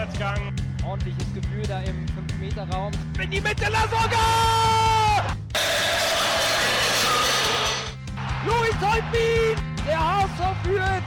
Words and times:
Vorwärtsgang. 0.00 0.54
Ordentliches 0.86 1.34
Gefühl 1.34 1.62
da 1.66 1.80
im 1.80 2.06
5-Meter-Raum. 2.06 2.90
In 3.22 3.30
die 3.30 3.40
Mitte, 3.40 3.70
Lasogga! 3.70 5.36
Louis 8.46 8.74
Holtbein! 8.80 9.62
Der 9.86 9.98
HSV 9.98 10.64
führt! 10.64 11.02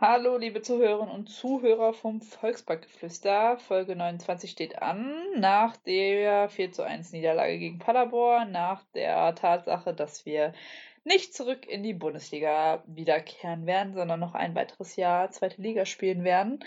Hallo, 0.00 0.38
liebe 0.38 0.62
Zuhörerinnen 0.62 1.12
und 1.12 1.28
Zuhörer 1.28 1.92
vom 1.92 2.22
Volksparkgeflüster. 2.22 3.58
Folge 3.58 3.96
29 3.96 4.52
steht 4.52 4.80
an. 4.80 5.12
Nach 5.36 5.76
der 5.78 6.48
4 6.48 6.70
zu 6.70 6.84
1 6.84 7.12
Niederlage 7.12 7.58
gegen 7.58 7.80
Paderborn, 7.80 8.52
nach 8.52 8.84
der 8.94 9.34
Tatsache, 9.34 9.92
dass 9.92 10.24
wir 10.24 10.54
nicht 11.04 11.34
zurück 11.34 11.66
in 11.66 11.82
die 11.82 11.94
Bundesliga 11.94 12.82
wiederkehren 12.86 13.66
werden, 13.66 13.94
sondern 13.94 14.20
noch 14.20 14.34
ein 14.34 14.54
weiteres 14.54 14.96
Jahr 14.96 15.30
zweite 15.30 15.60
Liga 15.60 15.86
spielen 15.86 16.24
werden. 16.24 16.64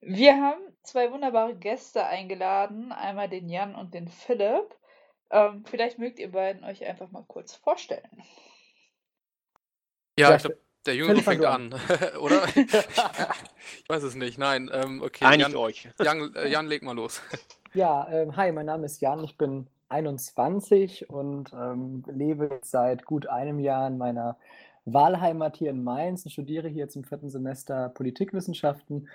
Wir 0.00 0.34
haben 0.34 0.60
zwei 0.82 1.10
wunderbare 1.12 1.54
Gäste 1.54 2.04
eingeladen, 2.04 2.92
einmal 2.92 3.28
den 3.28 3.48
Jan 3.48 3.74
und 3.74 3.94
den 3.94 4.08
Philipp. 4.08 4.74
Ähm, 5.30 5.64
vielleicht 5.64 5.98
mögt 5.98 6.18
ihr 6.18 6.32
beiden 6.32 6.64
euch 6.64 6.84
einfach 6.84 7.10
mal 7.10 7.24
kurz 7.26 7.54
vorstellen. 7.56 8.22
Ja, 10.18 10.34
ich 10.36 10.42
glaube, 10.42 10.58
der 10.84 10.94
Junge 10.94 11.10
Philipp, 11.10 11.24
fängt 11.24 11.44
an, 11.44 11.74
oder? 12.20 12.44
ich 12.54 13.88
weiß 13.88 14.02
es 14.02 14.14
nicht, 14.14 14.38
nein. 14.38 14.70
Ähm, 14.72 15.02
okay, 15.02 15.24
Einigt 15.24 15.50
Jan, 15.50 15.56
euch. 15.56 15.88
Jan, 16.00 16.34
äh, 16.34 16.48
Jan, 16.48 16.66
leg 16.66 16.82
mal 16.82 16.94
los. 16.94 17.22
Ja, 17.74 18.08
ähm, 18.10 18.36
hi, 18.36 18.52
mein 18.52 18.66
Name 18.66 18.86
ist 18.86 19.00
Jan, 19.00 19.24
ich 19.24 19.38
bin 19.38 19.68
21 19.92 21.08
und 21.10 21.52
ähm, 21.52 22.02
lebe 22.08 22.58
seit 22.62 23.04
gut 23.04 23.28
einem 23.28 23.60
Jahr 23.60 23.86
in 23.88 23.98
meiner 23.98 24.36
Wahlheimat 24.84 25.56
hier 25.56 25.70
in 25.70 25.84
Mainz 25.84 26.24
und 26.24 26.32
studiere 26.32 26.68
hier 26.68 26.88
zum 26.88 27.04
vierten 27.04 27.28
Semester 27.28 27.90
Politikwissenschaften. 27.90 29.08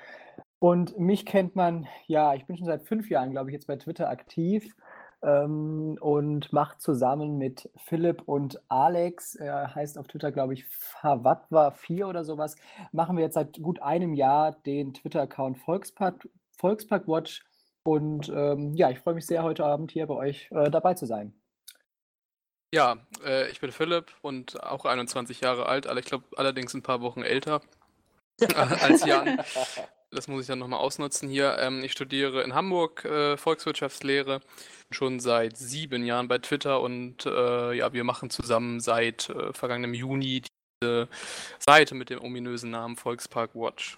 Und 0.59 0.97
mich 0.97 1.25
kennt 1.25 1.55
man, 1.55 1.87
ja, 2.07 2.33
ich 2.33 2.45
bin 2.45 2.57
schon 2.57 2.65
seit 2.65 2.83
fünf 2.83 3.09
Jahren, 3.09 3.31
glaube 3.31 3.49
ich, 3.49 3.53
jetzt 3.53 3.67
bei 3.67 3.75
Twitter 3.75 4.09
aktiv 4.09 4.75
ähm, 5.21 5.97
und 5.99 6.53
mache 6.53 6.77
zusammen 6.77 7.37
mit 7.37 7.69
Philipp 7.75 8.23
und 8.25 8.61
Alex, 8.69 9.35
er 9.35 9.75
heißt 9.75 9.97
auf 9.97 10.07
Twitter, 10.07 10.31
glaube 10.31 10.53
ich, 10.53 10.65
Favatwa4 11.01 12.05
oder 12.05 12.23
sowas, 12.23 12.55
machen 12.91 13.17
wir 13.17 13.23
jetzt 13.23 13.35
seit 13.35 13.61
gut 13.61 13.81
einem 13.81 14.13
Jahr 14.13 14.53
den 14.65 14.93
Twitter-Account 14.93 15.57
Volkspark, 15.59 16.27
Volkspark 16.57 17.07
Watch. 17.07 17.46
Und 17.87 18.27
ähm, 18.27 18.73
ja, 18.75 18.89
ich 18.89 18.99
freue 18.99 19.13
mich 19.13 19.25
sehr, 19.25 19.43
heute 19.43 19.63
Abend 19.63 19.91
hier 19.91 20.07
bei 20.07 20.15
euch 20.15 20.49
äh, 20.51 20.69
dabei 20.69 20.93
zu 20.95 21.05
sein. 21.05 21.33
Ja, 22.75 22.97
äh, 23.23 23.49
ich 23.49 23.61
bin 23.61 23.71
Philipp 23.71 24.11
und 24.21 24.61
auch 24.61 24.83
21 24.83 25.39
Jahre 25.39 25.67
alt, 25.67 25.87
aber 25.87 25.97
ich 25.97 26.05
glaube 26.05 26.25
allerdings 26.35 26.73
ein 26.73 26.83
paar 26.83 26.99
Wochen 26.99 27.21
älter 27.21 27.61
als 28.81 29.05
Jan. 29.05 29.39
Das 30.11 30.27
muss 30.27 30.41
ich 30.41 30.47
dann 30.47 30.59
nochmal 30.59 30.81
ausnutzen 30.81 31.29
hier. 31.29 31.59
Ähm, 31.59 31.81
ich 31.81 31.93
studiere 31.93 32.43
in 32.43 32.53
Hamburg 32.53 33.05
äh, 33.05 33.37
Volkswirtschaftslehre, 33.37 34.41
schon 34.91 35.21
seit 35.21 35.55
sieben 35.55 36.05
Jahren 36.05 36.27
bei 36.27 36.39
Twitter 36.39 36.81
und 36.81 37.25
äh, 37.25 37.71
ja, 37.71 37.93
wir 37.93 38.03
machen 38.03 38.29
zusammen 38.29 38.81
seit 38.81 39.29
äh, 39.29 39.53
vergangenem 39.53 39.93
Juni 39.93 40.41
diese 40.81 41.07
Seite 41.57 41.95
mit 41.95 42.09
dem 42.09 42.21
ominösen 42.21 42.69
Namen 42.69 42.97
Volkspark 42.97 43.55
Watch. 43.55 43.97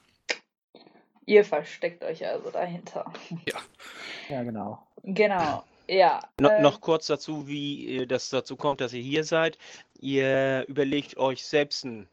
Ihr 1.30 1.46
versteckt 1.46 2.04
euch 2.04 2.26
also 2.26 2.50
dahinter. 2.50 3.06
Ja, 4.30 4.42
genau. 4.42 4.80
Genau. 5.04 5.64
Ja. 5.88 6.22
No, 6.40 6.50
äh, 6.50 6.60
noch 6.60 6.82
kurz 6.82 7.06
dazu, 7.06 7.48
wie 7.48 7.98
äh, 7.98 8.08
das 8.08 8.30
dazu 8.30 8.56
kommt, 8.56 8.82
dass 8.82 8.94
ihr 8.94 9.04
hier 9.04 9.24
seid. 9.24 9.60
Ihr 10.00 10.66
überlegt 10.68 11.18
euch 11.18 11.46
selbst 11.46 11.86
einen 11.86 12.10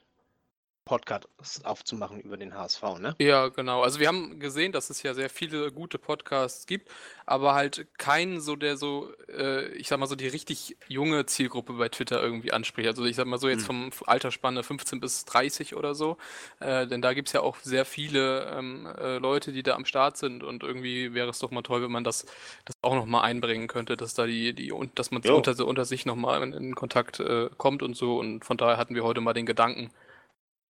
Podcast 0.87 1.29
aufzumachen 1.65 2.21
über 2.21 2.37
den 2.37 2.55
HSV, 2.55 2.83
ne? 3.01 3.17
Ja, 3.19 3.49
genau. 3.49 3.83
Also 3.83 3.99
wir 3.99 4.07
haben 4.07 4.39
gesehen, 4.39 4.71
dass 4.71 4.89
es 4.89 5.03
ja 5.03 5.15
sehr 5.15 5.29
viele 5.29 5.73
gute 5.73 5.99
Podcasts 5.99 6.65
gibt, 6.67 6.89
aber 7.27 7.55
halt 7.55 7.89
keinen 7.99 8.41
so, 8.41 8.55
der 8.55 8.77
so, 8.77 9.13
äh, 9.29 9.67
ich 9.73 9.89
sag 9.89 9.99
mal 9.99 10.07
so, 10.07 10.15
die 10.15 10.29
richtig 10.29 10.77
junge 10.87 11.27
Zielgruppe 11.27 11.73
bei 11.73 11.89
Twitter 11.89 12.23
irgendwie 12.23 12.53
anspricht. 12.53 12.89
Also 12.89 13.05
ich 13.05 13.17
sag 13.17 13.27
mal 13.27 13.39
so 13.39 13.49
jetzt 13.49 13.67
vom 13.67 13.91
Altersspanne 14.07 14.63
15 14.63 15.01
bis 15.01 15.25
30 15.25 15.75
oder 15.75 15.97
so. 15.97 16.19
Äh, 16.61 16.87
denn 16.87 17.03
da 17.03 17.15
gibt's 17.15 17.33
ja 17.33 17.41
auch 17.41 17.57
sehr 17.57 17.85
viele 17.85 18.45
ähm, 18.57 18.87
äh, 18.97 19.19
Leute, 19.19 19.51
die 19.51 19.65
da 19.65 19.75
am 19.75 19.87
Start 19.87 20.17
sind 20.17 20.45
und 20.45 20.63
irgendwie 20.63 21.15
wäre 21.15 21.29
es 21.29 21.41
doch 21.41 21.51
mal 21.51 21.63
toll, 21.63 21.83
wenn 21.83 21.91
man 21.91 22.05
das, 22.05 22.27
das 22.65 22.77
auch 22.83 22.95
nochmal 22.95 23.25
einbringen 23.25 23.67
könnte, 23.67 23.97
dass 23.97 24.15
da 24.15 24.25
die, 24.27 24.55
die 24.55 24.71
und 24.71 25.01
dass 25.01 25.11
man 25.11 25.21
unter, 25.23 25.55
so 25.55 25.67
unter 25.67 25.85
sich 25.85 26.07
nochmal 26.07 26.45
in, 26.45 26.53
in 26.53 26.75
Kontakt 26.77 27.19
äh, 27.19 27.51
kommt 27.57 27.83
und 27.83 27.97
so. 27.97 28.21
Und 28.21 28.45
von 28.45 28.57
daher 28.57 28.77
hatten 28.77 28.95
wir 28.95 29.03
heute 29.03 29.21
mal 29.21 29.33
den 29.33 29.47
Gedanken, 29.47 29.91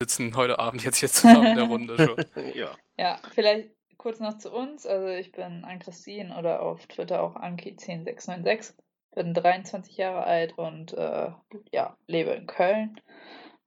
sitzen 0.02 0.36
heute 0.36 0.60
Abend 0.60 0.84
jetzt 0.84 0.98
hier 0.98 1.10
zusammen 1.10 1.48
in 1.48 1.56
der 1.56 1.66
Runde 1.66 1.98
schon. 1.98 2.26
Ja. 2.54 2.72
Ja, 2.98 3.20
vielleicht 3.34 3.70
kurz 3.98 4.20
noch 4.20 4.38
zu 4.38 4.52
uns. 4.52 4.86
Also 4.86 5.08
ich 5.08 5.32
bin 5.32 5.64
Ann-Christine 5.66 6.38
oder 6.38 6.62
auf 6.62 6.86
Twitter 6.88 7.22
auch 7.22 7.36
Anki10696. 7.36 8.74
Bin 9.16 9.34
23 9.34 9.96
Jahre 9.98 10.24
alt 10.26 10.58
und 10.58 10.94
äh, 10.94 11.32
ja, 11.72 11.98
lebe 12.08 12.32
in 12.32 12.48
Köln. 12.48 13.00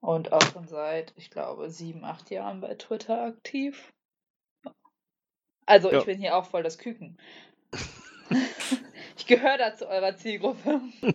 Und 0.00 0.32
auch 0.32 0.42
schon 0.52 0.68
seit, 0.68 1.12
ich 1.16 1.30
glaube, 1.30 1.70
sieben, 1.70 2.04
acht 2.04 2.30
Jahren 2.30 2.60
bei 2.60 2.74
Twitter 2.74 3.22
aktiv. 3.24 3.92
Also 5.66 5.90
Ja. 5.90 5.98
ich 5.98 6.04
bin 6.06 6.18
hier 6.18 6.36
auch 6.36 6.46
voll 6.46 6.62
das 6.62 6.78
Küken. 6.78 7.18
ich 9.16 9.26
gehöre 9.26 9.58
da 9.58 9.74
zu 9.74 9.88
eurer 9.88 10.14
Zielgruppe. 10.16 10.80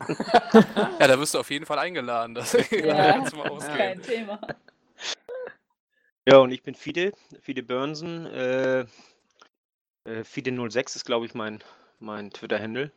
Ja, 0.99 1.07
da 1.07 1.19
wirst 1.19 1.33
du 1.33 1.39
auf 1.39 1.49
jeden 1.49 1.65
Fall 1.65 1.79
eingeladen. 1.79 2.35
Das 2.35 2.53
Ja, 2.71 3.17
mal 3.35 3.49
ausgehen. 3.49 3.77
kein 3.77 4.01
Thema. 4.01 4.39
Ja, 6.25 6.37
und 6.37 6.51
ich 6.51 6.63
bin 6.63 6.75
Fide, 6.75 7.13
Fide 7.41 7.63
Börnsen. 7.63 8.25
Äh, 8.27 8.85
äh, 10.05 10.21
Fide06 10.21 10.95
ist, 10.95 11.05
glaube 11.05 11.25
ich, 11.25 11.33
mein, 11.33 11.63
mein 11.99 12.31
Twitter-Handle. 12.31 12.91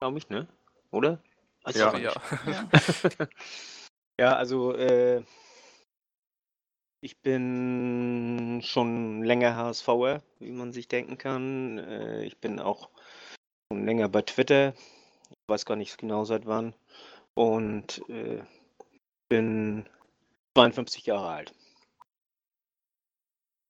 Glaube 0.00 0.18
ich, 0.18 0.28
ne? 0.28 0.46
Oder? 0.90 1.20
Weiß 1.64 1.76
Ja, 1.76 1.96
ja. 1.98 2.12
Ja, 4.20 4.36
also 4.36 4.72
äh, 4.76 5.24
ich 7.00 7.20
bin 7.20 8.60
schon 8.62 9.24
länger 9.24 9.56
HSVer, 9.56 10.22
wie 10.38 10.52
man 10.52 10.72
sich 10.72 10.86
denken 10.86 11.18
kann. 11.18 11.78
Äh, 11.78 12.24
ich 12.24 12.38
bin 12.38 12.60
auch 12.60 12.90
schon 13.68 13.84
länger 13.84 14.08
bei 14.08 14.22
Twitter. 14.22 14.72
Ich 15.30 15.48
weiß 15.48 15.66
gar 15.66 15.74
nicht 15.74 15.98
genau 15.98 16.24
seit 16.24 16.46
wann. 16.46 16.74
Und 17.34 18.08
äh, 18.08 18.44
bin 19.28 19.88
52 20.56 21.06
Jahre 21.06 21.28
alt. 21.28 21.54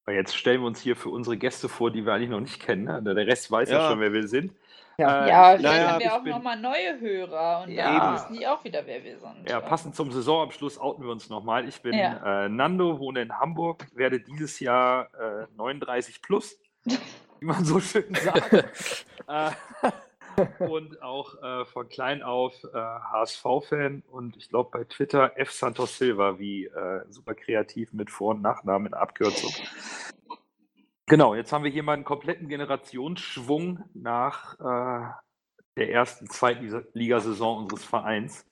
Jetzt 0.06 0.36
stellen 0.36 0.60
wir 0.60 0.66
uns 0.66 0.80
hier 0.80 0.96
für 0.96 1.08
unsere 1.08 1.36
Gäste 1.36 1.68
vor, 1.68 1.90
die 1.90 2.04
wir 2.04 2.12
eigentlich 2.12 2.28
noch 2.30 2.40
nicht 2.40 2.60
kennen. 2.60 2.84
Ne? 3.02 3.14
Der 3.14 3.26
Rest 3.26 3.50
weiß 3.50 3.70
ja, 3.70 3.78
Ja. 3.78 3.88
schon, 3.90 4.00
wer 4.00 4.12
wir 4.12 4.28
sind. 4.28 4.52
Ja. 4.98 5.24
Äh, 5.24 5.28
Ja, 5.28 5.54
ich- 5.54 5.60
vielleicht 5.60 5.62
naja, 5.78 5.92
haben 5.92 6.00
wir 6.00 6.14
auch 6.14 6.22
bin- 6.22 6.32
nochmal 6.32 6.60
neue 6.60 7.00
Hörer 7.00 7.62
und 7.64 7.70
Ja. 7.72 7.98
dann 7.98 8.14
wissen 8.14 8.34
die 8.38 8.46
auch 8.46 8.62
wieder, 8.64 8.82
wer 8.86 9.02
wir 9.02 9.18
sind. 9.18 9.48
Ja, 9.50 9.60
passend 9.60 9.96
zum 9.96 10.12
Saisonabschluss 10.12 10.78
outen 10.78 11.02
wir 11.04 11.10
uns 11.10 11.28
nochmal. 11.30 11.66
Ich 11.66 11.80
bin 11.82 11.94
Ja. 11.94 12.44
äh, 12.44 12.48
Nando, 12.48 12.98
wohne 13.00 13.22
in 13.22 13.32
Hamburg, 13.38 13.86
werde 13.94 14.20
dieses 14.20 14.60
Jahr 14.60 15.08
äh, 15.14 15.46
39 15.56 16.20
plus, 16.22 16.58
wie 17.40 17.46
man 17.46 17.64
so 17.64 17.80
schön 17.80 18.14
sagt. 18.14 19.06
und 20.58 21.02
auch 21.02 21.42
äh, 21.42 21.64
von 21.64 21.88
klein 21.88 22.22
auf 22.22 22.54
äh, 22.64 22.76
HSV-Fan 22.76 24.02
und 24.08 24.36
ich 24.36 24.48
glaube 24.48 24.70
bei 24.72 24.84
Twitter 24.84 25.38
F. 25.38 25.50
Santos 25.50 25.98
Silva, 25.98 26.38
wie 26.38 26.66
äh, 26.66 27.04
super 27.08 27.34
kreativ 27.34 27.92
mit 27.92 28.10
Vor- 28.10 28.34
und 28.34 28.42
Nachnamen 28.42 28.88
in 28.88 28.94
Abkürzung. 28.94 29.52
Genau, 31.06 31.34
jetzt 31.34 31.52
haben 31.52 31.64
wir 31.64 31.70
hier 31.70 31.82
mal 31.82 31.92
einen 31.92 32.04
kompletten 32.04 32.48
Generationsschwung 32.48 33.84
nach 33.92 34.54
äh, 34.58 35.12
der 35.76 35.90
ersten 35.90 36.28
Zweitligasaison 36.28 37.58
unseres 37.58 37.84
Vereins. 37.84 38.46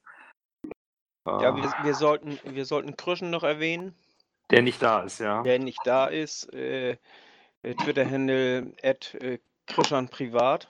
Ja, 1.24 1.54
wir, 1.54 1.72
wir, 1.84 1.94
sollten, 1.94 2.38
wir 2.44 2.64
sollten 2.64 2.96
Krüschen 2.96 3.30
noch 3.30 3.44
erwähnen, 3.44 3.94
der 4.50 4.62
nicht 4.62 4.82
da 4.82 5.02
ist, 5.02 5.20
ja. 5.20 5.42
der 5.42 5.60
nicht 5.60 5.78
da 5.84 6.06
ist. 6.06 6.52
Äh, 6.52 6.98
äh, 7.62 7.74
Twitter-Handle 7.74 8.72
at 8.82 9.16
Krischan 9.66 10.08
Privat. 10.08 10.68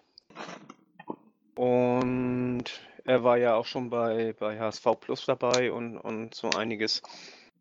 Und 1.62 2.64
er 3.04 3.22
war 3.22 3.36
ja 3.36 3.54
auch 3.54 3.66
schon 3.66 3.88
bei, 3.88 4.32
bei 4.32 4.58
HSV 4.58 4.84
Plus 4.98 5.26
dabei 5.26 5.70
und, 5.70 5.96
und 5.96 6.34
so 6.34 6.50
einiges. 6.50 7.02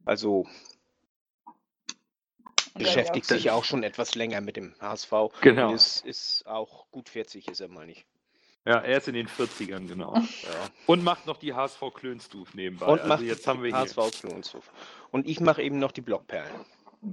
Also 0.06 0.48
Und 2.74 2.80
beschäftigt 2.80 3.27
sich 3.27 3.51
auch 3.51 3.63
schon 3.63 3.83
etwas 3.83 4.15
länger 4.15 4.42
mit 4.42 4.57
dem 4.57 4.74
HSV. 4.80 5.12
Genau. 5.42 5.69
Und 5.69 5.75
ist, 5.75 6.03
ist 6.03 6.48
auch 6.48 6.89
gut 6.89 7.09
40 7.09 7.48
ist 7.48 7.59
er, 7.59 7.68
meine 7.68 7.92
ich. 7.92 8.07
Ja, 8.65 8.80
er 8.80 8.98
ist 8.98 9.07
in 9.07 9.13
den 9.13 9.27
40ern, 9.27 9.88
genau. 9.88 10.15
Ja. 10.42 10.69
Und 10.88 11.03
macht 11.03 11.27
noch 11.27 11.38
die 11.38 11.53
HSV 11.53 11.81
Klönstuf 11.94 12.56
nebenbei. 12.56 12.88
Und 12.88 13.01
also 13.01 13.07
macht 13.07 13.21
jetzt 13.21 13.45
haben 13.45 13.62
wir. 13.62 13.71
HSV 13.71 14.19
Klonshof. 14.19 14.71
Und 15.12 15.27
ich 15.27 15.39
mache 15.42 15.62
eben 15.62 15.77
noch 15.77 15.92
die 15.92 16.01
Blockperlen. 16.01 16.65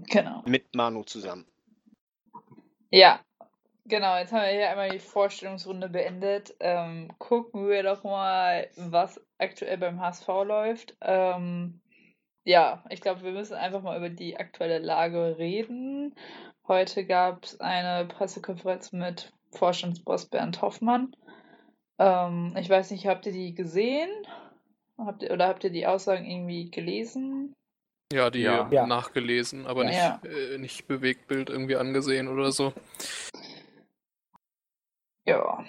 Genau. 0.09 0.43
Mit 0.47 0.75
Manu 0.75 1.03
zusammen. 1.03 1.45
Ja, 2.91 3.21
genau. 3.89 4.17
Jetzt 4.19 4.33
haben 4.33 4.43
wir 4.43 4.51
hier 4.51 4.71
einmal 4.71 4.91
die 4.91 4.99
Vorstellungsrunde 4.99 5.89
beendet. 5.89 6.55
Ähm, 6.61 7.11
gucken 7.19 7.69
wir 7.69 7.83
doch 7.83 8.05
mal, 8.05 8.69
was 8.77 9.21
aktuell 9.39 9.79
beim 9.79 10.01
HSV 10.01 10.29
läuft. 10.45 10.97
Ähm, 11.01 11.81
ja, 12.45 12.85
ich 12.91 13.01
glaube, 13.01 13.23
wir 13.23 13.33
müssen 13.33 13.55
einfach 13.55 13.83
mal 13.83 13.97
über 13.99 14.09
die 14.11 14.37
aktuelle 14.37 14.79
Lage 14.79 15.37
reden. 15.39 16.15
heute 16.67 17.05
gab 17.07 17.45
es 17.45 17.61
eine 17.61 18.07
Pressekonferenz 18.07 18.93
mit 18.93 19.33
Vorstandsboss 19.53 20.27
Bernd 20.27 20.61
Hoffmann. 20.63 21.15
Ähm, 21.99 22.55
ich 22.59 22.69
weiß 22.69 22.91
nicht, 22.91 23.07
habt 23.07 23.27
ihr 23.27 23.33
die 23.33 23.55
gesehen? 23.55 24.09
Habt 24.99 25.23
ihr, 25.23 25.31
oder 25.33 25.49
habt 25.49 25.65
ihr 25.65 25.71
die 25.71 25.87
Aussagen 25.87 26.25
irgendwie 26.27 26.71
gelesen? 26.71 27.55
Ja, 28.13 28.31
die 28.31 28.41
Ja. 28.41 28.69
Ja. 28.71 28.87
nachgelesen, 28.87 29.67
aber 29.67 29.85
nicht, 29.85 29.97
Ja. 29.97 30.21
äh, 30.25 30.59
nicht 30.59 30.89
Bewegtbild 30.89 31.51
irgendwie 31.51 31.77
angesehen 31.77 32.29
oder 32.29 32.53
so. 32.53 32.73
Ja. 35.29 35.65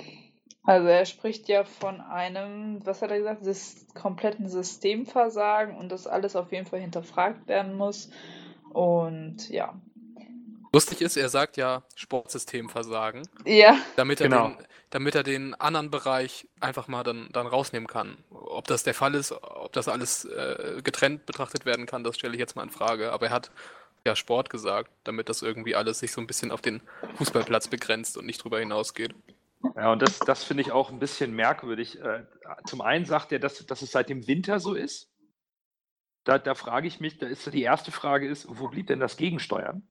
Also 0.63 0.87
er 0.87 1.05
spricht 1.05 1.47
ja 1.47 1.63
von 1.63 1.99
einem, 2.01 2.85
was 2.85 3.01
hat 3.01 3.11
er 3.11 3.17
gesagt, 3.17 3.43
Sys 3.43 3.87
kompletten 3.95 4.47
Systemversagen 4.49 5.75
und 5.75 5.89
dass 5.89 6.05
alles 6.05 6.35
auf 6.35 6.51
jeden 6.51 6.67
Fall 6.67 6.79
hinterfragt 6.79 7.47
werden 7.47 7.75
muss. 7.75 8.09
Und 8.71 9.49
ja. 9.49 9.73
Lustig 10.71 11.01
ist, 11.01 11.17
er 11.17 11.29
sagt 11.29 11.57
ja 11.57 11.81
Sportsystemversagen, 11.95 13.27
Ja, 13.45 13.77
damit 13.95 14.21
er, 14.21 14.29
Genau. 14.29 14.49
den, 14.49 14.57
damit 14.91 15.15
er 15.15 15.23
den 15.23 15.55
anderen 15.55 15.89
Bereich 15.89 16.47
einfach 16.59 16.87
mal 16.87 17.01
dann, 17.03 17.29
dann 17.31 17.47
rausnehmen 17.47 17.87
kann. 17.87 18.17
Ob 18.29 18.67
das 18.67 18.83
der 18.83 18.93
Fall 18.93 19.15
ist, 19.15 19.31
ob 19.31 19.73
das 19.73 19.87
alles 19.87 20.25
äh, 20.25 20.81
getrennt 20.83 21.25
betrachtet 21.25 21.65
werden 21.65 21.87
kann, 21.87 22.03
das 22.03 22.15
stelle 22.15 22.33
ich 22.33 22.39
jetzt 22.39 22.55
mal 22.55 22.63
in 22.63 22.69
Frage. 22.69 23.11
Aber 23.11 23.27
er 23.27 23.31
hat 23.31 23.49
ja 24.05 24.15
Sport 24.15 24.51
gesagt, 24.51 24.91
damit 25.03 25.29
das 25.29 25.41
irgendwie 25.41 25.75
alles 25.75 25.99
sich 25.99 26.11
so 26.11 26.21
ein 26.21 26.27
bisschen 26.27 26.51
auf 26.51 26.61
den 26.61 26.81
Fußballplatz 27.15 27.67
begrenzt 27.69 28.17
und 28.17 28.27
nicht 28.27 28.43
drüber 28.43 28.59
hinausgeht. 28.59 29.15
Ja, 29.75 29.91
und 29.91 30.01
das, 30.01 30.19
das 30.19 30.43
finde 30.43 30.61
ich 30.61 30.71
auch 30.71 30.91
ein 30.91 30.99
bisschen 30.99 31.33
merkwürdig. 31.35 31.99
Äh, 31.99 32.23
Zum 32.65 32.81
einen 32.81 33.05
sagt 33.05 33.31
er, 33.31 33.39
dass, 33.39 33.65
dass 33.65 33.81
es 33.81 33.91
seit 33.91 34.09
dem 34.09 34.27
Winter 34.27 34.59
so 34.59 34.73
ist. 34.73 35.11
Da, 36.23 36.37
da 36.37 36.55
frage 36.55 36.87
ich 36.87 36.99
mich, 36.99 37.17
da 37.17 37.27
ist 37.27 37.51
die 37.53 37.61
erste 37.61 37.91
Frage 37.91 38.27
ist, 38.27 38.47
wo 38.49 38.69
blieb 38.69 38.87
denn 38.87 38.99
das 38.99 39.17
Gegensteuern? 39.17 39.87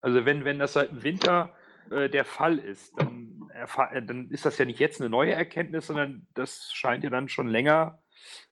Also 0.00 0.24
wenn, 0.24 0.44
wenn 0.44 0.58
das 0.58 0.72
seit 0.72 0.90
dem 0.90 1.02
Winter 1.02 1.54
äh, 1.90 2.08
der 2.08 2.24
Fall 2.24 2.58
ist, 2.58 2.98
dann, 2.98 3.50
äh, 3.52 4.02
dann 4.02 4.30
ist 4.30 4.44
das 4.44 4.58
ja 4.58 4.64
nicht 4.64 4.80
jetzt 4.80 5.00
eine 5.00 5.10
neue 5.10 5.32
Erkenntnis, 5.32 5.86
sondern 5.86 6.26
das 6.34 6.70
scheint 6.72 7.04
ja 7.04 7.10
dann 7.10 7.28
schon 7.28 7.48
länger 7.48 8.02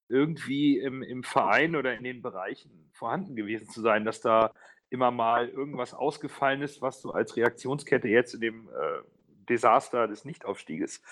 irgendwie 0.08 0.78
im, 0.78 1.02
im 1.02 1.22
Verein 1.22 1.76
oder 1.76 1.94
in 1.94 2.04
den 2.04 2.22
Bereichen 2.22 2.90
vorhanden 2.92 3.36
gewesen 3.36 3.68
zu 3.68 3.80
sein, 3.80 4.04
dass 4.04 4.20
da 4.20 4.52
immer 4.90 5.10
mal 5.10 5.48
irgendwas 5.48 5.94
ausgefallen 5.94 6.62
ist, 6.62 6.80
was 6.80 7.02
so 7.02 7.12
als 7.12 7.36
Reaktionskette 7.36 8.08
jetzt 8.08 8.34
in 8.34 8.40
dem 8.40 8.68
äh, 8.68 9.02
Desaster 9.48 10.08
des 10.08 10.24
Nichtaufstieges 10.24 11.02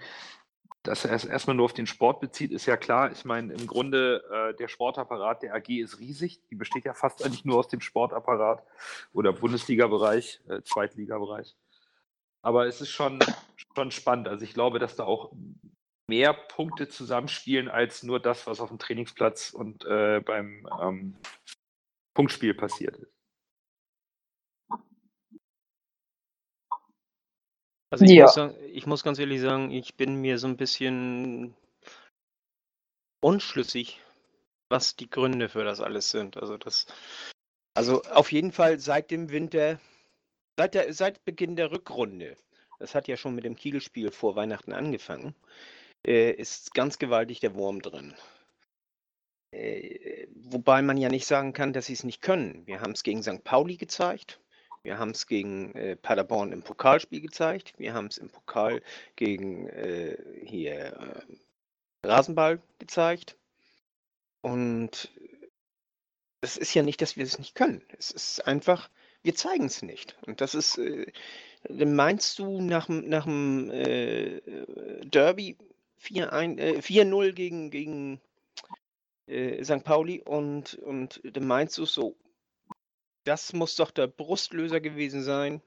Dass 0.87 1.05
er 1.05 1.13
es 1.13 1.25
erstmal 1.25 1.57
nur 1.57 1.65
auf 1.65 1.73
den 1.73 1.89
Sport 1.89 2.21
bezieht, 2.21 2.53
ist 2.53 2.67
ja 2.67 2.77
klar. 2.77 3.11
Ich 3.11 3.25
meine, 3.25 3.53
im 3.53 3.67
Grunde, 3.67 4.23
äh, 4.31 4.55
der 4.55 4.69
Sportapparat 4.69 5.43
der 5.43 5.53
AG 5.53 5.69
ist 5.69 5.99
riesig. 5.99 6.41
Die 6.49 6.55
besteht 6.55 6.85
ja 6.85 6.95
fast 6.95 7.25
eigentlich 7.25 7.45
nur 7.45 7.59
aus 7.59 7.67
dem 7.67 7.81
Sportapparat 7.81 8.63
oder 9.13 9.33
Bundesliga-Bereich, 9.33 10.41
äh, 10.49 10.63
Zweitliga-Bereich. 10.63 11.57
Aber 12.41 12.67
es 12.67 12.81
ist 12.81 12.91
schon, 12.91 13.19
schon 13.75 13.91
spannend. 13.91 14.29
Also 14.29 14.45
ich 14.45 14.55
glaube, 14.55 14.79
dass 14.79 14.95
da 14.95 15.03
auch 15.05 15.33
mehr 16.07 16.33
Punkte 16.33 16.89
zusammenspielen 16.89 17.69
als 17.69 18.05
nur 18.05 18.21
das, 18.21 18.47
was 18.47 18.61
auf 18.61 18.69
dem 18.69 18.79
Trainingsplatz 18.79 19.51
und 19.51 19.85
äh, 19.87 20.21
beim 20.21 20.69
ähm, 20.81 21.17
Punktspiel 22.15 22.55
passiert 22.55 22.97
ist. 22.97 23.16
Also 27.97 28.05
ich, 28.05 28.11
Ja. 28.11 28.25
muss 28.25 28.35
sagen, 28.35 28.55
ich 28.75 28.87
muss 28.87 29.03
ganz 29.03 29.19
ehrlich 29.19 29.41
sagen, 29.41 29.71
ich 29.71 29.95
bin 29.95 30.17
mir 30.17 30.37
so 30.37 30.47
ein 30.47 30.59
bisschen 30.59 31.55
unschlüssig, 33.23 34.03
was 34.69 34.97
die 34.97 35.09
Gründe 35.09 35.49
für 35.49 35.65
das 35.65 35.81
alles 35.81 36.11
sind. 36.11 36.37
Also 36.37 36.59
das, 36.59 36.85
also 37.73 38.03
auf 38.03 38.31
jeden 38.33 38.53
Fall 38.53 38.79
seit 38.81 39.11
dem 39.11 39.31
Winter, 39.31 39.81
seit 40.59 40.75
der, 40.75 40.93
seit 40.93 41.25
Beginn 41.25 41.57
der 41.57 41.73
Rückrunde, 41.73 42.37
das 42.79 42.95
hat 42.95 43.09
ja 43.09 43.17
schon 43.17 43.35
mit 43.35 43.45
dem 43.45 43.57
Kielspiel 43.57 44.11
vor 44.11 44.37
Weihnachten 44.37 44.75
angefangen, 44.75 45.35
äh, 46.07 46.33
ist 46.33 46.75
ganz 46.75 46.99
gewaltig 46.99 47.41
der 47.41 47.55
Wurm 47.55 47.81
drin. 47.81 48.15
Äh, 49.53 50.27
wobei 50.35 50.83
man 50.83 50.99
ja 50.99 51.09
nicht 51.09 51.25
sagen 51.25 51.55
kann, 51.55 51.73
dass 51.73 51.87
sie 51.87 51.95
es 51.95 52.05
nicht 52.05 52.21
können. 52.21 52.67
Wir 52.67 52.83
haben 52.83 52.93
es 52.93 53.03
gegen 53.03 53.23
St. 53.23 53.43
Pauli 53.43 53.79
gezeigt. 53.79 54.39
Wir 54.87 54.99
haben 55.01 55.11
es 55.11 55.27
gegen 55.27 55.75
äh, 55.75 55.97
Paderborn 55.97 56.53
im 56.53 56.63
Pokalspiel 56.63 57.21
gezeigt. 57.21 57.73
Wir 57.77 57.93
haben 57.93 58.07
es 58.07 58.19
im 58.19 58.29
Pokal 58.29 58.83
gegen 59.17 59.67
äh, 59.67 60.17
hier 60.45 61.27
äh, 62.05 62.07
Rasenball 62.07 62.63
gezeigt. 62.79 63.37
Und 64.43 65.11
es 66.41 66.57
ist 66.57 66.73
ja 66.73 66.85
nicht, 66.85 67.03
dass 67.03 67.17
wir 67.17 67.25
es 67.25 67.37
nicht 67.37 67.57
können. 67.57 67.83
Es 67.99 68.13
ist 68.13 68.47
einfach, 68.47 68.89
wir 69.25 69.35
zeigen 69.35 69.65
es 69.65 69.83
nicht. 69.83 70.17
Und 70.25 70.41
das 70.41 70.55
ist, 70.55 70.79
äh, 70.79 71.11
dann 71.65 71.97
meinst 71.97 72.39
du 72.39 72.61
nach, 72.61 72.87
dem- 72.87 73.09
nach 73.09 73.25
dem 73.25 73.73
äh, 73.73 74.41
Derby 75.05 75.57
4-1, 76.01 76.59
äh, 76.61 76.81
4-0 76.81 77.33
gegen, 77.33 77.71
gegen 77.73 78.21
St. 79.29 79.83
Pauli 79.83 80.23
und, 80.23 80.75
und 80.75 81.21
dann 81.25 81.49
meinst 81.49 81.77
du 81.79 81.87
so, 81.87 82.15
das 83.27 83.53
muss 83.53 83.77
doch 83.77 83.91
der 83.91 84.07
Brustlöser 84.07 84.81
gewesen 84.81 85.23
sein, 85.23 85.61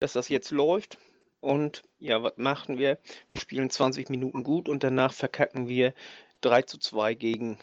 dass 0.00 0.12
das 0.12 0.28
jetzt 0.28 0.50
läuft. 0.50 0.98
Und 1.40 1.82
ja, 1.98 2.22
was 2.22 2.36
machen 2.36 2.78
wir? 2.78 2.98
Wir 3.32 3.40
spielen 3.40 3.70
20 3.70 4.10
Minuten 4.10 4.42
gut 4.42 4.68
und 4.68 4.82
danach 4.82 5.12
verkacken 5.12 5.68
wir 5.68 5.94
3 6.42 6.62
zu 6.62 6.78
2 6.78 7.14
gegen 7.14 7.58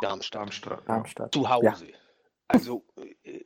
Darmstadt. 0.00 0.42
Darmstadt. 0.42 0.88
Darmstadt. 0.88 1.34
Zu 1.34 1.48
Hause. 1.48 1.88
Also, 2.48 2.84
äh, 3.24 3.44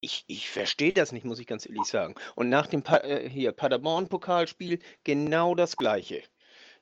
ich, 0.00 0.24
ich 0.26 0.50
verstehe 0.50 0.92
das 0.92 1.12
nicht, 1.12 1.24
muss 1.24 1.38
ich 1.38 1.46
ganz 1.46 1.66
ehrlich 1.66 1.84
sagen. 1.84 2.14
Und 2.34 2.50
nach 2.50 2.66
dem 2.66 2.82
pa 2.82 2.98
äh, 2.98 3.28
hier 3.28 3.52
Paderborn-Pokalspiel 3.52 4.80
genau 5.02 5.54
das 5.54 5.76
Gleiche. 5.76 6.22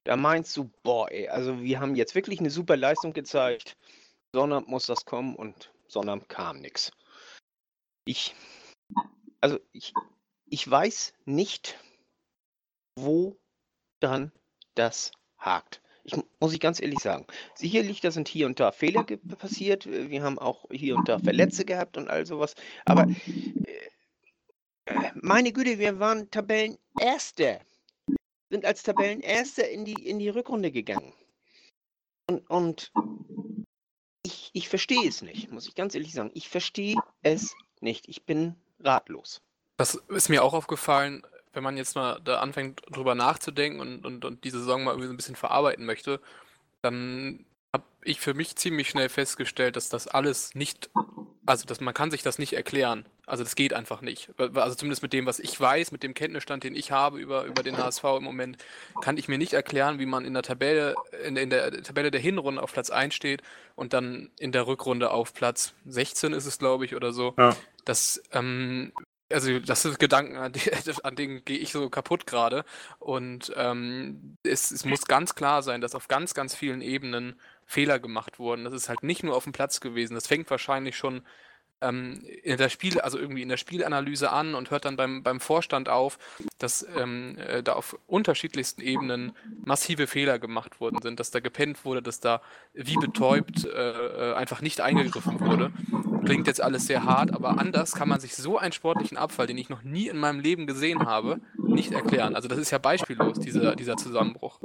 Da 0.04 0.16
meinst 0.16 0.56
du, 0.56 0.71
boah, 0.82 1.09
ey, 1.12 1.28
also 1.28 1.61
wir 1.61 1.78
haben 1.78 1.94
jetzt 1.94 2.16
wirklich 2.16 2.40
eine 2.40 2.50
super 2.50 2.76
Leistung 2.76 3.12
gezeigt. 3.12 3.76
Sonnabend 4.32 4.68
muss 4.68 4.87
das 4.87 5.04
kommen 5.04 5.37
und 5.37 5.73
Sonnabend 5.87 6.28
kam 6.28 6.59
nichts. 6.59 6.90
Ich, 8.04 8.35
also 9.40 9.59
ich, 9.73 9.94
ich 10.47 10.68
weiß 10.68 11.14
nicht, 11.25 11.78
wo 12.97 13.38
dann 14.00 14.32
das 14.75 15.12
hakt. 15.38 15.80
Ich 16.04 16.16
mu- 16.16 16.25
muss 16.40 16.52
ich 16.52 16.59
ganz 16.61 16.80
ehrlich 16.82 16.99
sagen. 16.99 17.26
Sicherlich, 17.54 18.00
da 18.00 18.11
sind 18.11 18.26
hier 18.26 18.47
und 18.47 18.59
da 18.59 18.73
Fehler 18.73 19.04
passiert. 19.04 19.87
äh, 19.87 20.11
Wir 20.11 20.23
haben 20.23 20.38
auch 20.38 20.66
hier 20.71 20.97
und 20.97 21.09
da 21.09 21.18
Verletzte 21.21 21.64
gehabt 21.64 21.97
und 21.97 22.09
all 22.09 22.26
sowas. 22.26 22.54
Aber 22.85 23.06
äh, 23.06 23.88
äh, 24.87 25.12
meine 25.14 25.52
Güte, 25.52 25.78
wir 25.78 26.00
waren 26.00 26.28
Tabellenerster. 26.30 27.61
Sind 28.50 28.64
als 28.64 28.82
Tabellenerster 28.82 29.68
in 29.71 29.85
die, 29.85 29.94
in 29.94 30.18
die 30.18 30.28
Rückrunde 30.28 30.73
gegangen. 30.73 31.14
Und, 32.28 32.50
und 32.50 32.92
ich, 34.25 34.50
ich 34.52 34.68
verstehe 34.68 35.09
es 35.09 35.23
nicht, 35.23 35.50
muss 35.52 35.68
ich 35.68 35.75
ganz 35.76 35.94
ehrlich 35.94 36.12
sagen. 36.12 36.32
Ich 36.35 36.49
verstehe 36.49 36.97
es 37.23 37.54
nicht. 37.83 38.09
Ich 38.09 38.25
bin 38.25 38.55
ratlos. 38.81 39.41
Das 39.77 39.95
ist 39.95 40.29
mir 40.29 40.43
auch 40.43 40.55
aufgefallen, 40.55 41.23
wenn 41.53 41.62
man 41.62 41.77
jetzt 41.77 41.97
mal 41.97 42.21
da 42.25 42.41
anfängt, 42.41 42.83
drüber 42.91 43.15
nachzudenken 43.15 43.81
und, 43.81 44.05
und, 44.05 44.25
und 44.25 44.45
die 44.45 44.51
Saison 44.51 44.85
mal 44.85 44.93
irgendwie 44.93 45.09
so 45.09 45.12
ein 45.12 45.17
bisschen 45.17 45.37
verarbeiten 45.37 45.85
möchte, 45.85 46.21
dann 46.81 47.45
habe 47.73 47.85
ich 48.05 48.21
für 48.21 48.35
mich 48.35 48.57
ziemlich 48.57 48.89
schnell 48.89 49.09
festgestellt, 49.09 49.77
dass 49.77 49.89
das 49.89 50.09
alles 50.09 50.55
nicht, 50.55 50.91
also 51.47 51.67
dass 51.67 51.81
man 51.81 51.95
kann 51.95 52.11
sich 52.11 52.23
das 52.23 52.39
nicht 52.39 52.55
erklären. 52.55 53.07
Also 53.25 53.45
das 53.45 53.55
geht 53.55 53.73
einfach 53.73 54.03
nicht. 54.03 54.31
Also 54.37 54.75
zumindest 54.75 55.03
mit 55.03 55.12
dem, 55.12 55.27
was 55.27 55.39
ich 55.39 55.59
weiß, 55.59 55.93
mit 55.93 56.03
dem 56.03 56.12
Kenntnisstand, 56.12 56.65
den 56.65 56.75
ich 56.75 56.91
habe 56.91 57.19
über, 57.19 57.45
über 57.45 57.62
den 57.62 57.79
HSV 57.79 58.05
im 58.19 58.25
Moment, 58.25 58.59
kann 59.01 59.17
ich 59.17 59.29
mir 59.29 59.39
nicht 59.39 59.53
erklären, 59.53 59.99
wie 59.99 60.07
man 60.07 60.25
in 60.25 60.35
der 60.35 60.43
Tabelle, 60.43 60.95
in, 61.25 61.37
in 61.37 61.49
der 61.49 61.83
Tabelle 61.83 62.11
der 62.11 62.21
Hinrunde 62.21 62.62
auf 62.62 62.73
Platz 62.73 62.91
1 62.91 63.15
steht 63.15 63.43
und 63.77 63.93
dann 63.93 64.31
in 64.39 64.53
der 64.53 64.67
Rückrunde 64.67 65.11
auf 65.11 65.33
Platz 65.33 65.73
16 65.87 66.33
ist 66.33 66.47
es, 66.47 66.59
glaube 66.59 66.85
ich, 66.85 66.97
oder 66.97 67.12
so. 67.12 67.35
Ja. 67.39 67.57
Das, 67.85 68.23
ähm, 68.33 68.93
also 69.31 69.59
das 69.61 69.83
sind 69.83 69.99
Gedanken, 69.99 70.37
an, 70.37 70.53
die, 70.53 70.61
an 71.05 71.17
denen 71.17 71.45
gehe 71.45 71.59
ich 71.59 71.73
so 71.73 71.89
kaputt 71.91 72.27
gerade. 72.27 72.65
Und 72.99 73.53
ähm, 73.57 74.37
es, 74.45 74.71
es 74.71 74.85
muss 74.85 75.05
ganz 75.07 75.35
klar 75.35 75.62
sein, 75.62 75.81
dass 75.81 75.95
auf 75.95 76.09
ganz, 76.09 76.35
ganz 76.35 76.55
vielen 76.55 76.81
Ebenen 76.83 77.41
Fehler 77.67 77.99
gemacht 77.99 78.39
wurden. 78.39 78.65
Das 78.65 78.75
ist 78.75 78.89
halt 78.89 79.03
nicht 79.03 79.23
nur 79.23 79.37
auf 79.37 79.45
dem 79.45 79.53
Platz 79.53 79.81
gewesen. 79.81 80.15
Das 80.15 80.27
fängt 80.27 80.51
wahrscheinlich 80.51 80.97
schon 80.97 81.23
ähm, 81.83 82.23
in 82.43 82.57
der 82.57 82.69
Spiel, 82.69 83.01
also 83.01 83.19
irgendwie 83.19 83.43
in 83.43 83.49
der 83.49 83.57
Spielanalyse 83.57 84.31
an 84.31 84.55
und 84.55 84.71
hört 84.71 84.85
dann 84.85 84.97
beim, 84.97 85.23
beim 85.23 85.41
Vorstand 85.41 85.89
auf, 85.89 86.19
dass 86.59 86.87
ähm, 86.97 87.37
äh, 87.39 87.62
da 87.62 87.75
auf 87.75 87.99
unterschiedlichsten 88.07 88.81
Ebenen 88.81 89.33
massive 89.65 90.07
Fehler 90.07 90.39
gemacht 90.39 90.81
worden 90.81 91.01
sind, 91.03 91.21
dass 91.21 91.31
da 91.31 91.41
gepennt 91.41 91.85
wurde, 91.85 92.03
dass 92.03 92.21
da 92.21 92.41
wie 92.73 92.97
betäubt 92.97 93.65
äh, 93.65 93.69
äh 93.69 94.35
einfach 94.35 94.61
nicht 94.61 94.81
eingegriffen 94.81 95.41
wurde. 95.41 95.73
Klingt 96.25 96.47
jetzt 96.47 96.61
alles 96.61 96.87
sehr 96.87 97.05
hart, 97.05 97.33
aber 97.35 97.59
anders 97.59 97.93
kann 97.93 98.09
man 98.09 98.21
sich 98.21 98.37
so 98.37 98.57
einen 98.57 98.73
sportlichen 98.73 99.19
Abfall, 99.19 99.47
den 99.47 99.59
ich 99.59 99.69
noch 99.69 99.83
nie 99.83 100.09
in 100.09 100.19
meinem 100.19 100.41
Leben 100.41 100.67
gesehen 100.67 101.05
habe, 101.07 101.41
nicht 101.59 101.93
erklären. 101.93 102.37
Also 102.37 102.49
das 102.49 102.59
ist 102.59 102.71
ja 102.71 102.79
beispiellos, 102.79 103.39
dieser, 103.41 103.75
dieser 103.75 103.97
Zusammenbruch. 103.97 104.61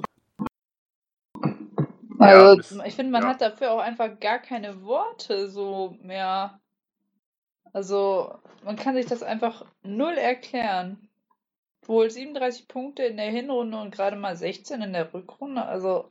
Also, 2.20 2.84
ich 2.84 2.96
finde, 2.96 3.12
man 3.12 3.24
ja. 3.24 3.30
hat 3.30 3.42
dafür 3.42 3.72
auch 3.72 3.80
einfach 3.80 4.20
gar 4.20 4.40
keine 4.40 4.84
Worte 4.84 5.50
so 5.50 5.98
mehr. 6.02 6.60
Also, 7.77 8.34
man 8.63 8.75
kann 8.75 8.96
sich 8.96 9.05
das 9.05 9.22
einfach 9.22 9.63
null 9.84 10.15
erklären. 10.15 11.07
Wohl 11.86 12.10
37 12.10 12.67
Punkte 12.67 13.03
in 13.03 13.17
der 13.17 13.29
Hinrunde 13.29 13.77
und 13.77 13.91
gerade 13.91 14.15
mal 14.15 14.36
16 14.36 14.81
in 14.81 14.93
der 14.93 15.13
Rückrunde. 15.13 15.63
Also, 15.63 16.10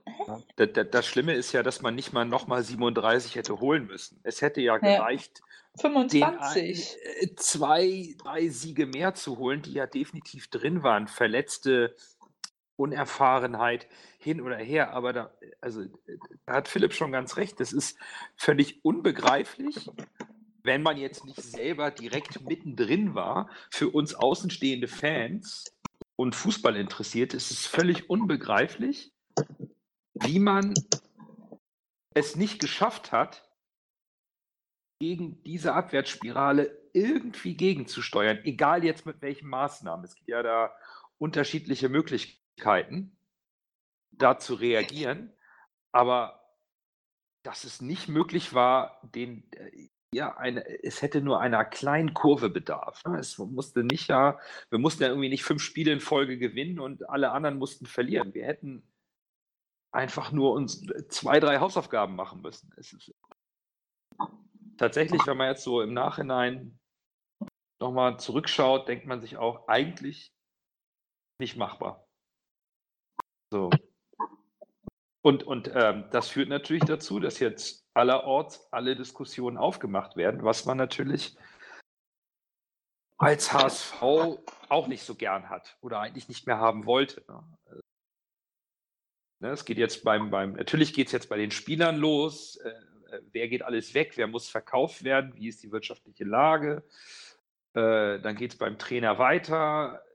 Das, 0.54 0.68
das, 0.74 0.86
das 0.92 1.06
Schlimme 1.06 1.34
ist 1.34 1.50
ja, 1.50 1.64
dass 1.64 1.82
man 1.82 1.96
nicht 1.96 2.12
mal 2.12 2.24
nochmal 2.24 2.62
37 2.62 3.34
hätte 3.34 3.58
holen 3.58 3.88
müssen. 3.88 4.20
Es 4.22 4.42
hätte 4.42 4.60
ja 4.60 4.78
gereicht, 4.78 5.40
den, 5.74 5.80
25. 5.80 6.96
äh, 7.02 7.34
zwei, 7.34 8.14
drei 8.22 8.46
Siege 8.46 8.86
mehr 8.86 9.14
zu 9.14 9.36
holen, 9.38 9.62
die 9.62 9.72
ja 9.72 9.88
definitiv 9.88 10.46
drin 10.46 10.84
waren. 10.84 11.08
Verletzte 11.08 11.96
Unerfahrenheit 12.76 13.88
hin 14.18 14.40
oder 14.40 14.56
her. 14.56 14.92
Aber 14.92 15.12
da, 15.12 15.32
also, 15.60 15.82
da 16.46 16.54
hat 16.54 16.68
Philipp 16.68 16.94
schon 16.94 17.10
ganz 17.10 17.36
recht. 17.36 17.58
Das 17.58 17.72
ist 17.72 17.98
völlig 18.36 18.84
unbegreiflich, 18.84 19.90
wenn 20.66 20.82
man 20.82 20.96
jetzt 20.96 21.24
nicht 21.24 21.42
selber 21.42 21.90
direkt 21.90 22.42
mittendrin 22.42 23.14
war. 23.14 23.48
Für 23.70 23.88
uns 23.88 24.14
außenstehende 24.14 24.88
Fans 24.88 25.64
und 26.16 26.34
Fußballinteressierte 26.34 27.36
ist 27.36 27.50
es 27.50 27.66
völlig 27.66 28.10
unbegreiflich, 28.10 29.12
wie 30.14 30.38
man 30.38 30.74
es 32.14 32.36
nicht 32.36 32.58
geschafft 32.58 33.12
hat, 33.12 33.46
gegen 34.98 35.42
diese 35.42 35.74
Abwärtsspirale 35.74 36.76
irgendwie 36.94 37.54
gegenzusteuern, 37.54 38.38
egal 38.44 38.84
jetzt 38.84 39.04
mit 39.04 39.20
welchen 39.20 39.48
Maßnahmen. 39.48 40.04
Es 40.04 40.14
gibt 40.14 40.28
ja 40.28 40.42
da 40.42 40.74
unterschiedliche 41.18 41.90
Möglichkeiten, 41.90 43.16
da 44.10 44.38
zu 44.38 44.54
reagieren, 44.54 45.34
aber 45.92 46.42
dass 47.42 47.64
es 47.64 47.82
nicht 47.82 48.08
möglich 48.08 48.54
war, 48.54 49.00
den, 49.14 49.50
äh, 49.52 49.88
ja, 50.16 50.36
eine, 50.36 50.66
es 50.82 51.02
hätte 51.02 51.20
nur 51.20 51.40
einer 51.40 51.64
kleinen 51.64 52.14
Kurve 52.14 52.48
bedarf. 52.48 53.04
ne? 53.04 53.18
Es 53.18 53.38
musste 53.38 53.84
nicht 53.84 54.08
ja, 54.08 54.38
wir 54.70 54.78
mussten 54.78 55.02
ja 55.02 55.10
irgendwie 55.10 55.28
nicht 55.28 55.44
fünf 55.44 55.62
Spiele 55.62 55.92
in 55.92 56.00
Folge 56.00 56.38
gewinnen 56.38 56.80
und 56.80 57.08
alle 57.08 57.30
anderen 57.30 57.58
mussten 57.58 57.86
verlieren. 57.86 58.34
Wir 58.34 58.46
hätten 58.46 58.82
einfach 59.92 60.32
nur 60.32 60.52
uns 60.52 60.84
zwei, 61.08 61.38
drei 61.38 61.58
Hausaufgaben 61.58 62.16
machen 62.16 62.40
müssen. 62.40 62.72
Tatsächlich, 64.78 65.26
wenn 65.26 65.36
man 65.36 65.48
jetzt 65.48 65.62
so 65.62 65.80
im 65.82 65.94
Nachhinein 65.94 66.78
nochmal 67.80 68.18
zurückschaut, 68.18 68.88
denkt 68.88 69.06
man 69.06 69.20
sich 69.20 69.36
auch 69.36 69.68
eigentlich 69.68 70.32
nicht 71.38 71.56
machbar. 71.56 72.06
So. 73.52 73.70
Und, 75.26 75.42
und 75.42 75.72
ähm, 75.74 76.04
das 76.12 76.28
führt 76.28 76.48
natürlich 76.48 76.84
dazu, 76.84 77.18
dass 77.18 77.40
jetzt 77.40 77.84
allerorts 77.94 78.68
alle 78.70 78.94
Diskussionen 78.94 79.56
aufgemacht 79.56 80.16
werden, 80.16 80.44
was 80.44 80.66
man 80.66 80.76
natürlich 80.76 81.36
als 83.18 83.52
HSV 83.52 84.00
auch 84.68 84.86
nicht 84.86 85.02
so 85.02 85.16
gern 85.16 85.50
hat 85.50 85.78
oder 85.80 85.98
eigentlich 85.98 86.28
nicht 86.28 86.46
mehr 86.46 86.58
haben 86.58 86.86
wollte. 86.86 87.24
Ne? 87.26 87.42
Ne, 89.40 89.50
es 89.50 89.64
geht 89.64 89.78
jetzt 89.78 90.04
beim, 90.04 90.30
beim 90.30 90.52
natürlich 90.52 90.94
geht 90.94 91.08
es 91.08 91.12
jetzt 91.12 91.28
bei 91.28 91.38
den 91.38 91.50
Spielern 91.50 91.96
los. 91.96 92.54
Äh, 92.58 92.68
äh, 93.16 93.20
wer 93.32 93.48
geht 93.48 93.62
alles 93.62 93.94
weg? 93.94 94.12
Wer 94.14 94.28
muss 94.28 94.48
verkauft 94.48 95.02
werden? 95.02 95.34
Wie 95.34 95.48
ist 95.48 95.60
die 95.60 95.72
wirtschaftliche 95.72 96.22
Lage? 96.22 96.84
Äh, 97.74 98.20
dann 98.20 98.36
geht 98.36 98.52
es 98.52 98.58
beim 98.58 98.78
Trainer 98.78 99.18
weiter. 99.18 100.05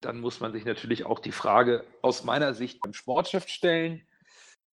Dann 0.00 0.20
muss 0.20 0.40
man 0.40 0.52
sich 0.52 0.64
natürlich 0.64 1.04
auch 1.04 1.18
die 1.18 1.32
Frage 1.32 1.84
aus 2.02 2.24
meiner 2.24 2.54
Sicht 2.54 2.80
beim 2.80 2.92
Sportchef 2.92 3.48
stellen. 3.48 4.06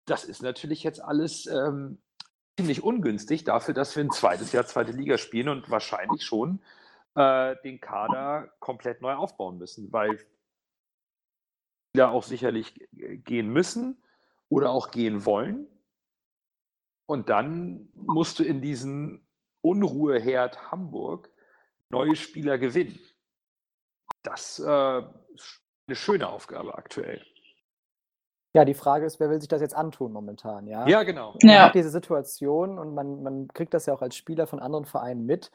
Das 0.06 0.24
ist 0.24 0.44
natürlich 0.44 0.84
jetzt 0.84 1.02
alles 1.02 1.48
ähm, 1.48 1.98
ziemlich 2.58 2.84
ungünstig 2.84 3.44
dafür, 3.44 3.74
dass 3.74 3.96
wir 3.96 4.04
ein 4.04 4.12
zweites 4.12 4.52
Jahr 4.52 4.66
zweite 4.66 4.92
Liga 4.92 5.18
spielen 5.18 5.50
und 5.50 5.70
wahrscheinlich 5.70 6.24
schon 6.24 6.62
äh, 7.16 7.56
den 7.64 7.82
Kader 7.82 8.54
komplett 8.60 9.02
neu 9.02 9.14
aufbauen 9.14 9.58
müssen, 9.58 9.92
weil 9.92 10.20
Spieler 11.90 12.12
auch 12.12 12.24
sicherlich 12.24 12.88
gehen 12.92 13.50
müssen 13.50 14.04
oder 14.50 14.70
auch 14.72 14.92
gehen 14.92 15.26
wollen. 15.26 15.68
Und 17.08 17.30
dann 17.30 17.90
musst 17.94 18.40
du 18.40 18.44
in 18.44 18.62
diesen 18.62 19.26
Unruheherd 19.62 20.72
Hamburg 20.72 21.30
neue 21.90 22.16
Spieler 22.16 22.58
gewinnen. 22.58 23.00
Das 24.24 24.60
äh, 24.60 25.00
ist 25.34 25.62
eine 25.88 25.96
schöne 25.96 26.28
Aufgabe 26.30 26.78
aktuell. 26.78 27.22
Ja, 28.56 28.64
die 28.64 28.74
Frage 28.74 29.06
ist, 29.06 29.20
wer 29.20 29.30
will 29.30 29.42
sich 29.42 29.50
das 29.50 29.60
jetzt 29.62 29.76
antun 29.76 30.14
momentan, 30.14 30.66
ja? 30.66 30.88
Ja, 30.88 31.04
genau. 31.04 31.38
Man 31.44 31.56
Ja. 31.56 31.66
hat 31.66 31.76
diese 31.76 31.90
Situation 31.90 32.80
und 32.80 32.94
man, 32.94 33.22
man 33.22 33.48
kriegt 33.50 33.74
das 33.74 33.86
ja 33.86 33.94
auch 33.94 34.02
als 34.02 34.16
Spieler 34.16 34.48
von 34.48 34.60
anderen 34.60 34.86
Vereinen 34.86 35.26
mit. 35.26 35.52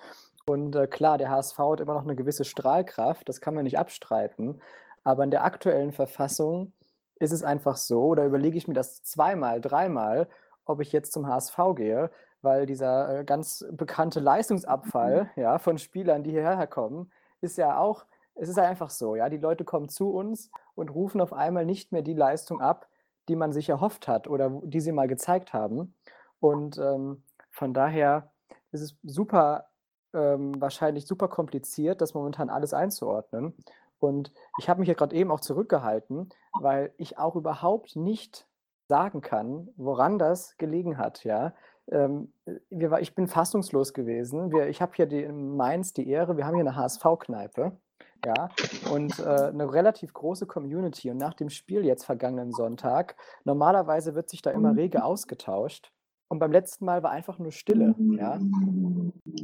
Und 0.47 0.77
äh, 0.77 0.87
klar, 0.87 1.17
der 1.17 1.31
HSV 1.31 1.59
hat 1.59 1.81
immer 1.81 1.95
noch 1.95 2.03
eine 2.05 2.15
gewisse 2.15 2.45
Strahlkraft, 2.45 3.29
das 3.29 3.41
kann 3.41 3.55
man 3.55 3.65
nicht 3.65 3.79
abstreiten. 3.79 4.61
Aber 5.03 5.25
in 5.25 5.31
der 5.31 5.45
aktuellen 5.45 5.93
Verfassung 5.93 6.75
ist 7.19 7.33
es 7.33 7.43
einfach 7.43 7.77
so, 7.77 8.15
da 8.15 8.25
überlege 8.27 8.59
ich 8.59 8.69
mir 8.69 8.75
das 8.75 9.03
zweimal, 9.03 9.63
dreimal, 9.63 10.29
ob 10.67 10.81
ich 10.81 10.93
jetzt 10.93 11.13
zum 11.13 11.27
HSV 11.27 11.57
gehe, 11.77 12.11
weil 12.43 12.67
dieser 12.67 13.21
äh, 13.21 13.25
ganz 13.25 13.65
bekannte 13.71 14.21
Leistungsabfall 14.21 15.31
ja, 15.37 15.59
von 15.59 15.79
Spielern, 15.79 16.23
die 16.23 16.33
hierher 16.33 16.67
kommen, 16.67 17.11
ist 17.41 17.57
ja 17.57 17.79
auch, 17.79 18.05
es 18.35 18.49
ist 18.49 18.57
ja 18.57 18.65
einfach 18.65 18.91
so, 18.91 19.17
ja, 19.17 19.29
die 19.29 19.39
Leute 19.39 19.65
kommen 19.65 19.89
zu 19.89 20.11
uns 20.11 20.51
und 20.75 20.91
rufen 20.91 21.21
auf 21.21 21.33
einmal 21.33 21.67
nicht 21.67 21.93
mehr 21.93 22.03
die 22.03 22.15
Leistung 22.15 22.61
ab, 22.61 22.89
die 23.29 23.37
man 23.37 23.53
sich 23.53 23.69
erhofft 23.69 24.09
hat 24.09 24.29
oder 24.29 24.61
die 24.65 24.81
sie 24.81 24.93
mal 24.93 25.09
gezeigt 25.09 25.53
haben. 25.53 25.95
Und 26.41 26.79
ähm, 26.79 27.23
von 27.51 27.75
daher 27.75 28.33
ist 28.73 28.81
es 28.81 28.97
super, 29.03 29.69
ähm, 30.15 30.61
wahrscheinlich 30.61 31.07
super 31.07 31.29
kompliziert, 31.29 32.01
das 32.01 32.15
momentan 32.15 32.51
alles 32.51 32.75
einzuordnen. 32.75 33.55
Und 33.99 34.33
ich 34.59 34.69
habe 34.69 34.81
mich 34.81 34.89
ja 34.89 34.95
gerade 34.95 35.15
eben 35.15 35.31
auch 35.31 35.41
zurückgehalten, 35.41 36.31
weil 36.59 36.93
ich 36.97 37.19
auch 37.19 37.37
überhaupt 37.37 37.97
nicht 37.97 38.49
sagen 38.89 39.21
kann, 39.21 39.69
woran 39.77 40.19
das 40.19 40.57
gelegen 40.57 40.99
hat. 40.99 41.23
Ja, 41.25 41.55
ähm, 41.91 42.33
wir 42.71 42.99
ich 43.01 43.15
bin 43.15 43.29
fassungslos 43.29 43.93
gewesen. 43.93 44.51
Wir, 44.51 44.69
ich 44.69 44.81
habe 44.81 44.93
hier 44.95 45.07
die, 45.07 45.23
in 45.23 45.57
Mainz 45.57 45.93
die 45.93 46.09
Ehre, 46.09 46.37
wir 46.37 46.47
haben 46.47 46.55
hier 46.55 46.67
eine 46.67 46.77
HSV-Kneipe. 46.77 47.77
Ja, 48.25 48.51
und 48.93 49.19
äh, 49.19 49.23
eine 49.23 49.73
relativ 49.73 50.13
große 50.13 50.47
Community. 50.47 51.11
Und 51.11 51.17
nach 51.17 51.35
dem 51.35 51.49
Spiel 51.49 51.85
jetzt 51.85 52.05
vergangenen 52.05 52.53
Sonntag, 52.53 53.17
normalerweise 53.45 54.15
wird 54.15 54.29
sich 54.29 54.43
da 54.43 54.51
immer 54.51 54.77
rege 54.77 55.05
ausgetauscht. 55.05 55.91
Und 56.29 56.39
beim 56.39 56.53
letzten 56.53 56.85
Mal 56.85 57.03
war 57.03 57.11
einfach 57.11 57.41
nur 57.41 57.51
Stille. 57.51 57.95
Ja? 58.17 58.39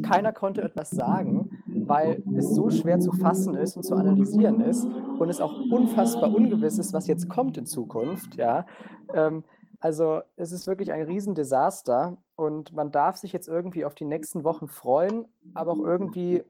Keiner 0.03 0.33
konnte 0.33 0.63
etwas 0.63 0.91
sagen, 0.91 1.51
weil 1.67 2.23
es 2.37 2.55
so 2.55 2.71
schwer 2.71 3.01
zu 3.01 3.11
fassen 3.11 3.57
ist 3.57 3.77
und 3.77 3.83
zu 3.83 3.97
analysieren 3.97 4.61
ist 4.61 4.85
und 4.85 5.29
es 5.29 5.41
auch 5.41 5.53
unfassbar 5.71 6.33
ungewiss 6.33 6.79
ist, 6.79 6.93
was 6.93 7.09
jetzt 7.09 7.29
kommt 7.29 7.59
in 7.59 7.67
Zukunft. 7.67 8.37
Ja? 8.37 8.67
Ähm, 9.13 9.43
also 9.81 10.21
es 10.37 10.53
ist 10.53 10.69
wirklich 10.69 10.93
ein 10.93 11.03
Riesendesaster 11.03 12.19
und 12.37 12.73
man 12.73 12.93
darf 12.93 13.17
sich 13.17 13.33
jetzt 13.33 13.49
irgendwie 13.49 13.85
auf 13.85 13.97
die 13.97 14.05
nächsten 14.05 14.45
Wochen 14.45 14.69
freuen, 14.69 15.27
aber 15.55 15.73
auch 15.73 15.81
irgendwie 15.81 16.45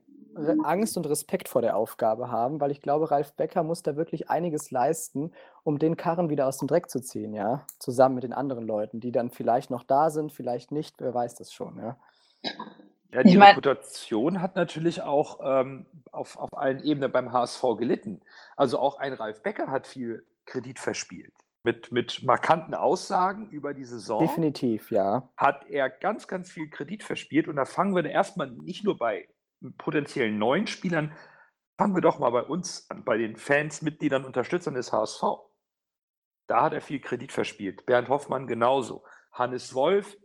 Angst 0.64 0.96
und 0.96 1.06
Respekt 1.08 1.48
vor 1.48 1.62
der 1.62 1.76
Aufgabe 1.76 2.30
haben, 2.30 2.60
weil 2.60 2.70
ich 2.70 2.80
glaube, 2.82 3.10
Ralf 3.10 3.32
Becker 3.34 3.62
muss 3.62 3.82
da 3.82 3.96
wirklich 3.96 4.30
einiges 4.30 4.70
leisten, 4.70 5.32
um 5.64 5.78
den 5.78 5.96
Karren 5.96 6.28
wieder 6.30 6.46
aus 6.46 6.58
dem 6.58 6.68
Dreck 6.68 6.90
zu 6.90 7.00
ziehen, 7.00 7.32
ja, 7.34 7.66
zusammen 7.78 8.14
mit 8.16 8.24
den 8.24 8.32
anderen 8.32 8.66
Leuten, 8.66 9.00
die 9.00 9.12
dann 9.12 9.30
vielleicht 9.30 9.70
noch 9.70 9.82
da 9.84 10.10
sind, 10.10 10.32
vielleicht 10.32 10.72
nicht, 10.72 10.96
wer 11.00 11.14
weiß 11.14 11.34
das 11.36 11.52
schon, 11.52 11.78
ja. 11.78 11.96
Ja, 13.12 13.20
Ich 13.24 13.30
die 13.30 13.36
mein- 13.38 13.50
Reputation 13.50 14.42
hat 14.42 14.56
natürlich 14.56 15.00
auch 15.02 15.38
ähm, 15.42 15.86
auf, 16.12 16.36
auf 16.38 16.56
allen 16.56 16.82
Ebenen 16.82 17.10
beim 17.12 17.32
HSV 17.32 17.62
gelitten. 17.78 18.20
Also 18.56 18.78
auch 18.78 18.98
ein 18.98 19.12
Ralf 19.12 19.42
Becker 19.42 19.68
hat 19.68 19.86
viel 19.86 20.24
Kredit 20.44 20.78
verspielt. 20.78 21.32
Mit, 21.62 21.90
mit 21.90 22.22
markanten 22.22 22.74
Aussagen 22.74 23.48
über 23.50 23.74
die 23.74 23.84
Saison 23.84 24.20
Definitiv, 24.20 24.92
ja. 24.92 25.28
hat 25.36 25.66
er 25.68 25.90
ganz, 25.90 26.28
ganz 26.28 26.48
viel 26.50 26.68
Kredit 26.70 27.02
verspielt. 27.02 27.48
Und 27.48 27.56
da 27.56 27.64
fangen 27.64 27.94
wir 27.96 28.04
erstmal 28.04 28.48
nicht 28.50 28.84
nur 28.84 28.96
bei 28.96 29.26
potenziellen 29.78 30.38
neuen 30.38 30.66
Spielern, 30.66 31.16
fangen 31.78 31.94
wir 31.94 32.02
doch 32.02 32.18
mal 32.18 32.30
bei 32.30 32.42
uns 32.42 32.88
an, 32.90 33.04
bei 33.04 33.18
den 33.18 33.36
Fans, 33.36 33.82
Mitgliedern, 33.82 34.24
Unterstützern 34.24 34.74
des 34.74 34.92
HSV. 34.92 35.22
Da 36.48 36.62
hat 36.62 36.72
er 36.72 36.80
viel 36.80 37.00
Kredit 37.00 37.32
verspielt. 37.32 37.86
Bernd 37.86 38.08
Hoffmann 38.08 38.46
genauso. 38.46 39.04
Hannes 39.32 39.74
Wolf 39.74 40.16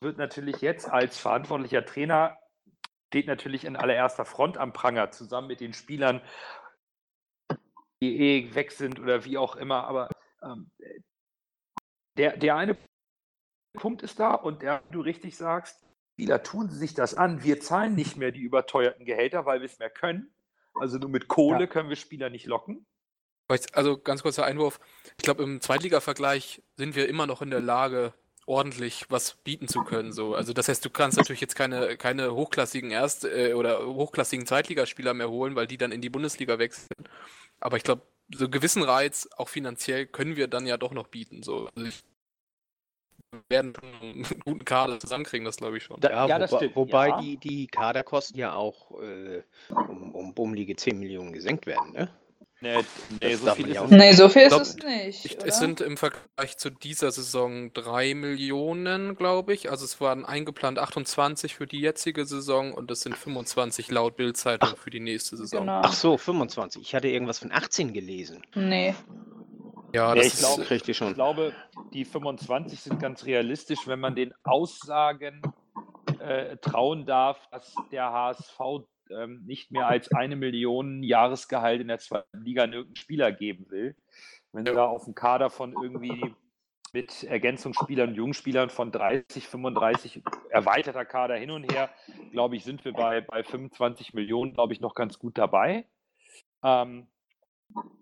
wird 0.00 0.18
natürlich 0.18 0.60
jetzt 0.60 0.88
als 0.88 1.18
verantwortlicher 1.18 1.84
Trainer 1.84 2.38
steht 3.14 3.28
natürlich 3.28 3.64
in 3.64 3.76
allererster 3.76 4.24
Front 4.24 4.58
am 4.58 4.72
Pranger, 4.72 5.12
zusammen 5.12 5.46
mit 5.46 5.60
den 5.60 5.72
Spielern, 5.72 6.20
die 8.02 8.18
eh 8.18 8.54
weg 8.56 8.72
sind 8.72 8.98
oder 8.98 9.24
wie 9.24 9.38
auch 9.38 9.54
immer. 9.54 9.84
Aber 9.84 10.08
ähm, 10.42 10.68
der, 12.16 12.36
der 12.36 12.56
eine 12.56 12.76
Punkt 13.74 14.02
ist 14.02 14.18
da 14.18 14.34
und 14.34 14.62
der, 14.62 14.82
du 14.90 15.00
richtig 15.00 15.36
sagst, 15.36 15.86
Spieler 16.14 16.42
tun 16.42 16.70
sich 16.70 16.94
das 16.94 17.14
an. 17.14 17.42
Wir 17.42 17.60
zahlen 17.60 17.94
nicht 17.96 18.16
mehr 18.16 18.30
die 18.30 18.40
überteuerten 18.40 19.04
Gehälter, 19.04 19.46
weil 19.46 19.60
wir 19.60 19.66
es 19.66 19.78
mehr 19.80 19.90
können. 19.90 20.32
Also 20.74 20.98
nur 20.98 21.10
mit 21.10 21.28
Kohle 21.28 21.60
ja. 21.60 21.66
können 21.66 21.88
wir 21.88 21.96
Spieler 21.96 22.30
nicht 22.30 22.46
locken. 22.46 22.86
Also 23.72 23.98
ganz 23.98 24.22
kurzer 24.22 24.44
Einwurf. 24.44 24.80
Ich 25.18 25.24
glaube, 25.24 25.42
im 25.42 25.60
Zweitliga-Vergleich 25.60 26.62
sind 26.76 26.94
wir 26.94 27.08
immer 27.08 27.26
noch 27.26 27.42
in 27.42 27.50
der 27.50 27.60
Lage, 27.60 28.14
ordentlich 28.46 29.06
was 29.08 29.34
bieten 29.42 29.68
zu 29.68 29.82
können. 29.82 30.12
So. 30.12 30.34
Also 30.34 30.52
das 30.52 30.68
heißt, 30.68 30.84
du 30.84 30.90
kannst 30.90 31.18
natürlich 31.18 31.40
jetzt 31.40 31.56
keine, 31.56 31.96
keine 31.96 32.34
hochklassigen 32.34 32.90
Erst- 32.90 33.24
äh, 33.24 33.54
oder 33.54 33.84
hochklassigen 33.86 34.46
Zweitligaspieler 34.46 35.14
mehr 35.14 35.30
holen, 35.30 35.56
weil 35.56 35.66
die 35.66 35.78
dann 35.78 35.92
in 35.92 36.00
die 36.00 36.10
Bundesliga 36.10 36.58
wechseln. 36.58 37.08
Aber 37.60 37.76
ich 37.76 37.82
glaube, 37.82 38.02
so 38.32 38.44
einen 38.44 38.52
gewissen 38.52 38.82
Reiz, 38.82 39.28
auch 39.36 39.48
finanziell, 39.48 40.06
können 40.06 40.36
wir 40.36 40.48
dann 40.48 40.66
ja 40.66 40.76
doch 40.76 40.92
noch 40.92 41.08
bieten. 41.08 41.42
So. 41.42 41.68
Also 41.74 41.86
wir 41.86 41.92
werden 43.48 43.74
einen 44.00 44.26
guten 44.44 44.64
Kader 44.64 44.98
zusammenkriegen, 44.98 45.44
das 45.44 45.56
glaube 45.56 45.76
ich 45.76 45.84
schon. 45.84 46.00
Ja, 46.02 46.26
ja 46.26 46.50
wo, 46.50 46.60
wobei 46.74 47.08
ja. 47.08 47.20
Die, 47.20 47.36
die 47.36 47.66
Kaderkosten 47.66 48.38
ja 48.38 48.54
auch 48.54 49.00
äh, 49.00 49.42
um, 49.70 50.14
um 50.14 50.34
bummelige 50.34 50.76
10 50.76 50.98
Millionen 50.98 51.32
gesenkt 51.32 51.66
werden, 51.66 51.92
ne? 51.92 52.08
Nee, 52.64 52.78
nee, 53.20 53.34
so 53.34 53.54
viel, 53.54 53.68
ist, 53.68 53.90
nee 53.90 54.12
so 54.12 54.28
viel 54.30 54.42
ist 54.42 54.52
es 54.54 54.76
nicht. 54.76 55.24
Ich, 55.26 55.38
es 55.44 55.58
sind 55.58 55.82
im 55.82 55.98
Vergleich 55.98 56.56
zu 56.56 56.70
dieser 56.70 57.10
Saison 57.10 57.72
3 57.74 58.14
Millionen, 58.14 59.16
glaube 59.16 59.52
ich. 59.52 59.70
Also 59.70 59.84
es 59.84 60.00
waren 60.00 60.24
eingeplant 60.24 60.78
28 60.78 61.54
für 61.54 61.66
die 61.66 61.80
jetzige 61.80 62.24
Saison 62.24 62.72
und 62.72 62.90
es 62.90 63.02
sind 63.02 63.16
25 63.16 63.90
laut 63.90 64.16
Bildzeitung 64.16 64.76
für 64.76 64.88
die 64.88 65.00
nächste 65.00 65.36
Saison. 65.36 65.60
Genau. 65.60 65.82
Ach 65.84 65.92
so, 65.92 66.16
25. 66.16 66.80
Ich 66.80 66.94
hatte 66.94 67.08
irgendwas 67.08 67.40
von 67.40 67.52
18 67.52 67.92
gelesen. 67.92 68.42
Nee. 68.54 68.94
Ja, 69.94 70.12
das 70.12 70.14
nee, 70.14 70.26
ich, 70.26 70.34
ist, 70.34 70.38
glaube, 70.40 70.70
richtig 70.70 70.96
schon. 70.96 71.08
ich 71.08 71.14
glaube, 71.14 71.54
die 71.92 72.04
25 72.04 72.80
sind 72.80 72.98
ganz 73.00 73.26
realistisch, 73.26 73.86
wenn 73.86 74.00
man 74.00 74.16
den 74.16 74.34
Aussagen 74.42 75.40
äh, 76.18 76.56
trauen 76.56 77.06
darf, 77.06 77.48
dass 77.50 77.74
der 77.92 78.10
HSV 78.10 78.58
ähm, 79.10 79.44
nicht 79.46 79.70
mehr 79.70 79.86
als 79.86 80.10
eine 80.10 80.34
Million 80.34 81.04
Jahresgehalt 81.04 81.80
in 81.80 81.86
der 81.86 81.98
zweiten 81.98 82.42
Liga 82.42 82.64
an 82.64 82.72
irgendeinen 82.72 82.96
Spieler 82.96 83.30
geben 83.30 83.70
will. 83.70 83.94
Wenn 84.50 84.64
du 84.64 84.72
da 84.72 84.86
auf 84.86 85.04
dem 85.04 85.14
Kader 85.14 85.48
von 85.48 85.74
irgendwie 85.80 86.34
mit 86.92 87.22
Ergänzungsspielern 87.22 88.10
und 88.10 88.14
Jungspielern 88.16 88.70
von 88.70 88.90
30, 88.90 89.46
35 89.46 90.22
erweiterter 90.50 91.04
Kader 91.04 91.36
hin 91.36 91.52
und 91.52 91.72
her, 91.72 91.90
glaube 92.32 92.56
ich, 92.56 92.64
sind 92.64 92.84
wir 92.84 92.94
bei, 92.94 93.20
bei 93.20 93.44
25 93.44 94.12
Millionen, 94.12 94.54
glaube 94.54 94.72
ich, 94.72 94.80
noch 94.80 94.94
ganz 94.94 95.20
gut 95.20 95.38
dabei. 95.38 95.86
Ähm, 96.64 97.06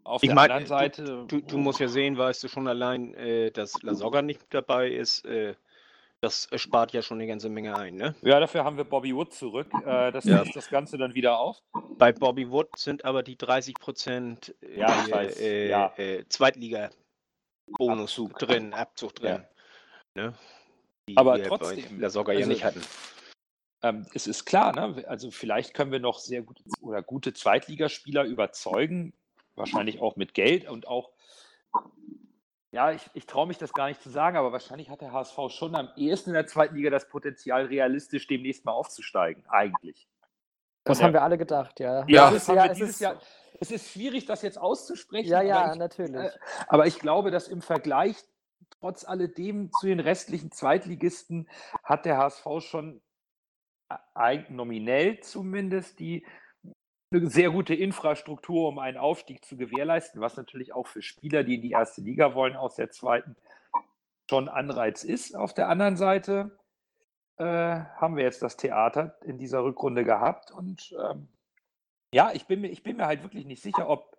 auf 0.04 0.23
ich 0.23 0.28
der 0.28 0.35
mein, 0.35 0.50
anderen 0.50 0.66
Seite. 0.66 1.25
Du, 1.28 1.40
du, 1.40 1.59
musst 1.59 1.81
ja 1.81 1.88
sehen, 1.88 2.19
weißt 2.19 2.42
du 2.42 2.49
schon 2.49 2.69
allein, 2.69 3.14
äh, 3.14 3.50
dass 3.50 3.83
Lasogga 3.83 4.23
nicht 4.23 4.42
dabei 4.50 4.90
ist. 4.90 5.25
Äh, 5.25 5.54
das 6.23 6.49
spart 6.54 6.92
ja 6.92 7.02
schon 7.02 7.19
eine 7.19 7.26
ganze 7.26 7.49
Menge 7.49 7.76
ein, 7.76 7.97
ne? 7.97 8.14
Ja, 8.23 8.38
dafür 8.38 8.62
haben 8.62 8.76
wir 8.76 8.85
Bobby 8.85 9.12
Wood 9.14 9.35
zurück. 9.35 9.66
Äh, 9.85 10.12
das 10.12 10.25
ja. 10.25 10.45
das 10.45 10.69
Ganze 10.69 10.97
dann 10.97 11.14
wieder 11.14 11.38
auf. 11.38 11.61
Bei 11.99 12.12
Bobby 12.12 12.49
Wood 12.49 12.78
sind 12.78 13.04
aber 13.04 13.25
die 13.25 13.37
30 13.37 13.75
Prozent 13.75 14.54
äh, 14.62 14.78
ja, 14.78 15.04
äh, 15.21 15.69
ja. 15.69 15.92
äh, 15.97 16.25
Zweitliga-Bonus 16.28 18.21
drin, 18.38 18.73
Abzug 18.73 19.16
drin. 19.16 19.45
Ja. 20.14 20.23
Ne? 20.23 20.35
Die 21.09 21.16
aber 21.16 21.42
trotzdem. 21.42 22.09
Sogar 22.09 22.37
also, 22.37 22.40
ja 22.40 22.47
nicht 22.47 22.64
hatten. 22.64 22.83
Ähm, 23.83 24.07
es 24.14 24.28
ist 24.28 24.45
klar, 24.45 24.73
ne? 24.76 25.04
also 25.09 25.33
vielleicht 25.33 25.75
können 25.75 25.90
wir 25.90 25.99
noch 25.99 26.21
sehr 26.21 26.42
gute 26.42 26.62
oder 26.81 27.02
gute 27.02 27.33
Zweitligaspieler 27.33 28.23
überzeugen, 28.25 29.12
wahrscheinlich 29.54 30.00
auch 30.00 30.16
mit 30.16 30.35
Geld 30.35 30.68
und 30.68 30.87
auch 30.87 31.11
ja, 32.73 32.90
ich, 32.90 33.02
ich 33.12 33.26
traue 33.26 33.46
mich 33.46 33.59
das 33.59 33.74
gar 33.74 33.88
nicht 33.88 34.03
zu 34.03 34.09
sagen, 34.09 34.37
aber 34.38 34.50
wahrscheinlich 34.50 34.88
hat 34.88 35.03
der 35.03 35.12
HSV 35.12 35.37
schon 35.50 35.74
am 35.74 35.90
ehesten 35.94 36.31
in 36.31 36.35
der 36.35 36.46
zweiten 36.46 36.74
Liga 36.74 36.88
das 36.88 37.07
Potenzial, 37.07 37.66
realistisch 37.66 38.26
demnächst 38.26 38.64
mal 38.64 38.72
aufzusteigen, 38.72 39.44
eigentlich. 39.46 40.09
Das 40.85 40.98
ja. 40.98 41.05
haben 41.05 41.12
wir 41.12 41.22
alle 41.22 41.37
gedacht, 41.37 41.81
ja. 41.81 42.05
Ja, 42.09 42.31
es 42.31 42.37
ist, 42.37 42.48
ja, 42.48 42.66
es 42.66 42.81
ist, 42.81 43.00
Jahr, 43.00 43.20
es 43.61 43.70
ist 43.70 43.90
schwierig, 43.90 44.24
das 44.24 44.40
jetzt 44.40 44.59
auszusprechen. 44.59 45.29
Ja, 45.29 45.42
ja, 45.42 45.72
ich, 45.72 45.79
natürlich. 45.79 46.16
Äh, 46.16 46.31
aber 46.66 46.87
ich 46.87 46.98
glaube, 46.98 47.31
dass 47.31 47.46
im 47.46 47.61
Vergleich 47.61 48.16
trotz 48.81 49.05
alledem 49.05 49.70
zu 49.79 49.87
den 49.87 50.00
restlichen 50.00 50.50
Zweitligisten 50.50 51.48
hat 51.85 52.07
der 52.07 52.16
HSV 52.16 52.46
schon 52.61 53.03
äh, 54.14 54.38
nominell 54.48 55.20
zumindest 55.20 56.00
die 56.00 56.26
eine 57.12 57.31
sehr 57.31 57.51
gute 57.51 57.75
Infrastruktur, 57.75 58.68
um 58.68 58.79
einen 58.79 58.96
Aufstieg 58.96 59.44
zu 59.44 59.57
gewährleisten, 59.57 60.20
was 60.20 60.37
natürlich 60.37 60.72
auch 60.72 60.87
für 60.87 61.03
Spieler, 61.03 61.44
die 61.44 61.57
in 61.57 61.62
die 61.62 61.70
erste 61.70 62.01
Liga 62.01 62.35
wollen, 62.35 62.57
aus 62.57 62.77
der 62.77 62.90
zweiten 62.90 63.37
schon 64.31 64.48
Anreiz 64.48 65.05
ist. 65.05 65.37
Auf 65.37 65.53
der 65.53 65.68
anderen 65.68 65.96
Seite 65.96 66.59
äh, 67.37 67.44
haben 67.44 68.16
wir 68.16 68.25
jetzt 68.25 68.42
das 68.42 68.57
Theater 68.57 69.18
in 69.22 69.38
dieser 69.38 69.62
Rückrunde 69.64 70.05
gehabt 70.05 70.51
und 70.51 70.94
ähm, 70.98 71.29
ja, 72.14 72.31
ich 72.33 72.46
bin, 72.46 72.61
mir, 72.61 72.68
ich 72.68 72.83
bin 72.83 72.96
mir 72.96 73.07
halt 73.07 73.22
wirklich 73.22 73.46
nicht 73.46 73.62
sicher, 73.62 73.88
ob 73.88 74.18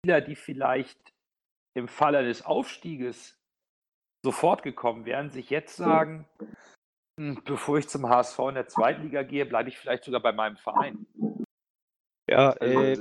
Spieler, 0.00 0.20
die 0.20 0.36
vielleicht 0.36 1.14
im 1.74 1.88
Falle 1.88 2.24
des 2.24 2.44
Aufstieges 2.44 3.40
sofort 4.24 4.62
gekommen 4.62 5.04
wären, 5.04 5.30
sich 5.30 5.50
jetzt 5.50 5.76
sagen, 5.76 6.26
hm, 7.18 7.42
bevor 7.44 7.78
ich 7.78 7.88
zum 7.88 8.08
HSV 8.08 8.38
in 8.48 8.54
der 8.54 8.68
zweiten 8.68 9.02
Liga 9.02 9.22
gehe, 9.22 9.46
bleibe 9.46 9.68
ich 9.68 9.78
vielleicht 9.78 10.04
sogar 10.04 10.20
bei 10.20 10.32
meinem 10.32 10.56
Verein. 10.56 11.06
Ja, 12.26 12.50
also, 12.52 12.80
äh, 12.80 12.96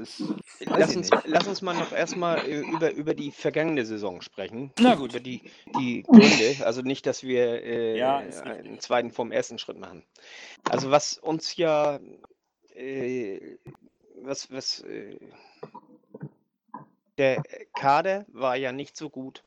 lass, 0.66 0.96
uns, 0.96 1.10
lass 1.26 1.48
uns 1.48 1.62
mal 1.62 1.74
noch 1.74 1.94
erstmal 1.94 2.40
äh, 2.40 2.60
über, 2.60 2.92
über 2.92 3.14
die 3.14 3.32
vergangene 3.32 3.86
Saison 3.86 4.22
sprechen. 4.22 4.72
Na 4.80 4.96
gut. 4.96 5.12
Über 5.12 5.22
die, 5.22 5.42
die 5.80 6.04
Gründe. 6.04 6.66
Also 6.66 6.82
nicht, 6.82 7.06
dass 7.06 7.24
wir 7.24 7.64
äh, 7.64 7.98
ja, 7.98 8.18
einen 8.18 8.80
zweiten 8.80 9.12
vom 9.12 9.32
ersten 9.32 9.60
Schritt 9.60 9.80
machen. 9.80 10.04
Also 10.70 10.92
was 10.92 11.18
uns 11.18 11.56
ja, 11.56 12.00
äh, 12.76 13.58
was, 14.22 14.52
was, 14.52 14.82
äh, 14.82 15.18
der 17.18 17.44
Kader 17.74 18.26
war 18.28 18.58
ja 18.58 18.74
nicht 18.74 18.98
so 18.98 19.10
gut, 19.10 19.44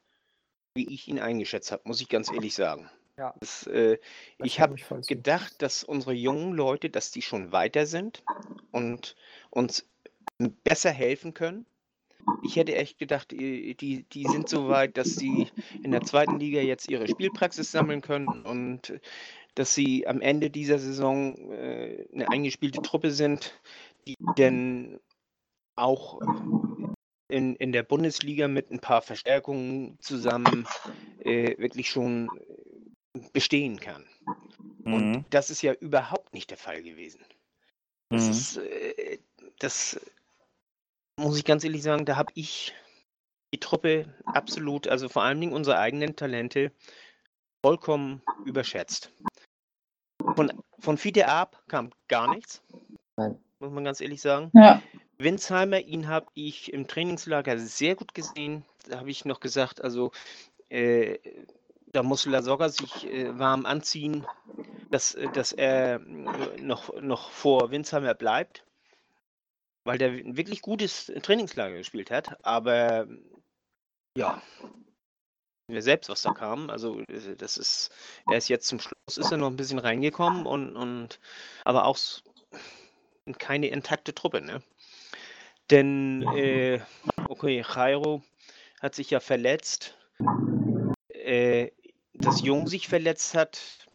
wie 0.74 0.88
ich 0.92 1.08
ihn 1.08 1.18
eingeschätzt 1.18 1.70
habe, 1.70 1.82
muss 1.84 2.00
ich 2.00 2.08
ganz 2.08 2.30
ehrlich 2.32 2.54
sagen. 2.54 2.88
Ja. 3.18 3.35
Das, 3.40 3.66
äh, 3.66 3.98
ich 4.38 4.61
habe 4.61 4.76
gedacht, 5.07 5.62
dass 5.62 5.85
unsere 5.85 6.12
jungen 6.12 6.52
Leute, 6.52 6.90
dass 6.90 7.11
die 7.11 7.22
schon 7.22 7.50
weiter 7.50 7.87
sind 7.87 8.22
und 8.72 9.16
uns 9.50 9.88
besser 10.64 10.90
helfen 10.90 11.33
können. 11.33 11.66
Ich 12.42 12.57
hätte 12.57 12.74
echt 12.74 12.98
gedacht, 12.98 13.31
die, 13.31 14.05
die 14.12 14.24
sind 14.24 14.48
so 14.48 14.68
weit, 14.68 14.96
dass 14.98 15.14
sie 15.14 15.48
in 15.83 15.92
der 15.92 16.02
zweiten 16.02 16.38
Liga 16.38 16.61
jetzt 16.61 16.90
ihre 16.90 17.09
Spielpraxis 17.09 17.70
sammeln 17.70 18.02
können 18.02 18.44
und 18.44 19.00
dass 19.55 19.74
sie 19.74 20.07
am 20.07 20.20
Ende 20.20 20.50
dieser 20.50 20.79
Saison 20.79 21.37
äh, 21.52 22.07
eine 22.12 22.31
eingespielte 22.31 22.83
Truppe 22.83 23.11
sind, 23.12 23.59
die 24.07 24.16
denn 24.37 25.00
auch 25.76 26.20
in, 27.29 27.57
in 27.57 27.72
der 27.72 27.83
Bundesliga 27.83 28.48
mit 28.48 28.70
ein 28.70 28.81
paar 28.81 29.02
Verstärkungen 29.02 29.98
zusammen 30.00 30.66
äh, 31.20 31.59
wirklich 31.59 31.88
schon 31.90 32.29
bestehen 33.33 33.81
kann. 33.81 34.05
Mhm. 34.85 34.94
Und 34.94 35.24
das 35.31 35.50
ist 35.50 35.62
ja 35.62 35.72
überhaupt 35.72 36.35
nicht 36.35 36.50
der 36.50 36.59
Fall 36.59 36.83
gewesen. 36.83 37.24
Das 38.11 38.24
mhm. 38.24 38.31
ist, 38.31 38.57
äh, 38.59 39.18
das 39.59 40.00
muss 41.18 41.38
ich 41.38 41.44
ganz 41.44 41.64
ehrlich 41.64 41.83
sagen, 41.83 42.05
da 42.05 42.16
habe 42.16 42.33
ich 42.35 42.74
die 43.55 43.61
Truppe 43.61 44.14
absolut, 44.26 44.87
also 44.87 45.09
vor 45.09 45.22
allen 45.22 45.40
Dingen 45.40 45.52
unsere 45.52 45.79
eigenen 45.79 46.16
Talente, 46.16 46.72
vollkommen 47.64 48.22
überschätzt. 48.44 49.12
Von, 50.35 50.52
von 50.79 50.98
Fiete 50.98 51.29
Ab 51.29 51.62
kam 51.68 51.90
gar 52.09 52.35
nichts. 52.35 52.62
Nein. 53.16 53.38
Muss 53.59 53.72
man 53.72 53.85
ganz 53.85 54.00
ehrlich 54.00 54.20
sagen. 54.20 54.50
Ja. 54.55 54.83
Winsheimer, 55.18 55.81
ihn 55.81 56.09
habe 56.09 56.26
ich 56.35 56.72
im 56.72 56.87
Trainingslager 56.87 57.59
sehr 57.59 57.94
gut 57.96 58.12
gesehen. 58.12 58.64
Da 58.88 58.98
habe 58.98 59.11
ich 59.11 59.24
noch 59.24 59.40
gesagt, 59.40 59.81
also 59.81 60.12
äh, 60.68 61.18
da 61.96 62.02
muss 62.02 62.26
Lasogga 62.26 62.68
sich 62.68 63.06
äh, 63.06 63.38
warm 63.38 63.64
anziehen, 63.64 64.26
dass, 64.90 65.14
äh, 65.14 65.28
dass 65.32 65.52
er 65.52 65.94
äh, 65.96 66.61
noch, 66.61 66.92
noch 67.00 67.30
vor 67.30 67.70
Winsheimer 67.70 68.12
bleibt, 68.12 68.66
weil 69.85 69.96
der 69.96 70.11
ein 70.11 70.37
wirklich 70.37 70.61
gutes 70.61 71.11
Trainingslager 71.22 71.78
gespielt 71.78 72.11
hat. 72.11 72.44
Aber 72.44 73.09
ja, 74.14 74.42
wir 75.68 75.80
selbst, 75.80 76.11
was 76.11 76.20
da 76.20 76.35
kam. 76.35 76.68
Also 76.68 77.02
das 77.38 77.56
ist, 77.56 77.90
er 78.30 78.37
ist 78.37 78.48
jetzt 78.48 78.68
zum 78.68 78.78
Schluss 78.78 79.16
ist 79.16 79.32
er 79.32 79.38
noch 79.38 79.48
ein 79.48 79.56
bisschen 79.56 79.78
reingekommen 79.78 80.44
und, 80.44 80.76
und 80.76 81.18
aber 81.64 81.87
auch 81.87 81.98
keine 83.38 83.68
intakte 83.68 84.14
Truppe, 84.14 84.42
ne? 84.42 84.62
Denn 85.70 86.22
äh, 86.35 86.80
okay, 87.28 87.64
Jairo 87.66 88.22
hat 88.80 88.94
sich 88.94 89.11
ja 89.11 89.18
verletzt. 89.18 89.96
Äh, 91.09 91.70
dass 92.18 92.42
Jung 92.42 92.66
sich 92.66 92.88
verletzt 92.88 93.35
hat, 93.35 93.88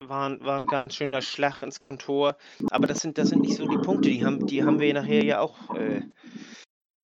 war, 0.00 0.38
war 0.40 0.62
ein 0.62 0.66
ganz 0.66 0.94
schöner 0.94 1.22
Schlag 1.22 1.62
ins 1.62 1.80
Kontor. 1.80 2.36
Aber 2.70 2.86
das 2.86 3.00
sind, 3.00 3.18
das 3.18 3.30
sind 3.30 3.40
nicht 3.40 3.56
so 3.56 3.66
die 3.66 3.78
Punkte, 3.78 4.08
die 4.08 4.24
haben, 4.24 4.46
die 4.46 4.62
haben 4.64 4.80
wir 4.80 4.94
nachher 4.94 5.24
ja 5.24 5.40
auch 5.40 5.74
äh, 5.74 6.02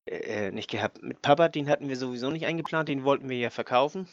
äh, 0.07 0.51
nicht 0.53 0.71
gehabt. 0.71 1.03
Mit 1.03 1.23
Papa, 1.23 1.49
den 1.49 1.69
hatten 1.69 1.89
wir 1.89 1.97
sowieso 1.97 2.31
nicht 2.31 2.47
eingeplant, 2.47 2.89
den 2.89 3.05
wollten 3.05 3.29
wir 3.29 3.39
ja 3.39 3.51
verkaufen. 3.51 4.09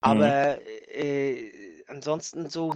Aber 0.00 0.58
äh, 0.88 1.52
ansonsten 1.88 2.48
so 2.48 2.74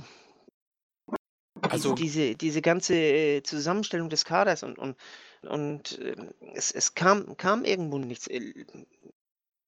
Also, 1.62 1.94
diese, 1.94 2.34
diese 2.34 2.60
ganze 2.60 2.94
äh, 2.94 3.42
Zusammenstellung 3.42 4.08
des 4.08 4.24
Kaders 4.24 4.62
und, 4.62 4.78
und, 4.78 4.96
und 5.42 5.98
ähm, 6.02 6.30
es, 6.54 6.72
es 6.72 6.94
kam, 6.94 7.36
kam 7.36 7.64
irgendwo 7.64 7.98
nichts. 7.98 8.28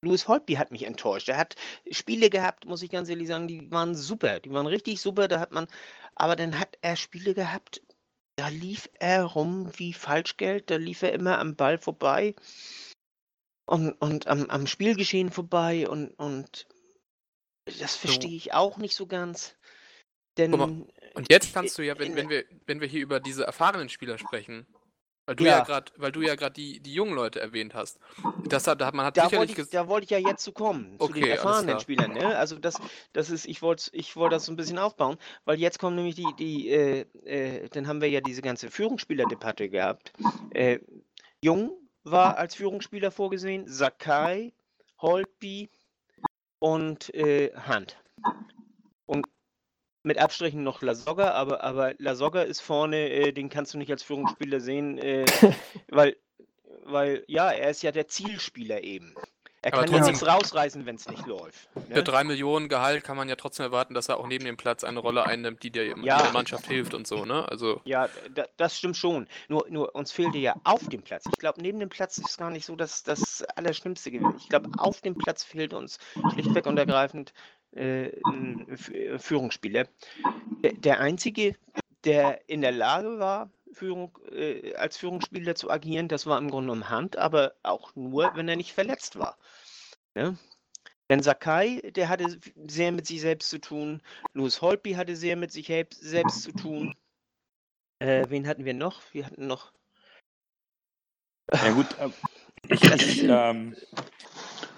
Louis 0.04 0.28
Holtby 0.28 0.54
hat 0.54 0.70
mich 0.70 0.84
enttäuscht. 0.84 1.28
Er 1.28 1.36
hat 1.36 1.56
Spiele 1.90 2.30
gehabt, 2.30 2.66
muss 2.66 2.82
ich 2.82 2.90
ganz 2.90 3.08
ehrlich 3.08 3.28
sagen, 3.28 3.48
die 3.48 3.70
waren 3.70 3.94
super. 3.94 4.40
Die 4.40 4.50
waren 4.52 4.66
richtig 4.66 5.00
super. 5.00 5.28
Da 5.28 5.40
hat 5.40 5.52
man, 5.52 5.66
aber 6.14 6.36
dann 6.36 6.58
hat 6.58 6.78
er 6.82 6.96
Spiele 6.96 7.34
gehabt, 7.34 7.82
da 8.36 8.48
lief 8.48 8.88
er 8.98 9.24
rum 9.24 9.70
wie 9.76 9.92
Falschgeld. 9.92 10.70
Da 10.70 10.76
lief 10.76 11.02
er 11.02 11.12
immer 11.12 11.38
am 11.38 11.56
Ball 11.56 11.78
vorbei 11.78 12.34
und, 13.66 13.92
und 13.92 14.26
am, 14.26 14.46
am 14.50 14.66
Spielgeschehen 14.66 15.30
vorbei 15.30 15.88
und, 15.88 16.10
und 16.18 16.66
das 17.64 17.96
verstehe 17.96 18.36
ich 18.36 18.52
auch 18.52 18.76
nicht 18.76 18.94
so 18.94 19.06
ganz. 19.06 19.56
Denn 20.36 20.50
mal, 20.50 20.86
und 21.14 21.30
jetzt 21.30 21.54
kannst 21.54 21.78
du 21.78 21.82
ja, 21.82 21.98
wenn, 21.98 22.16
wenn, 22.16 22.28
wir, 22.28 22.44
wenn 22.66 22.80
wir 22.80 22.88
hier 22.88 23.02
über 23.02 23.20
diese 23.20 23.44
erfahrenen 23.44 23.88
Spieler 23.88 24.18
sprechen, 24.18 24.66
weil 25.26 25.36
du 25.36 25.44
ja, 25.44 25.58
Ja. 25.58 25.60
gerade, 25.60 25.92
weil 25.96 26.12
du 26.12 26.22
ja 26.22 26.34
gerade 26.34 26.52
die, 26.54 26.80
die 26.80 26.94
jungen 26.94 27.14
Leute 27.14 27.40
erwähnt 27.40 27.74
hast. 27.74 27.98
Das 28.48 28.66
hat, 28.66 28.80
da 28.80 28.86
hat 28.86 28.94
man 28.94 29.06
hat 29.06 29.16
Da 29.16 29.24
sicherlich 29.24 29.50
wollte, 29.50 29.62
ich, 29.62 29.70
da 29.70 29.88
wollte 29.88 30.04
ich 30.04 30.10
ja 30.10 30.18
jetzt 30.18 30.42
zu 30.44 30.52
kommen, 30.52 31.00
zu 31.00 31.12
Okay, 31.12 31.20
den 31.20 31.30
alles 31.30 31.38
erfahrenen. 31.38 31.80
Spielern. 31.80 32.12
Ne? 32.12 32.36
Also 32.36 32.58
das, 32.58 32.80
das 33.12 33.30
ist, 33.30 33.46
ich 33.46 33.62
wollte 33.62 33.90
ich 33.92 34.16
wollte 34.16 34.36
das 34.36 34.44
so 34.46 34.52
ein 34.52 34.56
bisschen 34.56 34.78
aufbauen, 34.78 35.16
weil 35.44 35.58
jetzt 35.58 35.78
kommen 35.78 35.96
nämlich 35.96 36.14
die, 36.14 36.34
die 36.34 36.68
äh, 36.68 37.06
äh, 37.24 37.68
dann 37.70 37.86
haben 37.88 38.00
wir 38.02 38.10
ja 38.10 38.20
diese 38.20 38.42
ganze 38.42 38.70
Führungsspielerdebatte 38.70 39.70
gehabt. 39.70 40.12
Äh, 40.50 40.80
Jung 41.42 41.72
war 42.02 42.36
als 42.36 42.54
Führungsspieler 42.54 43.10
vorgesehen, 43.10 43.66
Sakai, 43.66 44.52
Holtby 45.00 45.70
und 46.58 47.14
äh, 47.14 47.52
Hunt. 47.68 47.96
Und 49.06 49.26
mit 50.04 50.18
Abstrichen 50.18 50.62
noch 50.62 50.82
Lasogga, 50.82 51.30
aber, 51.32 51.64
aber 51.64 51.94
Lasogga 51.98 52.42
ist 52.42 52.60
vorne, 52.60 53.08
äh, 53.10 53.32
den 53.32 53.48
kannst 53.48 53.74
du 53.74 53.78
nicht 53.78 53.90
als 53.90 54.02
Führungsspieler 54.02 54.60
sehen, 54.60 54.98
äh, 54.98 55.24
weil, 55.88 56.16
weil, 56.84 57.24
ja, 57.26 57.50
er 57.50 57.70
ist 57.70 57.82
ja 57.82 57.90
der 57.90 58.06
Zielspieler 58.06 58.82
eben. 58.84 59.14
Er 59.62 59.72
Aber 59.72 59.86
kann 59.86 59.94
ja 59.94 60.04
nichts 60.06 60.26
rausreißen, 60.26 60.84
wenn 60.84 60.96
es 60.96 61.08
nicht 61.08 61.24
läuft. 61.26 61.70
Für 61.72 61.94
Ne? 61.94 62.02
drei 62.02 62.22
Millionen 62.22 62.68
Gehalt 62.68 63.02
kann 63.02 63.16
man 63.16 63.30
ja 63.30 63.34
trotzdem 63.36 63.64
erwarten, 63.64 63.94
dass 63.94 64.10
er 64.10 64.18
auch 64.18 64.26
neben 64.26 64.44
dem 64.44 64.58
Platz 64.58 64.84
eine 64.84 64.98
Rolle 64.98 65.24
einnimmt, 65.24 65.62
die 65.62 65.70
dir 65.70 65.86
Ja. 66.02 66.22
der 66.24 66.32
Mannschaft 66.32 66.66
hilft 66.66 66.92
und 66.92 67.06
so, 67.06 67.24
ne? 67.24 67.48
Also, 67.48 67.80
Ja, 67.86 68.10
da, 68.34 68.44
das 68.58 68.76
stimmt 68.76 68.98
schon. 68.98 69.26
Nur, 69.48 69.64
nur 69.70 69.94
uns 69.94 70.12
fehlte 70.12 70.36
ja 70.36 70.54
auf 70.64 70.86
dem 70.90 71.00
Platz. 71.00 71.24
Ich 71.32 71.38
glaube, 71.38 71.62
neben 71.62 71.80
dem 71.80 71.88
Platz 71.88 72.18
ist 72.18 72.36
gar 72.36 72.50
nicht 72.50 72.66
so 72.66 72.76
das, 72.76 73.04
das 73.04 73.42
Allerschlimmste 73.56 74.10
gewesen. 74.10 74.34
Ich 74.38 74.50
glaube, 74.50 74.68
auf 74.76 75.00
dem 75.00 75.16
Platz 75.16 75.44
fehlt 75.44 75.72
uns 75.72 75.98
schlichtweg 76.34 76.66
und 76.66 76.76
ergreifend 76.76 77.32
äh, 77.74 78.10
ein 78.26 78.68
F- 78.68 79.22
Führungsspieler. 79.22 79.88
Der, 80.78 81.00
einzige, 81.00 81.56
der 82.04 82.48
in 82.48 82.62
der 82.62 82.72
Lage 82.72 83.18
war, 83.18 83.50
Führung, 83.72 84.18
äh, 84.30 84.74
als 84.76 84.96
Führungsspieler 84.96 85.54
zu 85.54 85.70
agieren, 85.70 86.08
das 86.08 86.26
war 86.26 86.38
im 86.38 86.50
Grunde 86.50 86.68
genommen 86.68 86.88
Hand, 86.88 87.16
aber 87.16 87.54
auch 87.62 87.94
nur, 87.96 88.34
wenn 88.34 88.48
er 88.48 88.56
nicht 88.56 88.72
verletzt 88.72 89.18
war. 89.18 89.36
Ne? 90.14 90.38
Denn 91.10 91.22
Sakai, 91.22 91.80
der 91.94 92.08
hatte 92.08 92.38
sehr 92.66 92.92
mit 92.92 93.06
sich 93.06 93.20
selbst 93.20 93.50
zu 93.50 93.58
tun. 93.58 94.00
Louis 94.32 94.62
Holtby 94.62 94.92
hatte 94.92 95.16
sehr 95.16 95.36
mit 95.36 95.52
sich 95.52 95.66
selbst 95.66 96.42
zu 96.42 96.52
tun. 96.52 96.94
Äh, 97.98 98.26
wen 98.30 98.46
hatten 98.46 98.64
wir 98.64 98.74
noch? 98.74 99.02
Wir 99.12 99.26
hatten 99.26 99.46
noch. 99.46 99.72
Ja 101.52 101.72
gut, 101.72 101.86
ähm, 102.00 102.12
ich, 102.68 102.82
ich, 102.82 103.22
ähm, 103.28 103.76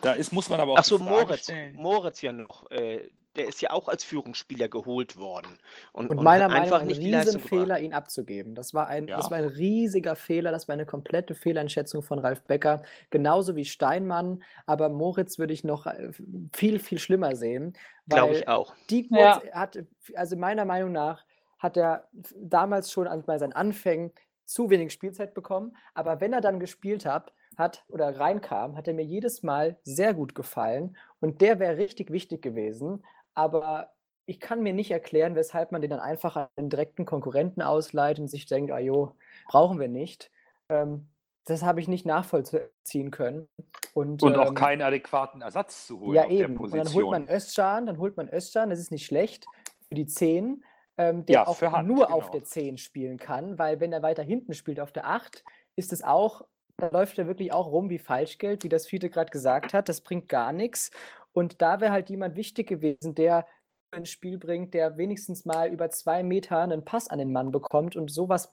da 0.02 0.12
ist, 0.12 0.32
muss 0.32 0.48
man 0.48 0.61
aber 0.61 0.72
auch 0.72 0.78
Ach 0.78 0.85
so, 0.85 0.98
die 0.98 1.04
Frage 1.04 1.24
Moritz. 1.26 1.42
stellen. 1.44 1.74
Moritz 1.76 2.22
ja 2.22 2.32
noch. 2.32 2.70
Äh, 2.70 3.09
der 3.37 3.48
ist 3.48 3.61
ja 3.61 3.70
auch 3.70 3.88
als 3.88 4.02
Führungsspieler 4.02 4.68
geholt 4.68 5.18
worden. 5.18 5.59
Und, 5.92 6.09
Und 6.11 6.16
und 6.18 6.24
meiner 6.24 6.44
hat 6.44 6.52
Meinung 6.52 6.62
einfach 6.64 6.78
nach 6.78 6.82
ein. 6.85 6.88
Riesenfehler, 6.90 7.80
ihn 7.80 7.92
abzugeben. 7.92 8.54
Das 8.54 8.72
war, 8.72 8.87
ein, 8.87 9.06
das 9.09 9.26
Ja. 9.26 9.30
war 9.30 9.38
ein 9.38 9.44
riesiger 9.44 10.16
Fehler, 10.16 10.52
das 10.52 10.68
war 10.68 10.72
eine 10.72 10.87
komplette 10.87 11.35
Fehleinschätzung 11.35 12.02
von 12.02 12.18
Ralf 12.18 12.42
Becker. 12.44 12.82
Genauso 13.11 13.54
wie 13.54 13.66
Steinmann, 13.66 14.42
aber 14.64 14.88
Moritz 14.88 15.38
würde 15.38 15.52
ich 15.52 15.64
noch 15.64 15.87
äh, 15.87 16.12
viel, 16.54 16.78
viel 16.78 16.98
schlimmer 16.98 17.37
sehen. 17.37 17.76
Glaube 18.09 18.32
weil 18.32 18.40
ich 18.40 18.48
auch. 18.48 18.74
Die 18.88 19.06
Ja. 19.11 19.42
hat, 19.52 19.78
also 20.14 20.37
meiner 20.37 20.64
Meinung 20.64 20.92
nach 20.92 21.22
hat 21.59 21.76
er 21.76 22.09
damals 22.37 22.90
schon 22.90 23.06
bei 23.26 23.37
seinen 23.38 23.52
Anfängen 23.52 24.12
zu 24.46 24.70
wenig 24.70 24.92
Spielzeit 24.94 25.35
bekommen. 25.35 25.76
Aber 25.92 26.20
wenn 26.22 26.32
er 26.32 26.40
dann 26.40 26.59
gespielt 26.61 27.04
hat, 27.04 27.32
hat 27.57 27.85
oder 27.88 28.19
reinkam, 28.19 28.77
hat 28.77 28.88
er 28.88 28.95
mir 28.95 29.05
jedes 29.05 29.42
Mal 29.42 29.77
sehr 29.83 30.14
gut 30.14 30.35
gefallen. 30.35 30.97
Und 31.21 31.40
der 31.40 31.59
wäre 31.59 31.77
richtig 31.77 32.11
wichtig 32.11 32.42
gewesen. 32.42 33.05
Aber 33.35 33.92
ich 34.27 34.40
kann 34.40 34.62
mir 34.62 34.73
nicht 34.73 34.90
erklären, 34.90 35.35
weshalb 35.35 35.73
man 35.73 35.81
den 35.81 35.90
dann 35.90 36.01
einfach 36.01 36.37
an 36.37 36.49
den 36.59 36.69
direkten 36.69 37.05
Konkurrenten 37.05 37.62
ausleiht 37.62 38.19
und 38.19 38.29
sich 38.29 38.47
denkt, 38.47 38.73
ah 38.73 38.79
jo, 38.79 39.14
brauchen 39.49 39.79
wir 39.79 39.88
nicht. 39.88 40.31
Ähm, 40.69 41.09
das 41.45 41.62
habe 41.62 41.81
ich 41.81 41.87
nicht 41.87 42.05
nachvollziehen 42.05 43.12
können. 43.12 43.49
Und, 43.95 44.23
Und 44.23 44.37
auch 44.37 44.49
ähm, 44.49 44.55
keinen 44.55 44.83
adäquaten 44.83 45.42
Ersatz 45.42 45.87
zu 45.87 46.01
holen 46.01 46.14
ja, 46.16 46.25
auf 46.25 46.31
eben. 46.31 46.55
der 46.55 46.61
Und 46.61 46.75
dann 46.75 46.92
holt 46.92 47.11
man 47.11 47.29
Özcan, 47.29 47.87
dann 47.87 47.99
holt 47.99 48.16
man 48.16 48.29
Özcan, 48.29 48.69
das 48.69 48.81
ist 48.81 48.90
nicht 48.90 49.07
schlecht 49.07 49.47
für 49.88 49.95
die 49.95 50.07
10, 50.07 50.64
ähm, 50.99 51.25
der 51.25 51.35
Ja, 51.35 51.47
auch 51.47 51.61
Hand, 51.62 51.88
nur 51.88 52.12
auf 52.12 52.25
genau. 52.25 52.33
der 52.33 52.45
10 52.45 52.79
spielen 52.79 53.16
kann, 53.19 53.59
weil 53.59 53.81
wenn 53.81 53.92
er 53.92 54.03
weiter 54.03 54.25
hinten 54.25 54.55
spielt 54.55 54.81
auf 54.81 54.92
der 54.92 55.07
8, 55.07 55.45
ist 55.77 55.92
es 55.92 56.03
auch, 56.03 56.45
da 56.76 56.88
läuft 56.88 57.18
er 57.18 57.26
wirklich 57.26 57.52
auch 57.52 57.70
rum 57.70 57.90
wie 57.90 57.98
Falschgeld, 57.98 58.64
wie 58.64 58.68
das 58.68 58.86
Fiete 58.86 59.10
gerade 59.10 59.30
gesagt 59.30 59.72
hat, 59.74 59.88
das 59.88 60.00
bringt 60.00 60.28
gar 60.28 60.52
nichts. 60.52 60.90
Und 61.32 61.62
da 61.62 61.80
wäre 61.80 61.92
halt 61.92 62.10
jemand 62.10 62.36
wichtig 62.36 62.66
gewesen, 62.68 63.14
der 63.14 63.46
ins 63.94 64.10
Spiel 64.10 64.38
bringt, 64.38 64.74
der 64.74 64.96
wenigstens 64.96 65.44
mal 65.44 65.70
über 65.70 65.90
zwei 65.90 66.22
Meter 66.22 66.58
einen 66.58 66.84
Pass 66.84 67.08
an 67.08 67.18
den 67.18 67.32
Mann 67.32 67.50
bekommt 67.50 67.96
und 67.96 68.10
sowas 68.10 68.52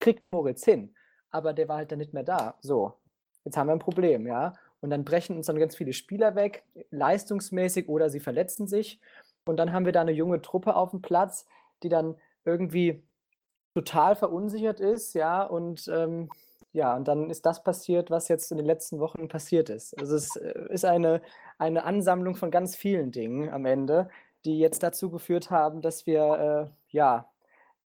kriegt 0.00 0.22
Moritz 0.32 0.64
hin. 0.64 0.94
Aber 1.30 1.52
der 1.52 1.68
war 1.68 1.76
halt 1.76 1.92
dann 1.92 1.98
nicht 1.98 2.14
mehr 2.14 2.22
da. 2.22 2.56
So, 2.60 2.94
jetzt 3.44 3.56
haben 3.56 3.66
wir 3.68 3.72
ein 3.72 3.78
Problem, 3.78 4.26
ja. 4.26 4.54
Und 4.80 4.90
dann 4.90 5.04
brechen 5.04 5.36
uns 5.36 5.46
dann 5.46 5.58
ganz 5.58 5.76
viele 5.76 5.92
Spieler 5.92 6.34
weg, 6.34 6.64
leistungsmäßig 6.90 7.88
oder 7.88 8.08
sie 8.08 8.20
verletzen 8.20 8.66
sich. 8.66 9.00
Und 9.44 9.58
dann 9.58 9.72
haben 9.72 9.84
wir 9.84 9.92
da 9.92 10.00
eine 10.00 10.12
junge 10.12 10.40
Truppe 10.40 10.74
auf 10.74 10.90
dem 10.90 11.02
Platz, 11.02 11.46
die 11.82 11.90
dann 11.90 12.16
irgendwie 12.44 13.02
total 13.74 14.16
verunsichert 14.16 14.80
ist, 14.80 15.14
ja. 15.14 15.42
Und 15.42 15.86
ähm, 15.88 16.30
ja, 16.72 16.94
und 16.94 17.08
dann 17.08 17.30
ist 17.30 17.46
das 17.46 17.62
passiert, 17.62 18.10
was 18.10 18.28
jetzt 18.28 18.50
in 18.52 18.58
den 18.58 18.66
letzten 18.66 19.00
Wochen 19.00 19.28
passiert 19.28 19.70
ist. 19.70 19.98
Also 19.98 20.14
es 20.16 20.36
äh, 20.36 20.54
ist 20.70 20.84
eine, 20.84 21.20
eine 21.58 21.84
Ansammlung 21.84 22.36
von 22.36 22.50
ganz 22.50 22.76
vielen 22.76 23.10
Dingen 23.10 23.50
am 23.50 23.66
Ende, 23.66 24.08
die 24.44 24.58
jetzt 24.58 24.82
dazu 24.82 25.10
geführt 25.10 25.50
haben, 25.50 25.82
dass 25.82 26.06
wir 26.06 26.70
äh, 26.92 26.96
ja 26.96 27.28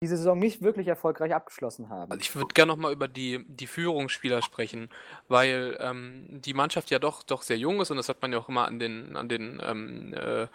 diese 0.02 0.16
Saison 0.16 0.36
nicht 0.36 0.62
wirklich 0.62 0.88
erfolgreich 0.88 1.32
abgeschlossen 1.32 1.88
haben. 1.88 2.10
Also 2.10 2.20
ich 2.20 2.34
würde 2.34 2.52
gerne 2.52 2.72
nochmal 2.72 2.92
über 2.92 3.06
die, 3.06 3.44
die 3.46 3.68
Führungsspieler 3.68 4.42
sprechen, 4.42 4.90
weil 5.28 5.78
ähm, 5.80 6.26
die 6.28 6.54
Mannschaft 6.54 6.90
ja 6.90 6.98
doch, 6.98 7.22
doch 7.22 7.42
sehr 7.42 7.56
jung 7.56 7.80
ist 7.80 7.92
und 7.92 7.98
das 7.98 8.08
hat 8.08 8.20
man 8.20 8.32
ja 8.32 8.38
auch 8.38 8.48
immer 8.48 8.66
an 8.66 8.80
den, 8.80 9.16
an 9.16 9.28
den 9.28 9.62
ähm, 9.64 10.12
äh, 10.12 10.48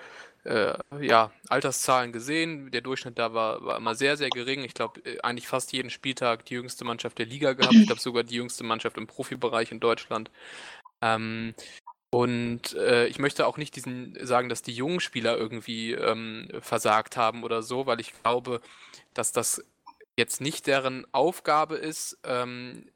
äh, 0.44 0.78
ja, 1.00 1.32
Alterszahlen 1.48 2.12
gesehen. 2.12 2.72
Der 2.72 2.82
Durchschnitt 2.82 3.18
da 3.18 3.34
war, 3.34 3.64
war 3.64 3.78
immer 3.78 3.96
sehr, 3.96 4.18
sehr 4.18 4.30
gering. 4.30 4.66
Ich 4.66 4.74
glaube, 4.74 5.00
äh, 5.06 5.20
eigentlich 5.22 5.48
fast 5.48 5.72
jeden 5.72 5.90
Spieltag 5.90 6.44
die 6.46 6.56
jüngste 6.56 6.84
Mannschaft 6.84 7.18
der 7.18 7.26
Liga 7.26 7.54
gehabt. 7.54 7.74
Ich 7.74 7.86
glaube 7.86 8.02
sogar 8.02 8.24
die 8.24 8.36
jüngste 8.36 8.66
Mannschaft 8.66 8.98
im 8.98 9.08
Profibereich 9.08 9.72
in 9.72 9.80
Deutschland. 9.80 10.30
Ähm, 11.02 11.54
und 12.10 12.74
äh, 12.76 13.08
ich 13.08 13.20
möchte 13.20 13.46
auch 13.48 13.58
nicht 13.58 13.76
diesen 13.76 14.17
sagen, 14.26 14.50
dass 14.50 14.62
die 14.62 14.74
jungen 14.74 15.02
Spieler 15.02 15.38
irgendwie 15.38 15.91
ähm, 15.91 16.48
versagt 16.62 17.17
haben 17.17 17.43
oder 17.43 17.62
so, 17.62 17.86
weil 17.86 18.00
ich 18.00 18.13
glaube, 18.24 18.62
dass 19.13 19.32
das 19.34 19.63
jetzt 20.17 20.41
nicht 20.41 20.67
deren 20.67 21.06
Aufgabe 21.13 21.76
ist, 21.76 22.17
ähm, 22.24 22.89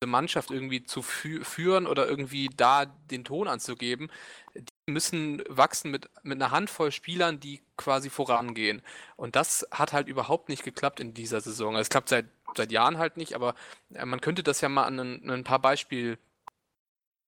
diese 0.00 0.08
Mannschaft 0.10 0.50
irgendwie 0.50 0.84
zu 0.84 1.02
fü 1.02 1.42
führen 1.44 1.86
oder 1.86 2.06
irgendwie 2.08 2.50
da 2.54 2.86
den 2.86 3.24
Ton 3.24 3.48
anzugeben. 3.48 4.10
Die 4.54 4.92
müssen 4.92 5.42
wachsen 5.48 5.90
mit, 5.90 6.08
mit 6.22 6.40
einer 6.40 6.50
Handvoll 6.52 6.92
Spielern, 6.92 7.40
die 7.40 7.62
quasi 7.76 8.10
vorangehen. 8.10 8.82
Und 9.16 9.34
das 9.34 9.66
hat 9.70 9.92
halt 9.92 10.08
überhaupt 10.08 10.48
nicht 10.48 10.62
geklappt 10.62 11.00
in 11.00 11.14
dieser 11.14 11.40
Saison. 11.40 11.74
Es 11.76 11.88
klappt 11.88 12.10
seit, 12.10 12.26
seit 12.56 12.70
Jahren 12.70 12.98
halt 12.98 13.16
nicht, 13.16 13.34
aber 13.34 13.54
äh, 13.94 14.04
man 14.04 14.20
könnte 14.20 14.42
das 14.42 14.60
ja 14.60 14.68
mal 14.68 14.84
an 14.84 14.98
ein, 15.00 15.30
ein 15.30 15.44
paar 15.44 15.60
Beispielen 15.60 16.18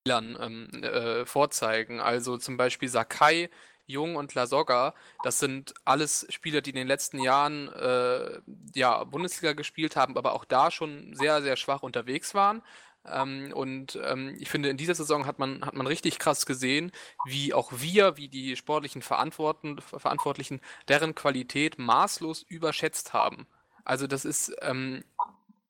ähm, 0.09 0.69
äh, 0.83 1.25
vorzeigen. 1.27 2.01
Also 2.01 2.39
zum 2.39 2.57
Beispiel 2.57 2.89
Sakai, 2.89 3.51
Jung 3.87 4.17
und 4.17 4.35
Lasogga, 4.35 4.95
das 5.25 5.41
sind 5.41 5.75
alles 5.85 6.27
Spieler, 6.31 6.61
die 6.61 6.71
in 6.71 6.77
den 6.77 6.87
letzten 6.87 7.19
Jahren 7.19 7.69
äh, 7.73 8.41
ja, 8.75 9.05
Bundesliga 9.05 9.53
gespielt 9.53 9.97
haben, 9.97 10.17
aber 10.17 10.35
auch 10.35 10.45
da 10.45 10.71
schon 10.71 11.15
sehr, 11.15 11.43
sehr 11.43 11.57
schwach 11.57 11.83
unterwegs 11.83 12.35
waren. 12.35 12.63
Ähm, 13.07 13.53
und 13.55 13.99
ähm, 14.05 14.37
ich 14.39 14.49
finde, 14.49 14.69
in 14.69 14.77
dieser 14.77 14.95
Saison 14.95 15.27
hat 15.27 15.39
man, 15.39 15.65
hat 15.65 15.75
man 15.75 15.87
richtig 15.87 16.19
krass 16.19 16.47
gesehen, 16.47 16.93
wie 17.25 17.55
auch 17.55 17.73
wir, 17.75 18.17
wie 18.17 18.29
die 18.29 18.57
sportlichen 18.57 19.03
Verantworten, 19.03 19.81
Verantwortlichen 19.81 20.61
deren 20.89 21.15
Qualität 21.15 21.79
maßlos 21.79 22.43
überschätzt 22.43 23.13
haben. 23.13 23.47
Also 23.85 24.07
das 24.07 24.25
ist, 24.25 24.55
ähm, 24.61 25.03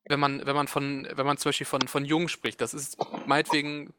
wenn 0.07 0.21
man, 0.21 0.45
wenn 0.45 0.57
man 0.57 0.67
von, 0.67 1.09
wenn 1.13 1.27
man 1.27 1.39
zum 1.39 1.51
Beispiel 1.51 1.67
von, 1.67 1.87
von 1.87 2.05
Jung 2.05 2.29
spricht, 2.29 2.61
das 2.61 2.75
ist 2.75 2.99
meinetwegen, 3.27 3.95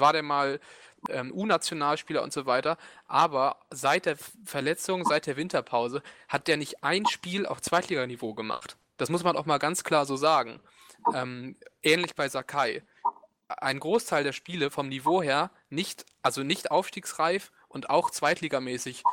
war 0.00 0.12
der 0.12 0.22
mal 0.22 0.60
ähm, 1.08 1.32
U-Nationalspieler 1.32 2.22
und 2.22 2.32
so 2.32 2.46
weiter, 2.46 2.76
aber 3.06 3.56
seit 3.70 4.06
der 4.06 4.16
Verletzung, 4.44 5.04
seit 5.04 5.26
der 5.26 5.36
Winterpause 5.36 6.02
hat 6.28 6.48
der 6.48 6.56
nicht 6.56 6.82
ein 6.82 7.06
Spiel 7.06 7.46
auf 7.46 7.60
Zweitliganiveau 7.60 8.34
gemacht. 8.34 8.76
Das 8.96 9.10
muss 9.10 9.24
man 9.24 9.36
auch 9.36 9.46
mal 9.46 9.58
ganz 9.58 9.84
klar 9.84 10.06
so 10.06 10.16
sagen. 10.16 10.60
Ähm, 11.14 11.56
ähnlich 11.82 12.14
bei 12.14 12.28
Sakai. 12.28 12.82
Ein 13.48 13.78
Großteil 13.78 14.24
der 14.24 14.32
Spiele 14.32 14.70
vom 14.70 14.88
Niveau 14.88 15.22
her 15.22 15.50
nicht, 15.68 16.04
also 16.22 16.42
nicht 16.42 16.70
aufstiegsreif 16.70 17.52
und 17.68 17.90
auch 17.90 18.10
zweitligamäßig 18.10 19.04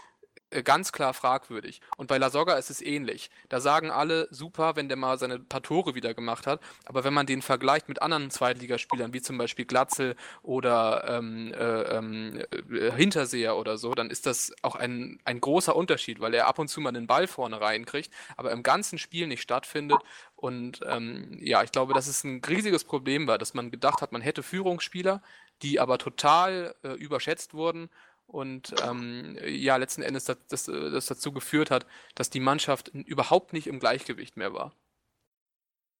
ganz 0.62 0.92
klar 0.92 1.13
fragwürdig. 1.13 1.82
Und 1.98 2.08
bei 2.08 2.18
Lasogga 2.18 2.54
ist 2.56 2.70
es 2.70 2.82
ähnlich. 2.82 3.32
Da 3.50 3.60
sagen 3.60 3.89
alle, 3.89 4.28
super, 4.30 4.76
wenn 4.76 4.88
der 4.88 4.98
mal 4.98 5.18
seine 5.18 5.39
paar 5.39 5.63
Tore 5.63 5.96
wieder 5.96 6.13
gemacht 6.13 6.46
hat. 6.46 6.62
Aber 6.86 7.04
wenn 7.04 7.13
man 7.13 7.26
den 7.26 7.42
vergleicht 7.42 7.88
mit 7.88 8.02
anderen 8.02 8.30
Zweitligaspielern, 8.30 9.13
wie 9.13 9.22
zum 9.22 9.38
Beispiel 9.38 9.66
Glatzel 9.66 10.16
oder 10.44 11.06
ähm, 11.08 11.54
äh, 11.54 11.98
äh, 11.98 12.92
Hinterseher 12.92 13.58
oder 13.58 13.78
so, 13.78 13.94
dann 13.94 14.10
ist 14.10 14.26
das 14.26 14.54
auch 14.62 14.76
ein, 14.76 15.20
ein 15.26 15.42
großer 15.42 15.76
Unterschied, 15.76 16.20
weil 16.20 16.34
er 16.34 16.48
ab 16.48 16.60
und 16.60 16.68
zu 16.68 16.82
mal 16.82 16.92
den 16.92 17.08
Ball 17.08 17.28
vorne 17.28 17.60
reinkriegt, 17.60 18.13
aber 18.38 18.52
im 18.52 18.62
ganzen 18.63 18.98
Spiel 18.98 19.28
nicht 19.28 19.42
stattfindet. 19.42 20.00
Und 20.36 20.82
ähm, 20.86 21.39
ja, 21.42 21.63
ich 21.63 21.72
glaube, 21.72 21.94
dass 21.94 22.08
es 22.08 22.24
ein 22.24 22.42
riesiges 22.48 22.84
Problem 22.84 23.28
war, 23.28 23.38
dass 23.38 23.54
man 23.54 23.72
gedacht 23.72 24.02
hat, 24.02 24.12
man 24.12 24.22
hätte 24.22 24.44
Führungsspieler, 24.44 25.22
die 25.62 25.80
aber 25.80 25.98
total 25.98 26.76
äh, 26.84 26.89
überschätzt 26.89 27.54
wurden 27.54 27.89
und 28.27 28.73
ähm, 28.83 29.38
ja, 29.45 29.75
letzten 29.77 30.01
Endes 30.01 30.25
das, 30.25 30.38
das, 30.47 30.65
das, 30.65 31.05
dazu 31.05 31.31
geführt 31.31 31.71
hat, 31.71 31.86
dass 32.15 32.29
die 32.29 32.39
Mannschaft 32.39 32.89
überhaupt 32.89 33.53
nicht 33.53 33.67
im 33.67 33.79
Gleichgewicht 33.79 34.38
mehr 34.38 34.53
war. 34.53 34.75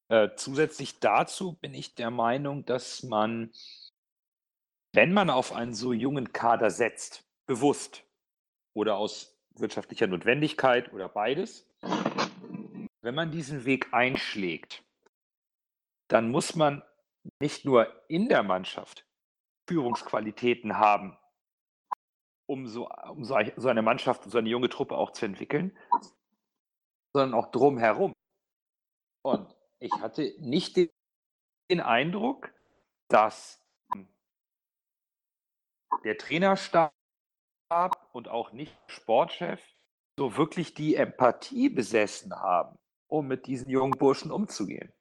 Äh, 0.09 0.29
zusätzlich 0.36 0.99
dazu 0.99 1.53
bin 1.53 1.73
ich 1.73 1.95
der 1.95 2.12
Meinung, 2.12 2.65
dass 2.65 3.03
man, 3.03 3.51
wenn 4.93 5.13
man 5.13 5.29
auf 5.29 5.53
einen 5.53 5.73
so 5.73 5.93
jungen 5.93 6.33
Kader 6.33 6.69
setzt, 6.69 7.23
bewusst 7.45 8.03
oder 8.73 8.97
aus 8.97 9.38
wirtschaftlicher 9.55 10.07
Notwendigkeit 10.07 10.91
oder 10.93 11.09
beides, 11.09 11.67
wenn 13.01 13.15
man 13.15 13.31
diesen 13.31 13.65
Weg 13.65 13.93
einschlägt, 13.93 14.83
dann 16.07 16.31
muss 16.31 16.55
man 16.55 16.83
nicht 17.39 17.65
nur 17.65 17.88
in 18.07 18.29
der 18.29 18.43
Mannschaft 18.43 19.05
Führungsqualitäten 19.67 20.77
haben, 20.77 21.17
um 22.45 22.67
so, 22.67 22.89
um 22.89 23.23
so, 23.23 23.36
eine 23.36 23.82
Mannschaft, 23.82 24.23
so 24.29 24.38
eine 24.38 24.49
junge 24.49 24.69
Truppe 24.69 24.97
auch 24.97 25.12
zu 25.12 25.25
entwickeln, 25.25 25.77
sondern 27.13 27.39
auch 27.39 27.51
drumherum. 27.51 28.13
Und 29.23 29.56
ich 29.79 29.93
hatte 29.93 30.34
nicht 30.39 30.75
den, 30.75 30.89
den 31.71 31.79
Eindruck, 31.79 32.53
dass 33.10 33.62
der 36.03 36.17
Trainerstab 36.17 36.93
und 38.12 38.27
auch 38.27 38.51
nicht 38.51 38.75
Sportchef 38.88 39.62
so 40.17 40.38
wirklich 40.38 40.73
die 40.73 40.95
Empathie 40.95 41.69
besessen 41.69 42.34
haben, 42.36 42.77
um 43.08 43.27
mit 43.27 43.47
diesen 43.47 43.69
jungen 43.69 43.97
Burschen 43.97 44.32
umzugehen. 44.32 44.93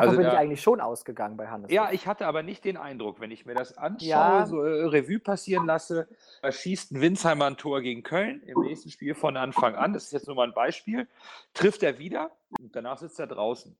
Davon 0.00 0.10
also 0.10 0.22
bin 0.22 0.32
ich 0.32 0.38
eigentlich 0.38 0.62
schon 0.62 0.80
ausgegangen 0.80 1.36
bei 1.36 1.48
Hannes. 1.48 1.70
Ja, 1.70 1.90
ich 1.90 2.06
hatte 2.06 2.26
aber 2.26 2.42
nicht 2.42 2.64
den 2.64 2.76
Eindruck, 2.76 3.20
wenn 3.20 3.30
ich 3.30 3.46
mir 3.46 3.54
das 3.54 3.76
anschaue, 3.76 4.08
ja. 4.08 4.46
so 4.46 4.62
äh, 4.62 4.84
Revue 4.84 5.18
passieren 5.18 5.66
lasse, 5.66 6.08
da 6.42 6.52
schießt 6.52 6.92
ein 6.92 7.00
Winsheimer 7.00 7.46
ein 7.46 7.56
Tor 7.56 7.80
gegen 7.80 8.02
Köln 8.02 8.42
im 8.42 8.60
nächsten 8.60 8.90
Spiel 8.90 9.14
von 9.14 9.36
Anfang 9.36 9.74
an. 9.74 9.92
Das 9.92 10.04
ist 10.04 10.12
jetzt 10.12 10.26
nur 10.26 10.36
mal 10.36 10.46
ein 10.46 10.54
Beispiel. 10.54 11.08
Trifft 11.54 11.82
er 11.82 11.98
wieder 11.98 12.30
und 12.60 12.74
danach 12.76 12.98
sitzt 12.98 13.18
er 13.18 13.26
draußen. 13.26 13.76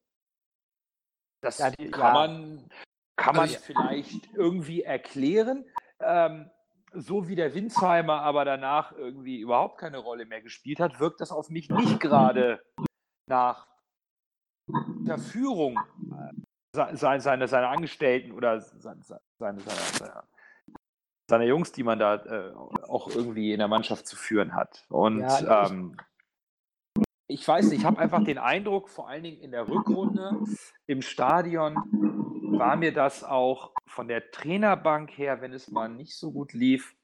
Das 1.41 1.59
ja, 1.59 1.71
die, 1.71 1.91
kann 1.91 2.01
ja. 2.01 2.13
man, 2.13 2.71
kann 3.17 3.39
also 3.39 3.55
man 3.55 3.63
vielleicht 3.63 4.35
irgendwie 4.35 4.83
erklären. 4.83 5.65
Ähm, 6.01 6.51
so 6.93 7.29
wie 7.29 7.37
der 7.37 7.55
Winsheimer 7.55 8.23
aber 8.23 8.45
danach 8.45 8.93
irgendwie 8.93 9.39
überhaupt 9.41 9.79
keine 9.79 9.99
Rolle 9.99 10.25
mehr 10.25 10.41
gespielt 10.41 10.81
hat, 10.81 11.01
wirkt 11.01 11.21
das 11.21 11.31
auf 11.31 11.51
mich 11.51 11.69
nicht 11.69 12.01
gerade 12.01 12.63
nach 13.27 13.67
der 15.01 15.19
Führung 15.19 15.79
äh, 16.11 16.97
seine, 16.97 17.21
seine, 17.21 17.49
seine 17.49 17.69
Angestellten 17.69 18.33
oder 18.33 18.61
seine, 18.61 19.03
seine, 19.03 19.61
seine, 19.61 20.23
seine 21.29 21.45
Jungs, 21.47 21.73
die 21.73 21.83
man 21.83 21.99
da 21.99 22.17
äh, 22.17 22.53
auch 22.55 23.09
irgendwie 23.09 23.53
in 23.53 23.59
der 23.59 23.69
Mannschaft 23.69 24.07
zu 24.07 24.17
führen 24.17 24.55
hat. 24.55 24.85
Und 24.89 25.21
ja, 25.21 25.67
ähm, 25.67 25.97
ich 27.27 27.47
weiß 27.47 27.69
nicht, 27.69 27.81
ich 27.81 27.85
habe 27.85 27.99
einfach 27.99 28.25
den 28.25 28.39
Eindruck, 28.39 28.89
vor 28.89 29.09
allen 29.09 29.23
Dingen 29.23 29.41
in 29.41 29.51
der 29.51 29.69
Rückrunde 29.69 30.41
im 30.87 31.03
Stadion 31.03 31.77
war 32.59 32.77
mir 32.77 32.93
das 32.93 33.23
auch 33.23 33.73
von 33.87 34.09
der 34.09 34.31
Trainerbank 34.31 35.11
her, 35.17 35.43
wenn 35.43 35.53
es 35.53 35.71
mal 35.71 35.89
nicht 35.89 36.17
so 36.17 36.33
gut 36.33 36.55
lief, 36.55 36.97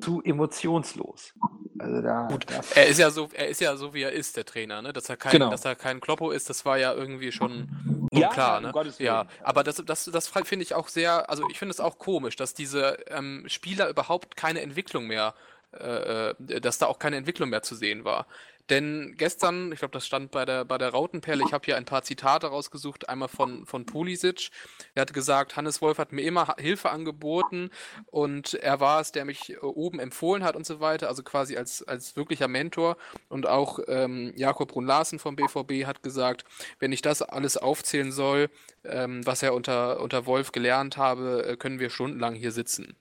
zu 0.00 0.22
emotionslos. 0.22 1.34
Also 1.78 2.02
da, 2.02 2.28
Gut, 2.28 2.46
er 2.74 2.86
ist 2.86 2.98
ja 2.98 3.10
so, 3.10 3.28
er 3.32 3.48
ist 3.48 3.60
ja 3.60 3.76
so 3.76 3.94
wie 3.94 4.02
er 4.02 4.12
ist, 4.12 4.36
der 4.36 4.44
Trainer, 4.44 4.80
ne? 4.82 4.92
Dass 4.92 5.08
er 5.08 5.16
kein, 5.16 5.32
genau. 5.32 5.50
dass 5.50 5.64
er 5.64 5.74
kein 5.74 6.00
Kloppo 6.00 6.30
ist, 6.30 6.48
das 6.48 6.64
war 6.64 6.78
ja 6.78 6.92
irgendwie 6.92 7.32
schon, 7.32 7.68
schon 8.12 8.20
ja, 8.20 8.28
klar, 8.28 8.60
ne? 8.60 8.72
Um 8.72 8.92
ja, 8.98 9.26
aber 9.42 9.64
das, 9.64 9.82
das, 9.84 10.04
das 10.04 10.28
finde 10.28 10.62
ich 10.62 10.74
auch 10.74 10.88
sehr, 10.88 11.28
also 11.30 11.48
ich 11.50 11.58
finde 11.58 11.72
es 11.72 11.80
auch 11.80 11.98
komisch, 11.98 12.36
dass 12.36 12.54
diese 12.54 12.98
ähm, 13.08 13.44
Spieler 13.48 13.88
überhaupt 13.88 14.36
keine 14.36 14.60
Entwicklung 14.60 15.06
mehr, 15.06 15.34
äh, 15.72 16.30
äh 16.30 16.60
dass 16.60 16.78
da 16.78 16.86
auch 16.86 16.98
keine 16.98 17.16
Entwicklung 17.16 17.48
mehr 17.50 17.62
zu 17.62 17.74
sehen 17.74 18.04
war. 18.04 18.26
Denn 18.70 19.14
gestern, 19.18 19.72
ich 19.72 19.80
glaube, 19.80 19.92
das 19.92 20.06
stand 20.06 20.30
bei 20.30 20.46
der, 20.46 20.64
bei 20.64 20.78
der 20.78 20.90
Rautenperle, 20.90 21.44
ich 21.46 21.52
habe 21.52 21.64
hier 21.66 21.76
ein 21.76 21.84
paar 21.84 22.02
Zitate 22.02 22.46
rausgesucht, 22.46 23.08
einmal 23.10 23.28
von, 23.28 23.66
von 23.66 23.84
Pulisic. 23.84 24.50
Er 24.94 25.02
hat 25.02 25.12
gesagt, 25.12 25.56
Hannes 25.56 25.82
Wolf 25.82 25.98
hat 25.98 26.12
mir 26.12 26.22
immer 26.22 26.54
Hilfe 26.58 26.90
angeboten 26.90 27.70
und 28.06 28.54
er 28.54 28.80
war 28.80 29.00
es, 29.00 29.12
der 29.12 29.26
mich 29.26 29.50
äh, 29.50 29.56
oben 29.58 30.00
empfohlen 30.00 30.44
hat 30.44 30.56
und 30.56 30.64
so 30.64 30.80
weiter, 30.80 31.08
also 31.08 31.22
quasi 31.22 31.56
als, 31.56 31.82
als 31.82 32.16
wirklicher 32.16 32.48
Mentor. 32.48 32.96
Und 33.28 33.46
auch 33.46 33.80
ähm, 33.86 34.32
Jakob 34.36 34.70
Brun-Larsen 34.70 35.18
vom 35.18 35.36
BVB 35.36 35.86
hat 35.86 36.02
gesagt, 36.02 36.44
wenn 36.78 36.92
ich 36.92 37.02
das 37.02 37.20
alles 37.20 37.58
aufzählen 37.58 38.12
soll, 38.12 38.48
ähm, 38.84 39.26
was 39.26 39.42
er 39.42 39.54
unter, 39.54 40.00
unter 40.00 40.26
Wolf 40.26 40.52
gelernt 40.52 40.96
habe, 40.96 41.44
äh, 41.46 41.56
können 41.56 41.78
wir 41.78 41.90
stundenlang 41.90 42.34
hier 42.34 42.52
sitzen. 42.52 42.96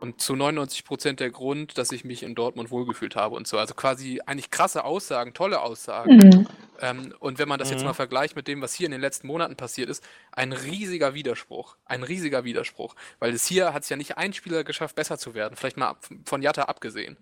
Und 0.00 0.20
zu 0.20 0.36
99 0.36 0.84
Prozent 0.84 1.20
der 1.20 1.30
Grund, 1.30 1.76
dass 1.78 1.92
ich 1.92 2.04
mich 2.04 2.22
in 2.22 2.34
Dortmund 2.34 2.70
wohlgefühlt 2.70 3.16
habe 3.16 3.34
und 3.34 3.46
so. 3.46 3.58
Also 3.58 3.74
quasi 3.74 4.20
eigentlich 4.24 4.50
krasse 4.50 4.84
Aussagen, 4.84 5.34
tolle 5.34 5.60
Aussagen. 5.60 6.16
Mhm. 6.16 6.46
Ähm, 6.80 7.14
und 7.18 7.38
wenn 7.38 7.48
man 7.48 7.58
das 7.58 7.68
mhm. 7.68 7.74
jetzt 7.74 7.84
mal 7.84 7.92
vergleicht 7.92 8.34
mit 8.34 8.48
dem, 8.48 8.62
was 8.62 8.74
hier 8.74 8.86
in 8.86 8.92
den 8.92 9.00
letzten 9.00 9.26
Monaten 9.26 9.56
passiert 9.56 9.88
ist, 9.88 10.02
ein 10.32 10.52
riesiger 10.52 11.14
Widerspruch. 11.14 11.76
Ein 11.84 12.02
riesiger 12.02 12.44
Widerspruch. 12.44 12.94
Weil 13.18 13.32
es 13.32 13.46
hier 13.46 13.74
hat 13.74 13.82
es 13.82 13.88
ja 13.88 13.96
nicht 13.96 14.16
ein 14.16 14.32
Spieler 14.32 14.64
geschafft, 14.64 14.96
besser 14.96 15.18
zu 15.18 15.34
werden. 15.34 15.56
Vielleicht 15.56 15.76
mal 15.76 15.96
von 16.24 16.42
Jatta 16.42 16.62
abgesehen. 16.62 17.16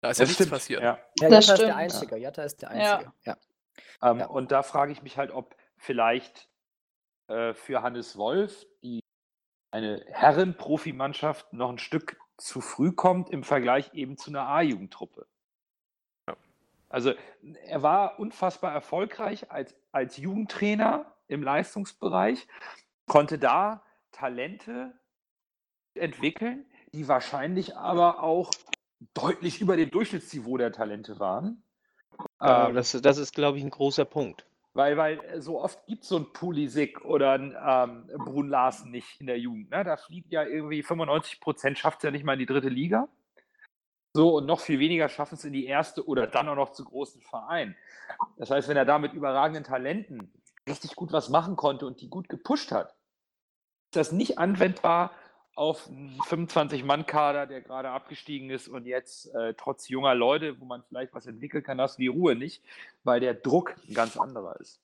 Da 0.00 0.10
ist 0.10 0.18
das 0.18 0.18
ja 0.18 0.24
nichts 0.24 0.34
stimmt. 0.36 0.50
passiert. 0.50 0.82
Ja, 0.82 0.98
ja 1.20 1.28
Jatta 1.28 1.38
ist 1.38 1.62
der 1.62 1.76
Einzige. 1.76 2.16
Jatta 2.16 2.42
ist 2.42 2.62
der 2.62 2.70
Einzige. 2.70 3.12
Ja. 3.24 3.36
Ähm, 4.02 4.18
ja. 4.18 4.26
Und 4.26 4.52
da 4.52 4.62
frage 4.62 4.92
ich 4.92 5.02
mich 5.02 5.16
halt, 5.16 5.30
ob 5.30 5.56
vielleicht 5.76 6.48
äh, 7.32 7.54
für 7.54 7.82
Hannes 7.82 8.16
Wolf 8.16 8.66
die 8.82 9.00
eine 9.70 10.04
Herren-Profimannschaft 10.10 11.52
noch 11.52 11.70
ein 11.70 11.78
Stück 11.78 12.18
zu 12.36 12.60
früh 12.60 12.92
kommt 12.92 13.30
im 13.30 13.42
Vergleich 13.42 13.94
eben 13.94 14.18
zu 14.18 14.30
einer 14.30 14.46
A-Jugendtruppe. 14.48 15.26
Also 16.90 17.14
er 17.64 17.82
war 17.82 18.18
unfassbar 18.18 18.70
erfolgreich 18.70 19.50
als, 19.50 19.74
als 19.92 20.18
Jugendtrainer 20.18 21.10
im 21.26 21.42
Leistungsbereich, 21.42 22.46
konnte 23.06 23.38
da 23.38 23.82
Talente 24.10 24.92
entwickeln, 25.94 26.66
die 26.92 27.08
wahrscheinlich 27.08 27.78
aber 27.78 28.22
auch 28.22 28.50
deutlich 29.14 29.62
über 29.62 29.78
dem 29.78 29.90
Durchschnittsniveau 29.90 30.58
der 30.58 30.72
Talente 30.72 31.18
waren. 31.18 31.62
Ja, 32.42 32.68
ähm, 32.68 32.74
das, 32.74 32.92
das 32.92 33.16
ist, 33.16 33.34
glaube 33.34 33.56
ich, 33.56 33.64
ein 33.64 33.70
großer 33.70 34.04
Punkt. 34.04 34.44
Weil, 34.74 34.96
weil 34.96 35.20
äh, 35.24 35.40
so 35.40 35.60
oft 35.60 35.86
gibt 35.86 36.02
es 36.02 36.08
so 36.08 36.16
einen 36.16 36.32
Pulisic 36.32 37.04
oder 37.04 37.32
einen 37.32 37.54
ähm, 37.60 38.06
Brun 38.24 38.48
Larsen 38.48 38.90
nicht 38.90 39.20
in 39.20 39.26
der 39.26 39.38
Jugend. 39.38 39.70
Ne? 39.70 39.84
Da 39.84 39.96
fliegt 39.96 40.32
ja 40.32 40.44
irgendwie 40.44 40.82
95 40.82 41.40
Prozent, 41.40 41.78
schafft 41.78 41.98
es 41.98 42.04
ja 42.04 42.10
nicht 42.10 42.24
mal 42.24 42.34
in 42.34 42.38
die 42.38 42.46
dritte 42.46 42.68
Liga. 42.68 43.08
So, 44.14 44.36
und 44.36 44.46
noch 44.46 44.60
viel 44.60 44.78
weniger 44.78 45.08
schaffen 45.08 45.34
es 45.34 45.44
in 45.44 45.52
die 45.52 45.66
erste 45.66 46.06
oder 46.06 46.26
dann 46.26 46.48
auch 46.48 46.56
noch 46.56 46.72
zu 46.72 46.84
großen 46.84 47.22
Vereinen. 47.22 47.76
Das 48.36 48.50
heißt, 48.50 48.68
wenn 48.68 48.76
er 48.76 48.84
da 48.84 48.98
mit 48.98 49.14
überragenden 49.14 49.64
Talenten 49.64 50.30
richtig 50.68 50.96
gut 50.96 51.12
was 51.12 51.30
machen 51.30 51.56
konnte 51.56 51.86
und 51.86 52.00
die 52.00 52.08
gut 52.08 52.28
gepusht 52.28 52.72
hat, 52.72 52.90
ist 52.90 53.96
das 53.96 54.12
nicht 54.12 54.38
anwendbar 54.38 55.12
auf 55.54 55.88
einen 55.88 56.18
25-Mann-Kader, 56.20 57.46
der 57.46 57.60
gerade 57.60 57.90
abgestiegen 57.90 58.50
ist 58.50 58.68
und 58.68 58.86
jetzt 58.86 59.34
äh, 59.34 59.54
trotz 59.54 59.88
junger 59.88 60.14
Leute, 60.14 60.58
wo 60.60 60.64
man 60.64 60.82
vielleicht 60.82 61.14
was 61.14 61.26
entwickeln 61.26 61.62
kann, 61.62 61.80
hast 61.80 61.98
du 61.98 62.02
die 62.02 62.08
Ruhe 62.08 62.34
nicht, 62.34 62.62
weil 63.04 63.20
der 63.20 63.34
Druck 63.34 63.76
ein 63.88 63.94
ganz 63.94 64.16
anderer 64.16 64.58
ist. 64.60 64.80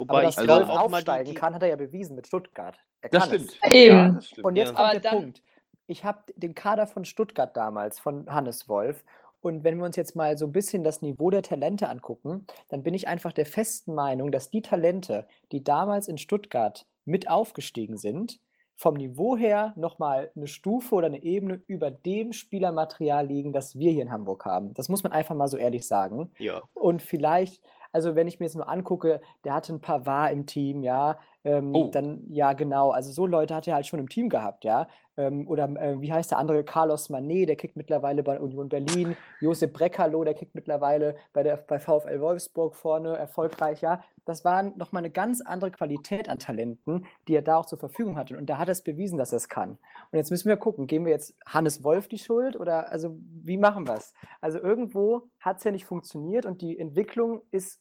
Aber 0.00 0.10
Wobei 0.10 0.22
dass 0.22 0.38
ich 0.38 0.44
glaube 0.44 0.68
Wolf 0.68 0.78
auch 0.78 0.88
mal 0.88 1.02
die, 1.02 1.10
aufsteigen 1.10 1.34
kann, 1.34 1.54
hat 1.54 1.62
er 1.62 1.68
ja 1.68 1.76
bewiesen 1.76 2.16
mit 2.16 2.26
Stuttgart. 2.26 2.78
Er 3.00 3.10
Das 3.10 3.26
stimmt. 3.26 3.58
Eben. 3.72 3.96
Ja, 3.96 4.08
das 4.10 4.26
stimmt. 4.28 4.46
Und 4.46 4.56
jetzt 4.56 4.68
Ja. 4.70 4.74
kommt 4.74 4.88
Aber 4.90 5.00
der 5.00 5.10
Punkt. 5.10 5.42
Ich 5.86 6.04
habe 6.04 6.32
den 6.36 6.54
Kader 6.54 6.86
von 6.86 7.04
Stuttgart 7.04 7.56
damals, 7.56 7.98
von 7.98 8.32
Hannes 8.32 8.68
Wolf. 8.68 9.04
Und 9.40 9.64
wenn 9.64 9.78
wir 9.78 9.84
uns 9.84 9.96
jetzt 9.96 10.16
mal 10.16 10.36
so 10.36 10.46
ein 10.46 10.52
bisschen 10.52 10.84
das 10.84 11.00
Niveau 11.00 11.30
der 11.30 11.42
Talente 11.42 11.88
angucken, 11.88 12.46
dann 12.68 12.82
bin 12.82 12.94
ich 12.94 13.08
einfach 13.08 13.32
der 13.32 13.46
festen 13.46 13.94
Meinung, 13.94 14.30
dass 14.32 14.50
die 14.50 14.62
Talente, 14.62 15.26
die 15.52 15.62
damals 15.62 16.08
in 16.08 16.18
Stuttgart 16.18 16.86
mit 17.04 17.28
aufgestiegen 17.30 17.96
sind, 17.96 18.40
vom 18.78 18.94
Niveau 18.94 19.36
her 19.36 19.72
nochmal 19.76 20.30
eine 20.36 20.46
Stufe 20.46 20.94
oder 20.94 21.08
eine 21.08 21.20
Ebene 21.24 21.60
über 21.66 21.90
dem 21.90 22.32
Spielermaterial 22.32 23.26
liegen, 23.26 23.52
das 23.52 23.76
wir 23.76 23.90
hier 23.90 24.02
in 24.02 24.12
Hamburg 24.12 24.44
haben. 24.44 24.72
Das 24.74 24.88
muss 24.88 25.02
man 25.02 25.10
einfach 25.10 25.34
mal 25.34 25.48
so 25.48 25.56
ehrlich 25.56 25.86
sagen. 25.88 26.30
ja, 26.38 26.62
Und 26.74 27.02
vielleicht, 27.02 27.60
also 27.90 28.14
wenn 28.14 28.28
ich 28.28 28.38
mir 28.38 28.46
jetzt 28.46 28.54
nur 28.54 28.68
angucke, 28.68 29.20
der 29.42 29.54
hatte 29.54 29.74
ein 29.74 29.80
paar 29.80 30.06
War 30.06 30.30
im 30.30 30.46
Team, 30.46 30.84
ja, 30.84 31.18
ähm, 31.48 31.74
Oh. 31.74 31.88
dann, 31.90 32.24
ja, 32.28 32.52
genau, 32.52 32.90
also 32.90 33.10
so 33.10 33.26
Leute 33.26 33.54
hat 33.54 33.66
er 33.66 33.74
halt 33.74 33.86
schon 33.86 34.00
im 34.00 34.08
Team 34.08 34.28
gehabt, 34.28 34.64
ja. 34.64 34.86
Ähm, 35.16 35.48
oder 35.48 35.64
äh, 35.64 36.00
wie 36.00 36.12
heißt 36.12 36.30
der 36.30 36.38
andere? 36.38 36.62
Carlos 36.62 37.08
Manet, 37.08 37.48
der 37.48 37.56
kickt 37.56 37.76
mittlerweile 37.76 38.22
bei 38.22 38.38
Union 38.38 38.68
Berlin. 38.68 39.16
Josep 39.40 39.72
Breckerloh, 39.72 40.22
der 40.24 40.34
kickt 40.34 40.54
mittlerweile 40.54 41.16
bei, 41.32 41.42
der, 41.42 41.56
bei 41.56 41.78
VfL 41.80 42.20
Wolfsburg 42.20 42.76
vorne 42.76 43.16
erfolgreich, 43.16 43.80
ja. 43.80 44.02
Das 44.26 44.44
waren 44.44 44.76
nochmal 44.76 45.00
eine 45.00 45.10
ganz 45.10 45.40
andere 45.40 45.70
Qualität 45.70 46.28
an 46.28 46.38
Talenten, 46.38 47.06
die 47.26 47.34
er 47.34 47.42
da 47.42 47.56
auch 47.56 47.66
zur 47.66 47.78
Verfügung 47.78 48.16
hatte. 48.18 48.36
Und 48.36 48.46
da 48.46 48.58
hat 48.58 48.68
er 48.68 48.72
es 48.72 48.82
bewiesen, 48.82 49.16
dass 49.16 49.32
er 49.32 49.38
es 49.38 49.48
kann. 49.48 49.70
Und 49.70 50.18
jetzt 50.18 50.30
müssen 50.30 50.50
wir 50.50 50.58
gucken, 50.58 50.86
geben 50.86 51.06
wir 51.06 51.12
jetzt 51.12 51.34
Hannes 51.46 51.82
Wolf 51.82 52.08
die 52.08 52.18
Schuld 52.18 52.54
oder 52.54 52.92
also 52.92 53.16
wie 53.42 53.56
machen 53.56 53.88
wir 53.88 53.94
es? 53.94 54.12
Also 54.42 54.58
irgendwo 54.58 55.22
hat 55.40 55.56
es 55.58 55.64
ja 55.64 55.70
nicht 55.70 55.86
funktioniert 55.86 56.44
und 56.44 56.60
die 56.60 56.78
Entwicklung 56.78 57.40
ist, 57.50 57.80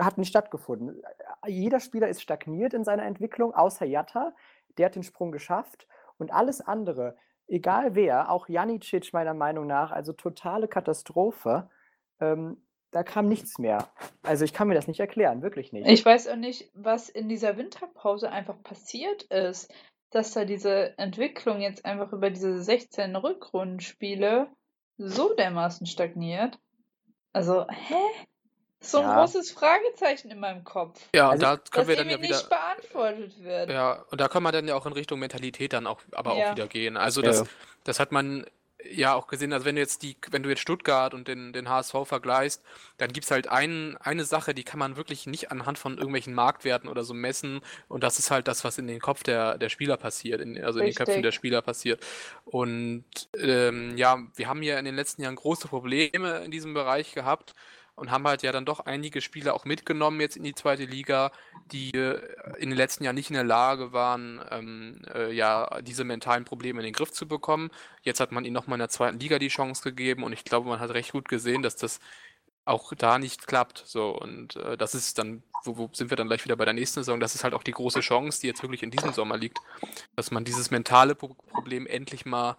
hat 0.00 0.18
nicht 0.18 0.28
stattgefunden. 0.28 1.02
Jeder 1.46 1.80
Spieler 1.80 2.08
ist 2.08 2.22
stagniert 2.22 2.74
in 2.74 2.84
seiner 2.84 3.04
Entwicklung, 3.04 3.54
außer 3.54 3.86
Jatta, 3.86 4.34
der 4.76 4.86
hat 4.86 4.94
den 4.94 5.02
Sprung 5.02 5.32
geschafft 5.32 5.86
und 6.18 6.32
alles 6.32 6.60
andere, 6.60 7.16
egal 7.46 7.94
wer, 7.94 8.30
auch 8.30 8.48
Janicic 8.48 9.12
meiner 9.12 9.34
Meinung 9.34 9.66
nach, 9.66 9.90
also 9.90 10.12
totale 10.12 10.68
Katastrophe, 10.68 11.68
ähm, 12.20 12.62
da 12.90 13.02
kam 13.02 13.28
nichts 13.28 13.58
mehr. 13.58 13.88
Also 14.22 14.44
ich 14.44 14.52
kann 14.52 14.68
mir 14.68 14.74
das 14.74 14.88
nicht 14.88 15.00
erklären, 15.00 15.42
wirklich 15.42 15.72
nicht. 15.72 15.86
Ich 15.86 16.04
weiß 16.04 16.28
auch 16.28 16.36
nicht, 16.36 16.70
was 16.74 17.08
in 17.08 17.28
dieser 17.28 17.56
Winterpause 17.56 18.30
einfach 18.30 18.62
passiert 18.62 19.24
ist, 19.24 19.72
dass 20.10 20.32
da 20.32 20.44
diese 20.44 20.96
Entwicklung 20.98 21.60
jetzt 21.60 21.84
einfach 21.84 22.12
über 22.12 22.30
diese 22.30 22.62
16 22.62 23.14
Rückrundenspiele 23.14 24.48
so 24.96 25.34
dermaßen 25.34 25.86
stagniert. 25.86 26.58
Also, 27.32 27.66
hä? 27.68 28.02
So 28.80 28.98
ein 28.98 29.04
Ja. 29.04 29.20
großes 29.20 29.50
Fragezeichen 29.50 30.30
in 30.30 30.40
meinem 30.40 30.64
Kopf. 30.64 31.00
Ja, 31.14 31.30
Also, 31.30 31.34
und 31.34 31.42
da 31.42 31.56
können 31.56 31.66
Das 31.72 31.88
wir 31.88 31.96
dann 31.96 32.10
ja 32.10 32.22
wieder. 32.22 32.36
nicht 32.36 32.48
beantwortet 32.48 33.44
wird. 33.44 33.70
Ja, 33.70 34.04
und 34.10 34.20
da 34.20 34.28
kann 34.28 34.42
man 34.42 34.52
dann 34.52 34.68
ja 34.68 34.74
auch 34.76 34.86
in 34.86 34.92
Richtung 34.92 35.18
Mentalität 35.18 35.72
dann 35.72 35.86
auch, 35.86 36.00
aber 36.12 36.32
auch 36.32 36.38
Ja. 36.38 36.52
wieder 36.52 36.68
gehen. 36.68 36.96
Also 36.96 37.20
Ja. 37.20 37.28
das, 37.28 37.48
das 37.84 37.98
hat 38.00 38.12
man 38.12 38.46
ja 38.90 39.14
auch 39.14 39.26
gesehen. 39.26 39.52
Also 39.52 39.66
wenn 39.66 39.74
du 39.74 39.80
jetzt 39.80 40.02
die, 40.02 40.16
wenn 40.30 40.44
du 40.44 40.48
jetzt 40.48 40.60
Stuttgart 40.60 41.12
und 41.12 41.26
den, 41.26 41.52
den 41.52 41.68
HSV 41.68 42.04
vergleichst, 42.04 42.62
dann 42.98 43.12
gibt 43.12 43.24
es 43.24 43.30
halt 43.32 43.48
ein, 43.48 43.96
eine 43.98 44.24
Sache, 44.24 44.54
die 44.54 44.62
kann 44.62 44.78
man 44.78 44.96
wirklich 44.96 45.26
nicht 45.26 45.50
anhand 45.50 45.78
von 45.78 45.98
irgendwelchen 45.98 46.32
Marktwerten 46.32 46.88
oder 46.88 47.02
so 47.02 47.14
messen. 47.14 47.60
Und 47.88 48.04
das 48.04 48.20
ist 48.20 48.30
halt 48.30 48.46
das, 48.46 48.62
was 48.64 48.78
in 48.78 48.86
den 48.86 49.00
Kopf 49.00 49.24
der, 49.24 49.58
der 49.58 49.68
Spieler 49.68 49.96
passiert, 49.96 50.40
in, 50.40 50.62
also 50.62 50.78
in 50.78 50.86
den 50.86 50.94
Köpfen 50.94 51.14
Richtig. 51.14 51.22
der 51.24 51.32
Spieler 51.32 51.62
passiert. 51.62 52.04
Und 52.44 53.04
ähm, 53.36 53.96
ja, 53.98 54.18
wir 54.36 54.48
haben 54.48 54.62
ja 54.62 54.78
in 54.78 54.84
den 54.84 54.94
letzten 54.94 55.22
Jahren 55.22 55.36
große 55.36 55.66
Probleme 55.66 56.38
in 56.44 56.50
diesem 56.52 56.74
Bereich 56.74 57.12
gehabt 57.12 57.54
und 57.98 58.10
haben 58.10 58.26
halt 58.26 58.42
ja 58.42 58.52
dann 58.52 58.64
doch 58.64 58.80
einige 58.80 59.20
Spieler 59.20 59.54
auch 59.54 59.64
mitgenommen 59.64 60.20
jetzt 60.20 60.36
in 60.36 60.44
die 60.44 60.54
zweite 60.54 60.84
Liga, 60.84 61.32
die 61.72 61.92
äh, 61.94 62.20
in 62.58 62.70
den 62.70 62.76
letzten 62.76 63.04
Jahren 63.04 63.16
nicht 63.16 63.30
in 63.30 63.34
der 63.34 63.44
Lage 63.44 63.92
waren, 63.92 64.40
ähm, 64.50 65.02
äh, 65.14 65.32
ja, 65.32 65.80
diese 65.82 66.04
mentalen 66.04 66.44
Probleme 66.44 66.80
in 66.80 66.84
den 66.84 66.94
Griff 66.94 67.12
zu 67.12 67.26
bekommen. 67.26 67.70
Jetzt 68.02 68.20
hat 68.20 68.32
man 68.32 68.44
ihnen 68.44 68.54
nochmal 68.54 68.76
in 68.76 68.80
der 68.80 68.88
zweiten 68.88 69.18
Liga 69.18 69.38
die 69.38 69.48
Chance 69.48 69.82
gegeben 69.82 70.22
und 70.22 70.32
ich 70.32 70.44
glaube, 70.44 70.68
man 70.68 70.80
hat 70.80 70.90
recht 70.90 71.12
gut 71.12 71.28
gesehen, 71.28 71.62
dass 71.62 71.76
das 71.76 72.00
auch 72.64 72.92
da 72.96 73.18
nicht 73.18 73.46
klappt. 73.46 73.82
So, 73.86 74.10
und 74.10 74.56
äh, 74.56 74.76
das 74.76 74.94
ist 74.94 75.18
dann, 75.18 75.42
wo, 75.64 75.76
wo 75.76 75.90
sind 75.92 76.10
wir 76.10 76.16
dann 76.16 76.28
gleich 76.28 76.44
wieder 76.44 76.56
bei 76.56 76.64
der 76.64 76.74
nächsten 76.74 77.00
Saison? 77.00 77.18
Das 77.18 77.34
ist 77.34 77.44
halt 77.44 77.54
auch 77.54 77.62
die 77.62 77.72
große 77.72 78.00
Chance, 78.00 78.40
die 78.40 78.46
jetzt 78.46 78.62
wirklich 78.62 78.82
in 78.82 78.90
diesem 78.90 79.12
Sommer 79.12 79.36
liegt, 79.36 79.58
dass 80.16 80.30
man 80.30 80.44
dieses 80.44 80.70
mentale 80.70 81.14
Pro 81.14 81.34
Problem 81.34 81.86
endlich 81.86 82.26
mal 82.26 82.56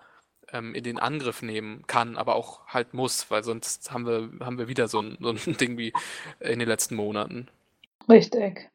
ähm, 0.54 0.74
in 0.74 0.84
den 0.84 1.00
Angriff 1.00 1.42
nehmen 1.42 1.86
kann, 1.88 2.18
aber 2.18 2.36
auch 2.36 2.66
halt 2.68 2.94
muss, 2.94 3.30
weil 3.32 3.44
sonst 3.44 3.92
haben 3.92 4.06
wir, 4.06 4.46
haben 4.46 4.58
wir 4.58 4.68
wieder 4.68 4.88
so 4.88 5.02
ein, 5.02 5.18
so 5.20 5.30
ein 5.30 5.38
Ding 5.58 5.78
wie 5.78 5.94
in 6.40 6.60
den 6.60 6.68
letzten 6.68 6.96
Monaten. 6.96 7.48
Richtig. 8.10 8.70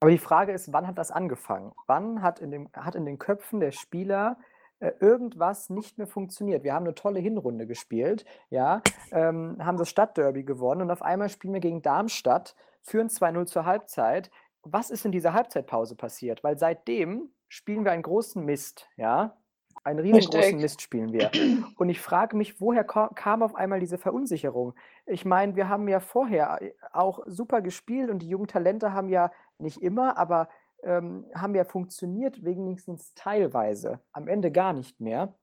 Aber 0.00 0.10
die 0.10 0.18
Frage 0.18 0.52
ist, 0.52 0.72
wann 0.72 0.86
hat 0.86 0.98
das 0.98 1.10
angefangen? 1.10 1.72
Wann 1.86 2.22
hat 2.22 2.40
in, 2.40 2.50
dem, 2.50 2.70
hat 2.72 2.94
in 2.94 3.04
den 3.04 3.18
Köpfen 3.18 3.60
der 3.60 3.70
Spieler 3.70 4.38
äh, 4.80 4.92
irgendwas 4.98 5.68
nicht 5.68 5.98
mehr 5.98 6.06
funktioniert? 6.06 6.64
Wir 6.64 6.72
haben 6.72 6.86
eine 6.86 6.94
tolle 6.94 7.20
Hinrunde 7.20 7.66
gespielt, 7.66 8.24
ja, 8.48 8.82
ähm, 9.12 9.58
haben 9.60 9.76
das 9.76 9.90
Stadtderby 9.90 10.44
gewonnen 10.44 10.82
und 10.82 10.90
auf 10.90 11.02
einmal 11.02 11.28
spielen 11.28 11.52
wir 11.52 11.60
gegen 11.60 11.82
Darmstadt, 11.82 12.56
führen 12.82 13.08
2-0 13.08 13.46
zur 13.46 13.66
Halbzeit. 13.66 14.30
Was 14.62 14.90
ist 14.90 15.04
in 15.04 15.12
dieser 15.12 15.34
Halbzeitpause 15.34 15.96
passiert? 15.96 16.42
Weil 16.42 16.58
seitdem 16.58 17.30
spielen 17.48 17.84
wir 17.84 17.92
einen 17.92 18.02
großen 18.02 18.42
Mist, 18.42 18.88
ja. 18.96 19.36
Einen 19.82 20.00
riesengroßen 20.00 20.40
Richtig. 20.40 20.60
Mist 20.60 20.82
spielen 20.82 21.12
wir. 21.12 21.30
Und 21.76 21.88
ich 21.88 22.00
frage 22.00 22.36
mich, 22.36 22.60
woher 22.60 22.84
kam 22.84 23.42
auf 23.42 23.54
einmal 23.54 23.80
diese 23.80 23.96
Verunsicherung? 23.96 24.74
Ich 25.06 25.24
meine, 25.24 25.56
wir 25.56 25.68
haben 25.68 25.88
ja 25.88 26.00
vorher 26.00 26.60
äh, 26.60 26.72
auch 26.92 27.20
super 27.26 27.62
gespielt 27.62 28.10
und 28.10 28.20
die 28.20 28.28
jungen 28.28 28.46
Talente 28.46 28.92
haben 28.92 29.08
ja 29.08 29.32
nicht 29.58 29.82
immer, 29.82 30.18
aber 30.18 30.48
ähm, 30.82 31.24
haben 31.34 31.54
ja 31.54 31.64
funktioniert, 31.64 32.44
wenigstens 32.44 33.14
teilweise. 33.14 34.00
Am 34.12 34.28
Ende 34.28 34.52
gar 34.52 34.72
nicht 34.72 35.00
mehr. 35.00 35.34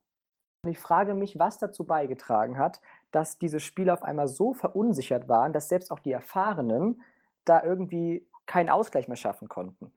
Und 0.64 0.72
ich 0.72 0.80
frage 0.80 1.14
mich, 1.14 1.40
was 1.40 1.58
dazu 1.58 1.86
beigetragen 1.86 2.58
hat, 2.58 2.82
dass 3.12 3.38
diese 3.38 3.60
Spiele 3.60 3.94
auf 3.94 4.04
einmal 4.04 4.28
so 4.28 4.54
verunsichert 4.54 5.28
waren, 5.28 5.54
dass 5.54 5.70
selbst 5.70 5.92
auch 5.92 6.00
die 6.00 6.12
Erfahrenen 6.12 7.02
da 7.46 7.64
irgendwie 7.64 8.28
keinen 8.46 8.70
Ausgleich 8.70 9.08
mehr 9.08 9.18
schaffen 9.18 9.48
konnten. 9.48 9.92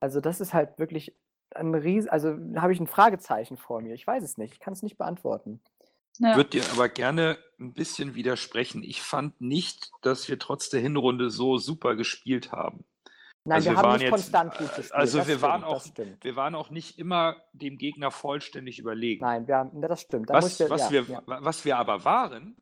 Also 0.00 0.20
das 0.20 0.40
ist 0.40 0.52
halt 0.52 0.78
wirklich 0.78 1.14
ein 1.54 1.74
Ries, 1.74 2.06
also 2.08 2.36
habe 2.56 2.72
ich 2.72 2.80
ein 2.80 2.86
Fragezeichen 2.86 3.56
vor 3.56 3.80
mir. 3.80 3.94
Ich 3.94 4.06
weiß 4.06 4.22
es 4.22 4.36
nicht, 4.38 4.52
ich 4.54 4.60
kann 4.60 4.72
es 4.72 4.82
nicht 4.82 4.98
beantworten. 4.98 5.60
Ja. 6.18 6.30
Ich 6.30 6.36
würde 6.36 6.50
dir 6.50 6.62
aber 6.72 6.88
gerne 6.88 7.38
ein 7.60 7.72
bisschen 7.74 8.14
widersprechen. 8.14 8.82
Ich 8.82 9.02
fand 9.02 9.40
nicht, 9.40 9.90
dass 10.02 10.28
wir 10.28 10.38
trotz 10.38 10.70
der 10.70 10.80
Hinrunde 10.80 11.30
so 11.30 11.58
super 11.58 11.94
gespielt 11.94 12.52
haben. 12.52 12.84
Nein, 13.44 13.56
Also 13.56 13.66
wir 13.66 13.72
wir 13.72 13.76
haben 13.78 13.84
waren 13.84 13.92
nicht 13.94 14.02
jetzt- 14.02 14.10
konstant 14.10 14.50
gut 14.58 14.66
gespielt. 14.68 14.92
also 14.94 15.18
das 15.18 15.28
wir 15.28 15.42
waren 15.42 15.60
stimmt, 15.60 15.72
auch- 15.72 15.82
Das 15.82 15.88
stimmt. 15.88 16.24
Wir 16.24 16.36
waren 16.36 16.54
auch 16.54 16.70
nicht 16.70 16.98
immer 16.98 17.36
dem 17.52 17.78
Gegner 17.78 18.10
vollständig 18.10 18.78
überlegen. 18.78 19.24
Nein, 19.24 19.46
wir 19.46 19.56
haben, 19.56 19.80
das 19.82 20.00
stimmt. 20.00 20.30
Da 20.30 20.34
Was, 20.34 20.58
ich, 20.58 20.68
was, 20.68 20.90
ja, 20.90 20.90
wir, 20.90 21.02
ja. 21.02 21.22
wa- 21.26 21.38
was 21.42 21.64
wir 21.64 21.76
aber 21.78 22.04
waren, 22.04 22.56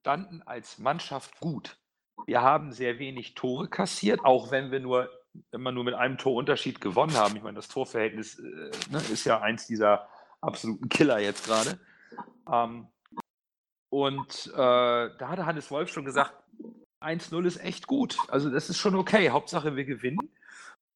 standen 0.00 0.42
als 0.42 0.78
Mannschaft 0.78 1.38
gut. 1.40 1.78
Wir 2.26 2.42
haben 2.42 2.72
sehr 2.72 2.98
wenig 2.98 3.34
Tore 3.34 3.68
kassiert, 3.68 4.24
auch 4.24 4.50
wenn 4.50 4.70
wir 4.70 4.80
nur 4.80 5.08
immer 5.50 5.72
nur 5.72 5.84
mit 5.84 5.94
einem 5.94 6.18
Torunterschied 6.18 6.80
gewonnen 6.80 7.14
haben. 7.14 7.36
Ich 7.36 7.42
meine, 7.42 7.56
das 7.56 7.68
Torverhältnis 7.68 8.38
äh, 8.38 8.70
ne, 8.90 8.98
ist 9.12 9.24
ja 9.24 9.40
eins 9.40 9.66
dieser 9.66 10.08
absoluten 10.40 10.88
Killer 10.88 11.18
jetzt 11.18 11.46
gerade. 11.46 11.78
Ähm, 12.50 12.88
und 13.88 14.50
äh, 14.54 14.56
da 14.56 15.28
hatte 15.28 15.46
Hannes 15.46 15.70
Wolf 15.70 15.90
schon 15.90 16.04
gesagt, 16.04 16.34
1-0 17.00 17.44
ist 17.44 17.62
echt 17.62 17.86
gut. 17.86 18.16
Also 18.28 18.50
das 18.50 18.70
ist 18.70 18.78
schon 18.78 18.94
okay. 18.94 19.30
Hauptsache 19.30 19.76
wir 19.76 19.84
gewinnen. 19.84 20.30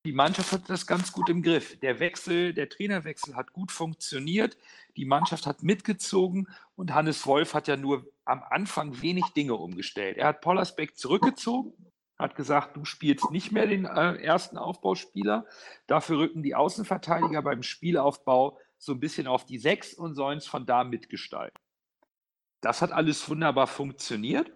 Die 0.07 0.12
Mannschaft 0.12 0.53
hat 0.53 0.70
das 0.70 0.87
ganz 0.87 1.11
gut 1.11 1.29
im 1.29 1.42
Griff. 1.42 1.81
Der 1.81 1.99
Wechsel, 1.99 2.55
der 2.55 2.68
Trainerwechsel 2.68 3.35
hat 3.35 3.53
gut 3.53 3.72
funktioniert. 3.72 4.57
Die 4.96 5.05
Mannschaft 5.05 5.46
hat 5.46 5.64
mitgezogen 5.64 6.49
und 6.77 6.94
Hannes 6.94 7.27
Wolf 7.27 7.55
hat 7.55 7.66
ja 7.66 7.77
nur 7.77 8.07
am 8.25 8.42
Anfang 8.49 9.03
wenig 9.03 9.25
Dinge 9.37 9.55
umgestellt. 9.55 10.16
Er 10.16 10.29
hat 10.29 10.42
Pollersbeck 10.42 10.96
zurückgezogen, 10.96 11.72
hat 12.18 12.35
gesagt, 12.35 12.76
du 12.76 12.85
spielst 12.85 13.31
nicht 13.31 13.52
mehr 13.52 13.66
den 13.66 13.85
äh, 13.85 14.14
ersten 14.16 14.59
Aufbauspieler. 14.59 15.46
Dafür 15.87 16.18
rücken 16.18 16.42
die 16.42 16.55
Außenverteidiger 16.55 17.42
beim 17.42 17.62
Spielaufbau 17.62 18.59
so 18.79 18.92
ein 18.92 19.00
bisschen 19.00 19.26
auf 19.26 19.44
die 19.44 19.59
Sechs 19.59 19.94
und 19.94 20.14
sollen 20.14 20.38
es 20.38 20.46
von 20.46 20.66
da 20.66 20.85
mitgestalten. 20.85 21.59
Das 22.61 22.83
hat 22.83 22.92
alles 22.92 23.29
wunderbar 23.29 23.66
funktioniert. 23.66 24.50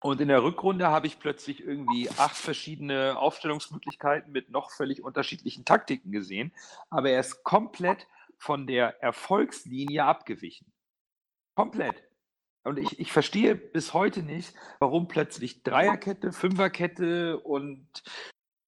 Und 0.00 0.20
in 0.20 0.28
der 0.28 0.42
Rückrunde 0.42 0.88
habe 0.88 1.06
ich 1.06 1.20
plötzlich 1.20 1.62
irgendwie 1.62 2.10
acht 2.10 2.36
verschiedene 2.36 3.16
Aufstellungsmöglichkeiten 3.16 4.32
mit 4.32 4.50
noch 4.50 4.72
völlig 4.72 5.04
unterschiedlichen 5.04 5.64
Taktiken 5.64 6.10
gesehen. 6.10 6.52
Aber 6.90 7.10
er 7.10 7.20
ist 7.20 7.44
komplett 7.44 8.08
von 8.36 8.66
der 8.66 9.00
Erfolgslinie 9.00 10.04
abgewichen. 10.04 10.72
Komplett. 11.54 12.02
Und 12.64 12.78
ich, 12.78 13.00
ich 13.00 13.12
verstehe 13.12 13.56
bis 13.56 13.92
heute 13.92 14.22
nicht, 14.22 14.54
warum 14.78 15.08
plötzlich 15.08 15.62
Dreierkette, 15.62 16.32
Fünferkette 16.32 17.40
und 17.40 17.86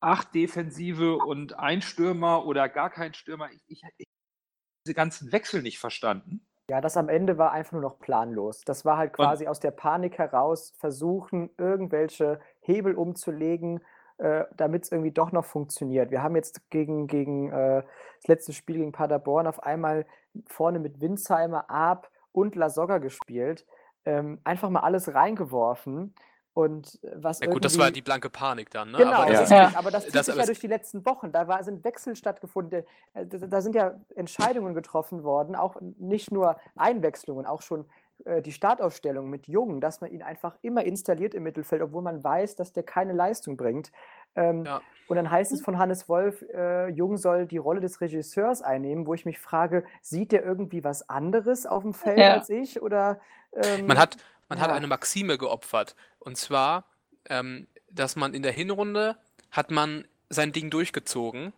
acht 0.00 0.34
Defensive 0.34 1.16
und 1.16 1.58
ein 1.58 1.80
Stürmer 1.80 2.44
oder 2.46 2.68
gar 2.68 2.90
kein 2.90 3.14
Stürmer. 3.14 3.50
Ich, 3.52 3.62
ich, 3.66 3.82
ich 3.98 4.06
habe 4.06 4.84
diese 4.86 4.94
ganzen 4.94 5.32
Wechsel 5.32 5.62
nicht 5.62 5.78
verstanden. 5.78 6.46
Ja, 6.70 6.80
das 6.80 6.96
am 6.96 7.08
Ende 7.08 7.36
war 7.36 7.52
einfach 7.52 7.72
nur 7.72 7.82
noch 7.82 7.98
planlos. 7.98 8.62
Das 8.62 8.84
war 8.84 8.96
halt 8.96 9.12
quasi 9.12 9.46
aus 9.46 9.60
der 9.60 9.70
Panik 9.70 10.18
heraus 10.18 10.72
versuchen, 10.78 11.50
irgendwelche 11.58 12.40
Hebel 12.60 12.94
umzulegen, 12.94 13.80
äh, 14.16 14.44
damit 14.56 14.84
es 14.84 14.92
irgendwie 14.92 15.12
doch 15.12 15.30
noch 15.30 15.44
funktioniert. 15.44 16.10
Wir 16.10 16.22
haben 16.22 16.36
jetzt 16.36 16.70
gegen, 16.70 17.06
gegen 17.06 17.50
äh, 17.52 17.82
das 18.20 18.28
letzte 18.28 18.52
Spiel 18.54 18.76
gegen 18.76 18.92
Paderborn 18.92 19.46
auf 19.46 19.62
einmal 19.62 20.06
vorne 20.46 20.78
mit 20.78 21.00
Winsheimer, 21.00 21.68
Ab 21.68 22.10
und 22.32 22.56
Lasogga 22.56 22.98
gespielt. 22.98 23.66
Ähm, 24.06 24.38
einfach 24.44 24.70
mal 24.70 24.80
alles 24.80 25.14
reingeworfen. 25.14 26.14
Und 26.52 27.02
äh, 27.02 27.10
was 27.16 27.40
Ja, 27.40 27.48
gut, 27.48 27.64
das 27.64 27.78
war 27.78 27.90
die 27.90 28.02
blanke 28.02 28.30
Panik 28.30 28.70
dann, 28.70 28.92
ne? 28.92 28.98
Genau, 28.98 29.12
Aber 29.22 29.26
das 29.32 29.40
ist 29.40 29.44
ist, 29.46 29.50
Ja. 29.50 29.62
richtig, 29.64 29.78
aber 29.78 29.90
das 29.90 30.04
zieht 30.04 30.14
das- 30.14 30.26
sich 30.26 30.36
ja 30.36 30.46
durch 30.46 30.60
die 30.60 30.66
letzten 30.68 31.04
Wochen. 31.04 31.32
Da 31.32 31.48
war, 31.48 31.64
sind 31.64 31.82
Wechsel 31.84 32.14
stattgefunden. 32.14 32.84
äh, 33.14 33.26
Da, 33.26 33.38
da 33.38 33.60
sind 33.60 33.74
ja 33.74 33.94
Entscheidungen 34.14 34.72
getroffen 34.74 35.24
worden, 35.24 35.56
auch 35.56 35.76
nicht 35.98 36.30
nur 36.30 36.56
Einwechslungen, 36.76 37.44
auch 37.46 37.60
schon 37.62 37.86
äh, 38.24 38.40
die 38.40 38.52
Startaufstellung 38.52 39.28
mit 39.30 39.48
Jungen, 39.48 39.80
dass 39.80 40.00
man 40.00 40.12
ihn 40.12 40.22
einfach 40.22 40.56
immer 40.62 40.84
installiert 40.84 41.34
im 41.34 41.42
Mittelfeld, 41.42 41.82
obwohl 41.82 42.02
man 42.02 42.22
weiß, 42.22 42.54
dass 42.54 42.72
der 42.72 42.84
keine 42.84 43.12
Leistung 43.14 43.56
bringt. 43.56 43.90
Ähm, 44.36 44.64
Ja. 44.64 44.80
Und 45.06 45.16
dann 45.16 45.30
heißt 45.30 45.52
es 45.52 45.60
von 45.60 45.78
Hannes 45.78 46.08
Wolf, 46.08 46.42
äh, 46.54 46.88
Jung 46.88 47.18
soll 47.18 47.46
die 47.46 47.58
Rolle 47.58 47.80
des 47.80 48.00
Regisseurs 48.00 48.62
einnehmen, 48.62 49.06
wo 49.06 49.12
ich 49.12 49.26
mich 49.26 49.38
frage, 49.38 49.84
sieht 50.00 50.32
der 50.32 50.42
irgendwie 50.42 50.82
was 50.82 51.08
anderes 51.10 51.66
auf 51.66 51.82
dem 51.82 51.92
Feld 51.92 52.18
Ja. 52.18 52.32
als 52.34 52.48
ich? 52.48 52.80
Oder, 52.80 53.20
ähm, 53.52 53.86
Man 53.86 53.98
hat, 53.98 54.16
man 54.48 54.60
hat 54.60 54.70
ja. 54.70 54.74
eine 54.74 54.86
Maxime 54.86 55.36
geopfert. 55.36 55.94
Und 56.20 56.38
zwar, 56.38 56.86
ähm, 57.28 57.66
dass 57.90 58.16
man 58.16 58.32
in 58.32 58.42
der 58.42 58.52
Hinrunde 58.52 59.16
hat 59.50 59.70
man 59.70 60.08
sein 60.30 60.52
Ding 60.52 60.70
durchgezogen 60.70 61.52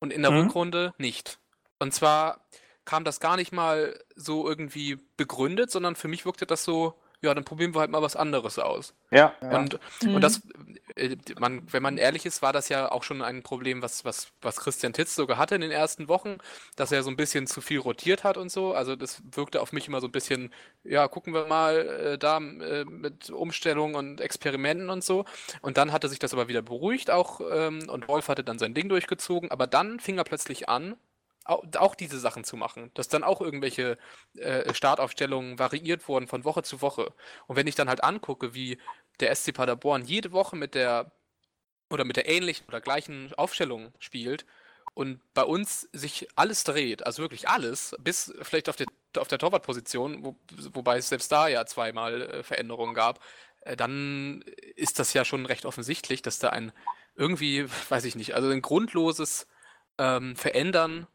und 0.00 0.10
in 0.10 0.22
der 0.22 0.30
Mhm. 0.30 0.38
Rückrunde 0.38 0.94
nicht. 0.96 1.38
Und 1.78 1.92
zwar 1.92 2.40
kam 2.86 3.04
das 3.04 3.20
gar 3.20 3.36
nicht 3.36 3.52
mal 3.52 3.94
so 4.16 4.48
irgendwie 4.48 4.98
begründet, 5.18 5.70
sondern 5.70 5.94
für 5.94 6.08
mich 6.08 6.24
wirkte 6.24 6.46
das 6.46 6.64
so, 6.64 6.94
ja, 7.22 7.34
dann 7.34 7.44
probieren 7.44 7.74
wir 7.74 7.80
halt 7.80 7.90
mal 7.90 8.02
was 8.02 8.16
anderes 8.16 8.58
aus. 8.58 8.94
Ja. 9.10 9.34
Ja. 9.40 9.58
Und, 9.58 9.78
Mhm. 10.00 10.14
und 10.16 10.24
das, 10.24 10.42
äh, 10.96 11.16
man, 11.38 11.62
wenn 11.72 11.82
man 11.82 11.98
ehrlich 11.98 12.26
ist, 12.26 12.42
war 12.42 12.52
das 12.52 12.68
ja 12.68 12.90
auch 12.90 13.02
schon 13.04 13.22
ein 13.22 13.42
Problem, 13.42 13.82
was, 13.82 14.04
was, 14.04 14.32
was 14.40 14.56
Christian 14.60 14.92
Titz 14.92 15.14
sogar 15.14 15.38
hatte 15.38 15.54
in 15.54 15.60
den 15.60 15.70
ersten 15.70 16.08
Wochen, 16.08 16.38
dass 16.76 16.92
er 16.92 17.02
so 17.02 17.10
ein 17.10 17.16
bisschen 17.16 17.46
zu 17.46 17.60
viel 17.60 17.78
rotiert 17.78 18.24
hat 18.24 18.36
und 18.36 18.50
so. 18.50 18.74
Also 18.74 18.96
das 18.96 19.22
wirkte 19.34 19.60
auf 19.60 19.72
mich 19.72 19.88
immer 19.88 20.00
so 20.00 20.08
ein 20.08 20.12
bisschen, 20.12 20.52
ja, 20.84 21.08
gucken 21.08 21.34
wir 21.34 21.46
mal 21.46 21.76
äh, 22.14 22.18
da 22.18 22.38
äh, 22.38 22.84
mit 22.84 23.30
Umstellung 23.30 23.94
und 23.94 24.20
Experimenten 24.20 24.90
und 24.90 25.04
so. 25.04 25.24
Und 25.60 25.76
dann 25.76 25.92
hatte 25.92 26.08
sich 26.08 26.18
das 26.18 26.32
aber 26.32 26.48
wieder 26.48 26.62
beruhigt 26.62 27.10
auch 27.10 27.40
ähm, 27.50 27.88
und 27.88 28.08
Wolf 28.08 28.28
hatte 28.28 28.44
dann 28.44 28.58
sein 28.58 28.74
Ding 28.74 28.88
durchgezogen, 28.88 29.50
aber 29.50 29.66
dann 29.66 30.00
fing 30.00 30.18
er 30.18 30.24
plötzlich 30.24 30.68
an, 30.68 30.96
auch, 31.44 31.94
diese 31.94 32.18
Sachen 32.18 32.44
zu 32.44 32.56
machen, 32.56 32.90
dass 32.94 33.08
dann 33.08 33.24
auch 33.24 33.40
irgendwelche 33.40 33.98
äh, 34.36 34.72
Startaufstellungen 34.74 35.58
variiert 35.58 36.06
wurden 36.08 36.28
von 36.28 36.44
Woche 36.44 36.62
zu 36.62 36.80
Woche. 36.82 37.12
Und 37.46 37.56
wenn 37.56 37.66
ich 37.66 37.74
dann 37.74 37.88
halt 37.88 38.04
angucke, 38.04 38.54
wie 38.54 38.78
der 39.20 39.34
SC 39.34 39.52
Paderborn 39.52 40.04
jede 40.04 40.32
Woche 40.32 40.56
mit 40.56 40.74
der 40.74 41.12
oder 41.90 42.04
mit 42.04 42.16
der 42.16 42.28
ähnlichen 42.28 42.66
oder 42.68 42.80
gleichen 42.80 43.32
Aufstellung 43.34 43.92
spielt 43.98 44.46
und 44.94 45.20
bei 45.34 45.42
uns 45.42 45.88
sich 45.92 46.28
alles 46.36 46.64
dreht, 46.64 47.04
also 47.06 47.22
wirklich 47.22 47.48
alles, 47.48 47.94
bis 48.00 48.32
vielleicht 48.42 48.68
auf 48.68 48.76
der, 48.76 48.86
auf 49.18 49.28
der 49.28 49.38
Torwartposition, 49.38 50.24
wo, 50.24 50.36
wobei 50.72 50.98
es 50.98 51.08
selbst 51.08 51.30
da 51.32 51.48
ja 51.48 51.66
zweimal 51.66 52.22
äh, 52.22 52.42
Veränderungen 52.42 52.94
gab, 52.94 53.20
äh, 53.62 53.76
dann 53.76 54.42
ist 54.76 54.98
das 54.98 55.12
ja 55.12 55.24
schon 55.24 55.46
recht 55.46 55.66
offensichtlich, 55.66 56.22
dass 56.22 56.38
da 56.38 56.50
ein 56.50 56.72
irgendwie, 57.14 57.66
weiß 57.90 58.04
ich 58.04 58.16
nicht, 58.16 58.34
also 58.34 58.48
ein 58.48 58.62
grundloses 58.62 59.46
ähm, 59.98 60.36
Verändern 60.36 61.06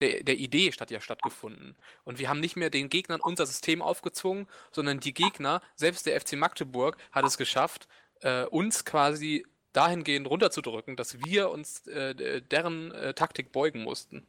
der, 0.00 0.22
der 0.22 0.36
Idee 0.36 0.72
statt 0.72 0.90
ja 0.90 1.00
stattgefunden. 1.00 1.76
Und 2.04 2.18
wir 2.18 2.28
haben 2.28 2.40
nicht 2.40 2.56
mehr 2.56 2.70
den 2.70 2.88
Gegnern 2.88 3.20
unser 3.20 3.46
System 3.46 3.82
aufgezwungen, 3.82 4.46
sondern 4.70 5.00
die 5.00 5.14
Gegner, 5.14 5.62
selbst 5.74 6.06
der 6.06 6.20
FC 6.20 6.34
Magdeburg, 6.34 6.96
hat 7.12 7.24
es 7.24 7.38
geschafft, 7.38 7.88
äh, 8.20 8.44
uns 8.44 8.84
quasi 8.84 9.46
dahingehend 9.72 10.28
runterzudrücken, 10.28 10.96
dass 10.96 11.24
wir 11.24 11.50
uns 11.50 11.86
äh, 11.86 12.42
deren 12.42 12.92
äh, 12.92 13.14
Taktik 13.14 13.52
beugen 13.52 13.84
mussten. 13.84 14.26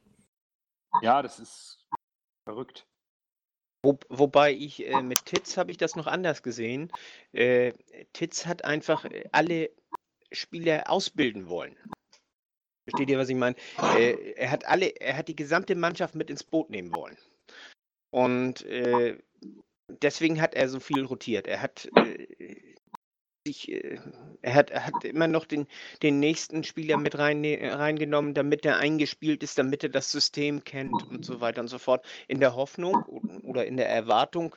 Ja, 1.01 1.22
das 1.22 1.39
ist 1.39 1.86
verrückt. 2.43 2.86
Wo, 3.82 3.97
wobei 4.09 4.53
ich 4.53 4.86
äh, 4.86 5.01
mit 5.01 5.26
Titz 5.26 5.55
habe 5.55 5.72
ich 5.72 5.78
das 5.78 5.95
noch 5.95 6.07
anders 6.07 6.43
gesehen. 6.43 6.91
Äh, 7.32 7.74
Titz 8.11 8.45
hat 8.45 8.65
einfach 8.65 9.05
äh, 9.05 9.30
alle 9.32 9.70
Spieler 10.32 10.89
ausbilden 10.89 11.47
wollen. 11.47 11.78
Versteht 12.89 13.09
ihr, 13.09 13.19
was 13.19 13.29
ich 13.29 13.35
meine? 13.35 13.55
Äh, 13.95 14.33
er 14.35 14.51
hat 14.51 14.65
alle, 14.65 14.87
er 14.99 15.17
hat 15.17 15.27
die 15.27 15.35
gesamte 15.35 15.75
Mannschaft 15.75 16.15
mit 16.15 16.29
ins 16.29 16.43
Boot 16.43 16.69
nehmen 16.69 16.95
wollen. 16.95 17.17
Und 18.11 18.65
äh, 18.65 19.17
deswegen 20.01 20.41
hat 20.41 20.55
er 20.55 20.69
so 20.69 20.79
viel 20.79 21.03
rotiert. 21.03 21.47
Er 21.47 21.61
hat 21.61 21.87
äh, 21.95 22.27
sich, 23.45 23.71
äh, 23.71 23.99
er 24.41 24.55
hat, 24.55 24.71
er 24.71 24.85
hat 24.85 25.03
immer 25.03 25.27
noch 25.27 25.45
den, 25.45 25.67
den 26.01 26.19
nächsten 26.19 26.63
Spieler 26.63 26.97
mit 26.97 27.17
rein, 27.17 27.45
reingenommen, 27.45 28.33
damit 28.33 28.65
er 28.65 28.77
eingespielt 28.77 29.43
ist, 29.43 29.57
damit 29.57 29.83
er 29.83 29.89
das 29.89 30.11
System 30.11 30.63
kennt 30.63 31.03
und 31.09 31.25
so 31.25 31.41
weiter 31.41 31.61
und 31.61 31.67
so 31.67 31.77
fort. 31.77 32.05
In 32.27 32.39
der 32.39 32.55
Hoffnung 32.55 32.95
oder 33.43 33.65
in 33.65 33.77
der 33.77 33.89
Erwartung, 33.89 34.55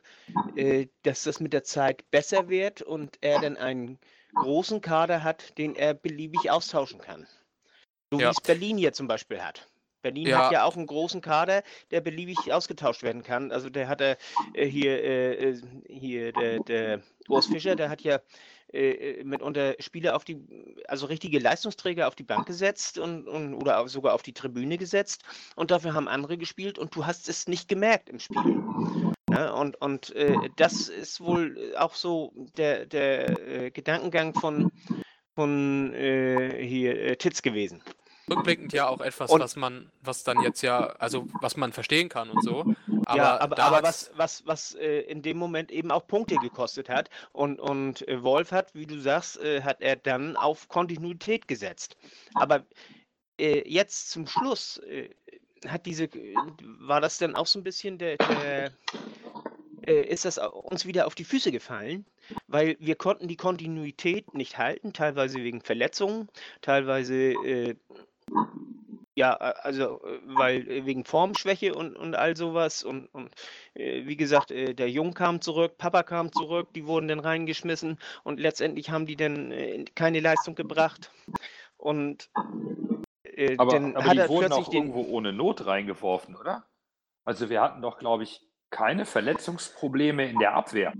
äh, 0.56 0.86
dass 1.02 1.24
das 1.24 1.40
mit 1.40 1.52
der 1.52 1.64
Zeit 1.64 2.10
besser 2.10 2.48
wird 2.48 2.82
und 2.82 3.18
er 3.20 3.40
dann 3.40 3.56
einen 3.56 3.98
großen 4.34 4.80
Kader 4.80 5.22
hat, 5.22 5.58
den 5.58 5.74
er 5.74 5.94
beliebig 5.94 6.50
austauschen 6.50 7.00
kann. 7.00 7.26
So 8.12 8.18
wie 8.18 8.24
Ja. 8.24 8.30
es 8.30 8.40
Berlin 8.42 8.76
hier 8.76 8.92
zum 8.92 9.08
Beispiel 9.08 9.42
hat. 9.42 9.68
Berlin 10.02 10.28
Ja. 10.28 10.38
hat 10.38 10.52
ja 10.52 10.64
auch 10.64 10.76
einen 10.76 10.86
großen 10.86 11.22
Kader, 11.22 11.62
der 11.90 12.02
beliebig 12.02 12.52
ausgetauscht 12.52 13.02
werden 13.02 13.22
kann. 13.22 13.50
Also 13.52 13.70
der 13.70 13.88
hat 13.88 14.02
er 14.02 14.18
äh, 14.52 14.66
hier, 14.66 15.02
äh, 15.02 15.50
äh, 15.52 15.62
hier 15.88 16.32
der, 16.32 16.60
der 16.60 17.02
Urs 17.28 17.46
Fischer, 17.46 17.74
der 17.74 17.88
hat 17.88 18.02
ja 18.02 18.20
äh, 18.72 19.20
äh, 19.20 19.24
mitunter 19.24 19.76
Spieler 19.78 20.14
auf 20.14 20.24
die, 20.24 20.36
also 20.88 21.06
richtige 21.06 21.38
Leistungsträger 21.38 22.06
auf 22.06 22.14
die 22.14 22.24
Bank 22.24 22.46
gesetzt 22.46 22.98
und, 22.98 23.28
und 23.28 23.54
oder 23.54 23.88
sogar 23.88 24.12
auf 24.14 24.22
die 24.22 24.34
Tribüne 24.34 24.76
gesetzt 24.76 25.22
und 25.56 25.70
dafür 25.70 25.94
haben 25.94 26.08
andere 26.08 26.36
gespielt 26.36 26.78
und 26.78 26.94
du 26.94 27.06
hast 27.06 27.28
es 27.30 27.46
nicht 27.48 27.68
gemerkt 27.68 28.10
im 28.10 28.18
Spiel. 28.18 28.52
Ja, 29.30 29.52
und 29.52 29.80
und 29.80 30.10
äh, 30.16 30.50
das 30.56 30.88
ist 30.88 31.20
wohl 31.20 31.74
auch 31.78 31.94
so 31.94 32.32
der, 32.56 32.86
der 32.86 33.46
äh, 33.66 33.70
Gedankengang 33.70 34.34
von, 34.34 34.68
von 35.34 35.94
äh, 35.94 36.64
hier 36.66 36.96
äh, 37.02 37.16
Titz 37.16 37.42
gewesen. 37.42 37.82
Rückblickend 38.30 38.72
ja 38.72 38.88
auch 38.88 39.00
etwas, 39.00 39.30
Und- 39.30 39.40
was 39.40 39.56
man, 39.56 39.90
was 40.00 40.24
dann 40.24 40.42
jetzt 40.42 40.62
ja, 40.62 40.86
also 40.98 41.26
was 41.40 41.56
man 41.56 41.72
verstehen 41.72 42.08
kann 42.08 42.30
und 42.30 42.42
so. 42.42 42.64
Aber, 43.04 43.16
ja, 43.16 43.40
aber, 43.40 43.58
aber 43.58 43.82
was, 43.82 44.10
was, 44.14 44.46
was 44.46 44.74
äh, 44.76 45.00
in 45.00 45.22
dem 45.22 45.36
Moment 45.36 45.70
eben 45.70 45.90
auch 45.90 46.06
Punkte 46.06 46.36
gekostet 46.36 46.88
hat. 46.88 47.10
Und, 47.32 47.60
und 47.60 48.06
äh, 48.08 48.22
Wolf 48.22 48.52
hat, 48.52 48.74
wie 48.74 48.86
du 48.86 49.00
sagst, 49.00 49.40
äh, 49.40 49.62
hat 49.62 49.80
er 49.80 49.96
dann 49.96 50.36
auf 50.36 50.68
Kontinuität 50.68 51.48
gesetzt. 51.48 51.96
Aber 52.34 52.64
äh, 53.38 53.68
jetzt 53.68 54.10
zum 54.10 54.26
Schluss 54.26 54.78
äh, 54.78 55.10
hat 55.66 55.86
diese, 55.86 56.08
war 56.78 57.00
das 57.00 57.18
dann 57.18 57.34
auch 57.34 57.46
so 57.46 57.58
ein 57.58 57.64
bisschen 57.64 57.98
der, 57.98 58.16
der 58.16 58.72
äh, 59.86 60.02
ist 60.02 60.24
das 60.24 60.38
uns 60.38 60.86
wieder 60.86 61.06
auf 61.06 61.14
die 61.14 61.24
Füße 61.24 61.50
gefallen, 61.50 62.06
weil 62.46 62.76
wir 62.78 62.94
konnten 62.94 63.28
die 63.28 63.36
Kontinuität 63.36 64.34
nicht 64.34 64.58
halten, 64.58 64.92
teilweise 64.92 65.38
wegen 65.38 65.60
Verletzungen, 65.60 66.28
teilweise 66.60 67.14
äh, 67.14 67.74
ja, 69.14 69.34
also 69.34 70.02
äh, 70.04 70.20
weil 70.24 70.68
äh, 70.70 70.86
wegen 70.86 71.04
Formschwäche 71.04 71.74
und, 71.74 71.96
und 71.96 72.14
all 72.14 72.36
sowas 72.36 72.82
und, 72.82 73.06
und 73.08 73.34
äh, 73.74 74.06
wie 74.06 74.16
gesagt, 74.16 74.50
äh, 74.50 74.74
der 74.74 74.90
Jung 74.90 75.14
kam 75.14 75.40
zurück, 75.40 75.76
Papa 75.76 76.02
kam 76.02 76.32
zurück, 76.32 76.68
die 76.74 76.86
wurden 76.86 77.08
dann 77.08 77.20
reingeschmissen 77.20 77.98
und 78.24 78.40
letztendlich 78.40 78.90
haben 78.90 79.06
die 79.06 79.16
dann 79.16 79.52
äh, 79.52 79.84
keine 79.94 80.20
Leistung 80.20 80.54
gebracht 80.54 81.10
und 81.76 82.30
äh, 83.24 83.56
Aber, 83.58 83.72
dann 83.72 83.96
aber 83.96 84.06
hat 84.06 84.14
die 84.14 84.18
er 84.18 84.28
wurden 84.28 84.52
auch 84.52 84.68
den, 84.68 84.84
irgendwo 84.88 85.02
ohne 85.02 85.32
Not 85.32 85.66
reingeworfen, 85.66 86.34
oder? 86.36 86.64
Also 87.24 87.50
wir 87.50 87.60
hatten 87.60 87.82
doch, 87.82 87.98
glaube 87.98 88.22
ich, 88.22 88.40
keine 88.70 89.04
Verletzungsprobleme 89.04 90.28
in 90.28 90.38
der 90.38 90.54
Abwehr. 90.54 90.94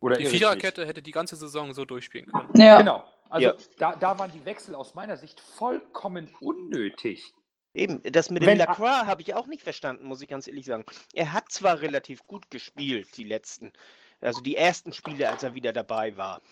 Oder 0.00 0.16
die? 0.16 0.26
Viererkette 0.26 0.86
hätte 0.86 1.02
die 1.02 1.10
ganze 1.10 1.36
Saison 1.36 1.74
so 1.74 1.84
durchspielen 1.84 2.30
können. 2.30 2.48
Ja. 2.54 2.78
Genau. 2.78 3.04
Also 3.30 3.46
Ja. 3.48 3.54
da, 3.78 3.96
da 3.96 4.18
waren 4.18 4.30
die 4.32 4.44
Wechsel 4.44 4.74
aus 4.74 4.94
meiner 4.94 5.16
Sicht 5.16 5.40
vollkommen 5.40 6.28
unnötig. 6.40 7.32
Eben, 7.72 8.02
das 8.02 8.30
mit 8.30 8.42
dem 8.42 8.48
Wenn- 8.48 8.58
Lacroix 8.58 9.06
habe 9.06 9.22
ich 9.22 9.34
auch 9.34 9.46
nicht 9.46 9.62
verstanden, 9.62 10.04
muss 10.06 10.20
ich 10.20 10.28
ganz 10.28 10.48
ehrlich 10.48 10.66
sagen. 10.66 10.84
Er 11.14 11.32
hat 11.32 11.50
zwar 11.52 11.80
relativ 11.80 12.26
gut 12.26 12.50
gespielt, 12.50 13.16
die 13.16 13.24
letzten, 13.24 13.72
also 14.20 14.40
die 14.40 14.56
ersten 14.56 14.92
Spiele, 14.92 15.28
als 15.30 15.44
er 15.44 15.54
wieder 15.54 15.72
dabei 15.72 16.16
war. 16.16 16.42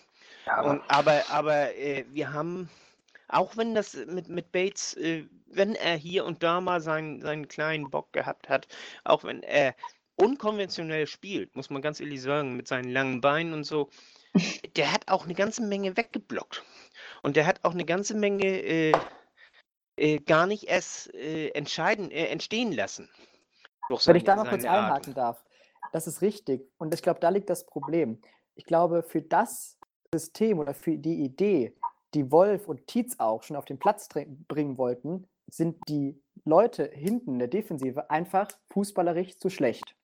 Ja, 0.45 0.61
Und, 0.61 0.81
aber 0.87 1.23
aber 1.29 1.75
äh, 1.75 2.05
wir 2.11 2.31
haben, 2.31 2.69
auch 3.27 3.57
wenn 3.57 3.75
das 3.75 3.95
mit, 4.07 4.29
mit 4.29 4.53
Bates, 4.53 4.93
äh, 4.95 5.25
wenn 5.47 5.75
er 5.75 5.97
hier 5.97 6.23
und 6.23 6.41
da 6.41 6.61
mal 6.61 6.79
seinen, 6.79 7.21
seinen 7.21 7.49
kleinen 7.49 7.89
Bock 7.89 8.13
gehabt 8.13 8.47
hat, 8.47 8.69
auch 9.03 9.25
wenn 9.25 9.43
er 9.43 9.75
unkonventionell 10.15 11.07
spielt, 11.07 11.55
muss 11.55 11.69
man 11.69 11.81
ganz 11.81 11.99
ehrlich 11.99 12.21
sagen, 12.21 12.55
mit 12.55 12.67
seinen 12.69 12.91
langen 12.91 13.19
Beinen 13.19 13.53
und 13.53 13.63
so, 13.65 13.89
der 14.75 14.91
hat 14.91 15.07
auch 15.07 15.25
eine 15.25 15.33
ganze 15.33 15.63
Menge 15.63 15.97
weggeblockt. 15.97 16.63
Und 17.23 17.35
der 17.35 17.45
hat 17.45 17.63
auch 17.63 17.73
eine 17.73 17.85
ganze 17.85 18.15
Menge 18.15 18.45
äh, 18.45 18.93
äh, 19.97 20.19
gar 20.19 20.47
nicht 20.47 20.65
erst 20.65 21.13
äh, 21.13 21.49
entscheiden, 21.49 22.11
äh, 22.11 22.27
entstehen 22.27 22.71
lassen. 22.71 23.09
Durch 23.89 24.07
Wenn 24.07 24.15
ich 24.15 24.23
da 24.23 24.35
noch 24.35 24.47
kurz 24.47 24.65
Art. 24.65 24.85
einhaken 24.85 25.13
darf, 25.13 25.43
das 25.91 26.07
ist 26.07 26.21
richtig. 26.21 26.69
Und 26.77 26.93
ich 26.93 27.01
glaube, 27.01 27.19
da 27.19 27.29
liegt 27.29 27.49
das 27.49 27.65
Problem. 27.65 28.21
Ich 28.55 28.65
glaube, 28.65 29.03
für 29.03 29.21
das 29.21 29.77
System 30.13 30.59
oder 30.59 30.73
für 30.73 30.97
die 30.97 31.23
Idee 31.23 31.75
die 32.13 32.31
Wolf 32.31 32.67
und 32.67 32.87
Tietz 32.87 33.15
auch 33.19 33.43
schon 33.43 33.55
auf 33.55 33.65
den 33.65 33.77
Platz 33.77 34.09
bringen 34.47 34.77
wollten, 34.77 35.27
sind 35.47 35.77
die 35.87 36.21
Leute 36.45 36.89
hinten 36.93 37.33
in 37.33 37.39
der 37.39 37.47
Defensive 37.47 38.09
einfach 38.09 38.47
fußballerisch 38.71 39.37
zu 39.37 39.49
schlecht. 39.49 39.95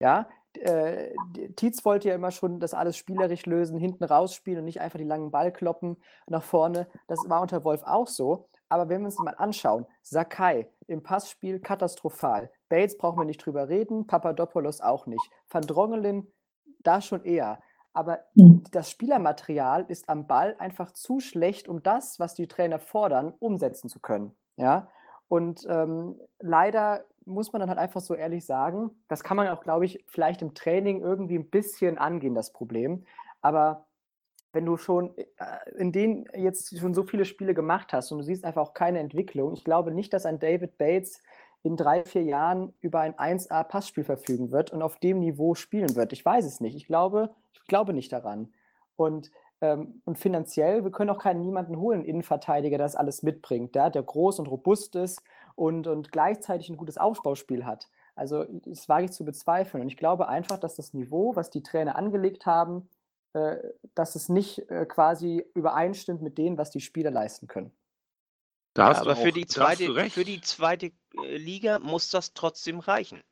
Ja, 0.00 0.28
äh, 0.58 1.12
Tietz 1.56 1.84
wollte 1.84 2.08
ja 2.08 2.14
immer 2.14 2.30
schon 2.30 2.60
das 2.60 2.74
alles 2.74 2.96
spielerisch 2.96 3.46
lösen, 3.46 3.78
hinten 3.78 4.04
rausspielen 4.04 4.60
und 4.60 4.64
nicht 4.64 4.80
einfach 4.80 4.98
die 4.98 5.04
langen 5.04 5.30
Ball 5.30 5.52
kloppen 5.52 5.96
nach 6.26 6.42
vorne. 6.42 6.86
Das 7.06 7.18
war 7.28 7.40
unter 7.40 7.64
Wolf 7.64 7.82
auch 7.84 8.06
so. 8.06 8.48
Aber 8.68 8.88
wenn 8.88 9.02
wir 9.02 9.06
uns 9.06 9.18
mal 9.18 9.34
anschauen, 9.36 9.86
Sakai 10.02 10.68
im 10.86 11.02
Passspiel 11.02 11.60
katastrophal. 11.60 12.50
Bates 12.68 12.96
brauchen 12.96 13.18
wir 13.18 13.24
nicht 13.24 13.44
drüber 13.44 13.68
reden, 13.68 14.06
Papadopoulos 14.06 14.80
auch 14.80 15.06
nicht. 15.06 15.30
Van 15.48 15.62
Drongelen 15.62 16.32
da 16.82 17.00
schon 17.00 17.24
eher. 17.24 17.60
Aber 17.92 18.20
mhm. 18.34 18.64
das 18.72 18.90
Spielermaterial 18.90 19.84
ist 19.88 20.08
am 20.08 20.26
Ball 20.26 20.56
einfach 20.58 20.92
zu 20.92 21.20
schlecht, 21.20 21.68
um 21.68 21.82
das, 21.82 22.18
was 22.18 22.34
die 22.34 22.48
Trainer 22.48 22.78
fordern, 22.78 23.32
umsetzen 23.38 23.88
zu 23.88 24.00
können. 24.00 24.34
Ja? 24.56 24.88
Und 25.28 25.64
ähm, 25.68 26.20
leider 26.40 27.04
muss 27.26 27.52
man 27.52 27.60
dann 27.60 27.68
halt 27.68 27.78
einfach 27.78 28.00
so 28.00 28.14
ehrlich 28.14 28.44
sagen, 28.44 28.90
das 29.08 29.22
kann 29.24 29.36
man 29.36 29.48
auch, 29.48 29.62
glaube 29.62 29.84
ich, 29.84 30.04
vielleicht 30.06 30.42
im 30.42 30.54
Training 30.54 31.00
irgendwie 31.00 31.38
ein 31.38 31.50
bisschen 31.50 31.98
angehen, 31.98 32.34
das 32.34 32.52
Problem. 32.52 33.04
Aber 33.40 33.86
wenn 34.52 34.64
du 34.64 34.76
schon 34.76 35.16
äh, 35.16 35.24
in 35.76 35.92
denen 35.92 36.26
jetzt 36.34 36.78
schon 36.78 36.94
so 36.94 37.02
viele 37.02 37.24
Spiele 37.24 37.54
gemacht 37.54 37.92
hast 37.92 38.12
und 38.12 38.18
du 38.18 38.24
siehst 38.24 38.44
einfach 38.44 38.62
auch 38.62 38.74
keine 38.74 39.00
Entwicklung, 39.00 39.52
ich 39.52 39.64
glaube 39.64 39.90
nicht, 39.90 40.12
dass 40.12 40.26
ein 40.26 40.38
David 40.38 40.78
Bates 40.78 41.20
in 41.62 41.76
drei, 41.76 42.04
vier 42.04 42.22
Jahren 42.22 42.72
über 42.80 43.00
ein 43.00 43.14
1A-Passspiel 43.14 44.04
verfügen 44.04 44.52
wird 44.52 44.70
und 44.70 44.82
auf 44.82 44.98
dem 44.98 45.18
Niveau 45.18 45.54
spielen 45.54 45.96
wird. 45.96 46.12
Ich 46.12 46.24
weiß 46.24 46.44
es 46.44 46.60
nicht. 46.60 46.76
Ich 46.76 46.86
glaube, 46.86 47.34
ich 47.52 47.66
glaube 47.66 47.94
nicht 47.94 48.12
daran. 48.12 48.52
Und, 48.96 49.30
ähm, 49.60 50.02
und 50.04 50.18
finanziell, 50.18 50.84
wir 50.84 50.90
können 50.90 51.10
auch 51.10 51.18
keinen 51.18 51.40
niemanden 51.40 51.78
holen, 51.78 52.04
Innenverteidiger, 52.04 52.76
der 52.76 52.86
das 52.86 52.96
alles 52.96 53.22
mitbringt, 53.22 53.74
der, 53.74 53.90
der 53.90 54.02
groß 54.02 54.38
und 54.38 54.46
robust 54.46 54.94
ist 54.94 55.22
und, 55.54 55.86
und 55.86 56.12
gleichzeitig 56.12 56.68
ein 56.68 56.76
gutes 56.76 56.98
Aufbauspiel 56.98 57.64
hat. 57.64 57.88
Also 58.14 58.44
das 58.44 58.88
wage 58.88 59.06
ich 59.06 59.12
zu 59.12 59.24
bezweifeln. 59.24 59.82
Und 59.82 59.88
ich 59.88 59.96
glaube 59.96 60.28
einfach, 60.28 60.58
dass 60.58 60.76
das 60.76 60.94
Niveau, 60.94 61.34
was 61.36 61.50
die 61.50 61.62
Trainer 61.62 61.96
angelegt 61.96 62.46
haben, 62.46 62.88
äh, 63.32 63.56
dass 63.94 64.14
es 64.14 64.28
nicht 64.28 64.70
äh, 64.70 64.86
quasi 64.86 65.44
übereinstimmt 65.54 66.22
mit 66.22 66.38
dem, 66.38 66.56
was 66.56 66.70
die 66.70 66.80
Spieler 66.80 67.10
leisten 67.10 67.48
können. 67.48 67.72
Da 68.74 68.92
ja, 68.92 69.00
aber 69.00 69.12
auch, 69.12 69.18
für, 69.18 69.32
die 69.32 69.46
zweite, 69.46 70.10
für 70.10 70.24
die 70.24 70.40
zweite 70.40 70.92
Liga 71.12 71.78
muss 71.78 72.10
das 72.10 72.34
trotzdem 72.34 72.80
reichen. 72.80 73.22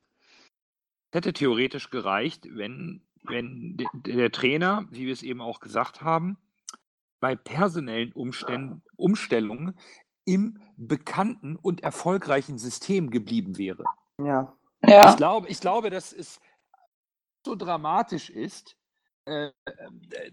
Hätte 1.12 1.32
theoretisch 1.32 1.90
gereicht, 1.90 2.46
wenn, 2.50 3.02
wenn 3.24 3.76
der 3.92 4.30
Trainer, 4.30 4.86
wie 4.90 5.06
wir 5.06 5.12
es 5.12 5.22
eben 5.22 5.40
auch 5.40 5.60
gesagt 5.60 6.00
haben, 6.00 6.38
bei 7.20 7.36
personellen 7.36 8.12
Umständen, 8.12 8.82
Umstellungen 8.96 9.78
im 10.24 10.60
bekannten 10.76 11.56
und 11.56 11.82
erfolgreichen 11.82 12.58
System 12.58 13.10
geblieben 13.10 13.58
wäre. 13.58 13.84
Ja. 14.18 14.56
ja. 14.86 15.10
Ich, 15.10 15.16
glaube, 15.16 15.48
ich 15.48 15.60
glaube, 15.60 15.90
dass 15.90 16.12
es 16.12 16.40
so 17.44 17.54
dramatisch 17.54 18.30
ist, 18.30 18.76
äh, 19.24 19.50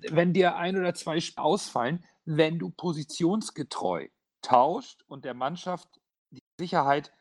wenn 0.10 0.34
dir 0.34 0.56
ein 0.56 0.78
oder 0.78 0.94
zwei 0.94 1.20
ausfallen, 1.36 2.04
wenn 2.26 2.60
du 2.60 2.70
positionsgetreu 2.70 4.08
tauscht 4.42 5.04
und 5.08 5.26
der 5.26 5.34
Mannschaft 5.34 6.00
die 6.32 6.44
Sicherheit 6.60 7.12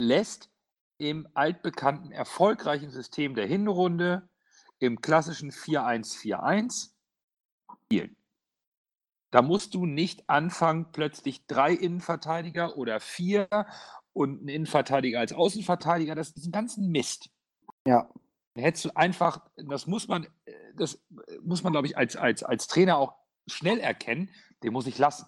lässt, 0.00 0.50
im 0.98 1.28
altbekannten 1.34 2.10
erfolgreichen 2.10 2.90
System 2.90 3.34
der 3.34 3.46
Hinrunde, 3.46 4.28
im 4.78 5.00
klassischen 5.00 5.50
4-1-4-1 5.50 6.92
spielen. 7.84 8.16
Da 9.30 9.42
musst 9.42 9.74
du 9.74 9.86
nicht 9.86 10.28
anfangen, 10.28 10.86
plötzlich 10.92 11.46
drei 11.46 11.72
Innenverteidiger 11.72 12.76
oder 12.76 13.00
vier 13.00 13.48
und 14.12 14.40
einen 14.40 14.48
Innenverteidiger 14.48 15.20
als 15.20 15.32
Außenverteidiger, 15.32 16.14
das 16.14 16.30
ist 16.30 16.46
ein 16.46 16.52
ganzen 16.52 16.90
Mist. 16.90 17.30
Ja. 17.86 18.08
Da 18.54 18.62
hättest 18.62 18.86
du 18.86 18.96
einfach, 18.96 19.40
das 19.56 19.86
muss 19.86 20.08
man, 20.08 20.26
das 20.76 21.04
muss 21.42 21.62
man, 21.62 21.72
glaube 21.72 21.86
ich, 21.86 21.98
als, 21.98 22.16
als, 22.16 22.42
als 22.42 22.66
Trainer 22.68 22.96
auch 22.96 23.14
schnell 23.46 23.78
erkennen, 23.78 24.30
den 24.62 24.72
muss 24.72 24.86
ich 24.86 24.98
lassen. 24.98 25.26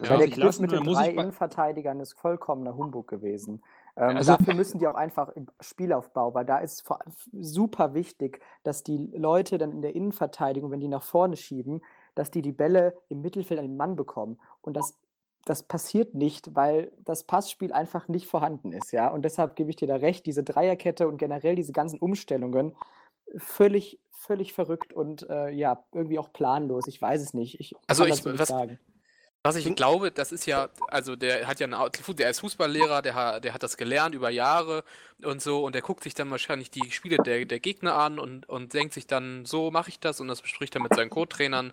Ja, 0.00 0.16
der 0.16 0.30
Kniff 0.30 0.60
mit 0.60 0.70
den 0.70 0.84
drei 0.84 1.10
Innenverteidigern 1.10 1.98
ist 1.98 2.12
vollkommener 2.12 2.76
Humbug 2.76 3.08
gewesen. 3.08 3.62
Ähm, 3.96 4.16
also, 4.16 4.36
dafür 4.36 4.54
müssen 4.54 4.78
die 4.78 4.86
auch 4.86 4.94
einfach 4.94 5.28
im 5.30 5.48
Spielaufbau, 5.60 6.34
weil 6.34 6.44
da 6.44 6.58
ist 6.58 6.88
super 7.32 7.94
wichtig, 7.94 8.40
dass 8.62 8.84
die 8.84 8.96
Leute 9.12 9.58
dann 9.58 9.72
in 9.72 9.82
der 9.82 9.96
Innenverteidigung, 9.96 10.70
wenn 10.70 10.80
die 10.80 10.88
nach 10.88 11.02
vorne 11.02 11.36
schieben, 11.36 11.82
dass 12.18 12.30
die 12.30 12.42
die 12.42 12.52
Bälle 12.52 12.94
im 13.08 13.20
Mittelfeld 13.20 13.60
an 13.60 13.66
den 13.66 13.76
Mann 13.76 13.96
bekommen. 13.96 14.40
Und 14.60 14.76
das, 14.76 14.98
das 15.44 15.62
passiert 15.62 16.14
nicht, 16.14 16.54
weil 16.54 16.92
das 16.98 17.24
Passspiel 17.24 17.72
einfach 17.72 18.08
nicht 18.08 18.26
vorhanden 18.26 18.72
ist. 18.72 18.92
Ja? 18.92 19.08
Und 19.08 19.22
deshalb 19.22 19.54
gebe 19.54 19.70
ich 19.70 19.76
dir 19.76 19.88
da 19.88 19.96
recht, 19.96 20.26
diese 20.26 20.42
Dreierkette 20.42 21.06
und 21.06 21.18
generell 21.18 21.54
diese 21.54 21.72
ganzen 21.72 21.98
Umstellungen, 21.98 22.76
völlig, 23.36 24.00
völlig 24.10 24.52
verrückt 24.52 24.92
und 24.92 25.28
äh, 25.28 25.50
ja, 25.50 25.84
irgendwie 25.92 26.18
auch 26.18 26.32
planlos. 26.32 26.86
Ich 26.88 27.00
weiß 27.00 27.20
es 27.22 27.34
nicht. 27.34 27.60
Ich 27.60 27.74
also 27.86 28.04
ich, 28.04 28.24
was, 28.24 28.48
sagen. 28.48 28.78
Was 29.44 29.54
ich 29.54 29.74
glaube, 29.76 30.10
das 30.10 30.32
ist 30.32 30.46
ja, 30.46 30.68
also 30.88 31.14
der 31.14 31.46
hat 31.46 31.60
ja 31.60 31.66
eine, 31.66 31.90
der 32.14 32.30
ist 32.30 32.40
Fußballlehrer, 32.40 33.02
der 33.02 33.14
hat, 33.14 33.44
der 33.44 33.54
hat 33.54 33.62
das 33.62 33.76
gelernt 33.76 34.14
über 34.14 34.30
Jahre 34.30 34.82
und 35.24 35.40
so 35.40 35.64
und 35.64 35.74
der 35.74 35.82
guckt 35.82 36.02
sich 36.02 36.14
dann 36.14 36.30
wahrscheinlich 36.30 36.70
die 36.70 36.90
Spiele 36.90 37.18
der, 37.18 37.44
der 37.44 37.60
Gegner 37.60 37.94
an 37.94 38.18
und, 38.18 38.48
und 38.48 38.74
denkt 38.74 38.94
sich 38.94 39.06
dann, 39.06 39.44
so 39.44 39.70
mache 39.70 39.90
ich 39.90 40.00
das 40.00 40.20
und 40.20 40.26
das 40.26 40.42
bespricht 40.42 40.74
er 40.74 40.82
mit 40.82 40.94
seinen 40.94 41.10
Co-Trainern 41.10 41.72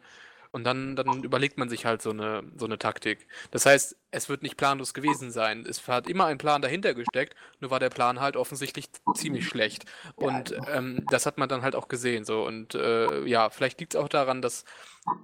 und 0.55 0.63
dann, 0.63 0.95
dann 0.95 1.21
überlegt 1.21 1.57
man 1.57 1.67
sich 1.67 1.85
halt 1.85 2.01
so 2.01 2.11
eine, 2.11 2.41
so 2.55 2.63
eine 2.63 2.79
Taktik. 2.79 3.27
Das 3.51 3.65
heißt, 3.65 3.97
es 4.11 4.29
wird 4.29 4.41
nicht 4.41 4.55
planlos 4.55 4.93
gewesen 4.93 5.29
sein. 5.29 5.65
Es 5.67 5.85
hat 5.85 6.07
immer 6.07 6.27
ein 6.27 6.37
Plan 6.37 6.61
dahinter 6.61 6.93
gesteckt, 6.93 7.35
nur 7.59 7.71
war 7.71 7.81
der 7.81 7.89
Plan 7.89 8.21
halt 8.21 8.37
offensichtlich 8.37 8.85
ziemlich 9.15 9.45
schlecht. 9.49 9.83
Und 10.15 10.51
genau. 10.51 10.69
ähm, 10.69 11.05
das 11.11 11.25
hat 11.25 11.37
man 11.37 11.49
dann 11.49 11.61
halt 11.61 11.75
auch 11.75 11.89
gesehen. 11.89 12.23
So. 12.23 12.45
Und 12.47 12.73
äh, 12.73 13.25
ja, 13.25 13.49
vielleicht 13.49 13.81
liegt 13.81 13.95
es 13.95 13.99
auch 13.99 14.07
daran, 14.07 14.41
dass 14.41 14.63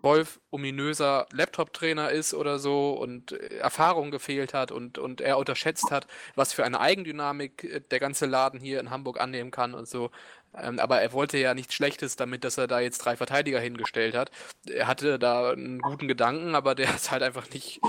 Wolf 0.01 0.39
ominöser 0.51 1.27
Laptop-Trainer 1.31 2.11
ist 2.11 2.33
oder 2.33 2.59
so 2.59 2.91
und 2.93 3.31
äh, 3.31 3.57
Erfahrung 3.57 4.11
gefehlt 4.11 4.53
hat 4.53 4.71
und, 4.71 4.97
und 4.97 5.21
er 5.21 5.37
unterschätzt 5.37 5.91
hat, 5.91 6.07
was 6.35 6.53
für 6.53 6.63
eine 6.63 6.79
Eigendynamik 6.79 7.63
äh, 7.63 7.81
der 7.81 7.99
ganze 7.99 8.25
Laden 8.25 8.59
hier 8.59 8.79
in 8.79 8.89
Hamburg 8.89 9.19
annehmen 9.19 9.51
kann 9.51 9.73
und 9.73 9.87
so. 9.87 10.11
Ähm, 10.55 10.79
aber 10.79 11.01
er 11.01 11.13
wollte 11.13 11.37
ja 11.37 11.53
nichts 11.53 11.73
Schlechtes 11.73 12.15
damit, 12.15 12.43
dass 12.43 12.57
er 12.57 12.67
da 12.67 12.79
jetzt 12.79 12.99
drei 12.99 13.15
Verteidiger 13.15 13.59
hingestellt 13.59 14.15
hat. 14.15 14.31
Er 14.69 14.87
hatte 14.87 15.17
da 15.17 15.51
einen 15.51 15.79
guten 15.79 16.07
Gedanken, 16.07 16.55
aber 16.55 16.75
der 16.75 16.93
ist 16.93 17.11
halt 17.11 17.23
einfach 17.23 17.49
nicht 17.49 17.79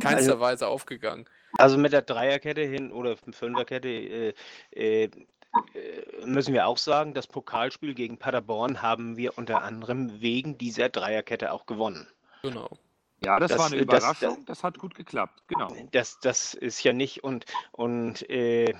keinster 0.00 0.32
also, 0.32 0.40
Weise 0.40 0.68
aufgegangen. 0.68 1.26
Also 1.58 1.76
mit 1.76 1.92
der 1.92 2.02
Dreierkette 2.02 2.62
hin 2.62 2.92
oder 2.92 3.16
Fünferkette 3.16 3.88
äh, 3.88 4.34
äh, 4.70 5.10
müssen 6.24 6.54
wir 6.54 6.66
auch 6.66 6.78
sagen, 6.78 7.14
das 7.14 7.26
Pokalspiel 7.26 7.94
gegen 7.94 8.18
Paderborn 8.18 8.82
haben 8.82 9.16
wir 9.16 9.36
unter 9.36 9.62
anderem 9.62 10.20
wegen 10.20 10.58
dieser 10.58 10.88
Dreierkette 10.88 11.52
auch 11.52 11.66
gewonnen. 11.66 12.06
Genau. 12.42 12.70
Ja, 13.24 13.38
das, 13.38 13.50
das 13.50 13.58
war 13.58 13.66
eine 13.66 13.76
Überraschung. 13.76 14.30
Das, 14.30 14.36
das, 14.36 14.44
das, 14.46 14.64
hat 14.64 14.78
gut 14.78 14.94
geklappt, 14.94 15.42
genau. 15.46 15.68
Das, 15.92 16.18
das 16.20 16.54
ist 16.54 16.82
ja 16.82 16.92
nicht 16.92 17.22
und, 17.22 17.44
und 17.70 18.28
äh, 18.28 18.74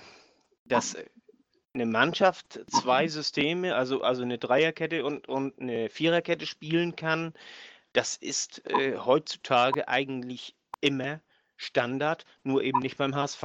das 0.65 0.97
eine 1.75 1.87
Mannschaft 1.87 2.61
zwei 2.69 3.09
Systeme, 3.09 3.75
also, 3.75 4.03
also 4.03 4.23
eine 4.23 4.39
Dreierkette 4.39 5.05
und, 5.05 5.29
und 5.29 5.59
eine 5.61 5.89
Viererkette 5.89 6.47
spielen 6.47 6.97
kann, 6.97 7.33
das 7.93 8.17
ist 8.17 8.67
äh, 8.71 8.99
heutzutage 8.99 9.89
eigentlich 9.89 10.55
immer 10.81 11.21
Standard, 11.57 12.25
nur 12.43 12.63
eben 12.63 12.81
nicht 12.81 12.97
beim 12.97 13.15
HSV. 13.15 13.43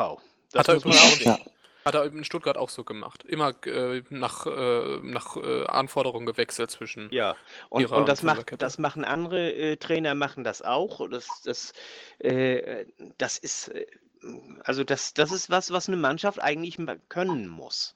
Das 0.52 0.68
hat, 0.68 0.70
er 0.70 1.32
auch, 1.32 1.40
hat 1.88 1.96
er 1.96 2.06
in 2.06 2.24
Stuttgart 2.24 2.58
auch 2.58 2.70
so 2.70 2.84
gemacht. 2.84 3.24
Immer 3.24 3.54
äh, 3.66 4.04
nach, 4.10 4.46
äh, 4.46 5.00
nach 5.02 5.38
äh, 5.38 5.66
Anforderungen 5.66 6.26
gewechselt 6.26 6.72
zwischen. 6.72 7.10
Ja, 7.12 7.36
und, 7.70 7.86
und 7.92 8.08
das, 8.08 8.24
macht, 8.24 8.62
das 8.62 8.78
machen 8.78 9.04
andere 9.04 9.52
äh, 9.52 9.78
Trainer, 9.78 10.16
machen 10.16 10.44
das 10.44 10.62
auch. 10.62 11.10
Das, 11.10 11.28
das, 11.44 11.74
äh, 12.20 12.86
das 13.18 13.38
ist. 13.38 13.72
Also 14.64 14.84
das, 14.84 15.14
das 15.14 15.32
ist 15.32 15.50
was, 15.50 15.72
was 15.72 15.88
eine 15.88 15.98
Mannschaft 15.98 16.42
eigentlich 16.42 16.78
können 17.08 17.48
muss 17.48 17.96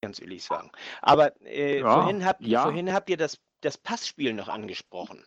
ganz 0.00 0.20
ehrlich 0.20 0.44
sagen. 0.44 0.70
Aber 1.02 1.32
äh, 1.44 1.80
ja, 1.80 1.94
vorhin, 1.94 2.24
habt, 2.24 2.40
ja. 2.42 2.62
vorhin 2.62 2.92
habt 2.92 3.10
ihr 3.10 3.16
das, 3.16 3.38
das 3.60 3.78
Passspiel 3.78 4.32
noch 4.32 4.48
angesprochen. 4.48 5.24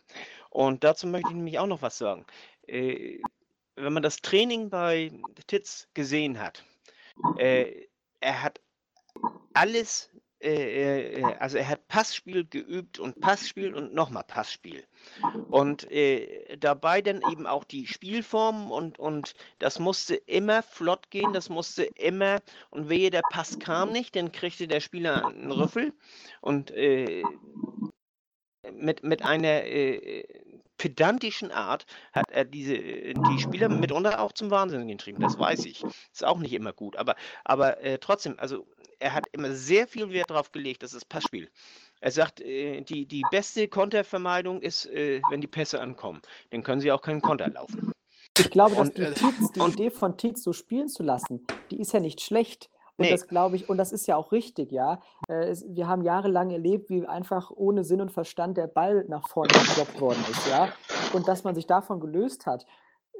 Und 0.50 0.84
dazu 0.84 1.06
möchte 1.06 1.28
ich 1.28 1.34
nämlich 1.34 1.58
auch 1.58 1.66
noch 1.66 1.82
was 1.82 1.98
sagen. 1.98 2.26
Äh, 2.66 3.20
wenn 3.76 3.92
man 3.92 4.02
das 4.02 4.16
Training 4.16 4.70
bei 4.70 5.10
Titz 5.46 5.88
gesehen 5.94 6.38
hat, 6.38 6.64
äh, 7.38 7.86
er 8.20 8.42
hat 8.42 8.60
alles 9.54 10.10
äh, 10.42 11.20
äh, 11.20 11.22
also 11.38 11.58
er 11.58 11.68
hat 11.68 11.86
Passspiel 11.86 12.44
geübt 12.44 12.98
und 12.98 13.20
Passspiel 13.20 13.74
und 13.74 13.94
nochmal 13.94 14.24
Passspiel. 14.24 14.84
Und 15.50 15.90
äh, 15.90 16.56
dabei 16.56 17.00
dann 17.00 17.20
eben 17.30 17.46
auch 17.46 17.64
die 17.64 17.86
Spielformen 17.86 18.70
und, 18.70 18.98
und 18.98 19.34
das 19.60 19.78
musste 19.78 20.16
immer 20.16 20.62
flott 20.62 21.10
gehen, 21.10 21.32
das 21.32 21.48
musste 21.48 21.84
immer, 21.84 22.40
und 22.70 22.88
wehe, 22.88 23.10
der 23.10 23.22
Pass 23.30 23.58
kam 23.60 23.92
nicht, 23.92 24.16
dann 24.16 24.32
kriegte 24.32 24.66
der 24.66 24.80
Spieler 24.80 25.26
einen 25.26 25.52
Rüffel 25.52 25.92
und 26.40 26.72
äh, 26.72 27.22
mit, 28.72 29.04
mit 29.04 29.22
einer 29.22 29.64
äh, 29.64 30.24
pedantischen 30.82 31.52
Art 31.52 31.86
hat 32.12 32.32
er 32.32 32.44
diese, 32.44 32.74
äh, 32.74 33.14
die 33.14 33.40
Spieler 33.40 33.68
mitunter 33.68 34.20
auch 34.20 34.32
zum 34.32 34.50
Wahnsinn 34.50 34.88
getrieben. 34.88 35.22
Das 35.22 35.38
weiß 35.38 35.64
ich. 35.66 35.84
Ist 36.12 36.24
auch 36.24 36.40
nicht 36.40 36.52
immer 36.52 36.72
gut. 36.72 36.96
Aber, 36.96 37.14
aber 37.44 37.80
äh, 37.84 37.98
trotzdem, 37.98 38.34
also 38.38 38.66
er 38.98 39.14
hat 39.14 39.28
immer 39.30 39.52
sehr 39.52 39.86
viel 39.86 40.10
Wert 40.10 40.30
darauf 40.30 40.50
gelegt, 40.50 40.82
das 40.82 40.92
ist 40.92 41.08
Passspiel. 41.08 41.48
Er 42.00 42.10
sagt, 42.10 42.40
äh, 42.40 42.80
die, 42.80 43.06
die 43.06 43.22
beste 43.30 43.68
Kontervermeidung 43.68 44.60
ist, 44.60 44.86
äh, 44.86 45.22
wenn 45.30 45.40
die 45.40 45.46
Pässe 45.46 45.80
ankommen. 45.80 46.20
Dann 46.50 46.64
können 46.64 46.80
sie 46.80 46.90
auch 46.90 47.00
keinen 47.00 47.20
Konter 47.20 47.48
laufen. 47.48 47.92
Ich 48.36 48.50
glaube, 48.50 48.74
dass 48.74 48.88
Und, 48.88 48.98
die, 48.98 49.02
äh, 49.02 49.12
Tietz, 49.12 49.52
die 49.52 49.60
Idee 49.60 49.90
von 49.90 50.16
Tietz 50.16 50.42
so 50.42 50.52
spielen 50.52 50.88
zu 50.88 51.04
lassen, 51.04 51.46
die 51.70 51.80
ist 51.80 51.92
ja 51.92 52.00
nicht 52.00 52.20
schlecht. 52.20 52.70
Und 53.02 53.08
Nee. 53.08 53.10
das 53.12 53.26
glaube 53.26 53.56
ich, 53.56 53.68
und 53.68 53.76
das 53.78 53.92
ist 53.92 54.06
ja 54.06 54.16
auch 54.16 54.32
richtig, 54.32 54.70
ja. 54.72 55.00
Äh, 55.28 55.54
wir 55.66 55.88
haben 55.88 56.02
jahrelang 56.02 56.50
erlebt, 56.50 56.88
wie 56.88 57.06
einfach 57.06 57.50
ohne 57.54 57.84
Sinn 57.84 58.00
und 58.00 58.12
Verstand 58.12 58.56
der 58.56 58.68
Ball 58.68 59.04
nach 59.08 59.28
vorne 59.28 59.52
gekloppt 59.52 60.00
worden 60.00 60.24
ist, 60.30 60.48
ja. 60.48 60.68
Und 61.12 61.26
dass 61.28 61.44
man 61.44 61.54
sich 61.54 61.66
davon 61.66 62.00
gelöst 62.00 62.46
hat, 62.46 62.66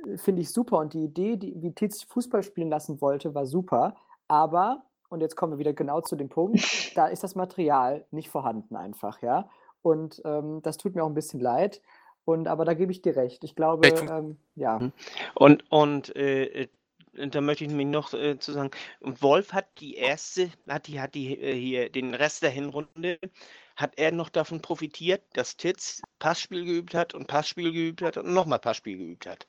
äh, 0.07 0.17
finde 0.17 0.43
ich 0.43 0.53
super. 0.53 0.79
Und 0.79 0.95
die 0.95 1.05
Idee, 1.05 1.37
die, 1.37 1.61
wie 1.61 1.73
Tietz 1.73 2.03
Fußball 2.05 2.43
spielen 2.43 2.69
lassen 2.71 3.01
wollte, 3.01 3.35
war 3.35 3.47
super. 3.47 3.97
Aber, 4.29 4.85
und 5.09 5.21
jetzt 5.21 5.37
kommen 5.37 5.55
wir 5.55 5.59
wieder 5.59 5.73
genau 5.73 6.01
zu 6.01 6.17
dem 6.17 6.29
Punkt, 6.29 6.97
da 6.97 7.07
ist 7.09 7.23
das 7.25 7.35
Material 7.35 8.07
nicht 8.11 8.31
vorhanden 8.31 8.77
einfach, 8.77 9.21
ja. 9.21 9.49
Und 9.83 10.23
ähm, 10.25 10.63
das 10.63 10.77
tut 10.77 10.95
mir 10.95 11.03
auch 11.03 11.09
ein 11.09 11.15
bisschen 11.15 11.41
leid. 11.41 11.83
Und 12.25 12.47
aber 12.47 12.65
da 12.65 12.75
gebe 12.75 12.93
ich 12.93 13.03
dir 13.03 13.17
recht. 13.17 13.43
Ich 13.43 13.57
glaube, 13.57 13.89
ähm, 13.89 14.37
ja. 14.55 14.79
Mhm. 14.79 14.93
Und, 15.35 15.65
und 15.73 16.15
äh, 16.15 16.45
äh, 16.45 16.69
da 17.13 17.41
möchte 17.41 17.65
ich 17.65 17.71
mich 17.71 17.87
noch 17.87 18.13
äh, 18.15 18.39
zu 18.39 18.53
sagen, 18.53 18.71
Wolf 19.01 19.53
hat 19.53 19.69
die 19.81 19.95
erste, 19.95 20.51
hat 20.69 20.87
die, 20.87 21.01
hat 21.01 21.15
die 21.15 21.39
äh, 21.39 21.55
hier 21.59 21.91
den 21.91 22.15
Rest 22.15 22.43
der 22.43 22.51
Hinrunde, 22.51 23.19
hat 23.77 23.99
er 23.99 24.13
noch 24.13 24.29
davon 24.29 24.61
profitiert, 24.63 25.23
dass 25.35 25.57
Titz 25.57 26.03
Passspiel 26.19 26.65
geübt 26.65 26.95
hat 26.95 27.15
und 27.15 27.27
Passspiel 27.27 27.73
geübt 27.73 28.03
hat 28.03 28.17
und 28.17 28.33
nochmal 28.33 28.59
Passspiel 28.59 28.97
geübt 28.99 29.27
hat. 29.27 29.47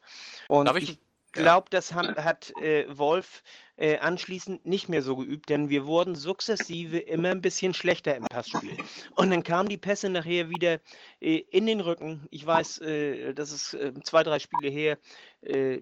Und 0.47 0.65
Darf 0.65 0.77
ich- 0.77 0.91
ich. 0.91 0.99
Glaube, 1.33 1.67
das 1.69 1.93
hat, 1.93 2.17
hat 2.17 2.53
äh, 2.61 2.85
Wolf 2.97 3.43
äh, 3.75 3.97
anschließend 3.97 4.65
nicht 4.65 4.87
mehr 4.87 5.01
so 5.01 5.15
geübt, 5.15 5.49
denn 5.49 5.69
wir 5.69 5.85
wurden 5.85 6.15
sukzessive 6.15 6.99
immer 6.99 7.29
ein 7.29 7.41
bisschen 7.41 7.73
schlechter 7.73 8.15
im 8.15 8.25
Passspiel. 8.25 8.77
Und 9.15 9.31
dann 9.31 9.43
kamen 9.43 9.67
die 9.67 9.77
Pässe 9.77 10.09
nachher 10.09 10.49
wieder 10.49 10.79
äh, 11.19 11.37
in 11.49 11.65
den 11.65 11.81
Rücken. 11.81 12.27
Ich 12.29 12.45
weiß, 12.45 12.79
äh, 12.81 13.33
das 13.33 13.51
ist 13.51 13.73
äh, 13.73 13.93
zwei, 14.03 14.23
drei 14.23 14.39
Spiele 14.39 14.69
her. 14.69 14.97
Äh, 15.41 15.81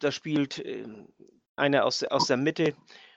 da 0.00 0.12
spielt 0.12 0.62
einer 1.56 1.84
aus, 1.84 2.04
aus 2.04 2.26
der 2.26 2.36
Mitte. 2.36 2.74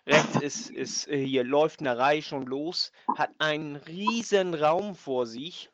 Rechts 0.07 0.35
ist, 0.41 0.69
ist 0.69 1.09
hier 1.09 1.43
läuft 1.43 1.81
eine 1.81 1.97
Reihe 1.97 2.21
schon 2.21 2.45
los, 2.45 2.91
hat 3.17 3.31
einen 3.39 3.75
riesen 3.75 4.53
Raum 4.53 4.95
vor 4.95 5.27
sich 5.27 5.69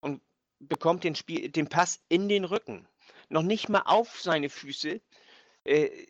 und 0.00 0.20
bekommt 0.60 1.04
den, 1.04 1.14
Spiel, 1.14 1.48
den 1.48 1.68
Pass 1.68 2.00
in 2.08 2.28
den 2.28 2.44
Rücken. 2.44 2.86
Noch 3.28 3.42
nicht 3.42 3.68
mal 3.68 3.82
auf 3.86 4.20
seine 4.20 4.50
Füße, 4.50 5.00
äh, 5.66 6.06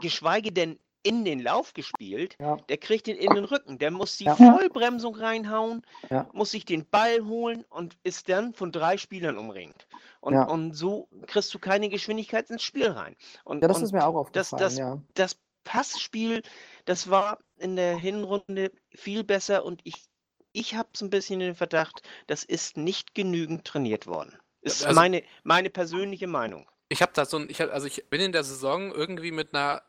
geschweige 0.00 0.52
denn 0.52 0.78
in 1.04 1.24
den 1.24 1.40
Lauf 1.40 1.72
gespielt. 1.74 2.36
Ja. 2.40 2.56
Der 2.68 2.76
kriegt 2.76 3.06
den 3.06 3.16
in 3.16 3.32
den 3.32 3.44
Rücken. 3.44 3.78
Der 3.78 3.90
muss 3.90 4.16
die 4.16 4.24
Ja. 4.24 4.34
Vollbremsung 4.34 5.14
reinhauen, 5.14 5.82
Ja. 6.10 6.28
muss 6.32 6.50
sich 6.50 6.64
den 6.64 6.84
Ball 6.90 7.24
holen 7.24 7.64
und 7.70 7.96
ist 8.02 8.28
dann 8.28 8.52
von 8.52 8.72
drei 8.72 8.98
Spielern 8.98 9.38
umringt. 9.38 9.86
Und, 10.20 10.34
Ja. 10.34 10.42
und 10.44 10.74
so 10.74 11.08
kriegst 11.26 11.54
du 11.54 11.58
keine 11.60 11.88
Geschwindigkeit 11.88 12.50
ins 12.50 12.62
Spiel 12.64 12.88
rein. 12.88 13.16
Und, 13.44 13.62
Ja, 13.62 13.68
das 13.68 13.78
und 13.78 13.84
ist 13.84 13.92
mir 13.92 14.04
auch 14.06 14.28
das, 14.32 14.52
aufgefallen, 14.52 14.60
das, 14.60 14.78
ja. 14.78 15.02
das 15.14 15.38
Passspiel, 15.64 16.42
das 16.84 17.08
war 17.10 17.38
in 17.58 17.76
der 17.76 17.96
Hinrunde 17.96 18.72
viel 18.94 19.22
besser 19.22 19.64
und 19.64 19.80
ich, 19.84 19.94
ich 20.52 20.74
habe 20.74 20.88
so 20.96 21.04
ein 21.06 21.10
bisschen 21.10 21.38
den 21.40 21.54
Verdacht, 21.54 22.02
das 22.26 22.42
ist 22.42 22.76
nicht 22.76 23.14
genügend 23.14 23.64
trainiert 23.64 24.06
worden. 24.06 24.36
Ist 24.62 24.84
also- 24.84 24.98
meine, 24.98 25.22
meine 25.44 25.70
persönliche 25.70 26.26
Meinung. 26.26 26.68
Ich 26.88 27.02
habe 27.02 27.12
da 27.14 27.24
so 27.24 27.38
ein, 27.38 27.50
ich 27.50 27.60
hab, 27.60 27.72
also 27.72 27.86
ich 27.86 28.08
bin 28.08 28.20
in 28.20 28.32
der 28.32 28.44
Saison 28.44 28.92
irgendwie 28.92 29.30
mit 29.30 29.54
einer 29.54 29.82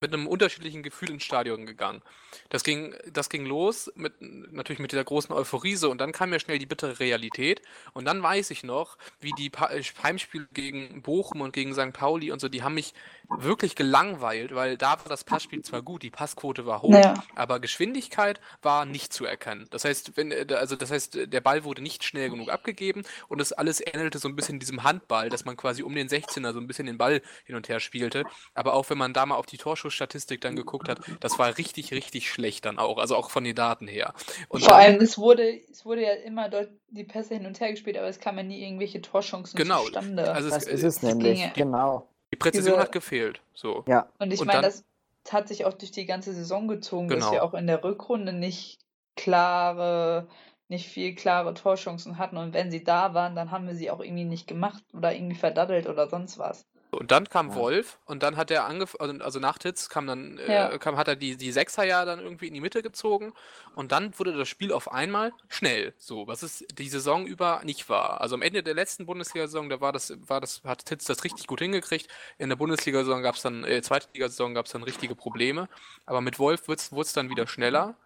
mit 0.00 0.12
einem 0.12 0.26
unterschiedlichen 0.26 0.82
Gefühl 0.82 1.10
ins 1.10 1.24
Stadion 1.24 1.64
gegangen. 1.66 2.02
Das 2.50 2.64
ging, 2.64 2.94
das 3.10 3.30
ging 3.30 3.46
los 3.46 3.90
mit 3.94 4.12
natürlich 4.20 4.78
mit 4.78 4.92
dieser 4.92 5.04
großen 5.04 5.34
Euphorie 5.34 5.76
so 5.76 5.90
und 5.90 5.98
dann 6.00 6.12
kam 6.12 6.32
ja 6.32 6.38
schnell 6.38 6.58
die 6.58 6.66
bittere 6.66 7.00
Realität 7.00 7.62
und 7.94 8.04
dann 8.04 8.22
weiß 8.22 8.50
ich 8.50 8.62
noch, 8.62 8.98
wie 9.20 9.32
die 9.32 9.48
Pa- 9.48 9.70
äh, 9.70 9.82
Heimspiele 10.02 10.46
gegen 10.52 11.00
Bochum 11.02 11.40
und 11.40 11.52
gegen 11.54 11.72
St. 11.72 11.92
Pauli 11.94 12.30
und 12.30 12.40
so, 12.40 12.48
die 12.48 12.62
haben 12.62 12.74
mich 12.74 12.92
wirklich 13.28 13.74
gelangweilt, 13.74 14.54
weil 14.54 14.76
da 14.76 14.90
war 14.98 15.08
das 15.08 15.24
Passspiel 15.24 15.62
zwar 15.62 15.80
gut, 15.82 16.02
die 16.02 16.10
Passquote 16.10 16.66
war 16.66 16.82
hoch, 16.82 16.92
Ja. 16.92 17.14
aber 17.34 17.58
Geschwindigkeit 17.58 18.40
war 18.62 18.84
nicht 18.84 19.12
zu 19.12 19.24
erkennen. 19.24 19.66
Das 19.70 19.84
heißt, 19.84 20.16
wenn, 20.16 20.30
äh, 20.30 20.46
also 20.58 20.76
das 20.76 20.90
heißt, 20.90 21.18
der 21.32 21.40
Ball 21.40 21.64
wurde 21.64 21.82
nicht 21.82 22.04
schnell 22.04 22.28
genug 22.28 22.50
abgegeben 22.50 23.02
und 23.28 23.38
das 23.38 23.52
alles 23.52 23.80
ähnelte 23.80 24.18
so 24.18 24.28
ein 24.28 24.36
bisschen 24.36 24.58
diesem 24.60 24.82
Handball, 24.84 25.30
dass 25.30 25.44
man 25.46 25.56
quasi 25.56 25.82
um 25.82 25.94
den 25.94 26.08
16er 26.08 26.52
so 26.52 26.60
ein 26.60 26.66
bisschen 26.66 26.86
den 26.86 26.98
Ball 26.98 27.22
hin 27.44 27.56
und 27.56 27.68
her 27.70 27.80
spielte. 27.80 28.24
Aber 28.54 28.74
auch 28.74 28.90
wenn 28.90 28.98
man 28.98 29.12
da 29.14 29.24
mal 29.24 29.36
auf 29.36 29.46
die 29.46 29.56
Torschussstatistik 29.86 30.40
dann 30.40 30.56
geguckt 30.56 30.88
hat, 30.88 31.00
das 31.20 31.38
war 31.38 31.56
richtig, 31.58 31.92
richtig 31.92 32.28
schlecht 32.30 32.64
dann 32.64 32.78
auch, 32.78 32.98
also 32.98 33.16
auch 33.16 33.30
von 33.30 33.44
den 33.44 33.54
Daten 33.54 33.86
her. 33.88 34.14
Und 34.48 34.64
Vor 34.64 34.74
allem, 34.74 35.00
es 35.00 35.16
wurde, 35.16 35.60
es 35.70 35.84
wurde 35.84 36.02
ja 36.02 36.12
immer 36.12 36.48
dort 36.48 36.68
die 36.88 37.04
Pässe 37.04 37.34
hin 37.34 37.46
und 37.46 37.60
her 37.60 37.70
gespielt, 37.70 37.96
aber 37.96 38.08
es 38.08 38.18
kamen 38.18 38.38
ja 38.38 38.44
nie 38.44 38.62
irgendwelche 38.64 39.00
Torchancen 39.00 39.56
Genau, 39.56 39.84
zustande. 39.84 40.30
also 40.32 40.50
Das 40.50 40.66
es, 40.66 40.82
ist 40.82 40.82
es 40.82 41.02
nämlich, 41.02 41.40
ginge- 41.44 41.54
genau. 41.54 42.08
die 42.32 42.36
Präzision 42.36 42.74
diese- 42.74 42.82
hat 42.82 42.92
gefehlt. 42.92 43.40
So. 43.54 43.84
Ja. 43.86 44.08
und 44.18 44.32
ich 44.32 44.44
meine, 44.44 44.62
das 44.62 44.84
hat 45.30 45.48
sich 45.48 45.64
auch 45.64 45.72
durch 45.74 45.92
die 45.92 46.06
ganze 46.06 46.32
Saison 46.34 46.68
gezogen, 46.68 47.08
dass 47.08 47.18
Genau. 47.20 47.32
wir 47.32 47.44
auch 47.44 47.54
in 47.54 47.66
der 47.66 47.82
Rückrunde 47.82 48.32
nicht 48.32 48.78
klare, 49.16 50.26
nicht 50.68 50.88
viel 50.88 51.14
klare 51.14 51.54
Torchancen 51.54 52.18
hatten. 52.18 52.36
Und 52.36 52.54
wenn 52.54 52.70
sie 52.70 52.82
da 52.84 53.14
waren, 53.14 53.34
dann 53.36 53.50
haben 53.50 53.66
wir 53.66 53.74
sie 53.74 53.90
auch 53.90 54.00
irgendwie 54.00 54.24
nicht 54.24 54.46
gemacht 54.46 54.82
oder 54.92 55.14
irgendwie 55.14 55.36
verdaddelt 55.36 55.86
oder 55.88 56.08
sonst 56.08 56.38
was. 56.38 56.64
Und 56.96 57.10
dann 57.10 57.28
kam 57.28 57.50
Ja. 57.50 57.54
Wolf 57.56 57.98
und 58.06 58.22
dann 58.22 58.36
hat 58.36 58.50
er 58.50 58.64
angefangen, 58.64 59.22
also 59.22 59.38
nach 59.38 59.58
Titz 59.58 59.88
kam 59.88 60.06
dann, 60.06 60.38
Ja. 60.48 60.70
äh, 60.70 60.78
kam, 60.78 60.96
hat 60.96 61.08
er 61.08 61.16
die, 61.16 61.36
die 61.36 61.52
Sechser 61.52 61.84
ja 61.84 62.04
dann 62.04 62.18
irgendwie 62.20 62.48
in 62.48 62.54
die 62.54 62.60
Mitte 62.60 62.82
gezogen 62.82 63.32
und 63.74 63.92
dann 63.92 64.18
wurde 64.18 64.36
das 64.36 64.48
Spiel 64.48 64.72
auf 64.72 64.90
einmal 64.92 65.32
schnell, 65.48 65.94
so, 65.98 66.26
was 66.26 66.42
es 66.42 66.64
die 66.72 66.88
Saison 66.88 67.26
über 67.26 67.60
nicht 67.64 67.88
war. 67.88 68.20
Also 68.20 68.34
am 68.34 68.42
Ende 68.42 68.62
der 68.62 68.74
letzten 68.74 69.06
Bundesliga-Saison, 69.06 69.68
da 69.68 69.80
war 69.80 69.92
das, 69.92 70.12
war 70.28 70.40
das, 70.40 70.62
hat 70.64 70.84
Titz 70.86 71.04
das 71.04 71.22
richtig 71.24 71.46
gut 71.46 71.60
hingekriegt. 71.60 72.08
In 72.38 72.48
der 72.48 72.56
Bundesliga-Saison 72.56 73.22
gab 73.22 73.34
es 73.36 73.42
dann, 73.42 73.64
äh, 73.64 73.82
Zweitliga-Saison 73.82 74.54
gab 74.54 74.66
es 74.66 74.72
dann 74.72 74.82
richtige 74.82 75.14
Probleme. 75.14 75.68
Aber 76.06 76.20
mit 76.20 76.38
Wolf 76.38 76.66
wurde 76.68 76.80
es 77.02 77.12
dann 77.12 77.28
wieder 77.30 77.46
schneller. 77.46 77.96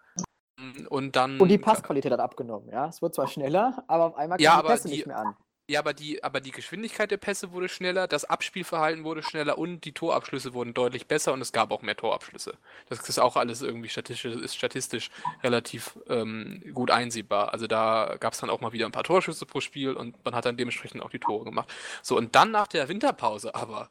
Und 0.91 1.17
dann. 1.17 1.41
Und 1.41 1.49
die 1.49 1.57
Passqualität 1.57 2.13
hat 2.13 2.21
abgenommen, 2.21 2.69
ja. 2.71 2.87
Es 2.89 3.01
wird 3.01 3.15
zwar 3.15 3.27
schneller, 3.29 3.83
aber 3.87 4.05
auf 4.07 4.17
einmal 4.17 4.39
Ja, 4.41 4.57
kamen 4.57 4.63
die 4.65 4.69
Pässe 4.73 4.89
die- 4.89 4.95
nicht 4.97 5.07
mehr 5.07 5.19
an. 5.19 5.37
Ja, 5.71 5.79
aber 5.79 5.95
die, 5.95 6.25
aber 6.25 6.41
die 6.41 6.51
Geschwindigkeit 6.51 7.13
der 7.13 7.17
Pässe 7.17 7.53
wurde 7.53 7.69
schneller, 7.69 8.09
das 8.09 8.25
Abspielverhalten 8.25 9.05
wurde 9.05 9.23
schneller 9.23 9.57
und 9.57 9.85
die 9.85 9.93
Torabschlüsse 9.93 10.53
wurden 10.53 10.75
deutlich 10.75 11.07
besser 11.07 11.33
und 11.33 11.41
es 11.41 11.53
gab 11.53 11.71
auch 11.71 11.83
mehr 11.83 11.97
Torabschlüsse. 11.97 12.59
Das 12.89 13.09
ist 13.09 13.21
auch 13.21 13.37
alles 13.37 13.63
irgendwie 13.63 13.89
statistisch, 13.89 14.35
ist 14.35 14.57
statistisch 14.57 15.11
relativ 15.45 15.97
ähm, 16.09 16.61
gut 16.75 16.91
einsehbar. 16.91 17.53
Also 17.53 17.69
da 17.69 18.17
gab 18.19 18.33
es 18.33 18.41
dann 18.41 18.51
auch 18.51 18.61
mal 18.61 18.73
wieder 18.73 18.85
ein 18.87 18.91
paar 18.91 19.05
Torschüsse 19.05 19.47
pro 19.47 19.61
Spiel 19.61 19.93
und 19.93 20.25
man 20.25 20.35
hat 20.35 20.45
dann 20.45 20.57
dementsprechend 20.57 21.03
auch 21.03 21.11
die 21.11 21.21
Tore 21.21 21.45
gemacht. 21.45 21.73
So, 22.03 22.17
und 22.17 22.35
dann 22.35 22.51
nach 22.51 22.67
der 22.67 22.89
Winterpause 22.89 23.55
aber 23.55 23.91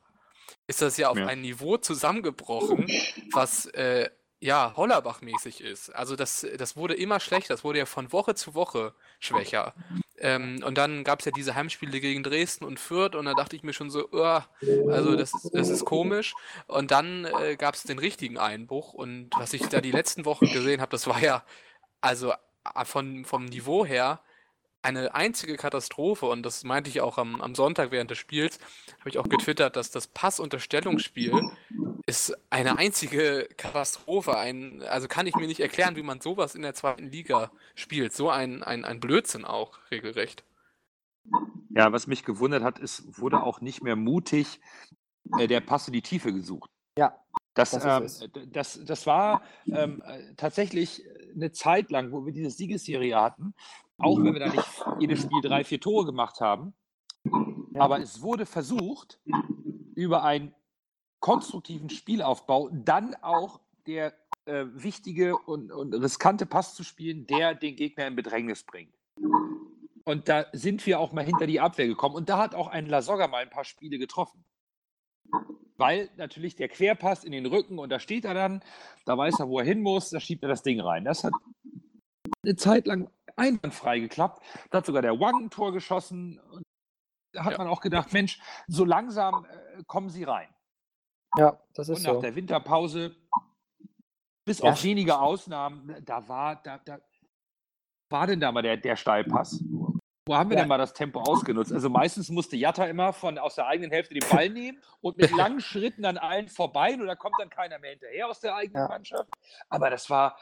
ist 0.68 0.82
das 0.82 0.98
ja 0.98 1.08
auf 1.08 1.18
Ja. 1.18 1.28
ein 1.28 1.40
Niveau 1.40 1.78
zusammengebrochen, 1.78 2.88
was 3.32 3.68
äh, 3.68 4.10
ja 4.42 4.74
Hollerbach-mäßig 4.76 5.62
ist. 5.62 5.96
Also 5.96 6.18
das, 6.18 6.46
das 6.58 6.76
wurde 6.76 6.94
immer 6.96 7.22
schlechter, 7.22 7.54
das 7.54 7.64
wurde 7.64 7.80
ja 7.80 7.86
von 7.86 8.12
Woche 8.12 8.36
zu 8.36 8.54
Woche 8.54 8.94
schwächer. 9.20 9.74
Ähm, 10.18 10.62
und 10.66 10.78
dann 10.78 11.04
gab 11.04 11.20
es 11.20 11.26
ja 11.26 11.32
diese 11.32 11.56
Heimspiele 11.56 12.00
gegen 12.00 12.24
Dresden 12.24 12.66
und 12.66 12.80
Fürth 12.80 13.16
und 13.16 13.26
da 13.26 13.34
dachte 13.34 13.56
ich 13.56 13.64
mir 13.64 13.74
schon 13.74 13.90
so, 13.90 14.10
"Uah, 14.12 14.48
also 14.90 15.16
das 15.16 15.34
ist, 15.34 15.52
das 15.54 15.70
ist 15.70 15.86
komisch. 15.86 16.34
Und 16.68 16.92
dann 16.92 17.26
äh, 17.26 17.56
gab 17.56 17.76
es 17.76 17.84
den 17.84 18.00
richtigen 18.00 18.38
Einbruch 18.38 18.94
und 18.94 19.30
was 19.38 19.54
ich 19.54 19.68
da 19.68 19.82
die 19.82 19.92
letzten 19.92 20.26
Wochen 20.26 20.52
gesehen 20.52 20.82
habe, 20.82 20.92
das 20.92 21.08
war 21.08 21.22
ja 21.22 21.44
also 22.02 22.34
von, 22.84 23.26
vom 23.26 23.46
Niveau 23.46 23.86
her 23.86 24.20
eine 24.82 25.14
einzige 25.14 25.58
Katastrophe 25.58 26.26
und 26.26 26.44
das 26.44 26.64
meinte 26.64 26.90
ich 26.90 27.02
auch 27.02 27.18
am, 27.18 27.42
am 27.42 27.56
Sonntag 27.56 27.92
während 27.92 28.12
des 28.12 28.18
Spiels, 28.18 28.60
habe 29.00 29.10
ich 29.10 29.18
auch 29.18 29.28
getwittert, 29.28 29.76
dass 29.76 29.92
das 29.92 30.08
Passunterstellungsspiel 30.08 31.34
ist 32.06 32.36
eine 32.50 32.78
einzige 32.78 33.48
Katastrophe. 33.58 34.38
Ein, 34.38 34.82
also 34.84 35.08
kann 35.08 35.28
ich 35.28 35.36
mir 35.36 35.48
nicht 35.48 35.60
erklären, 35.60 35.96
wie 35.96 36.02
man 36.02 36.22
sowas 36.22 36.56
in 36.56 36.64
der 36.64 36.74
zweiten 36.74 37.12
Liga 37.12 37.52
spielt. 37.76 38.14
So 38.14 38.30
ein, 38.30 38.64
ein, 38.64 38.84
ein 38.84 39.00
Blödsinn 39.00 39.46
auch, 39.46 39.78
regelrecht. 39.92 40.44
Ja, 41.70 41.92
was 41.92 42.08
mich 42.08 42.24
gewundert 42.24 42.64
hat, 42.64 42.80
ist, 42.80 43.20
wurde 43.20 43.44
auch 43.44 43.62
nicht 43.62 43.84
mehr 43.84 43.96
mutig 43.96 44.60
äh, 45.38 45.48
der 45.48 45.60
Pass 45.60 45.88
in 45.88 45.94
die 45.94 46.02
Tiefe 46.02 46.34
gesucht. 46.34 46.72
Ja, 46.98 47.16
Das, 47.54 47.72
Das 47.72 48.22
ähm, 48.22 48.32
das, 48.52 48.80
das 48.84 49.06
war 49.06 49.44
ähm, 49.68 50.02
äh, 50.06 50.34
tatsächlich 50.36 51.04
eine 51.36 51.52
Zeit 51.52 51.92
lang, 51.92 52.12
wo 52.12 52.26
wir 52.26 52.34
diese 52.34 52.50
Siegesserie 52.50 53.16
hatten, 53.16 53.54
auch 54.00 54.18
wenn 54.18 54.34
wir 54.34 54.40
da 54.40 54.50
nicht 54.50 54.86
jedes 55.00 55.22
Spiel 55.22 55.42
drei, 55.42 55.64
vier 55.64 55.80
Tore 55.80 56.06
gemacht 56.06 56.42
haben. 56.42 56.74
Aber 57.76 58.00
es 58.00 58.22
wurde 58.22 58.46
versucht, 58.46 59.20
über 59.96 60.24
einen 60.24 60.54
konstruktiven 61.20 61.90
Spielaufbau 61.90 62.70
dann 62.72 63.16
auch 63.22 63.60
der 63.86 64.14
äh, 64.46 64.66
wichtige 64.74 65.38
und, 65.38 65.72
und 65.72 65.94
riskante 65.94 66.46
Pass 66.46 66.76
zu 66.76 66.84
spielen, 66.84 67.28
der 67.28 67.56
den 67.56 67.76
Gegner 67.76 68.08
in 68.08 68.16
Bedrängnis 68.16 68.64
bringt. 68.64 68.94
Und 70.06 70.28
da 70.28 70.46
sind 70.54 70.86
wir 70.86 71.00
auch 71.00 71.12
mal 71.12 71.24
hinter 71.24 71.46
die 71.46 71.60
Abwehr 71.60 71.88
gekommen. 71.88 72.16
Und 72.16 72.30
da 72.30 72.40
hat 72.40 72.56
auch 72.56 72.68
ein 72.68 72.88
Lasogga 72.88 73.28
mal 73.28 73.44
ein 73.44 73.50
paar 73.50 73.66
Spiele 73.66 74.00
getroffen. 74.00 74.44
Weil 75.78 76.10
natürlich 76.18 76.56
der 76.56 76.68
Querpass 76.68 77.24
in 77.24 77.32
den 77.32 77.46
Rücken 77.46 77.78
und 77.78 77.90
da 77.90 78.00
steht 78.00 78.26
er 78.26 78.34
dann, 78.34 78.64
da 79.06 79.18
weiß 79.18 79.40
er, 79.40 79.50
wo 79.50 79.60
er 79.60 79.66
hin 79.66 79.82
muss, 79.82 80.10
da 80.10 80.20
schiebt 80.20 80.44
er 80.44 80.50
das 80.50 80.64
Ding 80.64 80.82
rein. 80.82 81.06
Das 81.06 81.24
hat 81.24 81.34
eine 82.44 82.56
Zeit 82.56 82.88
lang 82.88 83.10
einwandfrei 83.40 84.00
geklappt. 84.00 84.44
Da 84.70 84.80
hat 84.80 84.86
sogar 84.86 85.02
der 85.02 85.20
Wang 85.20 85.46
ein 85.46 85.50
Tor 85.50 85.72
geschossen. 85.74 86.40
Und 86.40 86.64
da 87.34 87.46
hat 87.46 87.54
Ja. 87.54 87.58
man 87.60 87.68
auch 87.68 87.82
gedacht, 87.82 88.14
Mensch, 88.14 88.40
so 88.68 88.86
langsam 88.86 89.46
äh, 89.46 89.84
kommen 89.88 90.10
sie 90.10 90.24
rein. 90.24 90.54
Ja, 91.38 91.60
das 91.74 91.90
Und 91.90 91.96
ist 91.96 92.04
nach 92.04 92.16
so. 92.16 92.22
der 92.22 92.36
Winterpause, 92.36 93.16
bis 94.46 94.60
Ja, 94.60 94.72
auf 94.72 94.84
wenige 94.84 95.18
Ausnahmen, 95.20 95.96
da 96.04 96.28
war, 96.28 96.62
da, 96.64 96.80
da 96.80 97.00
war 98.12 98.28
denn 98.28 98.40
da 98.40 98.52
mal 98.52 98.64
der, 98.64 98.78
der 98.78 98.96
Steilpass? 98.96 99.64
Wo 100.28 100.36
haben 100.36 100.50
wir 100.50 100.58
Ja. 100.58 100.62
denn 100.64 100.68
mal 100.70 100.78
das 100.78 100.94
Tempo 100.94 101.22
ausgenutzt? 101.22 101.72
Also 101.72 101.90
meistens 101.90 102.30
musste 102.30 102.56
Jatta 102.56 102.86
immer 102.86 103.14
von 103.14 103.38
aus 103.38 103.56
der 103.56 103.68
eigenen 103.68 103.92
Hälfte 103.92 104.14
den 104.14 104.28
Ball 104.30 104.50
nehmen 104.50 104.82
und 105.02 105.18
mit 105.18 105.32
langen 105.36 105.60
Schritten 105.62 106.06
an 106.06 106.18
allen 106.18 106.48
vorbei 106.48 106.94
und 106.94 107.06
da 107.08 107.16
kommt 107.16 107.40
dann 107.40 107.50
keiner 107.50 107.80
mehr 107.80 107.92
hinterher 107.92 108.28
aus 108.28 108.40
der 108.40 108.56
eigenen 108.56 108.84
Ja. 108.84 108.88
Mannschaft. 108.88 109.30
Aber 109.70 109.90
das 109.90 110.10
war 110.10 110.38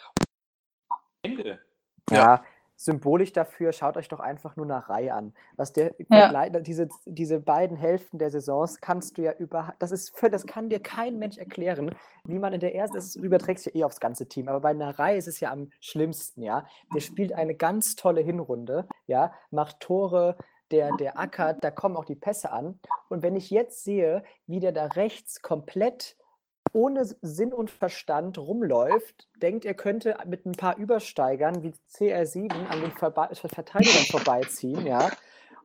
Ende. 1.22 1.62
Ja, 2.10 2.44
symbolisch 2.78 3.34
dafür, 3.34 3.74
schaut 3.74 3.98
euch 3.98 4.08
doch 4.08 4.20
einfach 4.20 4.56
nur 4.56 4.68
nach 4.68 4.88
Reihe 4.88 5.14
an. 5.14 5.34
Was 5.56 5.74
der 5.74 5.96
Ja. 6.54 6.62
Diese, 6.62 6.88
diese 7.06 7.40
beiden 7.40 7.76
Hälften 7.76 8.20
der 8.20 8.30
Saisons 8.30 8.80
kannst 8.80 9.18
du 9.18 9.24
ja 9.24 9.34
über, 9.34 9.74
das 9.80 9.92
ist 9.92 10.16
für, 10.16 10.30
das 10.30 10.46
kann 10.46 10.70
dir 10.70 10.80
kein 10.80 11.18
Mensch 11.18 11.38
erklären, 11.38 11.94
wie 12.24 12.38
man 12.40 12.54
in 12.54 12.60
der 12.60 12.76
ersten, 12.76 12.96
das 12.96 13.16
überträgt 13.16 13.60
sich 13.62 13.74
ja 13.74 13.82
eh 13.82 13.84
aufs 13.84 14.00
ganze 14.00 14.28
Team, 14.28 14.48
aber 14.48 14.62
bei 14.62 14.70
einer 14.70 14.98
Reihe 14.98 15.18
ist 15.18 15.28
es 15.28 15.40
ja 15.40 15.52
am 15.52 15.72
schlimmsten, 15.82 16.44
ja. 16.44 16.66
Der 16.94 17.02
spielt 17.02 17.34
eine 17.34 17.56
ganz 17.56 17.96
tolle 17.96 18.22
Hinrunde, 18.22 18.88
ja, 19.08 19.34
macht 19.50 19.80
Tore, 19.80 20.38
der, 20.72 20.96
der 20.98 21.18
ackert, 21.18 21.64
da 21.64 21.72
kommen 21.72 21.98
auch 21.98 22.06
die 22.06 22.16
Pässe 22.16 22.52
an. 22.52 22.80
Und 23.10 23.24
wenn 23.24 23.36
ich 23.36 23.50
jetzt 23.50 23.84
sehe, 23.84 24.24
wie 24.46 24.60
der 24.60 24.72
da 24.72 24.86
rechts 24.86 25.42
komplett 25.42 26.16
ohne 26.74 27.06
Sinn 27.22 27.54
und 27.54 27.70
Verstand 27.70 28.38
rumläuft, 28.38 29.28
denkt, 29.38 29.66
er 29.66 29.74
könnte 29.74 30.18
mit 30.26 30.46
ein 30.46 30.54
paar 30.54 30.78
Übersteigern 30.78 31.64
wie 31.64 31.74
CR7 31.92 32.68
an 32.68 32.82
den 32.82 32.92
Verba 32.92 33.30
Verteidigern 33.34 34.06
vorbeiziehen, 34.12 34.86
ja. 34.86 35.12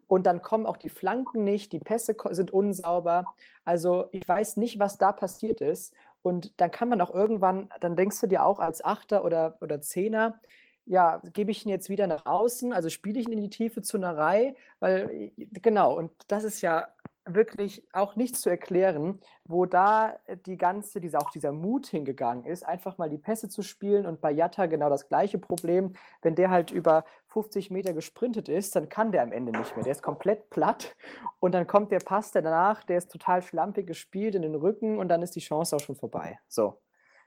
Und 0.08 0.26
dann 0.26 0.42
kommen 0.42 0.66
auch 0.66 0.76
die 0.76 0.90
Flanken 0.90 1.42
nicht, 1.44 1.72
die 1.72 1.78
Pässe 1.78 2.14
sind 2.30 2.52
unsauber. 2.52 3.24
Also 3.64 4.08
ich 4.12 4.28
weiß 4.28 4.58
nicht, 4.58 4.78
was 4.78 4.98
da 4.98 5.10
passiert 5.10 5.62
ist. 5.62 5.94
Und 6.20 6.60
dann 6.60 6.70
kann 6.70 6.88
man 6.88 7.00
auch 7.00 7.14
irgendwann, 7.14 7.70
dann 7.80 7.96
denkst 7.96 8.20
du 8.20 8.26
dir 8.26 8.44
auch 8.44 8.58
als 8.58 8.84
Achter 8.84 9.24
oder, 9.24 9.56
oder 9.60 9.80
Zehner, 9.80 10.38
ja, 10.84 11.22
gebe 11.32 11.50
ich 11.50 11.64
ihn 11.64 11.70
jetzt 11.70 11.88
wieder 11.88 12.06
nach 12.06 12.26
außen, 12.26 12.72
also 12.72 12.88
spiele 12.88 13.20
ich 13.20 13.26
ihn 13.26 13.32
in 13.32 13.40
die 13.40 13.50
Tiefe 13.50 13.82
zu 13.82 13.96
einer 13.96 14.16
Reihe, 14.16 14.54
weil, 14.80 15.32
genau, 15.36 15.96
und 15.96 16.10
das 16.28 16.44
ist 16.44 16.60
ja 16.60 16.88
wirklich 17.24 17.86
auch 17.92 18.16
nicht 18.16 18.36
zu 18.36 18.50
erklären, 18.50 19.20
wo 19.44 19.66
da 19.66 20.18
die 20.46 20.56
ganze, 20.56 21.00
dieser, 21.00 21.20
auch 21.20 21.30
dieser 21.30 21.52
Mut 21.52 21.86
hingegangen 21.86 22.44
ist, 22.44 22.66
einfach 22.66 22.98
mal 22.98 23.08
die 23.08 23.18
Pässe 23.18 23.48
zu 23.48 23.62
spielen 23.62 24.06
und 24.06 24.20
bei 24.20 24.30
Jatta 24.30 24.66
genau 24.66 24.88
das 24.88 25.08
gleiche 25.08 25.38
Problem. 25.38 25.94
Wenn 26.22 26.34
der 26.34 26.50
halt 26.50 26.70
über 26.70 27.04
50 27.28 27.70
Meter 27.70 27.92
gesprintet 27.92 28.48
ist, 28.48 28.74
dann 28.74 28.88
kann 28.88 29.12
der 29.12 29.22
am 29.22 29.32
Ende 29.32 29.52
nicht 29.52 29.76
mehr. 29.76 29.84
Der 29.84 29.92
ist 29.92 30.02
komplett 30.02 30.50
platt 30.50 30.96
und 31.38 31.52
dann 31.52 31.66
kommt 31.66 31.92
der 31.92 32.00
Pass 32.00 32.32
danach, 32.32 32.82
der 32.84 32.98
ist 32.98 33.10
total 33.10 33.42
schlampig 33.42 33.86
gespielt 33.86 34.34
in 34.34 34.42
den 34.42 34.54
Rücken 34.54 34.98
und 34.98 35.08
dann 35.08 35.22
ist 35.22 35.36
die 35.36 35.40
Chance 35.40 35.76
auch 35.76 35.80
schon 35.80 35.96
vorbei. 35.96 36.38
So, 36.48 36.80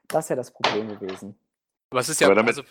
das 0.08 0.26
ist 0.26 0.28
ja 0.30 0.36
das 0.36 0.50
Problem 0.50 0.88
gewesen. 0.88 1.38
Aber 1.90 2.00
es 2.00 2.08
ist 2.08 2.20
ja, 2.20 2.28
also, 2.28 2.62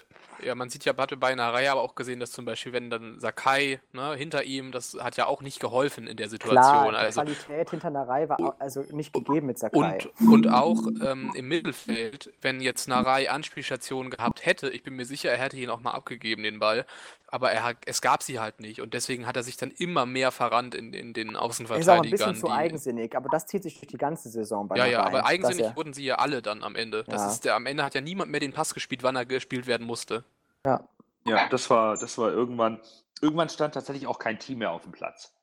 ja, 0.44 0.56
man 0.56 0.70
sieht 0.70 0.84
ja 0.84 0.92
Batte 0.92 1.16
bei 1.16 1.30
einer 1.30 1.54
Reihe 1.54 1.72
aber 1.72 1.82
auch 1.82 1.96
gesehen, 1.96 2.20
dass 2.20 2.32
zum 2.32 2.44
Beispiel, 2.44 2.74
wenn 2.74 2.90
dann 2.90 3.20
Sakai 3.22 3.80
ne, 3.94 4.14
hinter 4.16 4.44
ihm, 4.44 4.74
das 4.74 4.98
hat 5.00 5.16
ja 5.16 5.26
auch 5.26 5.42
nicht 5.42 5.62
geholfen 5.62 6.06
in 6.06 6.18
der 6.18 6.28
Situation. 6.28 6.60
Klar, 6.60 6.92
die 6.92 6.98
also, 6.98 7.22
Qualität 7.22 7.70
hinter 7.70 7.88
einer 7.88 8.08
Reihe 8.08 8.28
war 8.28 8.56
also 8.60 8.82
nicht 8.92 9.14
gegeben 9.14 9.48
mit 9.48 9.58
Sakai. 9.58 10.00
und, 10.20 10.30
und 10.30 10.50
auch 10.50 10.88
ähm, 11.02 11.32
im 11.34 11.48
Mittelfeld, 11.48 12.34
wenn 12.42 12.60
jetzt 12.60 12.90
Narei 12.90 13.30
Anspielstationen 13.32 14.12
gehabt 14.12 14.46
hätte, 14.46 14.70
ich 14.70 14.84
bin 14.84 14.96
mir 14.98 15.06
sicher, 15.06 15.32
er 15.32 15.38
hätte 15.38 15.56
ihn 15.58 15.70
auch 15.70 15.80
mal 15.80 15.92
abgegeben, 15.92 16.44
den 16.44 16.60
Ball. 16.60 16.86
Aber 17.28 17.52
er 17.52 17.64
hat, 17.64 17.78
es 17.86 18.02
gab 18.02 18.22
sie 18.24 18.40
halt 18.40 18.60
nicht. 18.62 18.82
Und 18.82 18.94
deswegen 18.94 19.26
hat 19.26 19.36
er 19.36 19.44
sich 19.44 19.58
dann 19.58 19.72
immer 19.72 20.06
mehr 20.06 20.32
verrannt 20.32 20.76
in, 20.76 20.94
in 20.94 21.12
den 21.14 21.30
Er 21.30 21.32
ist 21.32 21.36
auch 21.36 21.42
ein 21.42 21.46
Außenverteidigern. 21.50 22.10
bisschen 22.12 22.36
zu 22.36 22.46
die- 22.48 22.54
eigensinnig, 22.54 23.16
aber 23.16 23.30
das 23.30 23.46
zieht 23.48 23.64
sich 23.64 23.80
durch 23.80 23.88
die 23.88 23.98
ganze 23.98 24.30
Saison 24.30 24.68
bei 24.68 24.78
Ja, 24.78 24.86
den 24.86 24.92
ja, 24.94 25.04
aber 25.04 25.26
eigensinnig 25.26 25.76
wurden 25.76 25.94
sie 25.94 26.06
ja 26.06 26.16
alle 26.16 26.42
dann 26.42 26.64
am 26.64 26.76
Ende. 26.76 27.04
Das 27.08 27.22
Ja. 27.24 27.28
ist 27.30 27.46
der, 27.46 27.56
am 27.56 27.66
Ende 27.66 27.84
hat 27.84 27.96
ja 27.96 28.02
niemand 28.02 28.32
mehr 28.32 28.40
den 28.40 28.54
Pass 28.54 28.74
gespielt, 28.74 29.04
wann 29.06 29.16
er 29.16 29.26
gespielt 29.26 29.68
werden 29.68 29.88
musste. 29.88 30.26
Ja, 30.66 30.90
Ja, 31.26 31.48
das 31.50 31.70
war, 31.70 31.98
das 31.98 32.18
war 32.18 32.32
irgendwann, 32.32 32.82
irgendwann 33.22 33.50
stand 33.50 33.74
tatsächlich 33.74 34.08
auch 34.08 34.20
kein 34.20 34.38
Team 34.40 34.60
mehr 34.60 34.72
auf 34.72 34.84
dem 34.84 34.92
Platz. 34.92 35.34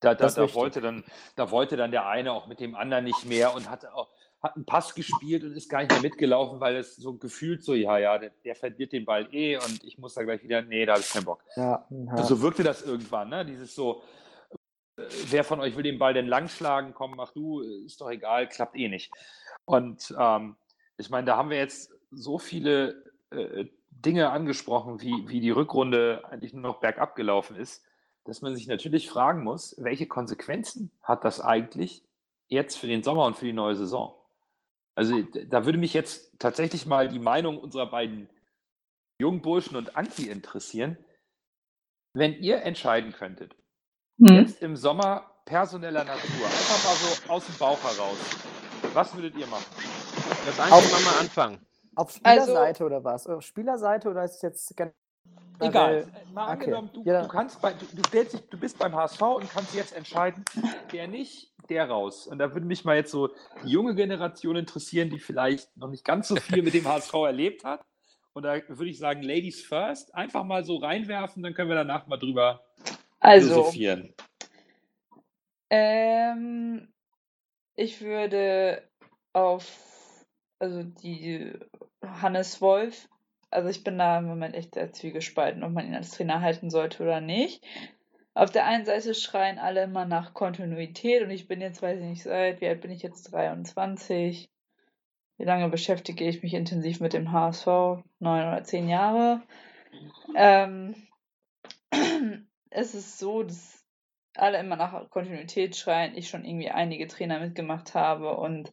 Da, 0.00 0.14
da, 0.14 0.28
da, 0.28 0.54
wollte 0.54 0.80
dann, 0.80 1.04
da 1.36 1.50
wollte 1.50 1.76
dann 1.76 1.90
der 1.90 2.06
eine 2.06 2.32
auch 2.32 2.46
mit 2.46 2.60
dem 2.60 2.74
anderen 2.74 3.04
nicht 3.04 3.26
mehr 3.26 3.54
und 3.54 3.68
hat, 3.68 3.84
auch, 3.86 4.08
hat 4.42 4.56
einen 4.56 4.64
Pass 4.64 4.94
gespielt 4.94 5.44
und 5.44 5.54
ist 5.54 5.68
gar 5.68 5.80
nicht 5.80 5.90
mehr 5.90 6.00
mitgelaufen, 6.00 6.58
weil 6.58 6.76
es 6.76 6.96
so 6.96 7.14
gefühlt 7.14 7.62
so, 7.62 7.74
ja, 7.74 7.98
ja, 7.98 8.16
der, 8.18 8.30
der 8.44 8.54
verliert 8.54 8.92
den 8.92 9.04
Ball 9.04 9.28
eh 9.34 9.56
und 9.56 9.84
ich 9.84 9.98
muss 9.98 10.14
da 10.14 10.22
gleich 10.22 10.42
wieder, 10.42 10.62
nee, 10.62 10.86
da 10.86 10.92
habe 10.92 11.02
ich 11.02 11.12
keinen 11.12 11.26
Bock. 11.26 11.44
ja, 11.56 11.86
ja. 11.90 12.22
So 12.22 12.40
wirkte 12.40 12.62
das 12.62 12.82
irgendwann, 12.82 13.28
ne? 13.28 13.44
Dieses 13.44 13.74
so, 13.74 14.02
äh, 14.96 15.02
wer 15.28 15.44
von 15.44 15.60
euch 15.60 15.76
will 15.76 15.82
den 15.82 15.98
Ball 15.98 16.14
denn 16.14 16.28
langschlagen? 16.28 16.94
Komm, 16.94 17.16
mach 17.16 17.32
du, 17.32 17.60
ist 17.60 18.00
doch 18.00 18.10
egal, 18.10 18.48
klappt 18.48 18.76
eh 18.76 18.88
nicht. 18.88 19.12
Und 19.66 20.14
ähm, 20.18 20.56
ich 20.96 21.10
meine, 21.10 21.26
da 21.26 21.36
haben 21.36 21.50
wir 21.50 21.58
jetzt 21.58 21.92
so 22.10 22.38
viele 22.38 23.04
äh, 23.30 23.66
Dinge 23.90 24.30
angesprochen, 24.30 25.00
wie, 25.00 25.28
wie 25.28 25.40
die 25.40 25.50
Rückrunde 25.50 26.24
eigentlich 26.30 26.52
nur 26.52 26.62
noch 26.62 26.80
bergab 26.80 27.16
gelaufen 27.16 27.56
ist, 27.56 27.84
dass 28.24 28.42
man 28.42 28.54
sich 28.54 28.66
natürlich 28.66 29.08
fragen 29.08 29.44
muss, 29.44 29.76
welche 29.78 30.06
Konsequenzen 30.06 30.90
hat 31.02 31.24
das 31.24 31.40
eigentlich 31.40 32.04
jetzt 32.48 32.76
für 32.76 32.86
den 32.86 33.02
Sommer 33.02 33.26
und 33.26 33.36
für 33.36 33.46
die 33.46 33.52
neue 33.52 33.76
Saison? 33.76 34.14
Also 34.94 35.22
da 35.22 35.64
würde 35.64 35.78
mich 35.78 35.94
jetzt 35.94 36.38
tatsächlich 36.38 36.86
mal 36.86 37.08
die 37.08 37.18
Meinung 37.18 37.58
unserer 37.58 37.90
beiden 37.90 38.28
Jungburschen 39.20 39.76
und 39.76 39.96
Anki 39.96 40.28
interessieren. 40.28 40.98
Wenn 42.14 42.34
ihr 42.34 42.62
entscheiden 42.62 43.12
könntet, 43.12 43.54
Hm. 44.18 44.36
jetzt 44.36 44.62
im 44.62 44.76
Sommer 44.76 45.30
personeller 45.46 46.04
Natur, 46.04 46.46
einfach 46.46 46.84
mal 46.84 46.96
so 46.96 47.32
aus 47.32 47.46
dem 47.46 47.54
Bauch 47.56 47.82
heraus, 47.82 48.18
was 48.92 49.14
würdet 49.14 49.36
ihr 49.36 49.46
machen? 49.46 49.64
Das 50.44 50.60
Einzige 50.60 51.04
mal 51.04 51.18
anfangen. 51.20 51.66
Auf 52.00 52.18
Also- 52.22 52.42
Spielerseite 52.44 52.84
oder 52.84 53.04
was? 53.04 53.26
Auf 53.26 53.42
Spielerseite 53.42 54.08
oder 54.08 54.24
ist 54.24 54.36
es 54.36 54.42
jetzt 54.42 54.76
generell? 54.76 54.94
Egal. 55.60 56.06
Mal 56.32 56.44
okay. 56.44 56.52
angenommen, 56.52 56.90
du, 56.94 57.02
Ja. 57.04 57.22
du 57.22 57.28
kannst 57.28 57.60
bei, 57.60 57.74
du, 57.74 57.84
du, 57.84 58.02
stellst 58.08 58.32
dich, 58.32 58.40
du 58.48 58.58
bist 58.58 58.78
beim 58.78 58.94
HSV 58.94 59.20
und 59.20 59.50
kannst 59.50 59.74
jetzt 59.74 59.94
entscheiden, 59.94 60.42
der 60.92 61.06
nicht, 61.08 61.52
der 61.68 61.90
raus. 61.90 62.26
Und 62.26 62.38
da 62.38 62.54
würde 62.54 62.66
mich 62.66 62.86
mal 62.86 62.96
jetzt 62.96 63.10
so 63.10 63.28
die 63.62 63.68
junge 63.68 63.94
Generation 63.94 64.56
interessieren, 64.56 65.10
die 65.10 65.18
vielleicht 65.18 65.76
noch 65.76 65.88
nicht 65.88 66.04
ganz 66.06 66.28
so 66.28 66.36
viel 66.36 66.62
mit 66.62 66.72
dem 66.72 66.84
HSV 66.88 67.12
erlebt 67.12 67.64
hat. 67.64 67.84
Und 68.32 68.44
da 68.44 68.54
würde 68.68 68.88
ich 68.88 68.98
sagen, 68.98 69.20
Ladies 69.22 69.62
first, 69.62 70.14
einfach 70.14 70.44
mal 70.44 70.64
so 70.64 70.76
reinwerfen, 70.76 71.42
dann 71.42 71.52
können 71.52 71.68
wir 71.68 71.76
danach 71.76 72.06
mal 72.06 72.16
drüber 72.16 72.64
Also, 73.18 73.48
philosophieren. 73.48 74.14
ähm, 75.68 76.88
ich 77.76 78.00
würde 78.00 78.88
auf, 79.34 79.66
also 80.58 80.82
die 80.82 81.52
Hannes 82.02 82.60
Wolf, 82.60 83.08
also 83.50 83.68
ich 83.68 83.82
bin 83.82 83.98
da 83.98 84.18
im 84.18 84.26
Moment 84.26 84.54
echt 84.54 84.74
sehr 84.74 84.92
zwiegespalten, 84.92 85.64
ob 85.64 85.72
man 85.72 85.86
ihn 85.86 85.94
als 85.94 86.12
Trainer 86.12 86.40
halten 86.40 86.70
sollte 86.70 87.02
oder 87.02 87.20
nicht. 87.20 87.64
Auf 88.32 88.50
der 88.50 88.64
einen 88.64 88.84
Seite 88.84 89.14
schreien 89.14 89.58
alle 89.58 89.82
immer 89.82 90.04
nach 90.04 90.34
Kontinuität 90.34 91.22
und 91.22 91.30
ich 91.30 91.48
bin 91.48 91.60
jetzt, 91.60 91.82
weiß 91.82 91.98
ich 91.98 92.06
nicht, 92.06 92.22
seit, 92.22 92.60
wie 92.60 92.68
alt 92.68 92.80
bin 92.80 92.92
ich 92.92 93.02
jetzt? 93.02 93.32
23. 93.32 94.48
Wie 95.36 95.44
lange 95.44 95.68
beschäftige 95.68 96.28
ich 96.28 96.42
mich 96.42 96.54
intensiv 96.54 97.00
mit 97.00 97.12
dem 97.12 97.32
HSV? 97.32 97.66
Neun 98.18 98.46
oder 98.46 98.62
zehn 98.62 98.88
Jahre. 98.88 99.42
Ähm, 100.36 100.94
es 102.70 102.94
ist 102.94 103.18
so, 103.18 103.42
dass 103.42 103.84
alle 104.36 104.58
immer 104.58 104.76
nach 104.76 105.10
Kontinuität 105.10 105.76
schreien, 105.76 106.16
ich 106.16 106.28
schon 106.28 106.44
irgendwie 106.44 106.70
einige 106.70 107.08
Trainer 107.08 107.40
mitgemacht 107.40 107.94
habe 107.94 108.36
und 108.36 108.72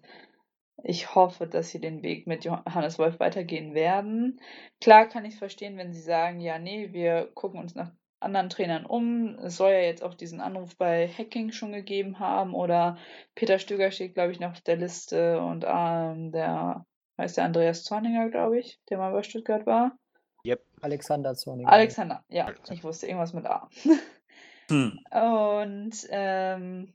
ich 0.83 1.15
hoffe, 1.15 1.47
dass 1.47 1.69
sie 1.69 1.79
den 1.79 2.03
Weg 2.03 2.27
mit 2.27 2.45
Johannes 2.45 2.99
Wolf 2.99 3.19
weitergehen 3.19 3.73
werden. 3.73 4.39
Klar 4.79 5.07
kann 5.07 5.25
ich 5.25 5.33
es 5.33 5.39
verstehen, 5.39 5.77
wenn 5.77 5.93
sie 5.93 6.01
sagen, 6.01 6.39
ja, 6.39 6.59
nee, 6.59 6.93
wir 6.93 7.29
gucken 7.33 7.59
uns 7.59 7.75
nach 7.75 7.91
anderen 8.19 8.49
Trainern 8.49 8.85
um. 8.85 9.37
Es 9.39 9.57
soll 9.57 9.71
ja 9.71 9.79
jetzt 9.79 10.03
auch 10.03 10.13
diesen 10.13 10.41
Anruf 10.41 10.75
bei 10.77 11.07
Hacking 11.07 11.51
schon 11.51 11.71
gegeben 11.71 12.19
haben 12.19 12.53
oder 12.53 12.97
Peter 13.35 13.59
Stöger 13.59 13.91
steht, 13.91 14.13
glaube 14.13 14.31
ich, 14.31 14.39
noch 14.39 14.51
auf 14.51 14.61
der 14.61 14.77
Liste 14.77 15.41
und 15.41 15.65
ähm, 15.67 16.31
der 16.31 16.85
heißt 17.17 17.37
der 17.37 17.45
Andreas 17.45 17.83
Zorninger, 17.83 18.29
glaube 18.29 18.59
ich, 18.59 18.79
der 18.89 18.97
mal 18.97 19.11
bei 19.11 19.23
Stuttgart 19.23 19.65
war. 19.65 19.97
Alexander 20.81 21.33
Zorniger. 21.35 21.69
Alexander, 21.69 22.23
ja, 22.29 22.45
Alexander. 22.45 22.73
ich 22.73 22.83
wusste 22.83 23.07
irgendwas 23.07 23.33
mit 23.33 23.45
A. 23.45 23.69
Hm. 24.69 24.99
Und 25.11 26.07
ähm, 26.09 26.93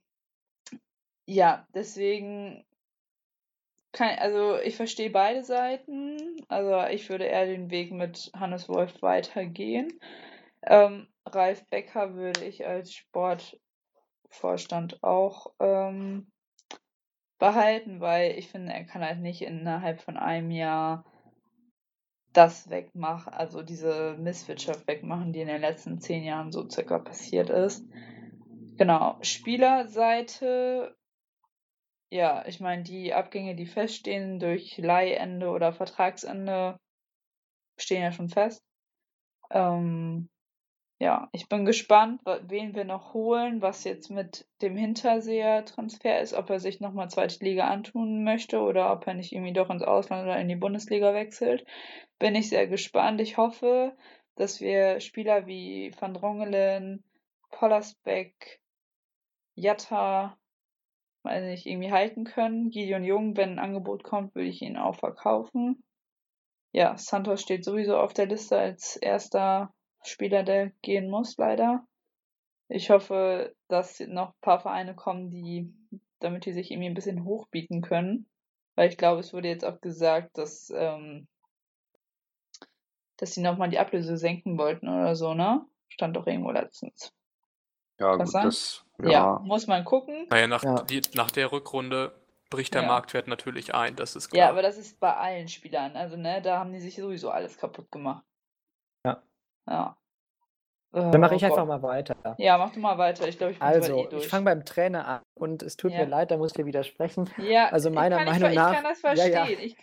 ja, 1.27 1.67
deswegen 1.75 2.65
kann, 3.93 4.19
also 4.19 4.59
ich 4.59 4.77
verstehe 4.77 5.11
beide 5.11 5.45
Seiten. 5.45 6.37
Also 6.49 6.83
ich 6.93 7.09
würde 7.09 7.25
eher 7.25 7.47
den 7.47 7.71
Weg 7.71 7.93
mit 7.93 8.31
Hannes 8.35 8.69
Wolf 8.69 9.01
weitergehen. 9.03 9.93
Ähm, 10.67 11.09
Ralf 11.27 11.65
Becker 11.69 12.15
würde 12.15 12.45
ich 12.45 12.67
als 12.67 12.95
Sportvorstand 12.95 15.03
auch 15.03 15.53
ähm, 15.61 16.31
behalten, 17.39 18.01
weil 18.01 18.39
ich 18.39 18.49
finde, 18.49 18.73
er 18.73 18.85
kann 18.85 19.03
halt 19.03 19.21
nicht 19.21 19.43
innerhalb 19.43 20.01
von 20.01 20.17
einem 20.17 20.51
Jahr 20.51 21.05
das 22.33 22.71
wegmachen, 22.71 23.33
also 23.33 23.63
diese 23.63 24.17
Misswirtschaft 24.19 24.87
wegmachen, 24.87 25.33
die 25.33 25.41
in 25.41 25.49
den 25.49 25.61
letzten 25.61 26.01
zehn 26.01 26.25
Jahren 26.25 26.51
so 26.51 26.69
circa 26.69 26.99
passiert 26.99 27.51
ist. 27.51 27.85
Genau, 28.79 29.19
Spielerseite, 29.21 30.97
ja, 32.13 32.45
ich 32.47 32.61
meine, 32.61 32.83
die 32.83 33.15
Abgänge, 33.15 33.55
die 33.55 33.65
feststehen 33.65 34.39
durch 34.39 34.77
Leihende 34.77 35.49
oder 35.49 35.73
Vertragsende, 35.73 36.79
stehen 37.79 38.03
ja 38.03 38.13
schon 38.13 38.29
fest. 38.29 38.63
Ähm, 39.51 40.29
ja, 40.99 41.31
ich 41.33 41.49
bin 41.49 41.65
gespannt, 41.65 42.21
wen 42.25 42.75
wir 42.75 42.85
noch 42.85 43.15
holen, 43.15 43.63
was 43.63 43.85
jetzt 43.85 44.11
mit 44.11 44.47
dem 44.61 44.77
Hinterseher-Transfer 44.77 46.21
ist, 46.21 46.35
ob 46.35 46.51
er 46.51 46.61
sich 46.61 46.81
nochmal 46.81 47.09
zweite 47.09 47.43
Liga 47.43 47.69
antun 47.69 48.25
möchte 48.25 48.61
oder 48.61 48.93
ob 48.93 49.07
er 49.07 49.15
nicht 49.15 49.33
irgendwie 49.33 49.55
doch 49.55 49.71
ins 49.71 49.83
Ausland 49.83 50.25
oder 50.25 50.39
in 50.39 50.49
die 50.49 50.57
Bundesliga 50.57 51.15
wechselt. 51.15 51.65
Bin 52.19 52.35
ich 52.35 52.51
sehr 52.51 52.67
gespannt. 52.67 53.23
Ich 53.23 53.39
hoffe, 53.39 53.97
dass 54.35 54.61
wir 54.61 55.01
Spieler 55.01 55.47
wie 55.47 55.93
Van 55.99 56.13
Drongelen, 56.13 57.03
Pollersbeck, 57.51 58.61
Jatta, 59.55 60.37
weiß 61.23 61.45
nicht, 61.45 61.67
irgendwie 61.67 61.93
halten 61.93 62.25
können. 62.25 62.71
Gideon 62.71 63.05
Jung, 63.05 63.37
wenn 63.37 63.53
ein 63.53 63.59
Angebot 63.59 64.05
kommt, 64.05 64.35
würde 64.35 64.49
ich 64.49 64.63
ihn 64.63 64.77
auch 64.77 64.97
verkaufen. 64.97 65.83
Ja, 66.73 66.97
Santos 66.97 67.43
steht 67.43 67.65
sowieso 67.65 67.99
auf 67.99 68.15
der 68.15 68.27
Liste 68.27 68.59
als 68.59 68.97
erster 68.97 69.73
Spieler, 70.03 70.43
der 70.43 70.71
gehen 70.83 71.09
muss, 71.09 71.37
leider. 71.37 71.87
Ich 72.69 72.91
hoffe, 72.91 73.55
dass 73.69 74.01
noch 74.01 74.31
ein 74.31 74.41
paar 74.41 74.61
Vereine 74.61 74.95
kommen, 74.95 75.31
die, 75.31 75.73
damit 76.21 76.47
die 76.47 76.53
sich 76.53 76.71
irgendwie 76.71 76.89
ein 76.89 76.95
bisschen 76.95 77.25
hochbieten 77.25 77.83
können. 77.83 78.27
Weil 78.75 78.89
ich 78.89 78.97
glaube, 78.97 79.21
es 79.21 79.35
wurde 79.35 79.49
jetzt 79.49 79.65
auch 79.65 79.81
gesagt, 79.83 80.39
dass, 80.39 80.73
ähm, 80.75 81.29
dass 83.19 83.35
sie 83.35 83.43
nochmal 83.43 83.69
die 83.69 83.79
Ablöse 83.79 84.17
senken 84.17 84.57
wollten 84.57 84.89
oder 84.89 85.15
so, 85.15 85.35
ne? 85.35 85.67
Stand 85.89 86.17
doch 86.17 86.27
irgendwo 86.27 86.51
letztens. 86.51 87.13
Ja, 87.99 88.17
Kann 88.17 88.25
gut, 88.25 88.33
sein? 88.33 88.45
das, 88.45 88.85
Ja, 89.05 89.11
ja, 89.11 89.41
muss 89.45 89.67
man 89.67 89.85
gucken. 89.85 90.27
Naja, 90.31 90.47
nach, 90.47 90.63
Ja. 90.63 90.83
die, 90.83 91.03
nach 91.15 91.31
der 91.31 91.53
Rückrunde 91.53 92.13
bricht 92.51 92.75
der 92.75 92.83
Ja. 92.83 92.89
Marktwert 92.89 93.29
natürlich 93.29 93.75
ein, 93.75 93.97
das 93.97 94.15
ist 94.17 94.33
Ja, 94.33 94.45
klar. 94.45 94.51
aber 94.51 94.63
das 94.63 94.77
ist 94.77 95.01
bei 95.01 95.15
allen 95.17 95.49
Spielern. 95.49 95.97
Also, 95.97 96.17
ne, 96.17 96.43
da 96.43 96.59
haben 96.59 96.73
die 96.73 96.81
sich 96.81 96.97
sowieso 96.97 97.31
alles 97.31 97.57
kaputt 97.59 97.91
gemacht. 97.91 98.25
Ja. 99.07 99.23
Ja. 99.69 99.97
Dann 100.95 101.23
mache 101.23 101.33
Oh 101.33 101.37
ich 101.37 101.45
einfach 101.47 101.57
Gott. 101.61 101.69
mal 101.69 101.83
weiter. 101.83 102.35
Ja, 102.37 102.59
mach 102.59 102.71
du 102.71 102.79
mal 102.81 102.99
weiter. 102.99 103.27
Ich 103.27 103.39
glaube, 103.39 103.53
ich 103.55 103.59
bin 103.59 103.67
Also, 103.67 103.97
eh 104.13 104.17
ich 104.19 104.29
fange 104.29 104.45
beim 104.45 104.63
Trainer 104.67 105.07
an 105.09 105.23
und 105.35 105.63
es 105.63 105.79
tut 105.79 105.93
Ja. 105.93 106.01
mir 106.01 106.07
leid, 106.07 106.31
da 106.31 106.37
muss 106.37 106.51
ich 106.51 106.57
dir 106.57 106.67
widersprechen. 106.67 107.31
Ja, 107.39 107.69
also 107.69 107.89
ich 107.89 107.95
meiner 107.95 108.19
kann, 108.19 108.27
ich, 108.27 108.33
Meinung 108.41 108.49
ver- 108.51 108.55
nach- 108.55 108.71
Ich 108.73 108.77
kann 108.77 108.85
das 108.85 109.03
Ja, 109.03 109.27
ja. 109.27 109.45
verstehen. 109.47 109.59
Ich, 109.67 109.77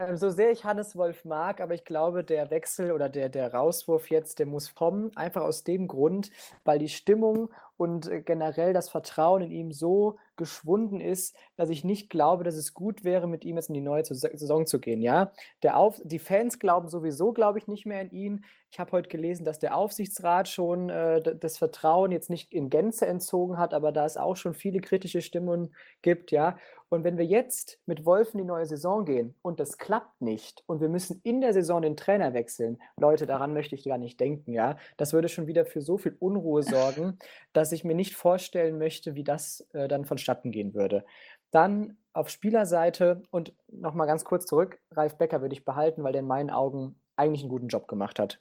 Ähm, 0.00 0.16
So 0.16 0.30
sehr 0.30 0.52
ich 0.52 0.64
Hannes 0.64 0.94
Wolf 0.96 1.24
mag, 1.24 1.60
aber 1.60 1.74
ich 1.74 1.84
glaube, 1.84 2.22
der 2.22 2.50
Wechsel 2.50 2.92
oder 2.92 3.08
der, 3.08 3.28
der 3.28 3.52
Rauswurf 3.52 4.10
jetzt, 4.10 4.38
der 4.38 4.46
muss 4.46 4.74
kommen. 4.76 5.10
Einfach 5.16 5.42
aus 5.42 5.64
dem 5.64 5.88
Grund, 5.88 6.30
weil 6.64 6.78
die 6.78 6.88
Stimmung 6.88 7.50
und 7.78 8.08
äh, 8.08 8.20
generell 8.20 8.74
das 8.74 8.90
Vertrauen 8.90 9.40
in 9.40 9.50
ihm 9.50 9.72
so 9.72 10.18
geschwunden 10.36 11.00
ist, 11.00 11.34
dass 11.56 11.70
ich 11.70 11.84
nicht 11.84 12.10
glaube, 12.10 12.44
dass 12.44 12.56
es 12.56 12.74
gut 12.74 13.04
wäre, 13.04 13.26
mit 13.26 13.44
ihm 13.44 13.56
jetzt 13.56 13.68
in 13.68 13.74
die 13.74 13.80
neue 13.80 14.04
Saison 14.04 14.66
zu 14.66 14.80
gehen. 14.80 15.00
Ja, 15.00 15.32
der 15.62 15.78
Auf 15.78 16.00
die 16.04 16.18
Fans 16.18 16.58
glauben 16.58 16.88
sowieso, 16.88 17.32
glaube 17.32 17.58
ich, 17.58 17.68
nicht 17.68 17.86
mehr 17.86 18.02
in 18.02 18.10
ihn. 18.10 18.44
Ich 18.70 18.78
habe 18.78 18.92
heute 18.92 19.08
gelesen, 19.08 19.44
dass 19.44 19.58
der 19.58 19.76
Aufsichtsrat 19.76 20.48
schon 20.48 20.90
äh, 20.90 21.22
das 21.22 21.56
Vertrauen 21.56 22.12
jetzt 22.12 22.28
nicht 22.28 22.52
in 22.52 22.68
Gänze 22.68 23.06
entzogen 23.06 23.56
hat, 23.58 23.72
aber 23.72 23.92
da 23.92 24.04
es 24.04 24.16
auch 24.16 24.36
schon 24.36 24.54
viele 24.54 24.80
kritische 24.80 25.22
Stimmen 25.22 25.74
gibt, 26.02 26.30
ja. 26.32 26.56
Und 26.90 27.04
wenn 27.04 27.18
wir 27.18 27.24
jetzt 27.26 27.78
mit 27.84 28.06
Wolf 28.06 28.32
in 28.32 28.38
die 28.38 28.44
neue 28.44 28.64
Saison 28.64 29.04
gehen 29.04 29.34
und 29.42 29.60
das 29.60 29.76
klappt 29.76 30.22
nicht 30.22 30.64
und 30.66 30.80
wir 30.80 30.88
müssen 30.88 31.20
in 31.22 31.42
der 31.42 31.52
Saison 31.52 31.82
den 31.82 31.96
Trainer 31.96 32.32
wechseln, 32.32 32.80
Leute, 32.96 33.26
daran 33.26 33.52
möchte 33.52 33.74
ich 33.74 33.84
gar 33.84 33.98
nicht 33.98 34.18
denken, 34.20 34.52
ja. 34.52 34.76
Das 34.96 35.12
würde 35.12 35.28
schon 35.28 35.46
wieder 35.46 35.66
für 35.66 35.80
so 35.80 35.98
viel 35.98 36.16
Unruhe 36.18 36.62
sorgen, 36.62 37.18
dass 37.52 37.67
ich 37.72 37.84
mir 37.84 37.94
nicht 37.94 38.14
vorstellen 38.14 38.78
möchte, 38.78 39.14
wie 39.14 39.24
das 39.24 39.66
äh, 39.72 39.88
dann 39.88 40.04
vonstatten 40.04 40.50
gehen 40.50 40.74
würde. 40.74 41.04
Dann 41.50 41.96
auf 42.12 42.28
Spielerseite 42.28 43.22
und 43.30 43.54
nochmal 43.68 44.06
ganz 44.06 44.24
kurz 44.24 44.46
zurück, 44.46 44.80
Ralf 44.90 45.16
Becker 45.16 45.40
würde 45.40 45.54
ich 45.54 45.64
behalten, 45.64 46.02
weil 46.02 46.12
der 46.12 46.20
in 46.20 46.26
meinen 46.26 46.50
Augen 46.50 47.00
eigentlich 47.16 47.42
einen 47.42 47.50
guten 47.50 47.68
Job 47.68 47.88
gemacht 47.88 48.18
hat. 48.18 48.40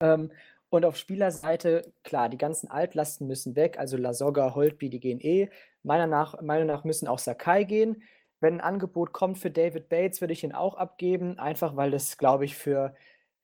Ähm, 0.00 0.30
und 0.70 0.84
auf 0.84 0.96
Spielerseite, 0.96 1.92
klar, 2.02 2.28
die 2.28 2.38
ganzen 2.38 2.68
Altlasten 2.68 3.26
müssen 3.26 3.54
weg, 3.54 3.78
also 3.78 3.96
Lasogga, 3.96 4.54
Holtby, 4.54 4.90
die 4.90 5.00
gehen 5.00 5.20
eh. 5.20 5.48
Meiner 5.82 6.06
nach, 6.06 6.40
Meinung 6.40 6.66
nach 6.66 6.84
müssen 6.84 7.06
auch 7.06 7.20
Sakai 7.20 7.64
gehen. 7.64 8.02
Wenn 8.40 8.54
ein 8.54 8.60
Angebot 8.60 9.12
kommt 9.12 9.38
für 9.38 9.50
David 9.50 9.88
Bates, 9.88 10.20
würde 10.20 10.32
ich 10.32 10.42
ihn 10.42 10.52
auch 10.52 10.74
abgeben, 10.74 11.38
einfach 11.38 11.76
weil 11.76 11.92
das, 11.92 12.18
glaube 12.18 12.44
ich, 12.44 12.56
für, 12.56 12.94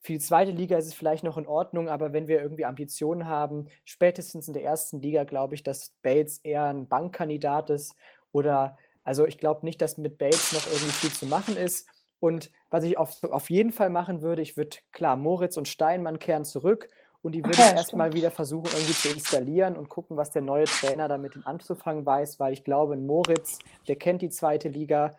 für 0.02 0.12
die 0.12 0.18
zweite 0.18 0.50
Liga 0.50 0.78
ist 0.78 0.86
es 0.86 0.94
vielleicht 0.94 1.24
noch 1.24 1.36
in 1.36 1.46
Ordnung, 1.46 1.88
aber 1.88 2.12
wenn 2.12 2.26
wir 2.26 2.40
irgendwie 2.40 2.64
Ambitionen 2.64 3.26
haben, 3.26 3.66
spätestens 3.84 4.48
in 4.48 4.54
der 4.54 4.64
ersten 4.64 5.00
Liga, 5.00 5.24
glaube 5.24 5.54
ich, 5.54 5.62
dass 5.62 5.92
Bates 6.02 6.38
eher 6.38 6.64
ein 6.64 6.88
Bankkandidat 6.88 7.68
ist 7.70 7.94
oder, 8.32 8.78
also 9.04 9.26
ich 9.26 9.38
glaube 9.38 9.66
nicht, 9.66 9.82
dass 9.82 9.98
mit 9.98 10.16
Bates 10.16 10.52
noch 10.52 10.66
irgendwie 10.66 10.92
viel 10.92 11.12
zu 11.12 11.26
machen 11.26 11.56
ist. 11.56 11.86
Und 12.18 12.50
was 12.70 12.84
ich 12.84 12.98
auf, 12.98 13.22
auf 13.24 13.50
jeden 13.50 13.72
Fall 13.72 13.90
machen 13.90 14.22
würde, 14.22 14.42
ich 14.42 14.56
würde, 14.56 14.78
klar, 14.92 15.16
Moritz 15.16 15.56
und 15.56 15.68
Steinmann 15.68 16.18
kehren 16.18 16.44
zurück 16.44 16.88
und 17.22 17.32
die 17.32 17.44
würde 17.44 17.58
ich 17.58 17.58
erstmal 17.76 18.14
wieder 18.14 18.30
versuchen, 18.30 18.70
irgendwie 18.72 18.92
zu 18.92 19.08
installieren 19.10 19.76
und 19.76 19.90
gucken, 19.90 20.16
was 20.16 20.30
der 20.30 20.42
neue 20.42 20.64
Trainer 20.64 21.08
da 21.08 21.18
mit 21.18 21.36
ihm 21.36 21.42
anzufangen 21.44 22.06
weiß, 22.06 22.40
weil 22.40 22.54
ich 22.54 22.64
glaube, 22.64 22.96
Moritz, 22.96 23.58
der 23.86 23.96
kennt 23.96 24.22
die 24.22 24.30
zweite 24.30 24.68
Liga, 24.68 25.14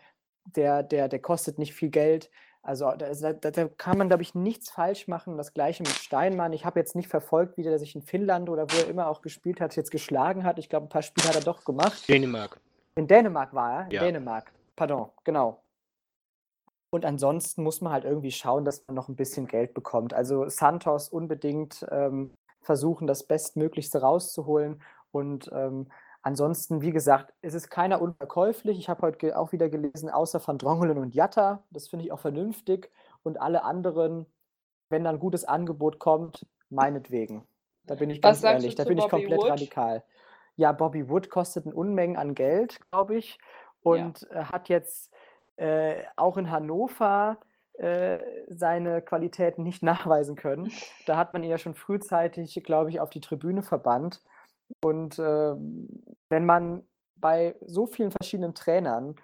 der, 0.55 0.81
der, 0.81 1.07
der 1.07 1.19
kostet 1.19 1.59
nicht 1.59 1.73
viel 1.73 1.89
Geld. 1.89 2.31
Also 2.63 2.91
da, 2.95 3.33
da, 3.33 3.51
da 3.51 3.67
kann 3.69 3.97
man, 3.97 4.07
glaube 4.07 4.21
ich, 4.21 4.35
nichts 4.35 4.69
falsch 4.69 5.07
machen. 5.07 5.35
Das 5.37 5.53
gleiche 5.53 5.81
mit 5.81 5.93
Steinmann. 5.93 6.53
Ich 6.53 6.63
habe 6.63 6.79
jetzt 6.79 6.95
nicht 6.95 7.09
verfolgt, 7.09 7.57
wie 7.57 7.63
der 7.63 7.79
sich 7.79 7.95
in 7.95 8.03
Finnland 8.03 8.49
oder 8.49 8.67
wo 8.69 8.77
er 8.77 8.87
immer 8.87 9.07
auch 9.07 9.21
gespielt 9.21 9.59
hat, 9.59 9.75
jetzt 9.75 9.89
geschlagen 9.89 10.43
hat. 10.43 10.59
Ich 10.59 10.69
glaube, 10.69 10.85
ein 10.85 10.89
paar 10.89 11.01
Spiele 11.01 11.27
hat 11.27 11.35
er 11.35 11.41
doch 11.41 11.65
gemacht. 11.65 12.07
Dänemark. 12.07 12.59
In 12.95 13.07
Dänemark 13.07 13.53
war 13.53 13.79
er. 13.79 13.85
In 13.85 13.91
Ja. 13.91 14.01
Dänemark. 14.03 14.51
Pardon, 14.75 15.09
genau. 15.23 15.63
Und 16.93 17.05
ansonsten 17.05 17.63
muss 17.63 17.81
man 17.81 17.93
halt 17.93 18.03
irgendwie 18.03 18.31
schauen, 18.31 18.65
dass 18.65 18.85
man 18.87 18.95
noch 18.95 19.07
ein 19.07 19.15
bisschen 19.15 19.47
Geld 19.47 19.73
bekommt. 19.73 20.13
Also 20.13 20.47
Santos 20.49 21.09
unbedingt 21.09 21.85
ähm, 21.89 22.31
versuchen, 22.61 23.07
das 23.07 23.23
Bestmöglichste 23.23 24.01
rauszuholen. 24.01 24.81
Und 25.11 25.49
ähm, 25.53 25.87
ansonsten, 26.21 26.81
wie 26.81 26.91
gesagt, 26.91 27.33
es 27.41 27.53
ist 27.53 27.69
keiner 27.69 28.01
unverkäuflich. 28.01 28.77
Ich 28.77 28.89
habe 28.89 29.01
heute 29.01 29.37
auch 29.37 29.51
wieder 29.51 29.69
gelesen, 29.69 30.09
außer 30.09 30.45
Van 30.45 30.57
Drongelen 30.57 30.97
und 30.97 31.15
Jatta. 31.15 31.63
Das 31.71 31.87
finde 31.87 32.05
ich 32.05 32.11
auch 32.11 32.19
vernünftig. 32.19 32.91
Und 33.23 33.39
alle 33.39 33.63
anderen, 33.63 34.25
wenn 34.89 35.03
dann 35.03 35.15
ein 35.15 35.19
gutes 35.19 35.45
Angebot 35.45 35.99
kommt, 35.99 36.45
meinetwegen. 36.69 37.47
Da 37.85 37.95
bin 37.95 38.09
ich 38.09 38.23
Was 38.23 38.41
ganz 38.41 38.53
ehrlich, 38.53 38.75
da 38.75 38.83
bin 38.83 38.97
ich 38.97 39.03
Bobby 39.05 39.23
komplett 39.23 39.41
Wood? 39.41 39.49
radikal. 39.49 40.03
Ja, 40.55 40.71
Bobby 40.71 41.09
Wood 41.09 41.29
kostet 41.29 41.65
ein 41.65 41.73
Unmengen 41.73 42.17
an 42.17 42.35
Geld, 42.35 42.79
glaube 42.91 43.15
ich. 43.15 43.39
Und 43.83 44.29
äh, 44.31 44.43
hat 44.43 44.69
jetzt 44.69 45.11
äh, 45.55 46.03
auch 46.15 46.37
in 46.37 46.51
Hannover 46.51 47.37
äh, 47.73 48.19
seine 48.47 49.01
Qualitäten 49.01 49.63
nicht 49.63 49.81
nachweisen 49.83 50.35
können. 50.35 50.71
Da 51.05 51.17
hat 51.17 51.33
man 51.33 51.43
ihn 51.43 51.49
ja 51.49 51.57
schon 51.57 51.73
frühzeitig, 51.73 52.61
glaube 52.63 52.89
ich, 52.89 52.99
auf 52.99 53.09
die 53.09 53.21
Tribüne 53.21 53.63
verbannt. 53.63 54.21
Und 54.83 55.19
ähm, 55.19 55.87
wenn 56.29 56.45
man 56.45 56.83
bei 57.15 57.55
so 57.61 57.85
vielen 57.85 58.11
verschiedenen 58.11 58.55
Trainern 58.55 59.15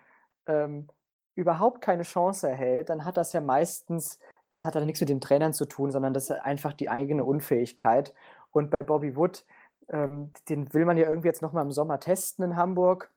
ähm, 0.48 0.88
überhaupt 1.36 1.82
keine 1.82 2.04
Chance 2.04 2.50
erhält, 2.50 2.90
dann 2.90 3.06
hat 3.06 3.18
das 3.18 3.34
ja 3.34 3.42
meistens, 3.42 4.20
hat 4.64 4.76
das 4.76 4.86
nichts 4.86 5.00
mit 5.02 5.10
den 5.10 5.22
Trainern 5.22 5.54
zu 5.54 5.66
tun, 5.66 5.92
sondern 5.92 6.14
das 6.14 6.30
ist 6.30 6.32
einfach 6.32 6.74
die 6.74 6.90
eigene 6.90 7.24
Unfähigkeit. 7.24 8.14
Und 8.52 8.72
bei 8.72 8.86
Bobby 8.86 9.16
Wood, 9.16 9.46
ähm, 9.90 10.32
den 10.50 10.74
will 10.74 10.86
man 10.86 10.98
ja 10.98 11.08
irgendwie 11.08 11.28
jetzt 11.28 11.42
nochmal 11.42 11.64
im 11.66 11.72
Sommer 11.72 12.00
testen 12.00 12.44
in 12.46 12.56
Hamburg. 12.56 13.12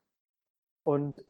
Und 0.85 1.25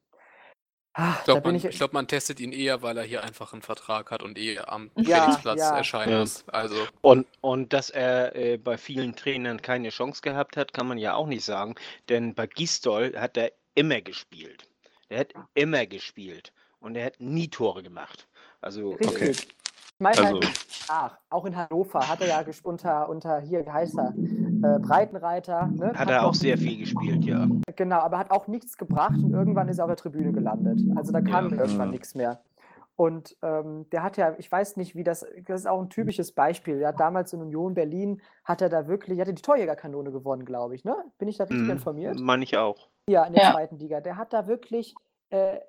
ah, 0.94 1.14
Ich 1.18 1.24
glaube, 1.24 1.42
man, 1.46 1.54
ich, 1.56 1.68
glaub, 1.70 1.92
man 1.92 2.06
testet 2.08 2.40
ihn 2.40 2.52
eher, 2.52 2.82
weil 2.82 2.96
er 2.96 3.04
hier 3.04 3.22
einfach 3.22 3.52
einen 3.52 3.62
Vertrag 3.62 4.10
hat 4.10 4.22
und 4.22 4.38
eh 4.38 4.58
am 4.58 4.90
Ja, 4.96 5.18
Trainingsplatz 5.18 5.58
ja. 5.60 5.76
erscheinen 5.76 6.12
Ja. 6.12 6.20
muss. 6.20 6.44
Also, 6.48 6.76
Und, 7.00 7.26
und 7.40 7.72
dass 7.72 7.90
er 7.90 8.34
äh, 8.36 8.56
bei 8.58 8.76
vielen 8.78 9.14
Trainern 9.16 9.62
keine 9.62 9.90
Chance 9.90 10.20
gehabt 10.22 10.56
hat, 10.56 10.72
kann 10.72 10.86
man 10.88 10.98
ja 10.98 11.14
auch 11.14 11.26
nicht 11.26 11.44
sagen. 11.44 11.74
Denn 12.08 12.34
bei 12.34 12.46
Gistol 12.46 13.14
hat 13.16 13.36
er 13.36 13.52
immer 13.74 14.00
gespielt. 14.00 14.64
Er 15.08 15.20
hat 15.20 15.34
immer 15.54 15.86
gespielt. 15.86 16.52
Und 16.80 16.96
er 16.96 17.06
hat 17.06 17.20
nie 17.20 17.48
Tore 17.48 17.82
gemacht. 17.82 18.26
Also, 18.60 18.92
Richtig. 18.92 19.48
Ich 19.48 20.02
meine 20.02 20.16
Also- 20.18 20.40
halt, 20.40 20.50
ach, 20.88 21.18
auch 21.28 21.44
in 21.44 21.54
Hannover 21.56 22.08
hat 22.08 22.22
er 22.22 22.28
ja 22.28 22.44
unter, 22.62 23.06
unter 23.08 23.40
hier, 23.40 23.66
wie 23.66 23.70
heißt 23.70 23.98
er, 23.98 24.14
äh, 24.62 24.78
Breitenreiter. 24.78 25.68
Ne? 25.76 25.92
hat 25.94 26.10
er 26.10 26.24
auch 26.24 26.34
sehr 26.34 26.58
viel 26.58 26.78
gespielt, 26.78 27.24
ja. 27.24 27.48
Genau, 27.76 27.98
aber 27.98 28.18
hat 28.18 28.30
auch 28.30 28.46
nichts 28.46 28.76
gebracht 28.76 29.22
und 29.22 29.32
irgendwann 29.32 29.68
ist 29.68 29.78
er 29.78 29.84
auf 29.84 29.90
der 29.90 29.96
Tribüne 29.96 30.32
gelandet. 30.32 30.84
Also 30.94 31.12
da 31.12 31.20
kam 31.20 31.50
Ja. 31.50 31.56
irgendwann 31.58 31.88
Mhm. 31.88 31.92
nichts 31.94 32.14
mehr. 32.14 32.40
Und 32.96 33.34
ähm, 33.40 33.88
der 33.90 34.02
hat 34.02 34.18
ja, 34.18 34.34
ich 34.36 34.52
weiß 34.52 34.76
nicht, 34.76 34.94
wie 34.94 35.04
das, 35.04 35.24
das 35.46 35.60
ist 35.62 35.66
auch 35.66 35.80
ein 35.80 35.88
typisches 35.88 36.32
Beispiel. 36.32 36.78
Ja, 36.80 36.92
damals 36.92 37.32
in 37.32 37.40
Union 37.40 37.72
Berlin 37.72 38.20
hat 38.44 38.60
er 38.60 38.68
da 38.68 38.86
wirklich, 38.88 39.18
hatte 39.20 39.32
die 39.32 39.40
Torjägerkanone 39.40 40.10
gewonnen, 40.12 40.44
glaube 40.44 40.74
ich, 40.74 40.84
ne? 40.84 40.94
Bin 41.16 41.26
ich 41.28 41.38
da 41.38 41.44
richtig 41.44 41.66
Mhm, 41.66 41.70
informiert? 41.72 42.18
Meine 42.20 42.44
ich 42.44 42.58
auch. 42.58 42.88
Ja, 43.08 43.24
in 43.24 43.32
der 43.32 43.42
Ja. 43.42 43.52
zweiten 43.52 43.78
Liga. 43.78 44.00
Der 44.02 44.16
hat 44.18 44.34
da 44.34 44.46
wirklich 44.46 44.94
äh, 45.30 45.60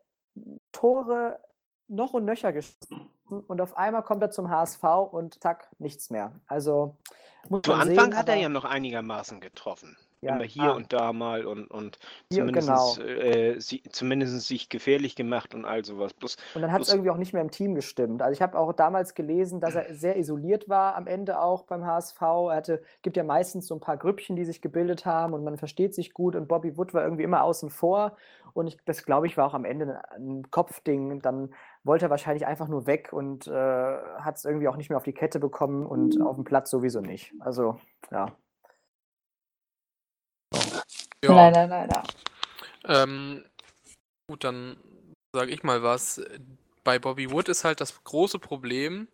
Tore 0.71 1.39
noch 1.87 2.13
und 2.13 2.25
nöcher 2.25 2.51
geschossen 2.53 3.09
und 3.39 3.61
auf 3.61 3.77
einmal 3.77 4.03
kommt 4.03 4.21
er 4.21 4.31
zum 4.31 4.49
HSV 4.49 4.83
und 5.11 5.41
zack, 5.41 5.69
nichts 5.79 6.09
mehr. 6.09 6.33
Also 6.47 6.95
muss 7.49 7.61
Zu 7.63 7.73
Anfang 7.73 8.11
sehen, 8.11 8.17
hat 8.17 8.29
er 8.29 8.35
ja 8.35 8.49
noch 8.49 8.65
einigermaßen 8.65 9.39
getroffen. 9.39 9.97
ja, 10.21 10.35
Immer 10.35 10.43
hier 10.43 10.63
ah, 10.63 10.71
und 10.71 10.93
da 10.93 11.13
mal 11.13 11.45
und, 11.45 11.65
und 11.71 11.97
hier, 12.29 12.39
zumindest, 12.39 12.67
genau. 12.67 12.95
äh, 13.07 13.59
sie, 13.59 13.81
zumindest 13.89 14.47
sich 14.47 14.69
gefährlich 14.69 15.15
gemacht 15.15 15.55
und 15.55 15.65
all 15.65 15.83
sowas. 15.83 16.13
Bloß, 16.13 16.37
Und 16.53 16.61
dann 16.61 16.71
hat 16.71 16.83
es 16.83 16.89
irgendwie 16.89 17.09
auch 17.09 17.17
nicht 17.17 17.33
mehr 17.33 17.41
im 17.41 17.49
Team 17.49 17.73
gestimmt. 17.73 18.21
Also 18.21 18.33
ich 18.33 18.41
habe 18.41 18.57
auch 18.57 18.73
damals 18.73 19.15
gelesen, 19.15 19.59
dass 19.59 19.73
er 19.73 19.95
sehr 19.95 20.17
isoliert 20.17 20.69
war 20.69 20.95
am 20.95 21.07
Ende 21.07 21.41
auch 21.41 21.63
beim 21.63 21.85
HSV. 21.85 22.21
Er 22.21 22.55
hatte, 22.55 22.83
gibt 23.01 23.17
ja 23.17 23.23
meistens 23.23 23.65
so 23.65 23.73
ein 23.73 23.79
paar 23.79 23.97
Grüppchen, 23.97 24.35
die 24.35 24.45
sich 24.45 24.61
gebildet 24.61 25.05
haben 25.05 25.33
und 25.33 25.43
man 25.43 25.57
versteht 25.57 25.95
sich 25.95 26.13
gut 26.13 26.35
und 26.35 26.47
Bobby 26.47 26.77
Wood 26.77 26.93
war 26.93 27.03
irgendwie 27.03 27.23
immer 27.23 27.43
außen 27.43 27.71
vor. 27.71 28.15
Und 28.53 28.67
ich, 28.67 28.77
das 28.85 29.03
glaube 29.03 29.27
ich 29.27 29.37
war 29.37 29.45
auch 29.47 29.53
am 29.53 29.65
Ende 29.65 30.01
ein, 30.11 30.49
Kopfding. 30.51 31.21
Dann 31.21 31.53
wollte 31.83 32.05
er 32.05 32.09
wahrscheinlich 32.09 32.45
einfach 32.45 32.67
nur 32.67 32.87
weg 32.87 33.11
und 33.11 33.47
äh, 33.47 33.51
hat 33.51 34.37
es 34.37 34.45
irgendwie 34.45 34.67
auch 34.67 34.77
nicht 34.77 34.89
mehr 34.89 34.97
auf 34.97 35.03
die 35.03 35.13
Kette 35.13 35.39
bekommen 35.39 35.85
und 35.85 36.21
auf 36.21 36.35
dem 36.35 36.43
Platz 36.43 36.69
sowieso 36.69 37.01
nicht. 37.01 37.33
Also 37.39 37.79
ja. 38.11 38.35
Ja, 41.23 41.33
Leider, 41.35 41.67
leider. 41.67 42.03
ähm, 42.85 43.45
gut, 44.27 44.43
dann 44.43 44.77
sage 45.35 45.51
ich 45.51 45.63
mal 45.63 45.83
was. 45.83 46.21
Bei 46.83 46.97
Bobby 46.97 47.31
Wood 47.31 47.47
ist 47.47 47.63
halt 47.63 47.79
das 47.79 48.03
große 48.03 48.39
Problem, 48.39 49.07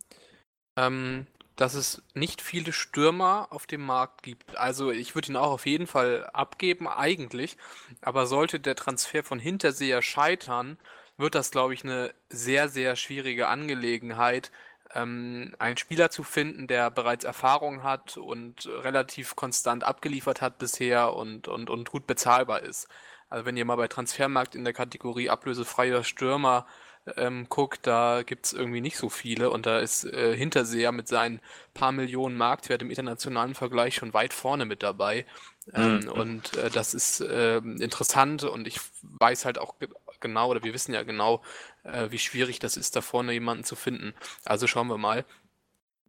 ähm, 0.77 1.27
dass 1.57 1.73
es 1.73 2.03
nicht 2.13 2.41
viele 2.41 2.71
Stürmer 2.71 3.47
auf 3.49 3.65
dem 3.67 3.85
Markt 3.85 4.23
gibt. 4.23 4.57
Also 4.57 4.91
ich 4.91 5.15
würde 5.15 5.29
ihn 5.31 5.35
auch 5.35 5.51
auf 5.51 5.65
jeden 5.65 5.87
Fall 5.87 6.29
abgeben, 6.31 6.87
eigentlich. 6.87 7.57
Aber 8.01 8.27
sollte 8.27 8.59
der 8.59 8.75
Transfer 8.75 9.23
von 9.23 9.39
Hinterseher 9.39 10.01
scheitern, 10.01 10.77
wird 11.17 11.35
das, 11.35 11.51
glaube 11.51 11.73
ich, 11.73 11.83
eine 11.83 12.13
sehr, 12.29 12.69
sehr 12.69 12.95
schwierige 12.95 13.47
Angelegenheit, 13.47 14.51
ähm, 14.93 15.55
einen 15.59 15.77
Spieler 15.77 16.11
zu 16.11 16.23
finden, 16.23 16.67
der 16.67 16.91
bereits 16.91 17.25
Erfahrung 17.25 17.83
hat 17.83 18.17
und 18.17 18.67
relativ 18.67 19.35
konstant 19.35 19.83
abgeliefert 19.83 20.41
hat 20.41 20.59
bisher 20.59 21.13
und, 21.13 21.47
und, 21.47 21.69
und 21.71 21.89
gut 21.89 22.07
bezahlbar 22.07 22.61
ist. 22.61 22.87
Also 23.29 23.45
wenn 23.45 23.57
ihr 23.57 23.65
mal 23.65 23.75
bei 23.75 23.87
Transfermarkt 23.87 24.55
in 24.55 24.63
der 24.63 24.73
Kategorie 24.73 25.29
ablösefreier 25.29 26.03
Stürmer 26.03 26.67
ähm, 27.15 27.47
guckt, 27.49 27.87
da 27.87 28.23
gibt 28.23 28.47
es 28.47 28.53
irgendwie 28.53 28.81
nicht 28.81 28.97
so 28.97 29.09
viele 29.09 29.49
und 29.49 29.65
da 29.65 29.79
ist 29.79 30.03
äh, 30.05 30.35
Hinterseher 30.35 30.91
mit 30.91 31.07
seinen 31.07 31.39
paar 31.73 31.91
Millionen 31.91 32.37
Marktwert 32.37 32.81
im 32.81 32.89
internationalen 32.89 33.55
Vergleich 33.55 33.95
schon 33.95 34.13
weit 34.13 34.33
vorne 34.33 34.65
mit 34.65 34.83
dabei. 34.83 35.25
Ähm, 35.73 35.97
Mhm. 35.97 36.09
Und 36.09 36.57
äh, 36.57 36.69
das 36.69 36.93
ist 36.93 37.23
ähm, 37.29 37.77
interessant 37.81 38.43
und 38.43 38.67
ich 38.67 38.79
weiß 39.01 39.45
halt 39.45 39.57
auch 39.57 39.77
ge 39.79 39.89
genau, 40.19 40.49
oder 40.49 40.63
wir 40.63 40.73
wissen 40.73 40.93
ja 40.93 41.03
genau, 41.03 41.43
äh, 41.83 42.09
wie 42.09 42.17
schwierig 42.17 42.57
das 42.59 42.75
ist, 42.75 42.95
da 42.95 43.01
vorne 43.01 43.33
jemanden 43.33 43.63
zu 43.63 43.75
finden. 43.75 44.13
Also 44.45 44.65
schauen 44.65 44.87
wir 44.87 44.97
mal. 44.97 45.25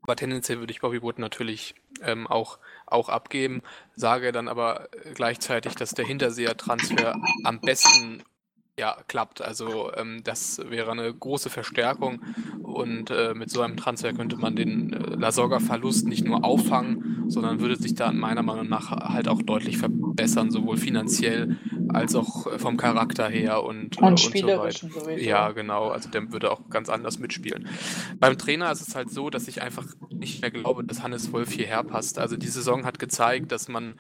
Aber 0.02 0.16
tendenziell 0.16 0.60
würde 0.60 0.70
ich 0.70 0.80
Bobby 0.80 1.02
Wood 1.02 1.18
natürlich 1.18 1.74
ähm, 2.00 2.26
auch, 2.26 2.58
auch 2.86 3.10
abgeben, 3.10 3.62
sage 3.94 4.32
dann 4.32 4.48
aber 4.48 4.88
äh, 4.94 5.12
gleichzeitig, 5.12 5.74
dass 5.74 5.90
der 5.90 6.06
Hinterseher-Transfer 6.06 7.16
am 7.44 7.60
besten 7.60 8.22
ja, 8.78 8.96
klappt. 9.08 9.42
Also 9.42 9.90
ähm, 9.96 10.22
das 10.24 10.60
wäre 10.68 10.92
eine 10.92 11.12
große 11.12 11.50
Verstärkung 11.50 12.22
und 12.62 13.10
äh, 13.10 13.34
mit 13.34 13.50
so 13.50 13.60
einem 13.60 13.76
Transfer 13.76 14.12
könnte 14.12 14.36
man 14.36 14.54
den 14.56 14.92
äh, 14.92 15.16
Lasogga-Verlust 15.16 16.06
nicht 16.06 16.24
nur 16.24 16.44
auffangen, 16.44 17.24
sondern 17.28 17.60
würde 17.60 17.76
sich 17.76 17.94
dann 17.94 18.18
meiner 18.18 18.42
Meinung 18.42 18.68
nach 18.68 18.90
halt 18.90 19.28
auch 19.28 19.42
deutlich 19.42 19.78
verbessern, 19.78 20.50
sowohl 20.50 20.76
finanziell 20.76 21.58
als 21.88 22.14
auch 22.14 22.46
äh, 22.46 22.58
vom 22.58 22.76
Charakter 22.76 23.28
her 23.28 23.64
und, 23.64 23.98
äh, 23.98 24.04
Und 24.04 24.06
und 24.06 24.18
so 24.18 24.30
sowieso. 24.70 25.08
Ja, 25.18 25.50
genau. 25.52 25.88
Also 25.88 26.08
der 26.08 26.30
würde 26.32 26.50
auch 26.50 26.68
ganz 26.70 26.88
anders 26.88 27.18
mitspielen. 27.18 27.66
Beim 28.18 28.38
Trainer 28.38 28.70
ist 28.70 28.86
es 28.86 28.94
halt 28.94 29.10
so, 29.10 29.30
dass 29.30 29.48
ich 29.48 29.62
einfach 29.62 29.86
nicht 30.10 30.40
mehr 30.40 30.50
glaube, 30.50 30.84
dass 30.84 31.02
Hannes 31.02 31.32
Wolf 31.32 31.52
hierher 31.52 31.82
passt. 31.82 32.18
Also 32.18 32.36
die 32.36 32.48
Saison 32.48 32.84
hat 32.84 32.98
gezeigt, 32.98 33.52
dass 33.52 33.68
man 33.68 33.94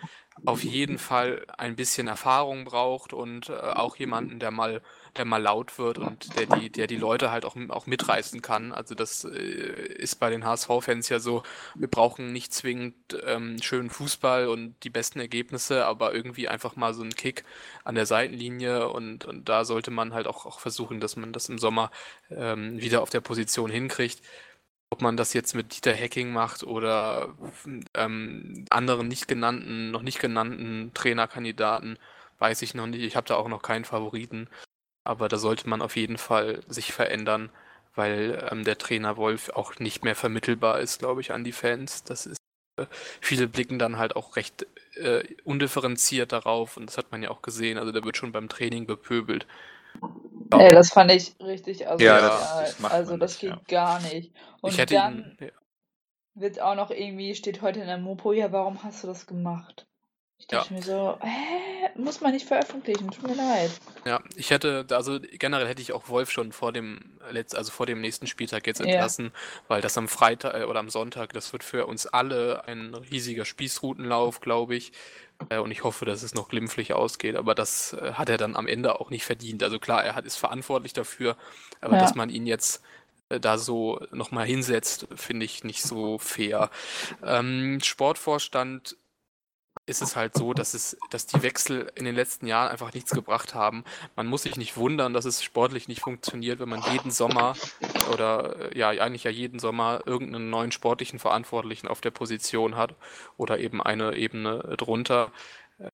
auf 0.44 0.62
jeden 0.64 0.98
Fall 0.98 1.44
ein 1.56 1.76
bisschen 1.76 2.06
Erfahrung 2.06 2.64
braucht 2.64 3.12
und 3.12 3.48
äh, 3.48 3.52
auch 3.52 3.96
jemanden, 3.96 4.38
der 4.38 4.50
mal, 4.50 4.82
der 5.16 5.24
mal 5.24 5.42
laut 5.42 5.78
wird 5.78 5.98
und 5.98 6.36
der 6.36 6.46
die, 6.46 6.70
der 6.70 6.86
die 6.86 6.96
Leute 6.96 7.30
halt 7.30 7.44
auch, 7.44 7.56
auch 7.68 7.86
mitreißen 7.86 8.42
kann. 8.42 8.72
Also 8.72 8.94
das 8.94 9.24
äh, 9.24 9.28
ist 9.28 10.16
bei 10.16 10.30
den 10.30 10.44
HSV-Fans 10.44 11.08
ja 11.08 11.18
so, 11.20 11.42
wir 11.74 11.88
brauchen 11.88 12.32
nicht 12.32 12.52
zwingend 12.54 12.94
ähm, 13.24 13.60
schönen 13.62 13.90
Fußball 13.90 14.48
und 14.48 14.74
die 14.84 14.90
besten 14.90 15.20
Ergebnisse, 15.20 15.86
aber 15.86 16.14
irgendwie 16.14 16.48
einfach 16.48 16.76
mal 16.76 16.94
so 16.94 17.02
einen 17.02 17.14
Kick 17.14 17.44
an 17.84 17.94
der 17.94 18.06
Seitenlinie 18.06 18.88
und, 18.88 19.24
und 19.24 19.48
da 19.48 19.64
sollte 19.64 19.90
man 19.90 20.14
halt 20.14 20.26
auch, 20.26 20.46
auch 20.46 20.60
versuchen, 20.60 21.00
dass 21.00 21.16
man 21.16 21.32
das 21.32 21.48
im 21.48 21.58
Sommer 21.58 21.90
ähm, 22.30 22.80
wieder 22.80 23.02
auf 23.02 23.10
der 23.10 23.20
Position 23.20 23.70
hinkriegt. 23.70 24.22
Ob 24.90 25.02
man 25.02 25.16
das 25.16 25.34
jetzt 25.34 25.54
mit 25.54 25.76
Dieter 25.76 25.94
Hacking 25.94 26.32
macht 26.32 26.64
oder 26.64 27.34
ähm, 27.94 28.64
anderen 28.70 29.08
nicht 29.08 29.28
genannten, 29.28 29.90
noch 29.90 30.02
nicht 30.02 30.18
genannten 30.18 30.92
Trainerkandidaten, 30.94 31.98
weiß 32.38 32.62
ich 32.62 32.74
noch 32.74 32.86
nicht. 32.86 33.02
Ich 33.02 33.16
habe 33.16 33.26
da 33.28 33.36
auch 33.36 33.48
noch 33.48 33.62
keinen 33.62 33.84
Favoriten. 33.84 34.48
Aber 35.04 35.28
da 35.28 35.38
sollte 35.38 35.68
man 35.68 35.82
auf 35.82 35.96
jeden 35.96 36.18
Fall 36.18 36.62
sich 36.68 36.92
verändern, 36.92 37.50
weil 37.94 38.48
ähm, 38.52 38.64
der 38.64 38.78
Trainer 38.78 39.16
Wolf 39.16 39.50
auch 39.50 39.78
nicht 39.78 40.04
mehr 40.04 40.16
vermittelbar 40.16 40.80
ist, 40.80 41.00
glaube 41.00 41.20
ich, 41.22 41.32
an 41.32 41.44
die 41.44 41.52
Fans. 41.52 42.04
Das 42.04 42.26
ist, 42.26 42.38
äh, 42.78 42.86
viele 43.20 43.48
blicken 43.48 43.78
dann 43.78 43.98
halt 43.98 44.16
auch 44.16 44.36
recht 44.36 44.66
äh, 44.96 45.24
undifferenziert 45.44 46.32
darauf 46.32 46.76
und 46.76 46.86
das 46.86 46.98
hat 46.98 47.12
man 47.12 47.22
ja 47.22 47.30
auch 47.30 47.42
gesehen. 47.42 47.78
Also 47.78 47.92
der 47.92 48.04
wird 48.04 48.16
schon 48.16 48.32
beim 48.32 48.48
Training 48.48 48.86
bepöbelt. 48.86 49.46
Ja. 50.52 50.60
Ey, 50.60 50.72
das 50.72 50.92
fand 50.92 51.10
ich 51.10 51.34
richtig 51.40 51.88
asozial. 51.88 52.20
das- 52.20 52.58
das 52.60 52.80
macht 52.80 52.92
also 52.94 53.16
das 53.16 53.32
nicht, 53.32 53.40
geht 53.40 53.50
ja. 53.50 53.62
gar 53.68 54.00
nicht. 54.02 54.32
Und 54.60 54.70
ich 54.72 54.78
hätte 54.78 54.94
dann 54.94 55.18
ihn, 55.18 55.36
ja. 55.40 55.48
wird 56.34 56.60
auch 56.60 56.76
noch 56.76 56.90
irgendwie, 56.90 57.34
steht 57.34 57.62
heute 57.62 57.80
in 57.80 57.88
der 57.88 57.98
Mopo, 57.98 58.32
ja, 58.32 58.52
warum 58.52 58.82
hast 58.84 59.02
du 59.02 59.08
das 59.08 59.26
gemacht? 59.26 59.87
Ich 60.38 60.46
Ja. 60.50 60.60
dachte 60.60 60.72
mir 60.72 60.82
so, 60.82 61.18
hä, 61.20 61.90
muss 61.96 62.20
man 62.20 62.32
nicht 62.32 62.46
veröffentlichen, 62.46 63.10
tut 63.10 63.26
mir 63.26 63.34
leid. 63.34 63.70
Ja, 64.06 64.20
ich 64.36 64.50
hätte, 64.50 64.86
also 64.90 65.18
generell 65.20 65.66
hätte 65.66 65.82
ich 65.82 65.92
auch 65.92 66.08
Wolf 66.08 66.30
schon 66.30 66.52
vor 66.52 66.72
dem 66.72 67.18
letzt, 67.30 67.56
also 67.56 67.70
vor 67.72 67.84
dem 67.86 68.00
nächsten 68.00 68.26
Spieltag 68.26 68.66
jetzt 68.66 68.78
Ja. 68.80 68.86
entlassen, 68.86 69.32
weil 69.66 69.82
das 69.82 69.98
am 69.98 70.08
Freitag 70.08 70.54
äh, 70.54 70.64
oder 70.64 70.78
am 70.80 70.88
Sonntag, 70.90 71.32
das 71.32 71.52
wird 71.52 71.64
für 71.64 71.86
uns 71.86 72.06
alle 72.06 72.64
ein 72.66 72.94
riesiger 72.94 73.44
Spießrutenlauf, 73.44 74.40
glaube 74.40 74.76
ich. 74.76 74.92
Äh, 75.50 75.58
und 75.58 75.70
ich 75.70 75.84
hoffe, 75.84 76.04
dass 76.04 76.22
es 76.22 76.34
noch 76.34 76.48
glimpflich 76.48 76.92
ausgeht, 76.94 77.36
aber 77.36 77.54
das 77.54 77.92
äh, 77.94 78.12
hat 78.14 78.28
er 78.28 78.38
dann 78.38 78.56
am 78.56 78.66
Ende 78.68 79.00
auch 79.00 79.10
nicht 79.10 79.24
verdient. 79.24 79.62
Also 79.62 79.78
klar, 79.78 80.02
er 80.04 80.14
hat, 80.14 80.24
ist 80.24 80.36
verantwortlich 80.36 80.92
dafür, 80.92 81.36
aber 81.80 81.94
Ja. 81.96 82.00
dass 82.00 82.14
man 82.14 82.30
ihn 82.30 82.46
jetzt 82.46 82.82
da 83.28 83.58
so 83.58 84.00
nochmal 84.10 84.46
hinsetzt, 84.46 85.06
finde 85.14 85.44
ich 85.44 85.62
nicht 85.62 85.82
so 85.82 86.16
fair. 86.16 86.70
Ähm, 87.22 87.80
Sportvorstand 87.82 88.96
ist 89.88 90.02
es 90.02 90.16
halt 90.16 90.34
so, 90.34 90.52
dass 90.52 90.74
es, 90.74 90.96
dass 91.10 91.26
die 91.26 91.42
Wechsel 91.42 91.90
in 91.94 92.04
den 92.04 92.14
letzten 92.14 92.46
Jahren 92.46 92.70
einfach 92.70 92.92
nichts 92.92 93.12
gebracht 93.12 93.54
haben. 93.54 93.84
Man 94.16 94.26
muss 94.26 94.42
sich 94.42 94.56
nicht 94.56 94.76
wundern, 94.76 95.12
dass 95.12 95.24
es 95.24 95.42
sportlich 95.42 95.88
nicht 95.88 96.02
funktioniert, 96.02 96.60
wenn 96.60 96.68
man 96.68 96.82
jeden 96.92 97.10
Sommer 97.10 97.54
oder 98.12 98.72
äh, 98.72 98.78
ja 98.78 98.90
eigentlich 98.90 99.24
ja 99.24 99.30
jeden 99.30 99.58
Sommer 99.58 100.02
irgendeinen 100.06 100.50
neuen 100.50 100.72
sportlichen 100.72 101.18
Verantwortlichen 101.18 101.88
auf 101.88 102.00
der 102.00 102.10
Position 102.10 102.76
hat 102.76 102.94
oder 103.36 103.58
eben 103.58 103.82
eine 103.82 104.14
Ebene 104.14 104.76
drunter. 104.76 105.32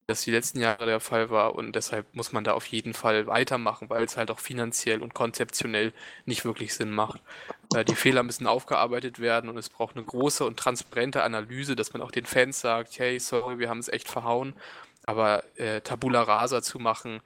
Das 0.07 0.23
die 0.23 0.31
letzten 0.31 0.61
Jahre 0.61 0.87
der 0.87 0.99
Fall 1.01 1.29
war 1.29 1.55
und 1.55 1.75
deshalb 1.77 2.15
muss 2.15 2.33
man 2.33 2.43
da 2.43 2.53
auf 2.55 2.65
jeden 2.67 2.95
Fall 2.95 3.27
weitermachen, 3.27 3.91
weil 3.91 4.03
es 4.05 4.17
halt 4.17 4.31
auch 4.31 4.39
finanziell 4.39 5.03
und 5.03 5.13
konzeptionell 5.13 5.93
nicht 6.25 6.47
wirklich 6.47 6.75
Sinn 6.75 6.91
macht. 6.91 7.21
Äh, 7.75 7.85
Die 7.85 7.95
Fehler 7.95 8.23
müssen 8.23 8.47
aufgearbeitet 8.47 9.19
werden 9.19 9.51
und 9.51 9.59
es 9.59 9.69
braucht 9.69 9.97
eine 9.97 10.05
große 10.05 10.45
und 10.47 10.59
transparente 10.59 11.23
Analyse, 11.23 11.77
dass 11.77 11.93
man 11.93 12.01
auch 12.03 12.11
den 12.13 12.25
Fans 12.25 12.61
sagt, 12.61 12.99
hey, 12.99 13.21
sorry, 13.21 13.59
wir 13.59 13.69
haben 13.69 13.79
es 13.79 13.89
echt 13.89 14.09
verhauen, 14.09 14.55
aber 15.05 15.45
äh, 15.59 15.83
Tabula 15.83 16.23
Rasa 16.23 16.63
zu 16.63 16.79
machen 16.79 17.21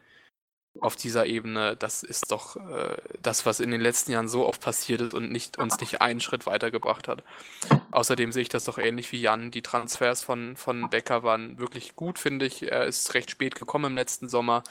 auf 0.81 0.97
dieser 0.97 1.27
Ebene, 1.27 1.77
das 1.77 2.03
ist 2.03 2.31
doch 2.31 2.57
äh, 2.57 2.97
das, 3.23 3.47
was 3.47 3.61
in 3.61 3.71
den 3.71 3.81
letzten 3.81 4.13
Jahren 4.13 4.29
so 4.29 4.47
oft 4.47 4.61
passiert 4.61 5.01
ist 5.01 5.15
und 5.15 5.31
nicht, 5.31 5.59
uns 5.59 5.81
nicht 5.81 6.01
einen 6.01 6.21
Schritt 6.21 6.47
weitergebracht 6.47 7.09
hat. 7.09 7.23
Außerdem 7.91 8.33
sehe 8.33 8.43
ich 8.43 8.49
das 8.49 8.65
doch 8.65 8.79
ähnlich 8.79 9.13
wie 9.13 9.21
Jan. 9.21 9.51
Die 9.51 9.63
Transfers 9.63 10.23
von, 10.23 10.57
von 10.57 10.91
Becker 10.91 11.23
waren 11.23 11.59
wirklich 11.59 11.97
gut, 11.97 12.19
finde 12.19 12.47
ich. 12.47 12.71
Er 12.71 12.85
ist 12.85 13.15
recht 13.15 13.31
spät 13.31 13.55
gekommen 13.55 13.87
im 13.87 13.97
letzten 13.97 14.29
Sommer. 14.29 14.63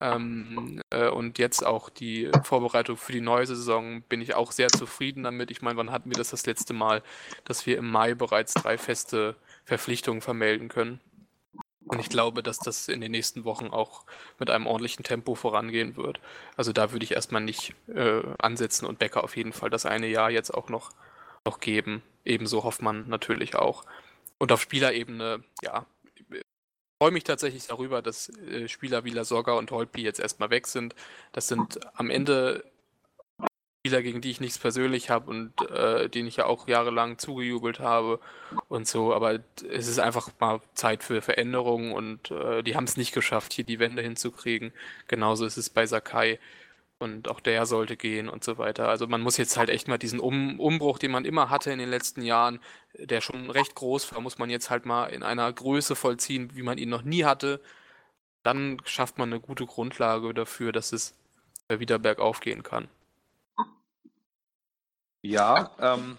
Ähm, 0.00 0.80
äh, 0.90 1.08
und 1.08 1.38
jetzt 1.38 1.64
auch 1.64 1.88
die 1.88 2.30
Vorbereitung 2.42 2.96
für 2.96 3.12
die 3.12 3.20
neue 3.20 3.46
Saison 3.46 4.02
bin 4.02 4.20
ich 4.20 4.34
auch 4.34 4.50
sehr 4.50 4.68
zufrieden 4.68 5.22
damit. 5.22 5.50
Ich 5.50 5.62
meine, 5.62 5.76
wann 5.76 5.92
hatten 5.92 6.10
wir 6.10 6.16
das 6.16 6.30
das 6.30 6.46
letzte 6.46 6.72
Mal, 6.72 7.02
dass 7.44 7.66
wir 7.66 7.78
im 7.78 7.90
Mai 7.90 8.14
bereits 8.14 8.54
drei 8.54 8.78
feste 8.78 9.36
Verpflichtungen 9.64 10.20
vermelden 10.20 10.68
können? 10.68 11.00
Und 11.86 12.00
ich 12.00 12.08
glaube, 12.08 12.42
dass 12.42 12.58
das 12.58 12.88
in 12.88 13.00
den 13.00 13.12
nächsten 13.12 13.44
Wochen 13.44 13.66
auch 13.66 14.04
mit 14.38 14.50
einem 14.50 14.66
ordentlichen 14.66 15.04
Tempo 15.04 15.34
vorangehen 15.34 15.96
wird. 15.96 16.18
Also 16.56 16.72
da 16.72 16.92
würde 16.92 17.04
ich 17.04 17.12
erstmal 17.12 17.42
nicht 17.42 17.74
äh, 17.88 18.22
ansetzen 18.38 18.86
und 18.86 18.98
Becker 18.98 19.22
auf 19.22 19.36
jeden 19.36 19.52
Fall 19.52 19.70
das 19.70 19.84
eine 19.84 20.06
Jahr 20.06 20.30
jetzt 20.30 20.52
auch 20.52 20.68
noch, 20.68 20.90
noch 21.44 21.60
geben. 21.60 22.02
Ebenso 22.24 22.64
Hoffmann 22.64 23.08
natürlich 23.08 23.54
auch. 23.54 23.84
Und 24.38 24.50
auf 24.50 24.62
Spielerebene, 24.62 25.44
ja, 25.62 25.86
freue 27.04 27.12
mich 27.12 27.24
tatsächlich 27.24 27.66
darüber, 27.66 28.00
dass 28.00 28.30
äh, 28.30 28.66
Spieler 28.66 29.04
wie 29.04 29.10
Lasogga 29.10 29.52
und 29.52 29.70
Holtby 29.70 30.02
jetzt 30.02 30.20
erstmal 30.20 30.50
weg 30.50 30.66
sind. 30.66 30.94
Das 31.32 31.48
sind 31.48 31.78
am 31.94 32.08
Ende 32.08 32.64
Spieler, 33.84 34.00
gegen 34.00 34.22
die 34.22 34.30
ich 34.30 34.40
nichts 34.40 34.58
persönlich 34.58 35.10
habe 35.10 35.30
und 35.30 35.60
äh, 35.70 36.08
denen 36.08 36.26
ich 36.26 36.36
ja 36.36 36.46
auch 36.46 36.66
jahrelang 36.66 37.18
zugejubelt 37.18 37.80
habe 37.80 38.18
und 38.68 38.88
so. 38.88 39.12
Aber 39.12 39.40
es 39.70 39.88
ist 39.88 39.98
einfach 39.98 40.30
mal 40.40 40.62
Zeit 40.72 41.02
für 41.02 41.20
Veränderungen 41.20 41.92
und 41.92 42.30
äh, 42.30 42.62
die 42.62 42.76
haben 42.76 42.84
es 42.84 42.96
nicht 42.96 43.12
geschafft, 43.12 43.52
hier 43.52 43.64
die 43.64 43.80
Wende 43.80 44.00
hinzukriegen. 44.00 44.72
Genauso 45.06 45.44
ist 45.44 45.58
es 45.58 45.68
bei 45.68 45.84
Sakai 45.84 46.38
und 46.98 47.28
auch 47.28 47.40
der 47.40 47.66
sollte 47.66 47.98
gehen 47.98 48.30
und 48.30 48.42
so 48.42 48.56
weiter. 48.56 48.88
Also 48.88 49.06
man 49.06 49.20
muss 49.20 49.36
jetzt 49.36 49.58
halt 49.58 49.68
echt 49.68 49.86
mal 49.86 49.98
diesen 49.98 50.18
um 50.18 50.58
Umbruch, 50.58 50.98
den 50.98 51.10
man 51.10 51.26
immer 51.26 51.50
hatte 51.50 51.70
in 51.70 51.78
den 51.78 51.90
letzten 51.90 52.22
Jahren, 52.22 52.60
der 52.98 53.20
schon 53.20 53.50
recht 53.50 53.74
groß 53.74 54.14
war, 54.14 54.22
muss 54.22 54.38
man 54.38 54.48
jetzt 54.48 54.70
halt 54.70 54.86
mal 54.86 55.08
in 55.08 55.22
einer 55.22 55.52
Größe 55.52 55.94
vollziehen, 55.94 56.50
wie 56.54 56.62
man 56.62 56.78
ihn 56.78 56.88
noch 56.88 57.02
nie 57.02 57.24
hatte. 57.26 57.60
Dann 58.44 58.78
schafft 58.86 59.18
man 59.18 59.30
eine 59.30 59.40
gute 59.40 59.66
Grundlage 59.66 60.32
dafür, 60.32 60.72
dass 60.72 60.94
es 60.94 61.14
wieder 61.68 61.98
bergauf 61.98 62.40
gehen 62.40 62.62
kann. 62.62 62.88
Ja, 65.24 65.74
ähm, 65.78 66.18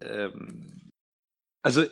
ähm, 0.00 0.92
also, 1.60 1.84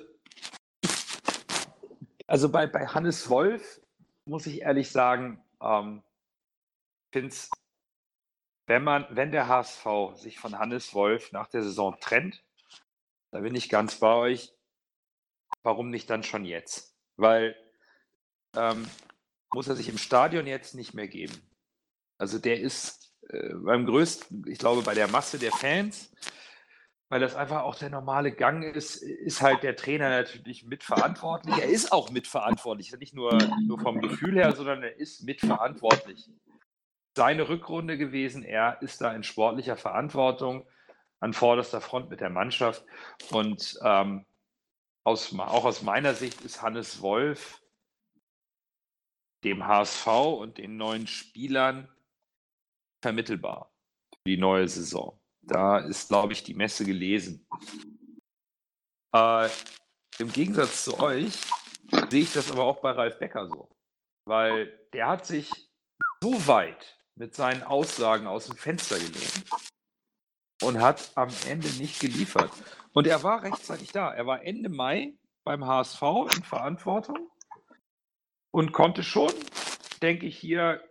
also 2.28 2.48
bei, 2.48 2.68
bei 2.68 2.86
Hannes 2.86 3.28
Wolf 3.28 3.80
muss 4.26 4.46
ich 4.46 4.60
ehrlich 4.60 4.92
sagen, 4.92 5.42
ähm, 5.60 6.04
finde 7.12 7.34
wenn 8.68 8.84
man, 8.84 9.06
wenn 9.10 9.32
der 9.32 9.48
HSV 9.48 10.14
sich 10.14 10.38
von 10.38 10.56
Hannes 10.56 10.94
Wolf 10.94 11.32
nach 11.32 11.48
der 11.48 11.64
Saison 11.64 11.98
trennt, 11.98 12.44
da 13.32 13.40
bin 13.40 13.56
ich 13.56 13.68
ganz 13.68 13.98
bei 13.98 14.14
euch. 14.14 14.54
Warum 15.64 15.90
nicht 15.90 16.08
dann 16.10 16.22
schon 16.22 16.44
jetzt? 16.44 16.94
Weil 17.16 17.56
ähm, 18.54 18.88
muss 19.52 19.66
er 19.66 19.74
sich 19.74 19.88
im 19.88 19.98
Stadion 19.98 20.46
jetzt 20.46 20.76
nicht 20.76 20.94
mehr 20.94 21.08
geben. 21.08 21.42
Also 22.18 22.38
der 22.38 22.60
ist 22.60 23.07
äh, 23.28 23.54
beim 23.54 23.86
größten, 23.86 24.44
ich 24.48 24.58
glaube, 24.58 24.82
bei 24.82 24.94
der 24.94 25.08
Masse 25.08 25.38
der 25.38 25.52
Fans, 25.52 26.12
weil 27.08 27.20
das 27.20 27.34
einfach 27.34 27.62
auch 27.62 27.74
der 27.74 27.90
normale 27.90 28.32
Gang 28.32 28.62
ist, 28.62 28.96
ist 28.96 29.40
halt 29.40 29.62
der 29.62 29.76
Trainer 29.76 30.10
natürlich 30.10 30.66
mitverantwortlich. 30.66 31.56
Er 31.56 31.68
ist 31.68 31.90
auch 31.90 32.10
mitverantwortlich, 32.10 32.92
nicht 32.98 33.14
nur, 33.14 33.38
nur 33.66 33.80
vom 33.80 34.00
Gefühl 34.00 34.34
her, 34.34 34.54
sondern 34.54 34.82
er 34.82 34.98
ist 34.98 35.22
mitverantwortlich. 35.22 36.28
Seine 37.16 37.48
Rückrunde 37.48 37.96
gewesen, 37.96 38.42
er 38.42 38.80
ist 38.82 39.00
da 39.00 39.12
in 39.14 39.22
sportlicher 39.22 39.76
Verantwortung 39.76 40.66
an 41.20 41.32
vorderster 41.32 41.80
Front 41.80 42.10
mit 42.10 42.20
der 42.20 42.30
Mannschaft. 42.30 42.84
Und 43.30 43.78
ähm, 43.82 44.26
aus, 45.02 45.34
auch 45.38 45.64
aus 45.64 45.82
meiner 45.82 46.14
Sicht 46.14 46.42
ist 46.42 46.62
Hannes 46.62 47.00
Wolf 47.00 47.62
dem 49.44 49.66
HSV 49.66 50.06
und 50.06 50.58
den 50.58 50.76
neuen 50.76 51.06
Spielern 51.06 51.88
vermittelbar 53.02 53.72
für 54.12 54.30
die 54.30 54.36
neue 54.36 54.68
Saison. 54.68 55.20
Da 55.42 55.78
ist, 55.78 56.08
glaube 56.08 56.32
ich, 56.32 56.42
die 56.42 56.54
Messe 56.54 56.84
gelesen. 56.84 57.46
Äh, 59.14 59.48
Im 60.18 60.32
Gegensatz 60.32 60.84
zu 60.84 60.98
euch 61.00 61.40
sehe 62.10 62.22
ich 62.22 62.32
das 62.32 62.50
aber 62.50 62.64
auch 62.64 62.80
bei 62.80 62.90
Ralf 62.90 63.18
Becker 63.18 63.46
so. 63.48 63.70
Weil 64.26 64.78
der 64.92 65.08
hat 65.08 65.26
sich 65.26 65.50
so 66.22 66.46
weit 66.46 66.98
mit 67.14 67.34
seinen 67.34 67.62
Aussagen 67.62 68.26
aus 68.26 68.46
dem 68.46 68.56
Fenster 68.56 68.98
gelehnt 68.98 69.44
und 70.62 70.80
hat 70.80 71.12
am 71.14 71.30
Ende 71.46 71.68
nicht 71.78 72.00
geliefert. 72.00 72.50
Und 72.92 73.06
er 73.06 73.22
war 73.22 73.42
rechtzeitig 73.42 73.92
da. 73.92 74.12
Er 74.12 74.26
war 74.26 74.44
Ende 74.44 74.68
Mai 74.68 75.14
beim 75.44 75.64
HSV 75.66 76.02
in 76.36 76.42
Verantwortung 76.42 77.30
und 78.50 78.72
konnte 78.72 79.02
schon, 79.02 79.32
denke 80.02 80.26
ich, 80.26 80.38
hier 80.38 80.82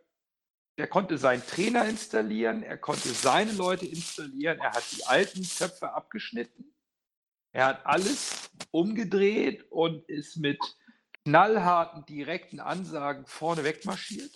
der 0.77 0.87
konnte 0.87 1.17
seinen 1.17 1.45
Trainer 1.45 1.87
installieren, 1.87 2.63
er 2.63 2.77
konnte 2.77 3.09
seine 3.09 3.51
Leute 3.51 3.85
installieren, 3.85 4.59
er 4.59 4.71
hat 4.71 4.83
die 4.91 5.05
alten 5.05 5.43
Töpfe 5.43 5.91
abgeschnitten, 5.93 6.73
er 7.51 7.65
hat 7.65 7.85
alles 7.85 8.51
umgedreht 8.71 9.65
und 9.71 10.07
ist 10.07 10.37
mit 10.37 10.59
knallharten, 11.25 12.05
direkten 12.05 12.59
Ansagen 12.59 13.25
vorne 13.25 13.63
wegmarschiert. 13.63 14.31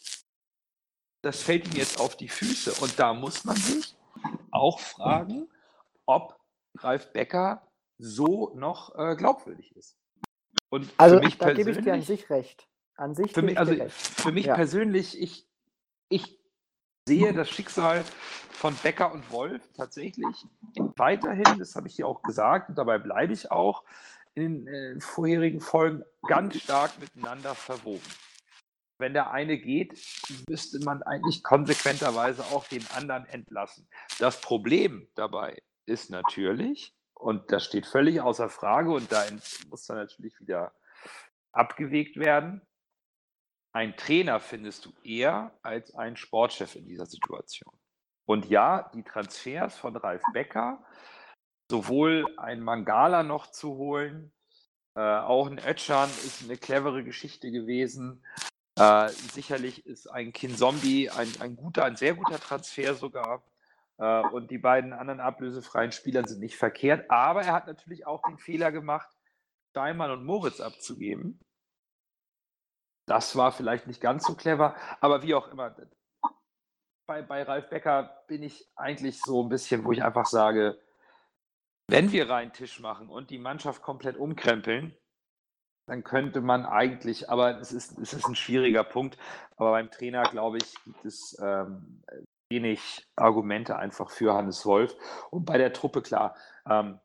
Das 1.21 1.43
fällt 1.43 1.67
ihm 1.67 1.77
jetzt 1.77 1.99
auf 1.99 2.17
die 2.17 2.29
Füße 2.29 2.73
und 2.81 2.97
da 2.97 3.13
muss 3.13 3.45
man 3.45 3.55
sich 3.55 3.95
auch 4.49 4.79
fragen, 4.79 5.47
ob 6.07 6.39
Ralf 6.79 7.13
Becker 7.13 7.67
so 7.99 8.51
noch 8.55 8.95
äh, 8.95 9.15
glaubwürdig 9.15 9.75
ist. 9.75 9.97
Und 10.69 10.91
also 10.97 11.19
da 11.19 11.53
gebe 11.53 11.71
ich 11.71 11.77
dir 11.81 11.93
an 11.93 12.01
sich 12.01 12.29
recht. 12.29 12.67
An 12.95 13.13
sich 13.13 13.31
für 13.31 13.41
mich, 13.41 13.57
also 13.57 13.75
für 13.87 14.31
mich 14.31 14.47
ja. 14.47 14.55
persönlich, 14.55 15.19
ich, 15.19 15.47
ich 16.11 16.39
sehe 17.07 17.33
das 17.33 17.49
Schicksal 17.49 18.03
von 18.51 18.75
Becker 18.75 19.11
und 19.11 19.31
Wolf 19.31 19.61
tatsächlich 19.75 20.45
weiterhin, 20.97 21.57
das 21.57 21.75
habe 21.75 21.87
ich 21.87 21.95
hier 21.95 22.07
auch 22.07 22.21
gesagt 22.21 22.69
und 22.69 22.77
dabei 22.77 22.99
bleibe 22.99 23.33
ich 23.33 23.49
auch, 23.49 23.83
in 24.33 24.65
den 24.65 24.67
äh, 24.67 24.99
vorherigen 25.01 25.59
Folgen 25.59 26.03
ganz 26.27 26.57
stark 26.61 26.97
miteinander 26.99 27.53
verwoben. 27.55 28.07
Wenn 28.97 29.13
der 29.13 29.31
eine 29.31 29.57
geht, 29.57 29.99
müsste 30.47 30.79
man 30.85 31.01
eigentlich 31.03 31.43
konsequenterweise 31.43 32.43
auch 32.45 32.67
den 32.67 32.85
anderen 32.95 33.25
entlassen. 33.25 33.89
Das 34.19 34.39
Problem 34.39 35.07
dabei 35.15 35.61
ist 35.85 36.11
natürlich, 36.11 36.95
und 37.15 37.51
das 37.51 37.65
steht 37.65 37.87
völlig 37.87 38.21
außer 38.21 38.47
Frage 38.47 38.91
und 38.91 39.11
da 39.11 39.23
muss 39.69 39.85
dann 39.85 39.97
natürlich 39.97 40.39
wieder 40.39 40.71
abgewegt 41.51 42.17
werden, 42.17 42.61
ein 43.73 43.95
Trainer 43.95 44.39
findest 44.39 44.85
du 44.85 44.93
eher 45.03 45.51
als 45.61 45.95
ein 45.95 46.17
Sportchef 46.17 46.75
in 46.75 46.85
dieser 46.85 47.05
Situation. 47.05 47.73
Und 48.25 48.49
ja, 48.49 48.91
die 48.93 49.03
Transfers 49.03 49.77
von 49.77 49.95
Ralf 49.95 50.23
Becker, 50.33 50.83
sowohl 51.69 52.25
ein 52.37 52.61
Mangala 52.61 53.23
noch 53.23 53.47
zu 53.47 53.75
holen, 53.75 54.33
äh, 54.95 54.99
auch 54.99 55.47
ein 55.47 55.59
Ötchan 55.59 56.09
ist 56.09 56.43
eine 56.43 56.57
clevere 56.57 57.03
Geschichte 57.03 57.49
gewesen. 57.49 58.25
Äh, 58.77 59.09
sicherlich 59.09 59.85
ist 59.85 60.07
ein 60.07 60.33
Kinzombie 60.33 61.09
ein, 61.09 61.29
ein 61.39 61.55
guter, 61.55 61.85
ein 61.85 61.95
sehr 61.95 62.13
guter 62.13 62.39
Transfer 62.39 62.93
sogar. 62.93 63.43
Äh, 63.97 64.21
und 64.29 64.51
die 64.51 64.57
beiden 64.57 64.91
anderen 64.91 65.21
ablösefreien 65.21 65.93
Spielern 65.93 66.27
sind 66.27 66.39
nicht 66.39 66.57
verkehrt. 66.57 67.09
Aber 67.09 67.43
er 67.43 67.53
hat 67.53 67.67
natürlich 67.67 68.05
auch 68.05 68.21
den 68.23 68.37
Fehler 68.37 68.71
gemacht, 68.71 69.07
Steinmann 69.69 70.11
und 70.11 70.25
Moritz 70.25 70.59
abzugeben. 70.59 71.39
Das 73.11 73.35
war 73.35 73.51
vielleicht 73.51 73.87
nicht 73.87 73.99
ganz 73.99 74.25
so 74.25 74.35
clever, 74.35 74.73
aber 75.01 75.21
wie 75.21 75.35
auch 75.35 75.49
immer. 75.49 75.75
Bei, 77.05 77.21
bei 77.21 77.43
Ralf 77.43 77.67
Becker 77.67 78.23
bin 78.27 78.41
ich 78.41 78.71
eigentlich 78.77 79.19
so 79.19 79.43
ein 79.43 79.49
bisschen, 79.49 79.83
wo 79.83 79.91
ich 79.91 80.01
einfach 80.01 80.25
sage, 80.25 80.79
wenn 81.89 82.13
wir 82.13 82.29
rein 82.29 82.53
Tisch 82.53 82.79
machen 82.79 83.09
und 83.09 83.29
die 83.29 83.37
Mannschaft 83.37 83.81
komplett 83.81 84.15
umkrempeln, 84.15 84.95
dann 85.87 86.05
könnte 86.05 86.39
man 86.39 86.65
eigentlich, 86.65 87.29
aber 87.29 87.59
es 87.59 87.73
ist, 87.73 87.99
es 87.99 88.13
ist 88.13 88.25
ein 88.25 88.35
schwieriger 88.35 88.85
Punkt, 88.85 89.17
aber 89.57 89.71
beim 89.71 89.91
Trainer, 89.91 90.23
glaube 90.23 90.59
ich, 90.59 90.73
gibt 90.85 91.03
es 91.03 91.37
ähm, 91.43 92.01
wenig 92.49 93.05
Argumente 93.17 93.75
einfach 93.75 94.09
für 94.09 94.33
Hannes 94.33 94.65
Wolf. 94.65 94.95
Und 95.31 95.43
bei 95.43 95.57
der 95.57 95.73
Truppe, 95.73 96.01
klar, 96.01 96.37
ähm, 96.65 97.01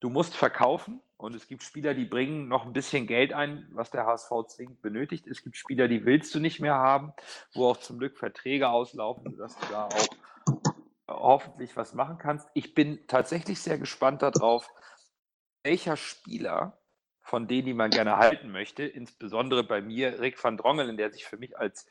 du 0.00 0.10
musst 0.10 0.34
verkaufen, 0.34 1.00
und 1.24 1.34
es 1.34 1.48
gibt 1.48 1.62
Spieler, 1.62 1.94
die 1.94 2.04
bringen 2.04 2.48
noch 2.48 2.66
ein 2.66 2.74
bisschen 2.74 3.06
Geld 3.06 3.32
ein, 3.32 3.66
was 3.72 3.90
der 3.90 4.04
HSV 4.04 4.30
zwingend 4.46 4.82
benötigt. 4.82 5.26
Es 5.26 5.42
gibt 5.42 5.56
Spieler, 5.56 5.88
die 5.88 6.04
willst 6.04 6.34
du 6.34 6.38
nicht 6.38 6.60
mehr 6.60 6.74
haben, 6.74 7.14
wo 7.54 7.68
auch 7.70 7.78
zum 7.78 7.98
Glück 7.98 8.18
Verträge 8.18 8.68
auslaufen, 8.68 9.32
sodass 9.32 9.58
du 9.58 9.66
da 9.70 9.86
auch 9.86 10.08
hoffentlich 11.08 11.74
was 11.78 11.94
machen 11.94 12.18
kannst. 12.18 12.46
Ich 12.52 12.74
bin 12.74 13.06
tatsächlich 13.06 13.58
sehr 13.60 13.78
gespannt 13.78 14.20
darauf, 14.20 14.68
welcher 15.62 15.96
Spieler 15.96 16.78
von 17.22 17.48
denen, 17.48 17.64
die 17.64 17.74
man 17.74 17.90
gerne 17.90 18.18
halten 18.18 18.52
möchte, 18.52 18.84
insbesondere 18.84 19.64
bei 19.64 19.80
mir 19.80 20.20
Rick 20.20 20.42
van 20.44 20.58
Drongelen, 20.58 20.98
der 20.98 21.10
sich 21.10 21.24
für 21.24 21.38
mich 21.38 21.56
als 21.56 21.86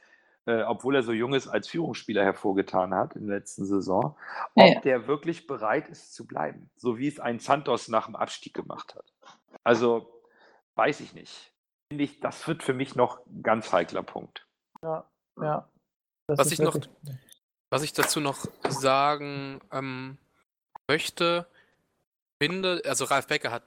äh, 0.45 0.61
obwohl 0.63 0.95
er 0.95 1.03
so 1.03 1.13
jung 1.13 1.33
ist, 1.33 1.47
als 1.47 1.69
Führungsspieler 1.69 2.23
hervorgetan 2.23 2.93
hat 2.93 3.15
in 3.15 3.27
der 3.27 3.37
letzten 3.37 3.65
Saison, 3.65 4.15
ob 4.55 4.67
ja. 4.67 4.79
der 4.81 5.07
wirklich 5.07 5.47
bereit 5.47 5.87
ist 5.87 6.13
zu 6.13 6.27
bleiben, 6.27 6.69
so 6.75 6.97
wie 6.97 7.07
es 7.07 7.19
ein 7.19 7.39
Santos 7.39 7.87
nach 7.87 8.05
dem 8.07 8.15
Abstieg 8.15 8.53
gemacht 8.53 8.93
hat. 8.93 9.12
Also 9.63 10.23
weiß 10.75 10.99
ich 11.01 11.13
nicht. 11.13 11.53
Finde 11.89 12.03
ich, 12.03 12.19
das 12.19 12.47
wird 12.47 12.63
für 12.63 12.73
mich 12.73 12.95
noch 12.95 13.25
ein 13.25 13.43
ganz 13.43 13.71
heikler 13.71 14.03
Punkt. 14.03 14.47
Ja, 14.81 15.09
ja. 15.39 15.69
was 16.27 16.51
ich 16.51 16.59
noch, 16.59 16.77
was 17.69 17.83
ich 17.83 17.93
dazu 17.93 18.19
noch 18.19 18.45
sagen 18.67 19.61
ähm, 19.71 20.17
möchte, 20.87 21.47
finde, 22.41 22.81
also 22.85 23.05
Ralf 23.05 23.27
Becker 23.27 23.51
hat 23.51 23.63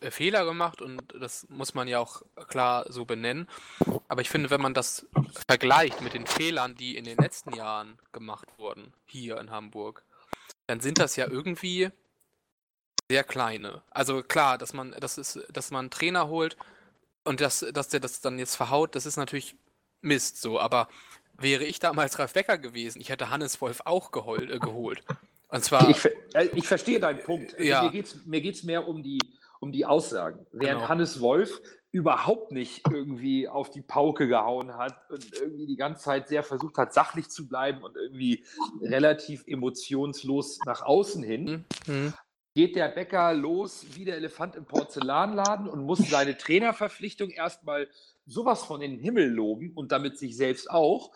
äh, 0.00 0.10
Fehler 0.10 0.44
gemacht 0.44 0.82
und 0.82 1.02
das 1.20 1.48
muss 1.48 1.74
man 1.74 1.88
ja 1.88 1.98
auch 1.98 2.22
klar 2.48 2.86
so 2.88 3.04
benennen. 3.04 3.48
Aber 4.08 4.20
ich 4.20 4.28
finde, 4.28 4.50
wenn 4.50 4.60
man 4.60 4.74
das 4.74 5.06
vergleicht 5.48 6.00
mit 6.02 6.14
den 6.14 6.26
Fehlern, 6.26 6.74
die 6.74 6.96
in 6.96 7.04
den 7.04 7.18
letzten 7.18 7.54
Jahren 7.54 7.98
gemacht 8.12 8.48
wurden, 8.58 8.92
hier 9.06 9.38
in 9.38 9.50
Hamburg, 9.50 10.04
dann 10.66 10.80
sind 10.80 10.98
das 10.98 11.16
ja 11.16 11.26
irgendwie 11.26 11.90
sehr 13.10 13.24
kleine. 13.24 13.82
Also 13.90 14.22
klar, 14.22 14.58
dass 14.58 14.72
man, 14.72 14.94
das 15.00 15.18
ist, 15.18 15.40
dass 15.52 15.70
man 15.70 15.80
einen 15.86 15.90
Trainer 15.90 16.28
holt 16.28 16.56
und 17.24 17.40
dass, 17.40 17.64
dass 17.72 17.88
der 17.88 18.00
das 18.00 18.20
dann 18.20 18.38
jetzt 18.38 18.56
verhaut, 18.56 18.94
das 18.94 19.06
ist 19.06 19.16
natürlich 19.16 19.56
Mist 20.02 20.40
so, 20.40 20.60
aber 20.60 20.88
wäre 21.38 21.64
ich 21.64 21.78
damals 21.78 22.18
Ralf 22.18 22.32
Becker 22.34 22.58
gewesen, 22.58 23.00
ich 23.00 23.08
hätte 23.08 23.30
Hannes 23.30 23.60
Wolf 23.60 23.80
auch 23.84 24.10
geholt, 24.10 24.50
äh, 24.50 24.58
geholt. 24.58 25.02
Und 25.48 25.64
zwar. 25.64 25.88
Ich, 25.88 26.04
äh, 26.34 26.48
ich 26.54 26.68
verstehe 26.68 27.00
deinen 27.00 27.22
Punkt. 27.22 27.54
Also 27.54 27.64
Ja. 27.64 27.82
Mir 27.84 27.90
geht 27.90 28.06
es 28.06 28.26
mir 28.26 28.40
geht's 28.40 28.62
mehr 28.64 28.86
um 28.86 29.02
die, 29.02 29.18
um 29.60 29.72
die 29.72 29.86
Aussagen. 29.86 30.46
Während 30.52 30.80
Genau. 30.80 30.88
Hannes 30.88 31.20
Wolf 31.20 31.62
überhaupt 31.90 32.52
nicht 32.52 32.82
irgendwie 32.90 33.48
auf 33.48 33.70
die 33.70 33.80
Pauke 33.80 34.28
gehauen 34.28 34.76
hat 34.76 35.10
und 35.10 35.24
irgendwie 35.40 35.66
die 35.66 35.76
ganze 35.76 36.02
Zeit 36.02 36.28
sehr 36.28 36.42
versucht 36.42 36.76
hat, 36.76 36.92
sachlich 36.92 37.30
zu 37.30 37.48
bleiben 37.48 37.82
und 37.82 37.96
irgendwie 37.96 38.44
relativ 38.82 39.44
emotionslos 39.46 40.58
nach 40.66 40.82
außen 40.82 41.22
hin, 41.22 41.64
Mhm. 41.86 42.12
Geht 42.58 42.74
der 42.74 42.88
Bäcker 42.88 43.34
los 43.34 43.86
wie 43.94 44.04
der 44.04 44.16
Elefant 44.16 44.56
im 44.56 44.64
Porzellanladen 44.64 45.68
und 45.68 45.84
muss 45.84 46.00
seine 46.10 46.36
Trainerverpflichtung 46.36 47.30
erstmal 47.30 47.86
sowas 48.26 48.64
von 48.64 48.82
in 48.82 48.96
den 48.96 49.00
Himmel 49.00 49.28
loben 49.28 49.70
und 49.76 49.92
damit 49.92 50.18
sich 50.18 50.36
selbst 50.36 50.68
auch, 50.68 51.12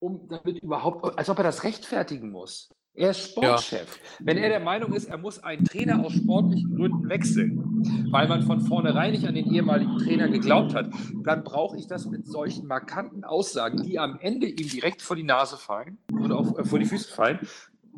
um 0.00 0.26
damit 0.26 0.58
überhaupt, 0.58 1.16
als 1.16 1.30
ob 1.30 1.38
er 1.38 1.44
das 1.44 1.62
rechtfertigen 1.62 2.32
muss. 2.32 2.70
Er 2.92 3.10
ist 3.10 3.30
Sportchef. 3.30 4.00
Wenn 4.18 4.36
er 4.36 4.48
der 4.48 4.58
Meinung 4.58 4.92
ist, 4.92 5.04
er 5.04 5.16
muss 5.16 5.38
einen 5.38 5.64
Trainer 5.64 6.04
aus 6.04 6.12
sportlichen 6.12 6.74
Gründen 6.74 7.08
wechseln, 7.08 8.08
weil 8.10 8.26
man 8.26 8.42
von 8.42 8.60
vornherein 8.60 9.12
nicht 9.12 9.28
an 9.28 9.36
den 9.36 9.46
ehemaligen 9.54 9.96
Trainer 9.98 10.26
geglaubt 10.26 10.74
hat, 10.74 10.90
dann 11.22 11.44
brauche 11.44 11.76
ich 11.76 11.86
das 11.86 12.06
mit 12.06 12.26
solchen 12.26 12.66
markanten 12.66 13.22
Aussagen, 13.22 13.84
die 13.84 14.00
am 14.00 14.18
Ende 14.20 14.48
ihm 14.48 14.68
direkt 14.68 15.02
vor 15.02 15.14
die 15.14 15.22
Nase 15.22 15.56
fallen 15.56 15.98
oder 16.20 16.36
auf, 16.36 16.58
äh, 16.58 16.64
vor 16.64 16.80
die 16.80 16.84
Füße 16.84 17.14
fallen, 17.14 17.38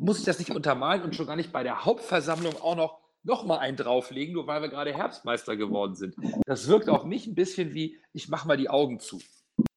muss 0.03 0.19
ich 0.19 0.25
das 0.25 0.39
nicht 0.39 0.51
untermalen 0.51 1.01
und 1.03 1.15
schon 1.15 1.25
gar 1.27 1.35
nicht 1.35 1.51
bei 1.51 1.63
der 1.63 1.85
Hauptversammlung 1.85 2.53
auch 2.61 2.75
noch, 2.75 2.99
noch 3.23 3.45
mal 3.45 3.57
einen 3.59 3.77
drauflegen, 3.77 4.33
nur 4.33 4.47
weil 4.47 4.61
wir 4.61 4.69
gerade 4.69 4.93
Herbstmeister 4.93 5.55
geworden 5.55 5.95
sind. 5.95 6.15
Das 6.45 6.67
wirkt 6.67 6.89
auf 6.89 7.05
mich 7.05 7.25
ein 7.27 7.35
bisschen 7.35 7.73
wie, 7.73 7.97
ich 8.11 8.27
mache 8.29 8.47
mal 8.47 8.57
die 8.57 8.69
Augen 8.69 8.99
zu 8.99 9.19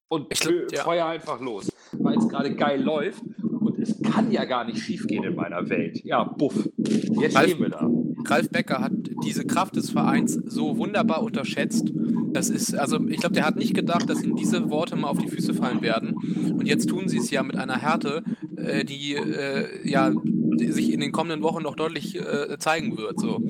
und 0.09 0.37
feu- 0.37 0.67
ja. 0.73 0.83
feuer 0.83 1.07
einfach 1.07 1.41
los, 1.41 1.71
weil 1.93 2.19
es 2.19 2.29
gerade 2.29 2.55
geil 2.55 2.83
läuft 2.83 3.23
und 3.43 3.79
es 3.79 4.01
kann 4.03 4.31
ja 4.33 4.45
gar 4.45 4.65
nicht 4.65 4.79
schiefgehen 4.79 5.25
in 5.25 5.35
meiner 5.37 5.69
Welt. 5.69 6.03
Ja, 6.05 6.25
buff. 6.25 6.55
Jetzt 6.77 7.37
Ralf- 7.37 7.51
stehen 7.51 7.61
wir 7.61 7.69
da. 7.71 7.89
Ralf 8.31 8.51
Becker 8.51 8.81
hat 8.81 8.93
diese 9.25 9.45
Kraft 9.45 9.77
des 9.77 9.91
Vereins 9.91 10.35
so 10.47 10.77
wunderbar 10.79 11.23
unterschätzt. 11.23 11.93
Das 12.33 12.51
ist, 12.51 12.75
also 12.75 13.01
ich 13.09 13.19
glaube, 13.19 13.35
der 13.35 13.47
hat 13.47 13.57
nicht 13.57 13.75
gedacht, 13.75 14.11
dass 14.11 14.23
ihm 14.23 14.37
diese 14.37 14.71
Worte 14.71 14.97
mal 14.97 15.09
auf 15.09 15.19
die 15.19 15.29
Füße 15.29 15.55
fallen 15.55 15.81
werden. 15.81 16.15
Und 16.53 16.67
jetzt 16.67 16.89
tun 16.89 17.09
sie 17.09 17.19
es 17.19 17.31
ja 17.31 17.43
mit 17.43 17.57
einer 17.57 17.79
Härte, 17.79 18.23
äh, 18.57 18.85
die 18.85 19.15
äh, 19.15 19.89
ja 19.89 20.13
die 20.59 20.73
sich 20.73 20.93
in 20.93 21.01
den 21.01 21.13
kommenden 21.13 21.43
Wochen 21.43 21.63
noch 21.63 21.77
deutlich 21.77 22.17
äh, 22.17 22.57
zeigen 22.59 22.97
wird. 22.97 23.21
So. 23.21 23.41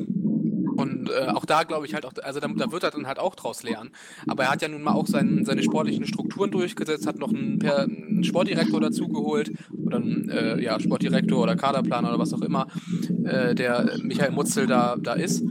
Und 0.77 1.11
äh, 1.11 1.29
auch 1.29 1.45
da 1.45 1.63
glaube 1.65 1.87
ich 1.87 1.95
halt 1.95 2.05
auch, 2.05 2.13
also 2.23 2.41
da, 2.41 2.49
da 2.49 2.73
wird 2.73 2.83
er 2.83 2.91
dann 2.91 3.07
halt 3.07 3.19
auch 3.19 3.35
draus 3.35 3.63
lernen. 3.63 3.91
Aber 4.27 4.45
er 4.45 4.51
hat 4.51 4.63
ja 4.63 4.69
nun 4.69 4.83
mal 4.83 4.93
auch 4.93 5.07
sein, 5.07 5.45
seine 5.45 5.63
sportlichen 5.63 6.07
Strukturen 6.07 6.51
durchgesetzt, 6.51 7.07
hat 7.07 7.19
noch 7.19 7.33
einen, 7.33 7.59
per, 7.59 7.81
einen 7.81 8.25
Sportdirektor 8.25 8.81
dazugeholt 8.81 9.53
oder 9.85 9.97
einen 9.97 10.29
äh, 10.29 10.61
ja, 10.61 10.79
Sportdirektor 10.79 11.43
oder 11.43 11.57
Kaderplaner 11.57 12.09
oder 12.09 12.19
was 12.19 12.33
auch 12.33 12.43
immer, 12.43 12.67
äh, 13.25 13.55
der 13.55 13.99
Michael 14.03 14.33
Mutzel 14.33 14.67
da, 14.67 14.97
da 14.97 15.15
ist. 15.15 15.43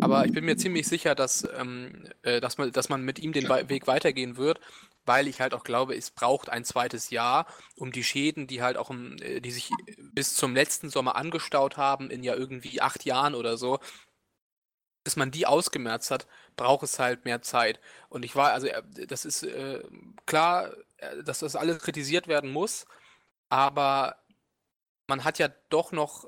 Aber 0.00 0.24
ich 0.24 0.32
bin 0.32 0.44
mir 0.46 0.56
ziemlich 0.56 0.88
sicher, 0.88 1.14
dass, 1.14 1.46
ähm, 1.58 2.04
äh, 2.22 2.40
dass, 2.40 2.56
man, 2.56 2.72
dass 2.72 2.88
man 2.88 3.04
mit 3.04 3.18
ihm 3.18 3.32
den 3.32 3.48
Weg 3.48 3.86
weitergehen 3.86 4.36
wird, 4.38 4.60
weil 5.04 5.28
ich 5.28 5.40
halt 5.40 5.54
auch 5.54 5.64
glaube, 5.64 5.94
es 5.94 6.10
braucht 6.10 6.48
ein 6.48 6.64
zweites 6.64 7.10
Jahr, 7.10 7.46
um 7.76 7.92
die 7.92 8.04
Schäden, 8.04 8.46
die 8.46 8.62
halt 8.62 8.76
auch, 8.76 8.90
im, 8.90 9.16
äh, 9.20 9.40
die 9.40 9.50
sich 9.50 9.70
bis 10.12 10.34
zum 10.34 10.54
letzten 10.54 10.88
Sommer 10.88 11.16
angestaut 11.16 11.76
haben, 11.76 12.10
in 12.10 12.22
ja 12.22 12.34
irgendwie 12.34 12.80
acht 12.80 13.04
Jahren 13.04 13.34
oder 13.34 13.56
so, 13.56 13.78
bis 15.04 15.16
man 15.16 15.30
die 15.30 15.46
ausgemerzt 15.46 16.10
hat, 16.10 16.26
braucht 16.56 16.82
es 16.84 16.98
halt 16.98 17.24
mehr 17.24 17.42
Zeit. 17.42 17.80
Und 18.08 18.24
ich 18.24 18.36
war, 18.36 18.52
also 18.52 18.66
äh, 18.66 18.82
das 19.06 19.24
ist 19.24 19.42
äh, 19.42 19.82
klar, 20.26 20.72
äh, 20.98 21.22
dass 21.22 21.40
das 21.40 21.56
alles 21.56 21.78
kritisiert 21.78 22.28
werden 22.28 22.50
muss, 22.52 22.86
aber 23.48 24.16
man 25.06 25.24
hat 25.24 25.38
ja 25.38 25.48
doch 25.70 25.92
noch 25.92 26.26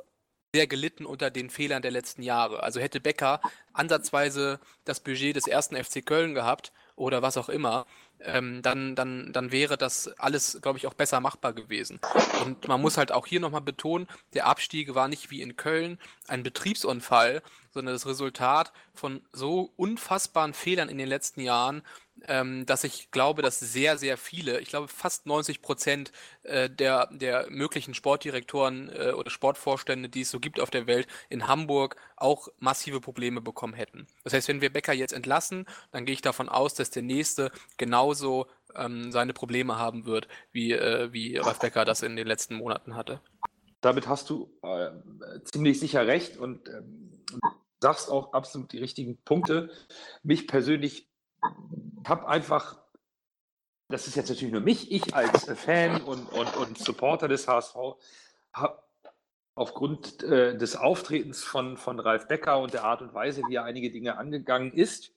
sehr 0.54 0.66
gelitten 0.66 1.06
unter 1.06 1.30
den 1.30 1.48
Fehlern 1.50 1.82
der 1.82 1.90
letzten 1.90 2.22
Jahre. 2.22 2.62
Also 2.62 2.80
hätte 2.80 3.00
Becker 3.00 3.40
ansatzweise 3.72 4.60
das 4.84 5.00
Budget 5.00 5.36
des 5.36 5.46
ersten 5.46 5.82
FC 5.82 6.04
Köln 6.04 6.34
gehabt 6.34 6.72
oder 6.94 7.22
was 7.22 7.38
auch 7.38 7.48
immer, 7.48 7.86
ähm, 8.24 8.62
dann, 8.62 8.94
dann, 8.94 9.32
dann 9.32 9.52
wäre 9.52 9.76
das 9.76 10.08
alles, 10.18 10.58
glaube 10.62 10.78
ich, 10.78 10.86
auch 10.86 10.94
besser 10.94 11.20
machbar 11.20 11.52
gewesen. 11.52 12.00
Und 12.44 12.68
man 12.68 12.80
muss 12.80 12.96
halt 12.96 13.12
auch 13.12 13.26
hier 13.26 13.40
nochmal 13.40 13.60
betonen, 13.60 14.06
der 14.34 14.46
Abstieg 14.46 14.94
war 14.94 15.08
nicht 15.08 15.30
wie 15.30 15.42
in 15.42 15.56
Köln 15.56 15.98
ein 16.28 16.42
Betriebsunfall, 16.42 17.42
sondern 17.70 17.94
das 17.94 18.06
Resultat 18.06 18.72
von 18.94 19.22
so 19.32 19.72
unfassbaren 19.76 20.54
Fehlern 20.54 20.88
in 20.88 20.98
den 20.98 21.08
letzten 21.08 21.40
Jahren, 21.40 21.82
ähm, 22.28 22.66
dass 22.66 22.84
ich 22.84 23.10
glaube, 23.10 23.42
dass 23.42 23.58
sehr, 23.58 23.98
sehr 23.98 24.16
viele, 24.16 24.60
ich 24.60 24.68
glaube 24.68 24.88
fast 24.88 25.26
90 25.26 25.62
Prozent 25.62 26.12
äh, 26.42 26.68
der, 26.70 27.08
der 27.12 27.46
möglichen 27.50 27.94
Sportdirektoren 27.94 28.90
äh, 28.90 29.12
oder 29.12 29.30
Sportvorstände, 29.30 30.08
die 30.08 30.22
es 30.22 30.30
so 30.30 30.40
gibt 30.40 30.60
auf 30.60 30.70
der 30.70 30.86
Welt, 30.86 31.06
in 31.28 31.48
Hamburg 31.48 31.96
auch 32.16 32.48
massive 32.58 33.00
Probleme 33.00 33.40
bekommen 33.40 33.74
hätten. 33.74 34.06
Das 34.24 34.32
heißt, 34.32 34.48
wenn 34.48 34.60
wir 34.60 34.72
Becker 34.72 34.92
jetzt 34.92 35.12
entlassen, 35.12 35.66
dann 35.90 36.06
gehe 36.06 36.14
ich 36.14 36.22
davon 36.22 36.48
aus, 36.48 36.74
dass 36.74 36.90
der 36.90 37.02
nächste 37.02 37.50
genauso 37.76 38.46
ähm, 38.74 39.12
seine 39.12 39.32
Probleme 39.32 39.78
haben 39.78 40.06
wird, 40.06 40.28
wie, 40.52 40.72
äh, 40.72 41.12
wie 41.12 41.36
Ralf 41.36 41.58
Becker 41.58 41.84
das 41.84 42.02
in 42.02 42.16
den 42.16 42.26
letzten 42.26 42.56
Monaten 42.56 42.94
hatte. 42.94 43.20
Damit 43.80 44.06
hast 44.06 44.30
du 44.30 44.52
äh, 44.62 44.90
ziemlich 45.44 45.80
sicher 45.80 46.06
recht 46.06 46.36
und 46.36 46.68
ähm, 46.68 47.24
sagst 47.80 48.10
auch 48.10 48.32
absolut 48.32 48.72
die 48.72 48.78
richtigen 48.78 49.18
Punkte. 49.24 49.70
Mich 50.22 50.46
persönlich 50.46 51.08
habe 52.06 52.28
einfach, 52.28 52.78
das 53.89 54.06
ist 54.06 54.16
jetzt 54.16 54.28
natürlich 54.28 54.52
nur 54.52 54.62
mich, 54.62 54.90
ich 54.90 55.14
als 55.14 55.44
Fan 55.59 56.02
und, 56.02 56.27
und, 56.32 56.56
und 56.56 56.78
Supporter 56.78 57.28
des 57.28 57.48
HSV, 57.48 57.77
habe 58.52 58.82
aufgrund 59.55 60.23
äh, 60.23 60.56
des 60.56 60.77
Auftretens 60.77 61.44
von, 61.44 61.77
von 61.77 62.01
Ralf 62.01 62.27
Becker 62.27 62.59
und 62.59 62.73
der 62.73 62.85
Art 62.85 63.02
und 63.02 63.12
Weise, 63.14 63.43
wie 63.48 63.56
er 63.56 63.64
einige 63.64 63.90
Dinge 63.90 64.16
angegangen 64.16 64.73
ist, 64.73 65.12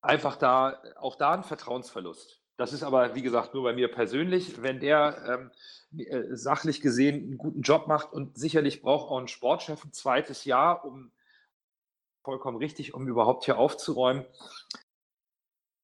einfach 0.00 0.36
da 0.36 0.80
auch 1.00 1.16
da 1.16 1.32
ein 1.32 1.44
Vertrauensverlust. 1.44 2.40
Das 2.56 2.72
ist 2.72 2.82
aber, 2.82 3.14
wie 3.14 3.22
gesagt, 3.22 3.54
nur 3.54 3.64
bei 3.64 3.72
mir 3.72 3.90
persönlich. 3.90 4.62
Wenn 4.62 4.78
der 4.78 5.50
ähm, 5.92 6.00
äh, 6.00 6.36
sachlich 6.36 6.80
gesehen 6.80 7.24
einen 7.24 7.38
guten 7.38 7.62
Job 7.62 7.88
macht 7.88 8.12
und 8.12 8.38
sicherlich 8.38 8.82
braucht 8.82 9.10
auch 9.10 9.18
ein 9.18 9.28
Sportchef 9.28 9.84
ein 9.84 9.92
zweites 9.92 10.44
Jahr, 10.44 10.84
um 10.84 11.10
vollkommen 12.22 12.58
richtig, 12.58 12.94
um 12.94 13.08
überhaupt 13.08 13.44
hier 13.46 13.58
aufzuräumen. 13.58 14.24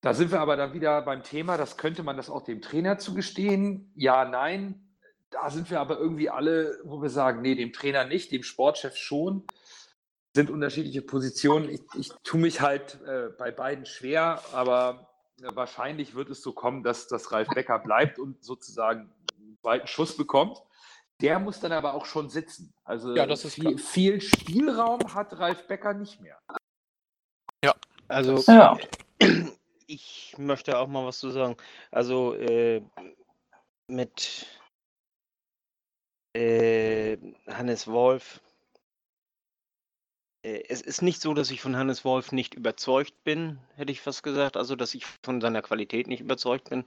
Da 0.00 0.14
sind 0.14 0.30
wir 0.30 0.40
aber 0.40 0.56
dann 0.56 0.74
wieder 0.74 1.02
beim 1.02 1.24
Thema, 1.24 1.56
das 1.56 1.76
könnte 1.76 2.02
man 2.02 2.16
das 2.16 2.30
auch 2.30 2.42
dem 2.42 2.62
Trainer 2.62 2.98
zugestehen? 2.98 3.90
Ja, 3.96 4.24
nein. 4.24 4.84
Da 5.30 5.50
sind 5.50 5.70
wir 5.70 5.80
aber 5.80 5.98
irgendwie 5.98 6.30
alle, 6.30 6.78
wo 6.84 7.02
wir 7.02 7.10
sagen, 7.10 7.42
nee, 7.42 7.54
dem 7.54 7.72
Trainer 7.72 8.04
nicht, 8.04 8.30
dem 8.30 8.44
Sportchef 8.44 8.96
schon. 8.96 9.44
Sind 10.34 10.50
unterschiedliche 10.50 11.02
Positionen. 11.02 11.68
Ich, 11.68 11.82
ich 11.94 12.12
tue 12.22 12.40
mich 12.40 12.60
halt 12.60 13.00
äh, 13.06 13.28
bei 13.36 13.50
beiden 13.50 13.86
schwer, 13.86 14.40
aber 14.52 15.08
äh, 15.42 15.48
wahrscheinlich 15.54 16.14
wird 16.14 16.30
es 16.30 16.42
so 16.42 16.52
kommen, 16.52 16.84
dass, 16.84 17.08
dass 17.08 17.32
Ralf 17.32 17.48
Becker 17.48 17.78
bleibt 17.80 18.18
und 18.18 18.42
sozusagen 18.44 19.12
einen 19.36 19.58
zweiten 19.60 19.86
Schuss 19.88 20.16
bekommt. 20.16 20.62
Der 21.20 21.40
muss 21.40 21.58
dann 21.58 21.72
aber 21.72 21.94
auch 21.94 22.06
schon 22.06 22.28
sitzen. 22.28 22.72
Also 22.84 23.14
Ja, 23.16 23.26
das 23.26 23.44
ist 23.44 23.54
viel, 23.54 23.78
viel 23.78 24.20
Spielraum 24.20 25.00
hat 25.12 25.36
Ralf 25.38 25.66
Becker 25.66 25.92
nicht 25.92 26.20
mehr. 26.20 26.38
Also 28.06 28.36
Ja. 28.50 28.78
Ich 29.88 30.36
möchte 30.38 30.78
auch 30.78 30.86
mal 30.86 31.06
was 31.06 31.18
zu 31.18 31.30
sagen. 31.30 31.56
Also 31.90 32.34
äh, 32.34 32.82
mit 33.88 34.46
äh, 36.34 37.16
Hannes 37.48 37.86
Wolf. 37.88 38.40
Äh, 40.44 40.62
es 40.68 40.82
ist 40.82 41.02
nicht 41.02 41.20
so, 41.20 41.34
dass 41.34 41.50
ich 41.50 41.60
von 41.62 41.76
Hannes 41.76 42.04
Wolf 42.04 42.32
nicht 42.32 42.54
überzeugt 42.54 43.24
bin, 43.24 43.58
hätte 43.76 43.92
ich 43.92 44.00
fast 44.00 44.22
gesagt. 44.22 44.56
Also, 44.56 44.76
dass 44.76 44.94
ich 44.94 45.06
von 45.24 45.40
seiner 45.40 45.62
Qualität 45.62 46.06
nicht 46.06 46.20
überzeugt 46.20 46.70
bin. 46.70 46.84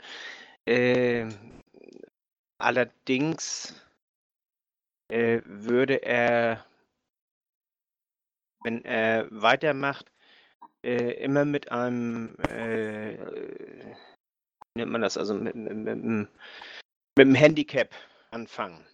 Äh, 0.66 1.28
allerdings 2.60 3.74
äh, 5.10 5.42
würde 5.46 6.04
er, 6.04 6.66
wenn 8.64 8.86
er 8.86 9.28
weitermacht, 9.32 10.11
äh, 10.84 11.14
immer 11.24 11.46
mit 11.46 11.72
einem, 11.72 12.36
äh, 12.50 13.16
nennt 14.76 14.92
man 14.92 15.02
das, 15.02 15.18
also 15.18 15.34
mit, 15.34 15.56
mit, 15.56 15.76
mit, 15.76 16.04
mit 16.04 16.30
einem 17.18 17.36
Handicap 17.36 17.90
anfangen. 18.32 18.86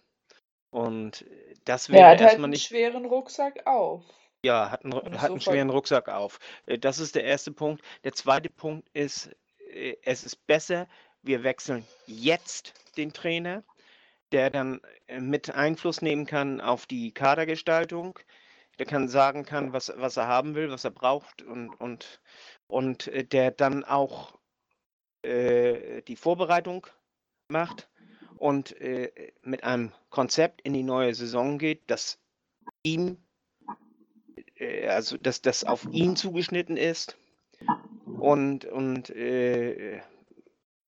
Und 0.70 1.24
das 1.64 1.88
wäre 1.88 2.02
hat 2.02 2.08
halt 2.10 2.20
erstmal 2.20 2.44
einen 2.44 2.50
nicht. 2.52 2.66
schweren 2.66 3.04
Rucksack 3.06 3.66
auf. 3.66 4.04
Ja, 4.44 4.70
hat 4.70 4.84
einen, 4.84 5.20
hat 5.20 5.30
einen 5.30 5.40
schweren 5.40 5.70
Rucksack 5.70 6.08
auf. 6.08 6.38
Äh, 6.66 6.78
Das 6.78 6.98
ist 6.98 7.14
der 7.14 7.24
erste 7.24 7.52
Punkt. 7.52 7.82
Der 8.04 8.12
zweite 8.12 8.50
Punkt 8.50 8.88
ist, 8.92 9.30
äh, 9.72 9.96
es 10.04 10.24
ist 10.24 10.46
besser, 10.46 10.86
wir 11.22 11.42
wechseln 11.42 11.86
jetzt 12.06 12.74
den 12.96 13.12
Trainer, 13.12 13.64
der 14.32 14.50
dann 14.50 14.80
äh, 15.06 15.20
mit 15.20 15.54
Einfluss 15.54 16.02
nehmen 16.02 16.26
kann 16.26 16.60
auf 16.60 16.86
die 16.86 17.12
Kadergestaltung. 17.12 18.18
Der 18.78 18.86
kann 18.86 19.08
sagen 19.08 19.44
kann, 19.44 19.72
was, 19.72 19.92
was 19.96 20.16
er 20.16 20.28
haben 20.28 20.54
will, 20.54 20.70
was 20.70 20.84
er 20.84 20.90
braucht 20.90 21.42
und, 21.42 21.70
und, 21.80 22.20
und 22.66 23.08
äh, 23.08 23.24
der 23.24 23.50
dann 23.50 23.84
auch 23.84 24.38
äh, 25.22 26.02
die 26.02 26.16
Vorbereitung 26.16 26.86
macht 27.48 27.88
und 28.36 28.80
äh, 28.80 29.32
mit 29.42 29.64
einem 29.64 29.92
Konzept 30.10 30.60
in 30.62 30.74
die 30.74 30.84
neue 30.84 31.14
Saison 31.14 31.58
geht, 31.58 31.90
das 31.90 32.20
ihm 32.84 33.18
äh, 34.58 34.88
also 34.88 35.16
dass 35.16 35.42
das 35.42 35.64
auf 35.64 35.86
ihn 35.90 36.16
zugeschnitten 36.16 36.76
ist 36.76 37.16
und, 38.18 38.64
und 38.64 39.10
äh, 39.10 40.00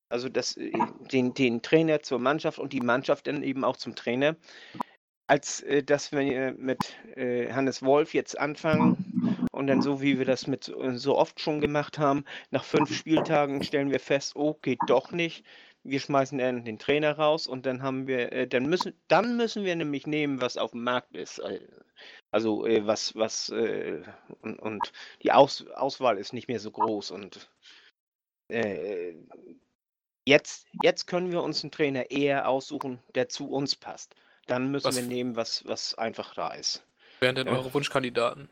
also 0.09 0.29
das, 0.29 0.57
äh, 0.57 0.73
den, 1.13 1.35
den 1.35 1.63
Trainer 1.63 2.03
zur 2.03 2.19
Mannschaft 2.19 2.59
und 2.59 2.73
die 2.73 2.81
Mannschaft 2.81 3.27
dann 3.27 3.43
eben 3.43 3.65
auch 3.65 3.77
zum 3.77 3.95
Trainer, 3.95 4.37
als 5.31 5.63
äh, 5.63 5.83
dass 5.83 6.13
wir 6.13 6.53
mit 6.59 6.95
äh, 7.17 7.53
Hannes 7.53 7.83
Wolf 7.83 8.15
jetzt 8.15 8.39
anfangen 8.39 8.99
und 9.53 9.67
dann 9.69 9.81
so 9.83 10.03
wie 10.03 10.19
wir 10.19 10.25
das 10.27 10.47
mit 10.47 10.65
so- 10.65 10.97
so 10.97 11.17
oft 11.19 11.41
schon 11.41 11.61
gemacht 11.61 11.99
haben, 11.99 12.25
nach 12.51 12.65
fünf 12.65 12.93
Spieltagen 12.95 13.63
stellen 13.63 13.91
wir 13.91 14.01
fest, 14.01 14.37
oh, 14.37 14.55
geht 14.63 14.83
doch 14.91 15.13
nicht. 15.13 15.45
Wir 15.85 16.01
schmeißen 16.01 16.39
den 16.39 16.79
Trainer 16.79 17.13
raus 17.19 17.47
und 17.47 17.67
dann 17.67 17.83
haben 17.83 18.07
wir, 18.07 18.33
äh, 18.33 18.47
dann 18.49 18.67
müssen, 18.67 18.93
dann 19.09 19.37
müssen 19.37 19.65
wir 19.65 19.77
nämlich 19.77 20.07
nehmen, 20.07 20.41
was 20.43 20.57
auf 20.59 20.73
dem 20.73 20.85
Markt 20.85 21.17
ist. 21.17 21.39
Äh, 21.41 21.61
Also 22.33 22.67
äh, 22.67 22.87
was, 22.87 23.15
was, 23.17 23.51
äh, 23.51 24.03
und, 24.43 24.59
und 24.61 24.93
die 25.23 25.33
Aus, 25.33 25.67
Auswahl 25.69 26.19
ist 26.19 26.33
nicht 26.35 26.49
mehr 26.49 26.61
so 26.61 26.71
groß 26.73 27.11
und 27.13 27.51
äh, 28.49 29.15
jetzt, 30.27 30.67
jetzt 30.73 31.07
können 31.07 31.31
wir 31.31 31.43
uns 31.43 31.63
einen 31.63 31.73
Trainer 31.73 32.11
eher 32.11 32.49
aussuchen, 32.49 33.03
der 33.15 33.29
zu 33.29 33.51
uns 33.51 33.77
passt. 33.77 34.15
Dann 34.47 34.71
müssen 34.71 34.87
Was- 34.87 34.97
wir 34.97 35.03
nehmen, 35.03 35.37
was, 35.37 35.65
was 35.67 35.95
einfach 35.95 36.35
da 36.35 36.53
ist. 36.55 36.85
Wären 37.21 37.35
denn 37.37 37.47
Ja. 37.47 37.53
eure 37.55 37.73
Wunschkandidaten? 37.73 38.49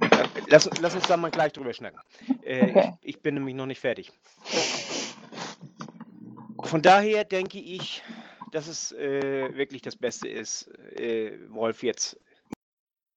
Äh, 0.00 0.28
Lass, 0.48 0.68
lass 0.80 0.94
uns 0.94 1.06
da 1.06 1.16
mal 1.16 1.30
gleich 1.30 1.52
drüber 1.52 1.72
schnacken. 1.72 2.00
Äh, 2.42 2.70
Okay. 2.70 2.94
ich, 3.02 3.16
ich 3.16 3.22
bin 3.22 3.34
nämlich 3.34 3.54
noch 3.54 3.66
nicht 3.66 3.80
fertig. 3.80 4.12
Von 6.64 6.80
daher 6.82 7.24
denke 7.24 7.58
ich, 7.58 8.02
dass 8.52 8.68
es 8.68 8.92
äh, 8.92 9.54
wirklich 9.56 9.82
das 9.82 9.96
Beste 9.96 10.28
ist, 10.28 10.68
äh, 10.96 11.38
Wolf 11.50 11.82
jetzt 11.82 12.18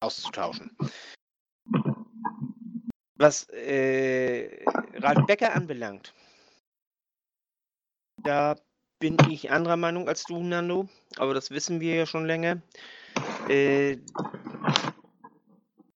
auszutauschen. 0.02 0.76
Was 3.18 3.48
äh, 3.49 4.66
Ralf 4.95 5.26
Becker 5.26 5.53
anbelangt, 5.53 6.14
da 8.24 8.56
bin 9.06 9.18
ich 9.30 9.52
anderer 9.52 9.77
Meinung 9.77 10.07
als 10.07 10.23
du, 10.23 10.41
Nando, 10.41 10.88
aber 11.18 11.36
das 11.36 11.52
wissen 11.52 11.80
wir 11.80 11.94
ja 11.94 12.06
schon 12.07 12.26
länger. 12.26 12.60
Äh, 13.48 13.98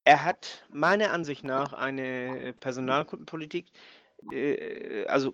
er 0.03 0.23
hat 0.23 0.63
meiner 0.71 1.11
Ansicht 1.11 1.43
nach 1.43 1.73
eine 1.73 2.53
Personalpolitik, 2.59 3.65
äh, 4.31 5.07
also 5.07 5.33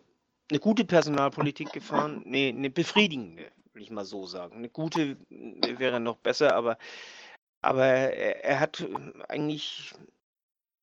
eine 0.49 0.61
gute 0.61 0.85
Personalpolitik 0.85 1.73
gefahren, 1.73 2.21
nee, 2.25 2.47
eine 2.47 2.69
befriedigende, 2.69 3.51
will 3.73 3.83
ich 3.83 3.91
mal 3.91 4.05
so 4.05 4.25
sagen. 4.25 4.55
Eine 4.55 4.69
gute 4.69 5.17
äh, 5.29 5.77
wäre 5.77 5.99
noch 5.99 6.15
besser, 6.15 6.55
aber, 6.55 6.77
aber 7.61 7.85
er, 7.85 8.45
er 8.45 8.59
hat 8.61 8.87
eigentlich 9.27 9.93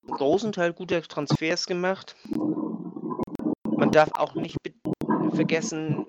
einen 0.07 0.19
großen 0.19 0.53
Teil 0.53 0.75
guter 0.75 1.01
Transfers 1.01 1.67
gemacht. 1.67 2.17
Man 3.65 3.91
darf 3.93 4.11
auch 4.13 4.35
nicht 4.35 4.59
vergessen, 5.33 6.07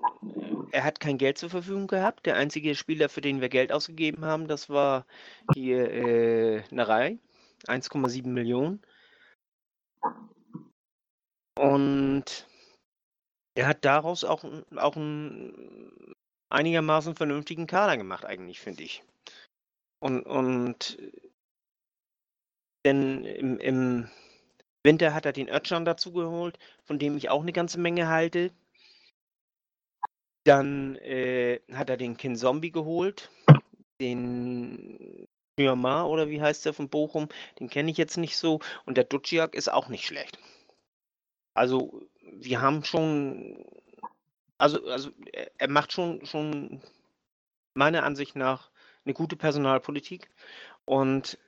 er 0.74 0.82
hat 0.82 0.98
kein 0.98 1.18
Geld 1.18 1.38
zur 1.38 1.50
Verfügung 1.50 1.86
gehabt. 1.86 2.26
Der 2.26 2.36
einzige 2.36 2.74
Spieler, 2.74 3.08
für 3.08 3.20
den 3.20 3.40
wir 3.40 3.48
Geld 3.48 3.70
ausgegeben 3.72 4.24
haben, 4.24 4.48
das 4.48 4.68
war 4.68 5.06
hier 5.54 5.90
äh, 5.90 6.62
Narei. 6.70 7.18
1,7 7.66 8.26
Millionen. 8.26 8.82
Und 11.56 12.46
er 13.54 13.68
hat 13.68 13.84
daraus 13.84 14.24
auch, 14.24 14.44
auch 14.76 14.96
einen 14.96 16.14
einigermaßen 16.50 17.14
vernünftigen 17.14 17.68
Kader 17.68 17.96
gemacht, 17.96 18.24
eigentlich, 18.24 18.60
finde 18.60 18.82
ich. 18.82 19.04
Und, 20.00 20.22
und 20.22 20.98
denn 22.84 23.24
im, 23.24 23.58
im 23.60 24.08
Winter 24.82 25.14
hat 25.14 25.24
er 25.24 25.32
den 25.32 25.48
Özcan 25.48 25.84
dazu 25.84 26.12
geholt, 26.12 26.58
von 26.84 26.98
dem 26.98 27.16
ich 27.16 27.30
auch 27.30 27.42
eine 27.42 27.52
ganze 27.52 27.78
Menge 27.78 28.08
halte. 28.08 28.50
Dann 30.44 30.96
äh, 30.96 31.60
hat 31.72 31.90
er 31.90 31.96
den 31.96 32.16
Kin 32.16 32.36
Zombie 32.36 32.70
geholt, 32.70 33.30
den 34.00 35.26
Myanmar 35.56 36.08
oder 36.08 36.28
wie 36.28 36.42
heißt 36.42 36.64
der 36.66 36.74
von 36.74 36.88
Bochum, 36.88 37.28
den 37.60 37.68
kenne 37.68 37.90
ich 37.90 37.96
jetzt 37.96 38.16
nicht 38.16 38.36
so. 38.36 38.60
Und 38.86 38.96
der 38.96 39.04
Duciak 39.04 39.54
ist 39.54 39.72
auch 39.72 39.88
nicht 39.88 40.06
schlecht. 40.06 40.38
Also 41.54 42.02
wir 42.20 42.60
haben 42.60 42.84
schon, 42.84 43.64
also, 44.58 44.84
also 44.86 45.10
er, 45.32 45.50
er 45.58 45.68
macht 45.68 45.92
schon, 45.92 46.26
schon 46.26 46.82
meiner 47.74 48.02
Ansicht 48.04 48.36
nach 48.36 48.70
eine 49.04 49.14
gute 49.14 49.36
Personalpolitik. 49.36 50.28
Und 50.84 51.34
du 51.34 51.38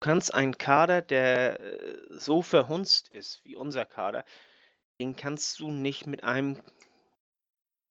kannst 0.00 0.34
einen 0.34 0.56
Kader, 0.56 1.02
der 1.02 1.60
äh, 1.60 1.98
so 2.10 2.42
verhunzt 2.42 3.08
ist 3.08 3.44
wie 3.44 3.56
unser 3.56 3.84
Kader, 3.84 4.24
den 5.00 5.16
kannst 5.16 5.58
du 5.58 5.70
nicht 5.70 6.06
mit 6.06 6.22
einem 6.22 6.60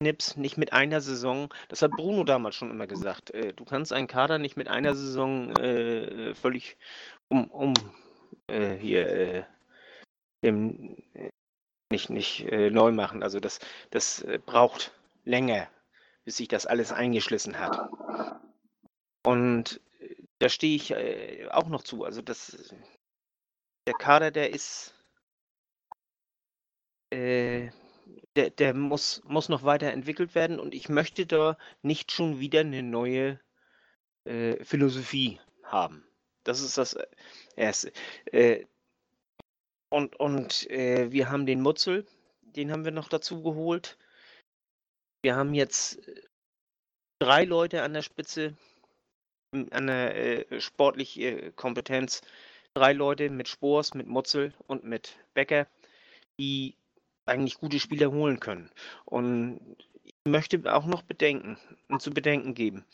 Knips, 0.04 0.36
nicht 0.38 0.58
mit 0.58 0.74
einer 0.74 1.02
Saison, 1.02 1.50
das 1.70 1.82
hat 1.82 1.92
Bruno 1.92 2.24
damals 2.24 2.56
schon 2.56 2.72
immer 2.72 2.88
gesagt, 2.88 3.32
äh, 3.32 3.54
du 3.54 3.66
kannst 3.66 3.94
einen 3.94 4.08
Kader 4.08 4.38
nicht 4.38 4.58
mit 4.58 4.68
einer 4.68 4.94
Saison 4.96 5.56
äh, 5.58 6.36
völlig 6.36 6.78
um, 7.30 7.50
um 7.50 7.74
äh, 8.48 8.76
hier 8.76 9.08
äh, 9.08 9.44
dem, 10.44 10.98
äh, 11.14 11.30
nicht, 11.92 12.10
nicht 12.10 12.42
äh, 12.52 12.70
neu 12.70 12.92
machen. 12.92 13.24
Also 13.24 13.40
das, 13.40 13.60
das 13.92 14.22
äh, 14.24 14.40
braucht 14.46 14.94
länger, 15.24 15.70
bis 16.26 16.38
sich 16.38 16.48
das 16.48 16.66
alles 16.66 16.92
eingeschlissen 16.92 17.60
hat. 17.60 17.90
Und 19.26 19.80
äh, 20.00 20.16
da 20.40 20.50
stehe 20.50 20.76
ich 20.76 20.92
äh, 20.92 21.48
auch 21.50 21.68
noch 21.68 21.84
zu. 21.84 22.04
Also 22.04 22.22
das, 22.22 22.76
der 23.88 23.94
Kader, 23.94 24.32
der 24.32 24.54
ist, 24.54 24.94
äh, 27.12 27.70
der, 28.36 28.50
der 28.50 28.74
muss, 28.74 29.22
muss 29.26 29.50
noch 29.50 29.64
weiterentwickelt 29.64 30.36
werden 30.36 30.60
und 30.60 30.74
ich 30.74 30.90
möchte 30.90 31.26
da 31.26 31.58
nicht 31.82 32.12
schon 32.12 32.40
wieder 32.40 32.62
eine 32.62 32.84
neue 32.84 33.40
äh, 34.26 34.64
Philosophie 34.64 35.40
haben. 35.64 36.06
Das 36.44 36.62
ist 36.62 36.78
das 36.78 36.94
äh, 36.94 37.06
Erste. 37.56 37.92
Äh, 38.26 38.66
und 39.90 40.16
und 40.20 40.70
äh, 40.72 41.12
wir 41.12 41.30
haben 41.30 41.46
den 41.46 41.62
Mutzel, 41.62 42.08
den 42.42 42.72
haben 42.72 42.86
wir 42.86 42.92
noch 42.92 43.10
dazu 43.10 43.44
geholt. 43.44 43.98
Wir 45.22 45.36
haben 45.36 45.54
jetzt 45.54 46.08
äh, 46.08 46.22
drei 47.20 47.46
Leute 47.46 47.84
an 47.84 47.94
der 47.94 48.02
Spitze, 48.02 48.58
an 49.52 49.88
der 49.88 50.52
äh, 50.52 50.62
sportlich 50.62 51.20
äh, 51.20 51.52
Kompetenz. 51.56 52.22
Drei 52.74 52.94
Leute 52.94 53.30
mit 53.30 53.48
Spors, 53.48 53.94
mit 53.94 54.08
Mutzel 54.08 54.52
und 54.66 54.84
mit 54.84 55.16
Becker, 55.36 55.68
die 56.40 56.76
eigentlich 57.26 57.60
gute 57.60 57.80
Spieler 57.80 58.12
holen 58.12 58.40
können. 58.40 58.70
Und 59.06 59.78
ich 60.04 60.14
möchte 60.26 60.74
auch 60.74 60.86
noch 60.86 61.04
bedenken 61.04 61.58
und 61.90 62.02
zu 62.02 62.12
bedenken 62.12 62.54
geben. 62.54 62.86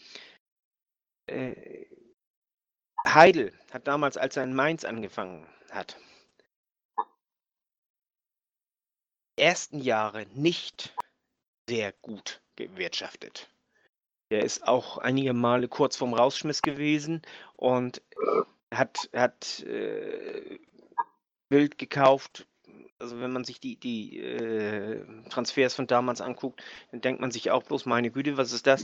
Äh, 1.27 1.85
Heidel 3.07 3.53
hat 3.71 3.87
damals, 3.87 4.17
als 4.17 4.37
er 4.37 4.43
in 4.43 4.53
Mainz 4.53 4.83
angefangen 4.83 5.47
hat, 5.71 5.97
ersten 9.37 9.79
Jahre 9.79 10.25
nicht 10.33 10.93
sehr 11.69 11.93
gut 11.93 12.41
gewirtschaftet. 12.55 13.49
Er 14.29 14.43
ist 14.43 14.67
auch 14.67 14.97
einige 14.97 15.33
Male 15.33 15.67
kurz 15.67 15.95
vorm 15.95 16.13
Rausschmiss 16.13 16.61
gewesen 16.61 17.21
und 17.55 18.01
hat, 18.71 19.09
hat 19.13 19.61
äh, 19.61 20.59
wild 21.49 21.77
gekauft. 21.77 22.45
Also 22.99 23.19
wenn 23.21 23.31
man 23.31 23.45
sich 23.45 23.59
die, 23.59 23.77
die 23.77 24.19
äh, 24.19 25.05
Transfers 25.29 25.73
von 25.73 25.87
damals 25.87 26.19
anguckt, 26.21 26.61
dann 26.91 27.01
denkt 27.01 27.21
man 27.21 27.31
sich 27.31 27.49
auch 27.49 27.63
bloß, 27.63 27.85
meine 27.85 28.11
Güte, 28.11 28.37
was 28.37 28.51
ist 28.51 28.67
das? 28.67 28.83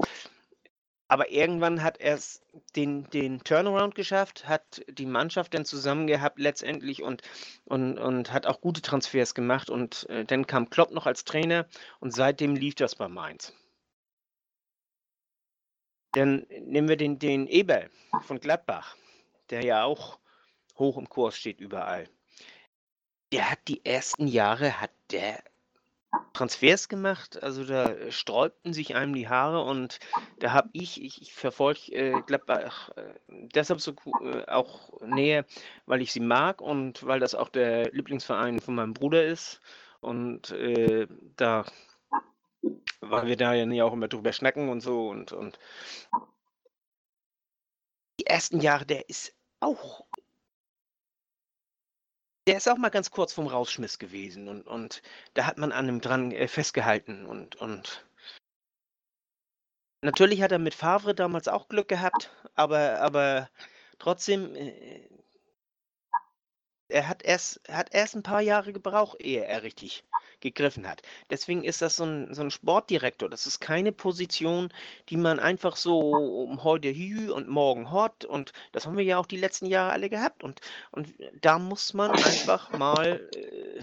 Aber 1.08 1.30
irgendwann 1.30 1.84
hat 1.84 2.00
er 2.00 2.16
es 2.16 2.42
den, 2.76 3.04
den 3.12 3.44
Turnaround 3.44 3.94
geschafft, 3.94 4.48
hat 4.48 4.82
die 4.88 5.06
Mannschaft 5.06 5.54
dann 5.54 5.66
zusammen 5.66 6.08
gehabt 6.08 6.40
letztendlich 6.40 7.04
und, 7.04 7.22
und, 7.66 8.00
und 8.00 8.34
hat 8.34 8.48
auch 8.48 8.60
gute 8.60 8.82
Transfers 8.82 9.36
gemacht. 9.36 9.70
Und 9.70 10.10
äh, 10.10 10.26
dann 10.26 10.48
kam 10.48 10.70
Klopp 10.70 10.92
noch 10.92 11.06
als 11.06 11.24
Trainer 11.26 11.68
und 12.00 12.12
seitdem 12.12 12.56
lief 12.56 12.76
das 12.76 12.96
bei 12.96 13.08
Mainz. 13.08 13.54
Dann 16.14 16.48
nehmen 16.50 16.88
wir 16.88 16.98
den, 16.98 17.20
den 17.20 17.46
Eberl 17.46 17.90
von 18.22 18.40
Gladbach, 18.40 18.96
der 19.50 19.64
ja 19.64 19.84
auch 19.84 20.18
hoch 20.78 20.98
im 20.98 21.10
Kurs 21.10 21.38
steht 21.38 21.60
überall. 21.60 22.10
Der 23.36 23.52
hat 23.52 23.68
die 23.68 23.86
ersten 23.86 24.28
Jahre, 24.28 24.80
hat 24.80 24.92
der 25.12 25.44
Transfers 26.32 26.88
gemacht, 26.88 27.44
also 27.44 27.66
da 27.66 28.10
sträubten 28.10 28.72
sich 28.72 28.96
einem 28.96 29.14
die 29.14 29.28
Haare 29.28 29.62
und 29.62 30.00
da 30.40 30.54
habe 30.54 30.70
ich, 30.72 31.04
ich, 31.04 31.22
ich 31.22 31.34
verfolge 31.34 31.92
äh, 31.92 32.22
Gladbach 32.26 32.92
äh, 32.96 33.14
deshalb 33.28 33.82
so 33.82 33.94
äh, 34.22 34.46
auch 34.48 35.02
näher, 35.02 35.44
weil 35.86 36.02
ich 36.02 36.14
sie 36.14 36.22
mag 36.22 36.62
und 36.62 37.06
weil 37.06 37.20
das 37.20 37.36
auch 37.36 37.50
der 37.50 37.92
Lieblingsverein 37.92 38.62
von 38.62 38.76
meinem 38.76 38.94
Bruder 38.94 39.26
ist. 39.26 39.60
Und 40.00 40.52
äh, 40.52 41.06
da, 41.36 41.66
weil 43.02 43.28
wir 43.28 43.36
da 43.36 43.54
ja 43.54 43.84
auch 43.84 43.92
immer 43.92 44.08
drüber 44.08 44.32
schnacken 44.32 44.70
und 44.70 44.80
so 44.80 45.10
und, 45.10 45.34
und. 45.34 45.60
Die 48.18 48.28
ersten 48.28 48.62
Jahre, 48.62 48.86
der 48.86 49.10
ist 49.10 49.36
auch 49.60 50.06
der 52.48 52.58
ist 52.58 52.68
auch 52.68 52.78
mal 52.78 52.90
ganz 52.90 53.12
kurz 53.12 53.34
vorm 53.34 53.48
Rausschmiss 53.48 54.00
gewesen 54.00 54.48
und, 54.48 54.68
und 54.68 55.02
da 55.34 55.46
hat 55.46 55.58
man 55.58 55.72
an 55.72 55.90
ihm 55.90 56.02
dran 56.02 56.32
äh, 56.32 56.48
festgehalten 56.48 57.26
und, 57.26 57.56
und 57.56 58.06
natürlich 60.02 60.42
hat 60.42 60.52
er 60.52 60.60
mit 60.60 60.76
Favre 60.76 61.16
damals 61.16 61.48
auch 61.48 61.68
Glück 61.68 61.88
gehabt, 61.88 62.32
aber, 62.54 63.02
aber 63.02 63.50
trotzdem, 63.98 64.56
äh, 64.56 65.10
er 66.88 67.08
hat 67.08 67.24
erst, 67.24 67.62
hat 67.68 67.94
erst 67.94 68.16
ein 68.16 68.24
paar 68.24 68.42
Jahre 68.42 68.74
gebraucht, 68.74 69.20
ehe 69.20 69.44
er 69.44 69.64
richtig 69.64 70.04
gegriffen 70.46 70.88
hat. 70.88 71.02
Deswegen 71.32 71.64
ist 71.64 71.82
das 71.82 71.96
so 71.96 72.06
ein, 72.06 72.34
so 72.34 72.44
ein 72.44 72.52
Sportdirektor. 72.52 73.30
Das 73.30 73.48
ist 73.48 73.60
keine 73.60 73.92
Position, 73.92 74.70
die 75.10 75.18
man 75.18 75.40
einfach 75.40 75.76
so 75.76 76.48
heute 76.64 76.94
hü 76.94 77.32
und 77.32 77.48
morgen 77.48 77.92
hot. 77.92 78.26
Und 78.26 78.54
das 78.72 78.86
haben 78.86 78.98
wir 78.98 79.04
ja 79.04 79.18
auch 79.18 79.26
die 79.26 79.38
letzten 79.38 79.66
Jahre 79.66 79.92
alle 79.92 80.10
gehabt. 80.10 80.44
Und, 80.44 80.62
und 80.92 81.14
da 81.42 81.58
muss 81.58 81.94
man 81.94 82.12
einfach 82.12 82.72
mal 82.72 83.28
äh, 83.36 83.82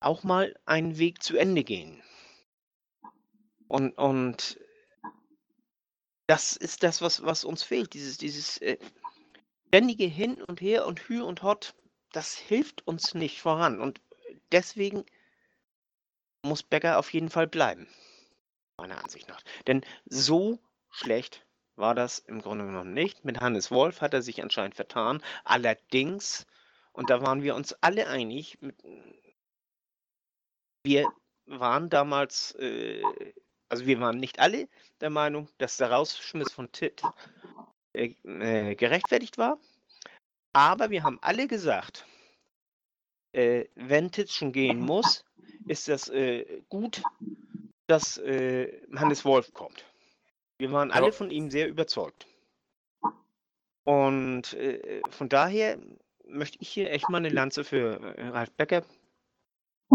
auch 0.00 0.24
mal 0.24 0.54
einen 0.64 0.98
Weg 0.98 1.22
zu 1.22 1.36
Ende 1.36 1.64
gehen. 1.64 2.02
Und, 3.68 3.98
und 3.98 4.58
das 6.26 6.56
ist 6.56 6.82
das, 6.82 7.02
was, 7.02 7.24
was 7.24 7.44
uns 7.44 7.62
fehlt. 7.62 7.92
Dieses, 7.92 8.16
dieses 8.16 8.58
äh, 8.58 8.78
ständige 9.68 10.06
Hin 10.06 10.42
und 10.42 10.62
Her 10.62 10.86
und 10.86 11.00
Hü 11.00 11.20
und 11.20 11.42
Hot, 11.42 11.74
das 12.12 12.34
hilft 12.36 12.86
uns 12.86 13.14
nicht 13.14 13.42
voran. 13.42 13.80
Und 13.80 14.00
deswegen 14.52 15.04
muss 16.46 16.62
Becker 16.62 16.98
auf 16.98 17.12
jeden 17.12 17.30
Fall 17.30 17.46
bleiben. 17.46 17.88
Meiner 18.78 19.02
Ansicht 19.02 19.28
nach. 19.28 19.42
Denn 19.66 19.82
so 20.04 20.58
schlecht 20.90 21.46
war 21.76 21.94
das 21.94 22.18
im 22.18 22.40
Grunde 22.40 22.64
genommen 22.66 22.94
nicht. 22.94 23.24
Mit 23.24 23.40
Hannes 23.40 23.70
Wolf 23.70 24.00
hat 24.00 24.14
er 24.14 24.22
sich 24.22 24.42
anscheinend 24.42 24.74
vertan. 24.74 25.22
Allerdings, 25.44 26.46
und 26.92 27.10
da 27.10 27.20
waren 27.20 27.42
wir 27.42 27.54
uns 27.54 27.74
alle 27.82 28.08
einig, 28.08 28.58
wir 30.84 31.06
waren 31.46 31.90
damals, 31.90 32.54
äh, 32.58 33.02
also 33.68 33.86
wir 33.86 34.00
waren 34.00 34.18
nicht 34.18 34.38
alle 34.38 34.68
der 35.00 35.10
Meinung, 35.10 35.48
dass 35.58 35.76
der 35.76 35.90
Rausschmiss 35.90 36.52
von 36.52 36.70
Tit 36.72 37.02
äh, 37.92 38.14
äh, 38.24 38.74
gerechtfertigt 38.74 39.38
war. 39.38 39.58
Aber 40.52 40.90
wir 40.90 41.02
haben 41.02 41.18
alle 41.20 41.46
gesagt, 41.46 42.06
äh, 43.36 43.68
wenn 43.74 44.10
Tit 44.10 44.30
schon 44.30 44.52
gehen 44.52 44.80
muss, 44.92 45.24
ist 45.66 45.88
das 45.88 46.08
äh, 46.08 46.62
gut, 46.68 47.02
dass 47.86 48.18
äh, 48.18 48.80
Hannes 48.94 49.24
Wolf 49.24 49.52
kommt. 49.52 49.84
Wir 50.58 50.72
waren 50.72 50.90
alle 50.90 51.12
von 51.12 51.30
ihm 51.30 51.50
sehr 51.50 51.68
überzeugt. 51.68 52.26
Und 53.84 54.54
äh, 54.54 55.02
von 55.10 55.28
daher 55.28 55.78
möchte 56.26 56.58
ich 56.60 56.70
hier 56.70 56.90
echt 56.90 57.08
mal 57.08 57.18
eine 57.18 57.28
Lanze 57.28 57.62
für 57.62 58.00
äh, 58.16 58.28
Ralf 58.28 58.50
Becker 58.52 58.82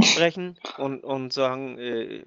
sprechen 0.01 0.57
und, 0.77 1.03
und 1.03 1.34
sagen, 1.34 1.77
äh, 1.77 2.23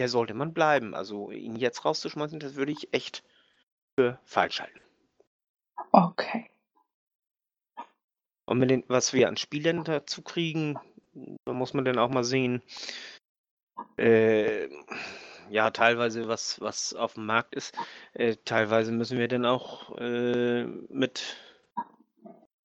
der 0.00 0.08
sollte 0.08 0.34
man 0.34 0.52
bleiben. 0.52 0.94
Also 0.94 1.30
ihn 1.30 1.56
jetzt 1.56 1.84
rauszuschmeißen, 1.84 2.40
das 2.40 2.56
würde 2.56 2.72
ich 2.72 2.92
echt 2.92 3.22
für 3.94 4.18
falsch 4.24 4.60
halten. 4.60 4.80
Okay. 5.92 6.50
Und 8.50 8.58
mit 8.58 8.68
den, 8.68 8.82
was 8.88 9.12
wir 9.12 9.28
an 9.28 9.36
Spielern 9.36 9.84
dazu 9.84 10.22
kriegen, 10.22 10.76
da 11.44 11.52
muss 11.52 11.72
man 11.72 11.84
dann 11.84 12.00
auch 12.00 12.08
mal 12.08 12.24
sehen, 12.24 12.62
äh, 13.96 14.68
ja, 15.50 15.70
teilweise 15.70 16.26
was, 16.26 16.60
was 16.60 16.92
auf 16.92 17.14
dem 17.14 17.26
Markt 17.26 17.54
ist. 17.54 17.78
Äh, 18.12 18.34
teilweise 18.44 18.90
müssen 18.90 19.18
wir 19.18 19.28
dann 19.28 19.46
auch 19.46 19.96
äh, 19.98 20.64
mit 20.64 21.36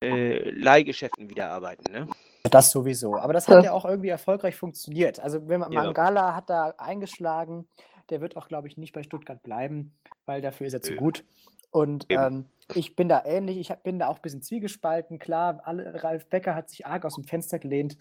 äh, 0.01 0.49
Leihgeschäften 0.49 1.29
wieder 1.29 1.51
arbeiten, 1.51 1.91
ne? 1.91 2.07
Das 2.49 2.71
sowieso. 2.71 3.17
Aber 3.17 3.33
das 3.33 3.47
hat 3.47 3.63
ja 3.63 3.71
auch 3.71 3.85
irgendwie 3.85 4.09
erfolgreich 4.09 4.55
funktioniert. 4.55 5.19
Also 5.19 5.47
wenn 5.47 5.59
man, 5.59 5.71
Ja. 5.71 5.83
Mangala 5.83 6.33
hat 6.33 6.49
da 6.49 6.73
eingeschlagen, 6.79 7.67
der 8.09 8.21
wird 8.21 8.37
auch, 8.37 8.47
glaube 8.47 8.67
ich, 8.67 8.77
nicht 8.77 8.93
bei 8.93 9.03
Stuttgart 9.03 9.41
bleiben, 9.43 9.93
weil 10.25 10.41
dafür 10.41 10.67
ist 10.67 10.73
er 10.73 10.81
zu 10.81 10.93
Nö. 10.93 10.97
gut. 10.97 11.23
Und 11.71 12.05
ähm, 12.09 12.45
ich 12.73 12.95
bin 12.95 13.09
da 13.09 13.23
ähnlich, 13.25 13.57
ich 13.57 13.75
bin 13.83 13.99
da 13.99 14.07
auch 14.07 14.15
ein 14.17 14.21
bisschen 14.21 14.41
zwiegespalten. 14.41 15.19
Klar, 15.19 15.61
alle, 15.65 16.03
Ralf 16.03 16.27
Becker 16.29 16.55
hat 16.55 16.69
sich 16.69 16.85
arg 16.85 17.03
aus 17.03 17.15
dem 17.15 17.25
Fenster 17.25 17.59
gelehnt, 17.59 17.97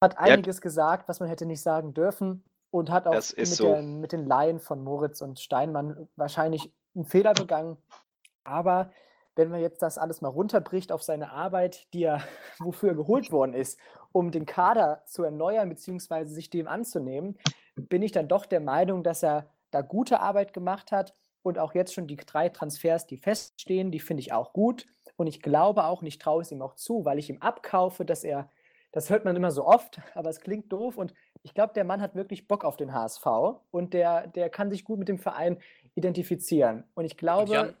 hat 0.00 0.18
einiges 0.18 0.60
gesagt, 0.60 1.08
was 1.08 1.20
man 1.20 1.28
hätte 1.28 1.46
nicht 1.46 1.62
sagen 1.62 1.94
dürfen 1.94 2.42
und 2.72 2.90
hat 2.90 3.06
auch 3.06 3.14
mit, 3.14 3.46
so. 3.46 3.74
den, 3.74 4.00
mit 4.00 4.12
den 4.12 4.26
Laien 4.26 4.58
von 4.58 4.82
Moritz 4.82 5.20
und 5.20 5.38
Steinmann 5.38 6.08
wahrscheinlich 6.16 6.72
einen 6.94 7.04
Fehler 7.04 7.34
begangen. 7.34 7.76
Aber 8.44 8.90
wenn 9.36 9.50
man 9.50 9.60
jetzt 9.60 9.82
das 9.82 9.98
alles 9.98 10.20
mal 10.20 10.28
runterbricht 10.28 10.90
auf 10.90 11.02
seine 11.02 11.30
Arbeit, 11.30 11.86
die 11.94 12.04
er 12.04 12.22
wofür 12.58 12.90
er 12.90 12.96
geholt 12.96 13.30
worden 13.30 13.54
ist, 13.54 13.78
um 14.10 14.30
den 14.30 14.46
Kader 14.46 15.02
zu 15.06 15.22
erneuern 15.22 15.68
bzw. 15.68 16.24
sich 16.24 16.50
dem 16.50 16.66
anzunehmen, 16.66 17.38
bin 17.74 18.02
ich 18.02 18.12
dann 18.12 18.28
doch 18.28 18.46
der 18.46 18.60
Meinung, 18.60 19.02
dass 19.02 19.22
er 19.22 19.50
da 19.70 19.80
gute 19.80 20.20
Arbeit 20.20 20.52
gemacht 20.52 20.92
hat 20.92 21.14
und 21.42 21.58
auch 21.58 21.74
jetzt 21.74 21.94
schon 21.94 22.06
die 22.06 22.16
drei 22.16 22.48
Transfers, 22.48 23.06
die 23.06 23.16
feststehen, 23.16 23.90
die 23.90 24.00
finde 24.00 24.20
ich 24.20 24.32
auch 24.32 24.52
gut. 24.52 24.86
Und 25.16 25.26
ich 25.26 25.42
glaube 25.42 25.84
auch, 25.84 26.00
und 26.00 26.06
ich 26.06 26.18
traue 26.18 26.42
es 26.42 26.52
ihm 26.52 26.62
auch 26.62 26.74
zu, 26.74 27.04
weil 27.04 27.18
ich 27.18 27.30
ihm 27.30 27.40
abkaufe, 27.40 28.04
dass 28.04 28.24
er, 28.24 28.50
das 28.92 29.10
hört 29.10 29.24
man 29.24 29.36
immer 29.36 29.50
so 29.50 29.66
oft, 29.66 30.00
aber 30.14 30.30
es 30.30 30.40
klingt 30.40 30.72
doof. 30.72 30.96
Und 30.96 31.14
ich 31.42 31.54
glaube, 31.54 31.72
der 31.74 31.84
Mann 31.84 32.00
hat 32.00 32.14
wirklich 32.14 32.46
Bock 32.46 32.64
auf 32.64 32.76
den 32.76 32.92
HSV 32.92 33.26
und 33.70 33.94
der, 33.94 34.28
der 34.28 34.50
kann 34.50 34.70
sich 34.70 34.84
gut 34.84 34.98
mit 34.98 35.08
dem 35.08 35.18
Verein 35.18 35.58
identifizieren. 35.94 36.84
Und 36.94 37.04
ich 37.04 37.16
glaube, 37.16 37.52
Jan? 37.52 37.74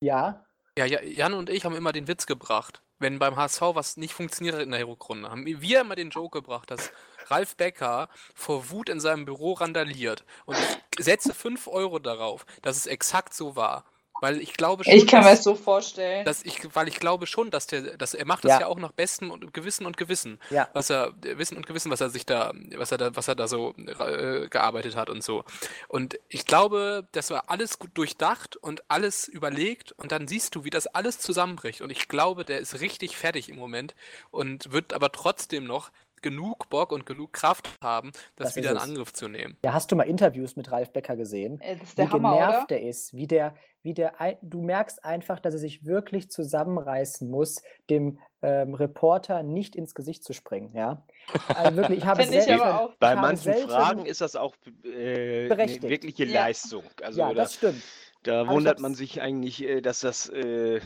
ja, 0.00 0.44
Ja, 0.76 0.84
ja, 0.84 1.02
Jan 1.02 1.34
und 1.34 1.50
ich 1.50 1.64
haben 1.64 1.76
immer 1.76 1.92
den 1.92 2.08
Witz 2.08 2.26
gebracht, 2.26 2.82
wenn 2.98 3.18
beim 3.18 3.36
HSV 3.36 3.60
was 3.74 3.96
nicht 3.96 4.14
funktioniert 4.14 4.56
hat 4.56 4.62
in 4.62 4.70
der 4.70 4.86
Rückrunde, 4.86 5.30
haben 5.30 5.44
wir 5.46 5.80
immer 5.80 5.94
den 5.94 6.10
Joke 6.10 6.38
gebracht, 6.40 6.70
dass 6.70 6.92
Ralf 7.30 7.56
Becker 7.56 8.08
vor 8.34 8.70
Wut 8.70 8.88
in 8.88 9.00
seinem 9.00 9.24
Büro 9.24 9.54
randaliert. 9.54 10.24
Und 10.46 10.56
ich 10.98 11.04
setze 11.04 11.34
5 11.34 11.66
Euro 11.68 11.98
darauf, 11.98 12.46
dass 12.62 12.76
es 12.76 12.86
exakt 12.86 13.34
so 13.34 13.56
war. 13.56 13.84
Weil 14.20 14.40
ich 14.40 14.54
glaube 14.54 14.82
schon, 14.82 14.94
Ich 14.94 15.06
kann 15.06 15.20
mir 15.22 15.30
dass, 15.30 15.38
das 15.38 15.44
so 15.44 15.54
vorstellen. 15.54 16.24
dass 16.24 16.42
ich, 16.44 16.74
weil 16.74 16.88
ich 16.88 16.98
glaube 16.98 17.28
schon, 17.28 17.52
dass 17.52 17.68
der, 17.68 17.96
dass 17.96 18.14
er 18.14 18.26
macht 18.26 18.44
das 18.44 18.50
Ja. 18.50 18.60
ja 18.62 18.66
auch 18.66 18.78
nach 18.80 18.90
bestem 18.90 19.30
und 19.30 19.54
Gewissen 19.54 19.86
und 19.86 19.96
Gewissen. 19.96 20.40
ja, 20.50 20.68
was 20.72 20.90
er 20.90 21.12
Wissen 21.22 21.56
und 21.56 21.68
Gewissen, 21.68 21.92
was 21.92 22.00
er 22.00 22.10
sich 22.10 22.26
da, 22.26 22.52
was 22.76 22.90
er 22.90 22.98
da, 22.98 23.14
was 23.14 23.28
er 23.28 23.36
da 23.36 23.46
so 23.46 23.74
äh, 23.76 24.48
gearbeitet 24.48 24.96
hat 24.96 25.08
und 25.08 25.22
so. 25.22 25.44
Und 25.86 26.18
ich 26.28 26.46
glaube, 26.46 27.06
das 27.12 27.30
war 27.30 27.44
alles 27.48 27.78
gut 27.78 27.90
durchdacht 27.94 28.56
und 28.56 28.82
alles 28.90 29.28
überlegt 29.28 29.92
und 29.92 30.10
dann 30.10 30.26
siehst 30.26 30.56
du, 30.56 30.64
wie 30.64 30.70
das 30.70 30.88
alles 30.88 31.20
zusammenbricht. 31.20 31.80
Und 31.80 31.90
ich 31.90 32.08
glaube, 32.08 32.44
der 32.44 32.58
ist 32.58 32.80
richtig 32.80 33.16
fertig 33.16 33.48
im 33.48 33.54
Moment 33.56 33.94
und 34.32 34.72
wird 34.72 34.94
aber 34.94 35.12
trotzdem 35.12 35.62
noch 35.62 35.92
genug 36.22 36.68
Bock 36.70 36.92
und 36.92 37.06
genug 37.06 37.32
Kraft 37.32 37.68
haben, 37.82 38.10
das, 38.36 38.48
Das 38.48 38.56
wieder 38.56 38.70
in. 38.72 38.76
Angriff 38.78 39.12
zu 39.12 39.28
nehmen. 39.28 39.56
ja, 39.64 39.72
hast 39.72 39.90
du 39.92 39.96
mal 39.96 40.04
Interviews 40.04 40.56
mit 40.56 40.70
Ralf 40.70 40.92
Becker 40.92 41.16
gesehen? 41.16 41.60
Äh, 41.60 41.76
Das 41.76 41.88
ist 41.88 41.92
wie 41.92 41.96
der 41.96 42.10
Hammer, 42.12 42.32
genervt 42.34 42.56
oder? 42.58 42.66
der 42.68 42.82
ist, 42.82 43.14
wie 43.14 43.26
der, 43.26 43.54
wie 43.82 43.94
der, 43.94 44.12
du 44.42 44.62
merkst 44.62 45.04
einfach, 45.04 45.40
dass 45.40 45.54
er 45.54 45.60
sich 45.60 45.84
wirklich 45.84 46.30
zusammenreißen 46.30 47.30
muss, 47.30 47.62
dem 47.90 48.18
ähm, 48.42 48.74
Reporter 48.74 49.42
nicht 49.42 49.74
ins 49.76 49.94
Gesicht 49.94 50.22
zu 50.24 50.32
springen, 50.32 50.72
ja. 50.74 51.02
Also 51.48 51.76
wirklich, 51.76 51.98
ich 51.98 52.04
habe 52.06 52.22
Finde 52.22 52.38
ich 52.38 52.44
selten, 52.44 52.62
aber 52.62 52.80
auch. 52.82 52.94
Bei 52.98 53.10
habe 53.10 53.20
manchen 53.20 53.52
selten- 53.52 53.68
Fragen 53.70 54.06
ist 54.06 54.20
das 54.20 54.36
auch 54.36 54.54
äh, 54.84 55.50
eine 55.50 55.82
wirkliche 55.82 56.24
Ja. 56.24 56.42
Leistung. 56.46 56.84
Also 57.02 57.20
ja, 57.20 57.28
da, 57.28 57.34
das 57.34 57.54
stimmt. 57.54 57.82
da 58.22 58.42
ich 58.42 58.48
wundert 58.48 58.78
man 58.80 58.94
sich 58.94 59.20
eigentlich, 59.20 59.62
äh, 59.64 59.80
dass 59.80 60.00
das, 60.00 60.28
äh, 60.28 60.80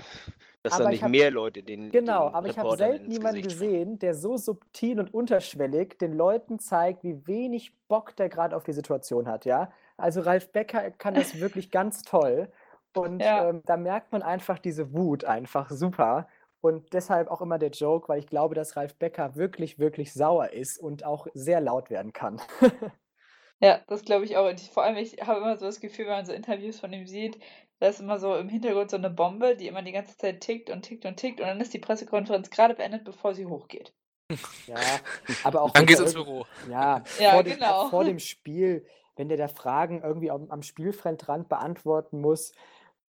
dass 0.62 0.74
Aber 0.74 0.84
da 0.84 0.90
ich 0.90 0.94
nicht 0.94 1.02
hab- 1.04 1.10
mehr 1.10 1.30
Leute 1.30 1.62
den, 1.62 1.90
Genau, 1.90 2.26
den 2.28 2.34
aber 2.34 2.48
ich 2.48 2.58
habe 2.58 2.76
selten 2.76 3.10
jemanden 3.10 3.42
Gesicht 3.42 3.60
gesehen, 3.60 3.98
der 3.98 4.14
so 4.14 4.36
subtil 4.36 5.00
und 5.00 5.12
unterschwellig 5.12 5.98
den 5.98 6.12
Leuten 6.12 6.58
zeigt, 6.58 7.02
wie 7.02 7.26
wenig 7.26 7.72
Bock 7.88 8.14
der 8.16 8.28
gerade 8.28 8.56
auf 8.56 8.64
die 8.64 8.72
Situation 8.72 9.28
hat, 9.28 9.44
ja. 9.44 9.72
Also 9.96 10.20
Ralf 10.20 10.50
Becker 10.52 10.90
kann 10.92 11.14
das 11.14 11.40
wirklich 11.40 11.70
ganz 11.70 12.02
toll 12.02 12.50
und 12.94 13.20
Ja. 13.20 13.48
ähm, 13.48 13.62
da 13.66 13.76
merkt 13.76 14.12
man 14.12 14.22
einfach 14.22 14.58
diese 14.58 14.92
Wut 14.92 15.24
einfach 15.24 15.70
super 15.70 16.28
und 16.60 16.92
deshalb 16.92 17.28
auch 17.28 17.40
immer 17.40 17.58
der 17.58 17.70
Joke, 17.70 18.08
weil 18.08 18.20
ich 18.20 18.26
glaube, 18.28 18.54
dass 18.54 18.76
Ralf 18.76 18.94
Becker 18.94 19.34
wirklich, 19.34 19.80
wirklich 19.80 20.12
sauer 20.12 20.50
ist 20.52 20.78
und 20.78 21.04
auch 21.04 21.26
sehr 21.34 21.60
laut 21.60 21.90
werden 21.90 22.12
kann. 22.12 22.40
Ja, 23.64 23.80
das 23.86 24.02
glaube 24.04 24.24
ich 24.24 24.36
auch. 24.36 24.48
Und 24.48 24.60
ich, 24.60 24.70
vor 24.72 24.82
allem, 24.82 24.96
ich 24.96 25.18
habe 25.24 25.38
immer 25.38 25.56
so 25.56 25.66
das 25.66 25.78
Gefühl, 25.78 26.06
wenn 26.06 26.14
man 26.14 26.26
so 26.26 26.32
Interviews 26.32 26.80
von 26.80 26.92
ihm 26.92 27.06
sieht, 27.06 27.38
Da 27.82 27.88
ist 27.88 27.98
immer 27.98 28.20
so 28.20 28.36
im 28.36 28.48
Hintergrund 28.48 28.92
so 28.92 28.96
eine 28.96 29.10
Bombe, 29.10 29.56
die 29.56 29.66
immer 29.66 29.82
die 29.82 29.90
ganze 29.90 30.16
Zeit 30.16 30.40
tickt 30.40 30.70
und 30.70 30.82
tickt 30.82 31.04
und 31.04 31.16
tickt 31.16 31.40
und 31.40 31.48
dann 31.48 31.60
ist 31.60 31.74
die 31.74 31.80
Pressekonferenz 31.80 32.48
gerade 32.48 32.74
beendet, 32.74 33.02
bevor 33.02 33.34
sie 33.34 33.44
hochgeht. 33.44 33.92
Ja, 34.68 34.76
aber 35.42 35.62
auch 35.62 35.72
Dann 35.72 35.86
geht's 35.86 35.98
ins 35.98 36.14
Büro. 36.14 36.46
Ja, 36.70 37.02
Ja, 37.18 37.32
vor, 37.32 37.42
dem, 37.42 37.54
genau. 37.54 37.88
vor 37.88 38.04
dem 38.04 38.20
Spiel, 38.20 38.86
wenn 39.16 39.28
der 39.28 39.36
da 39.36 39.48
Fragen 39.48 40.00
irgendwie 40.00 40.30
am, 40.30 40.48
am 40.48 40.62
Spielfeldrand 40.62 41.48
beantworten 41.48 42.20
muss, 42.20 42.52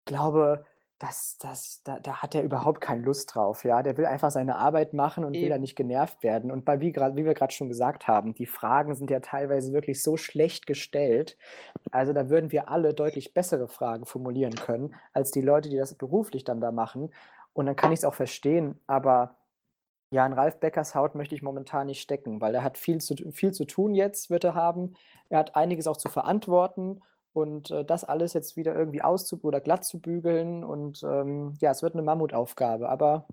glaube, 0.05 0.65
das, 1.01 1.39
das, 1.39 1.83
da, 1.83 1.99
da 1.99 2.23
hat 2.23 2.35
er 2.35 2.43
überhaupt 2.43 2.83
keine 2.83 3.01
Lust 3.03 3.35
drauf. 3.35 3.65
Ja, 3.65 3.83
der 3.83 3.97
will 3.97 4.05
einfach 4.05 4.31
seine 4.31 4.57
Arbeit 4.57 4.93
machen 4.93 5.25
und 5.25 5.33
will 5.33 5.49
da 5.49 5.57
nicht 5.57 5.75
genervt 5.75 6.23
werden. 6.23 6.51
Und 6.51 6.67
bei, 6.67 6.81
wie, 6.81 6.93
grad, 6.93 7.17
wie 7.17 7.25
wir 7.25 7.33
gerade 7.33 7.55
schon 7.55 7.69
gesagt 7.69 8.07
haben, 8.07 8.35
die 8.35 8.45
Fragen 8.45 8.95
sind 8.95 9.11
ja 9.11 9.21
teilweise 9.21 9.73
wirklich 9.73 10.03
so 10.03 10.19
schlecht 10.19 10.67
gestellt. 10.67 11.39
Also 11.91 12.13
da 12.13 12.29
würden 12.29 12.53
wir 12.53 12.69
alle 12.69 12.93
deutlich 12.93 13.33
bessere 13.33 13.67
Fragen 13.67 14.05
formulieren 14.05 14.55
können, 14.55 14.95
als 15.15 15.31
die 15.31 15.41
Leute, 15.41 15.71
die 15.71 15.79
das 15.79 15.95
beruflich 15.95 16.45
dann 16.45 16.61
da 16.61 16.71
machen. 16.71 17.15
Und 17.55 17.65
dann 17.65 17.77
kann 17.77 17.93
ich 17.93 18.01
es 18.01 18.05
auch 18.05 18.15
verstehen, 18.15 18.79
aber 18.87 19.37
ja, 20.13 20.27
in 20.27 20.35
Ralf 20.35 20.61
Beckers 20.61 20.95
Haut 20.95 21.15
möchte 21.15 21.35
ich 21.35 21.43
momentan 21.43 21.87
nicht 21.87 22.03
stecken, 22.03 22.43
weil 22.43 22.55
er 22.55 22.63
hat 22.63 22.77
viel 22.77 23.01
zu, 23.01 23.15
viel 23.33 23.53
zu 23.53 23.65
tun 23.65 23.95
jetzt, 23.95 24.29
wird 24.29 24.45
er 24.45 24.55
haben. 24.55 24.95
Er 25.31 25.39
hat 25.39 25.57
einiges 25.57 25.87
auch 25.87 25.97
zu 25.97 26.09
verantworten 26.09 27.01
und 27.33 27.71
äh, 27.71 27.85
das 27.85 28.05
alles 28.05 28.33
jetzt 28.33 28.57
wieder 28.57 28.75
irgendwie 28.75 29.03
auszu 29.03 29.39
oder 29.43 29.61
glatt 29.61 29.85
zu 29.85 30.01
bügeln. 30.01 30.65
Und 30.65 31.03
ähm, 31.03 31.55
ja, 31.61 31.71
es 31.71 31.83
wird 31.83 31.95
eine 31.95 32.03
Mammutaufgabe, 32.03 32.89
aber 32.89 33.27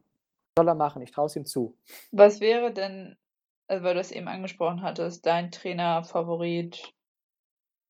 soll 0.57 0.67
er 0.67 0.75
machen, 0.75 1.01
ich 1.01 1.11
traue 1.11 1.27
es 1.27 1.35
ihm 1.35 1.45
zu. 1.45 1.75
Was 2.11 2.39
wäre 2.39 2.71
denn, 2.71 3.15
also 3.67 3.83
weil 3.83 3.93
du 3.93 3.99
es 3.99 4.11
eben 4.11 4.27
angesprochen 4.27 4.81
hattest, 4.81 5.25
dein 5.25 5.51
Trainer-Favorit? 5.51 6.93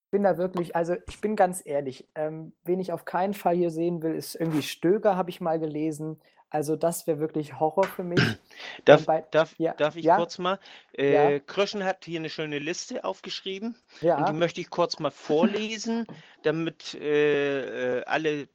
Ich 0.07 0.11
bin 0.11 0.23
da 0.23 0.37
wirklich, 0.37 0.73
also 0.73 0.95
ich 1.09 1.19
bin 1.19 1.35
ganz 1.35 1.61
ehrlich, 1.65 2.07
ähm, 2.15 2.53
wen 2.63 2.79
ich 2.79 2.93
auf 2.93 3.03
keinen 3.03 3.33
Fall 3.33 3.57
hier 3.57 3.71
sehen 3.71 4.01
will, 4.01 4.15
ist 4.15 4.35
irgendwie 4.35 4.61
Stöger, 4.61 5.17
habe 5.17 5.29
ich 5.29 5.41
mal 5.41 5.59
gelesen. 5.59 6.21
Also 6.49 6.77
das 6.77 7.07
wäre 7.07 7.19
wirklich 7.19 7.59
Horror 7.59 7.83
für 7.83 8.05
mich. 8.05 8.17
Darf, 8.85 9.05
bei- 9.05 9.25
darf, 9.31 9.53
ja, 9.57 9.73
darf 9.73 9.97
ich 9.97 10.05
ja. 10.05 10.15
kurz 10.15 10.37
mal? 10.37 10.59
Ja. 10.95 11.29
Äh, 11.31 11.41
Kröschen 11.41 11.83
hat 11.83 12.05
hier 12.05 12.21
eine 12.21 12.29
schöne 12.29 12.57
Liste 12.57 13.03
aufgeschrieben 13.03 13.75
und 13.99 14.07
Ja, 14.07 14.23
die 14.31 14.31
möchte 14.37 14.61
ich 14.61 14.69
kurz 14.69 14.97
mal 14.99 15.11
vorlesen, 15.11 16.07
damit 16.43 16.93
äh, 16.93 17.97
äh, 17.99 18.05
alle 18.05 18.47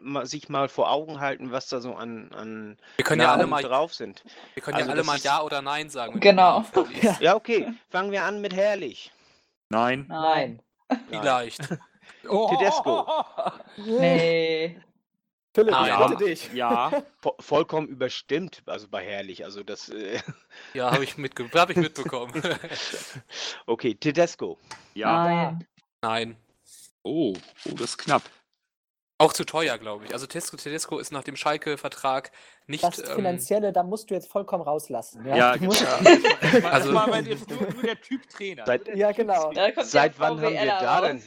ma- 0.00 0.26
sich 0.26 0.48
mal 0.48 0.68
vor 0.68 0.92
Augen 0.92 1.18
halten, 1.18 1.50
was 1.50 1.68
da 1.68 1.80
so 1.80 1.94
an, 1.96 2.30
an 2.32 2.76
Wir 2.98 3.04
können 3.04 3.20
ja 3.20 3.32
alle 3.32 3.38
Namen 3.42 3.50
mal, 3.50 3.62
drauf 3.64 3.94
sind. 3.94 4.22
wir 4.54 4.62
können 4.62 4.76
Also 4.76 4.86
ja 4.90 4.92
alle 4.94 5.02
mal 5.02 5.18
Ja 5.18 5.42
oder 5.42 5.60
Nein 5.60 5.90
sagen. 5.90 6.20
Genau. 6.20 6.64
Ja, 7.20 7.34
okay, 7.34 7.66
fangen 7.90 8.12
wir 8.12 8.22
an 8.22 8.40
mit 8.40 8.54
Herrlich. 8.54 9.10
Nein. 9.70 10.06
nein. 10.08 10.60
Vielleicht. 11.08 11.60
Tedesco. 12.22 13.06
Nee. 13.76 14.80
Philipp, 15.54 15.74
Ah, 15.74 15.82
ich 15.82 15.88
ja. 15.88 16.06
bitte 16.08 16.24
dich. 16.24 16.52
Ja. 16.52 17.02
Vo 17.22 17.36
vollkommen 17.38 17.86
überstimmt, 17.86 18.62
also 18.66 18.88
bei 18.88 19.04
Herrlich. 19.04 19.44
Also 19.44 19.62
das, 19.62 19.88
äh, 19.88 20.18
Ja, 20.72 20.90
habe 20.90 21.04
ich, 21.04 21.16
mitge 21.16 21.48
hab 21.54 21.70
ich 21.70 21.76
mitbekommen. 21.76 22.32
okay, 23.66 23.94
Tedesco. 23.94 24.58
Ja. 24.94 25.24
Nein. 25.24 25.66
Nein. 26.02 26.36
Oh, 27.04 27.34
oh, 27.66 27.70
das 27.74 27.90
ist 27.90 27.98
knapp. 27.98 28.22
Auch 29.16 29.32
zu 29.32 29.44
teuer, 29.44 29.78
glaube 29.78 30.06
ich. 30.06 30.12
Also 30.12 30.26
Tedesco, 30.26 30.56
Tedesco 30.56 30.98
ist 30.98 31.12
nach 31.12 31.22
dem 31.22 31.36
Schalke-Vertrag 31.36 32.32
nicht. 32.66 32.82
Das 32.82 32.98
ähm, 32.98 33.14
Finanzielle, 33.16 33.72
da 33.72 33.84
musst 33.84 34.10
du 34.10 34.14
jetzt 34.14 34.28
vollkommen 34.30 34.64
rauslassen. 34.64 35.24
Ja, 35.24 35.36
Ja, 35.36 35.52
Du 35.52 35.60
genau. 35.60 35.74
Also- 36.52 36.68
Also, 36.68 36.92
mal, 36.92 37.10
weil 37.10 37.26
jetzt 37.28 37.48
nur, 37.48 37.60
nur 37.60 37.82
der 37.82 38.00
Typ 38.00 38.28
Trainer. 38.28 38.64
Seit, 38.66 38.88
ja 38.96 39.12
genau. 39.12 39.52
Seit 39.82 40.18
wann 40.18 40.40
haben 40.40 40.52
wir 40.52 40.66
da 40.66 41.00
denn, 41.02 41.22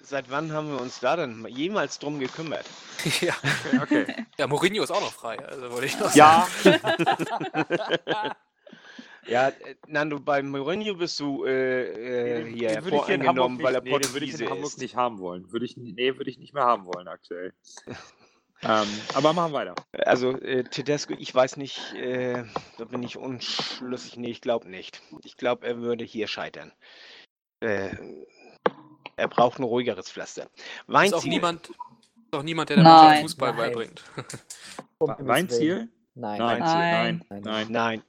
seit 0.00 0.30
wann 0.30 0.52
haben 0.52 0.70
wir 0.72 0.80
uns 0.80 1.00
da 1.00 1.16
denn 1.16 1.46
jemals 1.50 1.98
drum 1.98 2.18
gekümmert? 2.18 2.64
ja. 3.20 3.34
Okay. 3.82 4.06
ja, 4.38 4.46
Mourinho 4.46 4.82
ist 4.82 4.90
auch 4.90 5.00
noch 5.02 5.12
frei. 5.12 5.38
Also 5.46 5.70
wollte 5.70 5.86
ich 5.86 5.98
noch 5.98 6.10
sagen. 6.10 6.44
Ja. 8.06 8.36
Ja, 9.26 9.48
äh, 9.48 9.74
Nando, 9.86 10.18
bei 10.18 10.42
Mourinho 10.42 10.94
bist 10.94 11.20
du 11.20 11.44
äh, 11.44 12.40
äh, 12.40 12.52
hier 12.52 12.70
Den 12.70 12.84
würde 12.84 12.96
ich 12.96 13.04
hier 13.06 13.18
nicht, 13.18 13.36
weil 13.36 13.74
er 13.74 13.80
nee, 13.82 13.90
den 13.90 14.12
würde 14.12 14.24
ich 14.24 14.32
Portugiese 14.32 14.44
in 14.44 14.50
Hamburg 14.50 14.66
ist. 14.66 14.78
nicht 14.80 14.96
haben 14.96 15.18
wollen. 15.18 15.52
Würde 15.52 15.64
ich, 15.64 15.76
nee, 15.76 16.16
würde 16.16 16.30
ich 16.30 16.38
nicht 16.38 16.54
mehr 16.54 16.64
haben 16.64 16.86
wollen 16.86 17.06
aktuell. 17.06 17.52
ähm, 18.62 18.88
aber 19.14 19.32
machen 19.32 19.52
weiter. 19.52 19.74
Also 19.92 20.32
äh, 20.40 20.64
Tedesco, 20.64 21.14
ich 21.16 21.32
weiß 21.32 21.56
nicht, 21.56 21.94
äh, 21.94 22.44
da 22.78 22.84
bin 22.84 23.02
ich 23.02 23.16
unschlüssig. 23.16 24.16
Nee, 24.16 24.30
ich 24.30 24.40
glaube 24.40 24.68
nicht. 24.68 25.00
Ich 25.24 25.36
glaube, 25.36 25.66
er 25.66 25.78
würde 25.78 26.04
hier 26.04 26.26
scheitern. 26.26 26.72
Äh, 27.60 27.90
er 29.16 29.28
braucht 29.28 29.60
ein 29.60 29.64
ruhigeres 29.64 30.10
Pflaster. 30.10 30.42
Ist 30.42 30.50
auch 30.88 30.94
Weinziel. 30.94 31.30
niemand, 31.30 31.68
ist 31.68 31.76
auch 32.32 32.42
niemand, 32.42 32.70
der 32.70 32.78
der. 32.78 32.84
Mannschaft 32.84 33.22
Fußball 33.22 33.54
Nein. 33.54 33.58
beibringt. 33.58 34.02
Willen. 34.98 35.28
Weinziel? 35.28 35.88
Nein. 36.14 36.38
Nein. 36.38 36.60
Nein. 36.60 37.42
Nein. 37.42 37.66
Nein. 37.70 38.02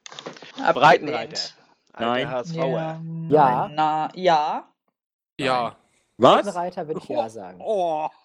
Breitenreiter. 0.74 1.40
Nein. 1.98 2.30
HSVer. 2.30 2.68
Ja. 2.68 3.02
Ja. 3.30 3.70
Na, 3.74 4.10
ja. 4.16 4.68
Ja. 5.40 5.76
Was? 6.18 6.56
Reiter 6.56 6.88
würde 6.88 7.02
ich 7.02 7.10
ja 7.10 7.30
sagen. 7.30 7.60
Oh. 7.64 8.08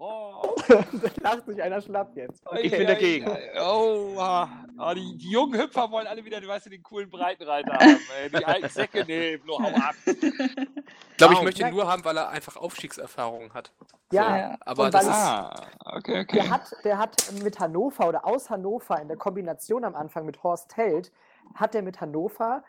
Oh. 0.00 0.54
da 0.68 0.84
lacht 1.22 1.46
sich 1.46 1.60
einer 1.60 1.80
schlapp 1.82 2.14
jetzt. 2.14 2.44
Ich 2.62 2.70
bin 2.70 2.86
dagegen. 2.86 3.28
Oh, 3.60 4.14
ah, 4.16 4.48
ah, 4.76 4.94
die, 4.94 5.18
die 5.18 5.28
jungen 5.32 5.60
Hüpfer 5.60 5.90
wollen 5.90 6.06
alle 6.06 6.24
wieder, 6.24 6.40
du 6.40 6.46
weißt, 6.46 6.66
den 6.66 6.84
coolen 6.84 7.10
Breitenreiter 7.10 7.72
haben. 7.72 7.98
Ey. 8.22 8.30
Die 8.30 8.44
alten 8.44 8.68
Säcke, 8.68 9.04
nee, 9.04 9.40
nur 9.44 9.58
hau 9.60 9.68
ab. 9.74 9.96
Ich 10.06 11.16
glaube, 11.16 11.34
ich 11.34 11.42
möchte 11.42 11.62
ihn 11.66 11.74
nur 11.74 11.90
haben, 11.90 12.04
weil 12.04 12.16
er 12.16 12.28
einfach 12.28 12.56
Aufstiegserfahrung 12.56 13.52
hat. 13.52 13.72
Ja, 14.12 14.36
Ja. 14.36 14.56
Aber 14.60 14.88
das 14.88 15.02
ist. 15.02 15.10
Ah, 15.10 15.66
okay, 15.84 16.24
Der 16.32 16.48
hat, 16.48 16.72
der 16.84 16.96
hat 16.98 17.32
mit 17.42 17.58
Hannover 17.58 18.08
oder 18.08 18.24
aus 18.24 18.50
Hannover 18.50 19.00
in 19.00 19.08
der 19.08 19.16
Kombination 19.16 19.84
am 19.84 19.96
Anfang 19.96 20.26
mit 20.26 20.44
Horst 20.44 20.76
Held, 20.76 21.10
hat 21.54 21.74
er 21.74 21.82
mit 21.82 22.00
Hannover 22.00 22.62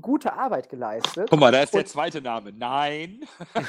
gute 0.00 0.32
Arbeit 0.32 0.68
geleistet. 0.68 1.28
Guck 1.30 1.40
mal, 1.40 1.50
da 1.52 1.62
ist 1.62 1.74
der 1.74 1.84
zweite 1.84 2.20
Name. 2.22 2.52
Nein. 2.52 3.20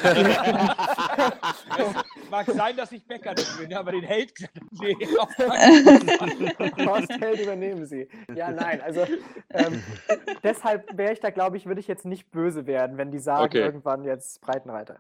Mag 2.30 2.46
sein, 2.48 2.78
dass 2.78 2.92
ich 2.92 3.06
Bäcker 3.06 3.34
nicht 3.34 3.58
bin, 3.58 3.74
aber 3.74 3.92
den 3.92 4.04
Held. 4.04 4.32
Nee. 4.72 4.96
Horst 6.86 7.12
Held 7.20 7.40
übernehmen 7.42 7.86
sie. 7.86 8.08
Ja, 8.36 8.52
nein, 8.52 8.82
also 8.82 9.06
ähm, 9.50 9.84
deshalb 10.44 10.96
wäre 10.98 11.14
ich 11.14 11.20
da, 11.20 11.32
glaube 11.32 11.58
ich, 11.58 11.66
würde 11.66 11.80
ich 11.82 11.88
jetzt 11.88 12.06
nicht 12.06 12.30
böse 12.32 12.68
werden, 12.68 12.98
wenn 12.98 13.12
die 13.12 13.20
sagen 13.20 13.46
Okay. 13.46 13.62
irgendwann 13.62 14.04
jetzt 14.04 14.42
Breitenreiter. 14.42 14.98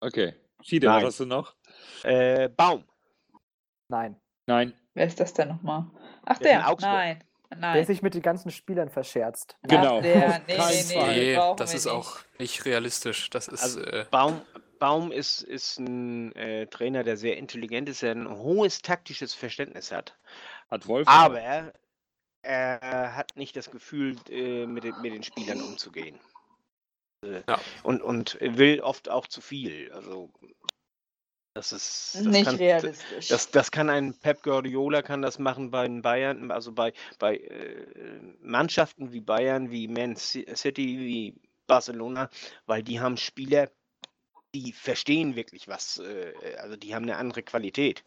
Okay. 0.00 0.34
Schiede, 0.62 0.86
was 0.88 0.96
Nein. 0.96 1.06
hast 1.06 1.20
du 1.20 1.26
noch? 1.26 1.54
Äh, 2.04 2.48
Baum. 2.50 2.84
Nein. 3.88 4.16
Nein. 4.46 4.74
Wer 4.94 5.06
ist 5.06 5.18
das 5.20 5.32
denn 5.32 5.48
nochmal? 5.48 5.86
Ach, 6.24 6.38
Der 6.38 6.58
der. 6.58 6.68
Augsburg. 6.68 7.18
Nein. 7.56 7.74
Der 7.74 7.84
sich 7.86 8.00
mit 8.02 8.14
den 8.14 8.22
ganzen 8.22 8.50
Spielern 8.50 8.88
verscherzt. 8.90 9.56
Genau. 9.64 10.00
Der. 10.00 10.40
Nee, 10.46 10.56
nee, 10.88 11.34
nee. 11.34 11.34
Das 11.56 11.74
ist 11.74 11.84
nicht. 11.86 11.92
auch 11.92 12.18
nicht 12.38 12.64
realistisch. 12.64 13.28
Das 13.30 13.48
ist. 13.48 13.62
Also, 13.62 13.80
äh, 13.82 14.06
Baum, 14.10 14.40
Baum 14.78 15.10
ist, 15.12 15.42
ist 15.42 15.78
ein 15.78 16.34
äh, 16.36 16.66
Trainer, 16.68 17.02
der 17.02 17.16
sehr 17.16 17.36
intelligent 17.36 17.88
ist, 17.88 18.02
der 18.02 18.12
ein 18.12 18.28
hohes 18.28 18.82
taktisches 18.82 19.34
Verständnis 19.34 19.90
hat. 19.90 20.16
Hat 20.70 20.86
Wolf. 20.86 21.08
Aber 21.08 21.40
er 22.42 23.16
hat 23.16 23.36
nicht 23.36 23.56
das 23.56 23.70
Gefühl, 23.70 24.16
äh, 24.30 24.66
mit, 24.66 24.84
den, 24.84 24.94
mit 25.02 25.12
den 25.12 25.22
Spielern 25.22 25.60
umzugehen. 25.60 26.18
Äh, 27.24 27.42
Ja. 27.48 27.60
Und, 27.82 28.00
und 28.00 28.38
will 28.40 28.80
oft 28.80 29.08
auch 29.10 29.26
zu 29.26 29.40
viel. 29.40 29.92
Also 29.92 30.30
das 31.54 31.72
ist 31.72 32.14
das 32.14 32.26
Nicht 32.26 32.44
kann, 32.44 32.56
realistisch. 32.56 33.28
Das, 33.28 33.50
das 33.50 33.70
kann 33.70 33.90
ein 33.90 34.14
Pep 34.14 34.42
Guardiola 34.42 35.02
kann 35.02 35.22
das 35.22 35.38
machen 35.38 35.70
bei 35.70 35.86
den 35.86 36.02
Bayern, 36.02 36.50
also 36.50 36.72
bei, 36.72 36.92
bei 37.18 37.36
äh, 37.36 38.20
Mannschaften 38.40 39.12
wie 39.12 39.20
Bayern, 39.20 39.70
wie 39.70 39.88
Man 39.88 40.14
Ci- 40.16 40.46
City, 40.54 40.98
wie 40.98 41.34
Barcelona, 41.66 42.30
weil 42.66 42.82
die 42.82 43.00
haben 43.00 43.16
Spieler, 43.16 43.70
die 44.54 44.72
verstehen 44.72 45.36
wirklich 45.36 45.68
was, 45.68 45.98
äh, 45.98 46.56
also 46.58 46.76
die 46.76 46.94
haben 46.94 47.04
eine 47.04 47.16
andere 47.16 47.42
Qualität. 47.42 48.04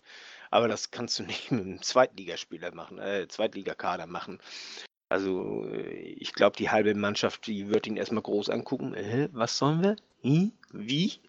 Aber 0.52 0.68
das 0.68 0.92
kannst 0.92 1.20
du 1.20 1.24
nicht 1.24 1.52
mit 1.52 1.62
einem 1.62 1.82
Zweitligaspieler 1.82 2.74
machen, 2.74 3.00
äh, 3.00 3.28
Zweitligakader 3.28 4.08
machen. 4.08 4.40
Also 5.10 5.66
äh, 5.68 5.92
ich 5.92 6.34
glaube, 6.34 6.56
die 6.58 6.70
halbe 6.70 6.96
Mannschaft, 6.96 7.48
die 7.48 7.70
wird 7.70 7.88
ihn 7.88 7.98
erstmal 7.98 8.24
groß 8.24 8.50
angucken. 8.50 8.94
Äh, 8.94 9.30
was 9.32 9.58
sollen 9.58 9.82
wir? 9.84 9.96
Hm? 10.22 10.52
Wie? 10.72 11.20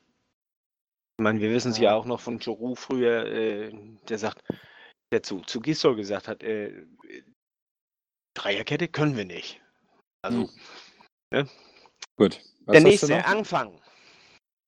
Ich 1.19 1.23
meine, 1.23 1.41
wir 1.41 1.51
wissen 1.51 1.70
es 1.70 1.78
ja 1.78 1.91
Ja. 1.91 1.95
auch 1.95 2.07
noch 2.07 2.20
von 2.20 2.39
Giroud 2.39 2.78
früher, 2.78 3.27
äh, 3.27 3.73
der 4.09 4.19
sagt, 4.19 4.43
der 5.12 5.23
zu, 5.23 5.41
zu 5.43 5.61
Gisdol 5.61 5.95
gesagt 5.97 6.27
hat, 6.28 6.43
äh, 6.43 6.86
Dreierkette 8.36 8.89
können 8.89 9.16
wir 9.16 9.24
nicht. 9.24 9.61
Also 10.23 10.49
Hm. 11.32 11.49
Gut. 12.16 12.41
Was 12.66 12.73
der 12.74 12.82
nächste? 12.82 13.24
Anfang. 13.27 13.81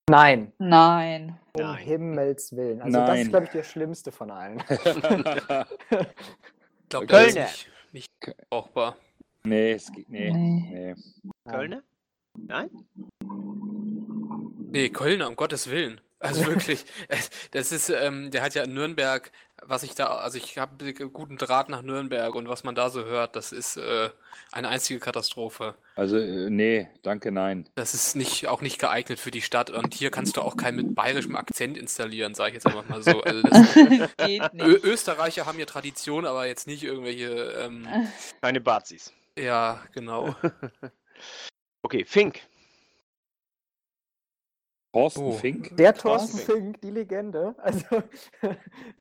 Nein. 0.09 0.53
Nein. 0.59 1.39
Um 1.55 1.63
Nein. 1.63 1.79
Himmels 1.79 2.55
Willen. 2.55 2.81
Also 2.81 2.99
das 2.99 3.09
Nein. 3.09 3.21
ist, 3.23 3.29
glaube 3.31 3.45
ich, 3.47 3.51
der 3.51 3.63
schlimmste 3.65 4.13
von 4.13 4.31
allen. 4.31 4.59
ich 4.69 4.75
glaube, 6.89 7.07
das 7.07 7.27
ist 7.27 7.35
Kölner. 7.35 7.43
nicht, 7.47 7.71
nicht 7.93 8.09
brauchbar. 8.51 8.97
nee, 9.45 9.73
es 9.73 9.91
geht. 9.93 10.09
Nee. 10.09 10.31
Nee. 10.33 10.95
nee. 10.95 10.95
Kölner? 11.51 11.83
Nein? 12.39 12.71
Nee, 14.71 14.91
Kölner, 14.91 15.29
um 15.29 15.37
Gottes 15.37 15.69
Willen. 15.71 16.01
Also 16.27 16.47
wirklich, 16.47 16.85
äh, 17.09 17.17
das 17.53 17.73
ist, 17.73 17.89
ähm, 17.91 18.31
der 18.31 18.43
hat 18.43 18.55
ja 18.55 18.63
in 18.65 18.75
Nürnberg, 18.75 19.31
was 19.63 19.83
ich 19.83 19.95
da, 19.95 20.07
also 20.07 20.37
ich 20.39 20.59
habe 20.59 20.93
guten 20.95 21.39
Draht 21.39 21.69
nach 21.69 21.83
Nürnberg 21.83 22.35
und 22.35 22.49
was 22.49 22.63
man 22.65 22.75
da 22.75 22.91
so 22.91 23.05
hört, 23.05 23.37
das 23.37 23.53
ist 23.53 23.77
äh, 23.77 24.11
eine 24.53 24.69
einzige 24.69 25.01
Katastrophe. 25.01 25.75
Also, 25.95 26.19
äh, 26.19 26.51
nee, 26.51 26.89
danke, 27.03 27.33
nein. 27.33 27.69
Das 27.75 27.95
ist 27.95 28.17
nicht, 28.17 28.49
auch 28.49 28.61
nicht 28.61 28.79
geeignet 28.79 29.19
für 29.19 29.31
die 29.31 29.43
Stadt 29.43 29.71
und 29.71 29.95
hier 29.95 30.11
kannst 30.11 30.37
du 30.37 30.43
auch 30.43 30.57
keinen 30.57 30.77
mit 30.77 30.95
bayerischem 30.95 31.37
Akzent 31.37 31.77
installieren, 31.79 32.35
sage 32.35 32.51
ich 32.51 32.55
jetzt 32.55 32.67
einfach 32.67 32.89
mal 32.89 33.03
so. 33.03 33.23
Also 33.23 33.43
das, 33.43 33.75
Geht 34.19 34.43
Ö 34.55 34.67
nicht. 34.73 34.85
Österreicher 34.85 35.47
haben 35.47 35.57
hier 35.57 35.67
Tradition, 35.67 36.27
aber 36.27 36.47
jetzt 36.47 36.67
nicht 36.67 36.83
irgendwelche, 36.83 37.29
ähm, 37.61 37.89
Keine 38.43 38.61
Bazis. 38.61 39.13
ja, 39.39 39.83
genau. 39.93 40.35
Okay, 41.83 42.05
Fink. 42.05 42.41
Thorsten 44.97 45.25
Oh. 45.25 45.33
Fink? 45.33 45.77
Der 45.77 45.93
Thorsten. 45.95 46.39
Fink, 46.39 46.81
die 46.81 46.91
Legende. 46.91 47.55
Also, 47.63 48.03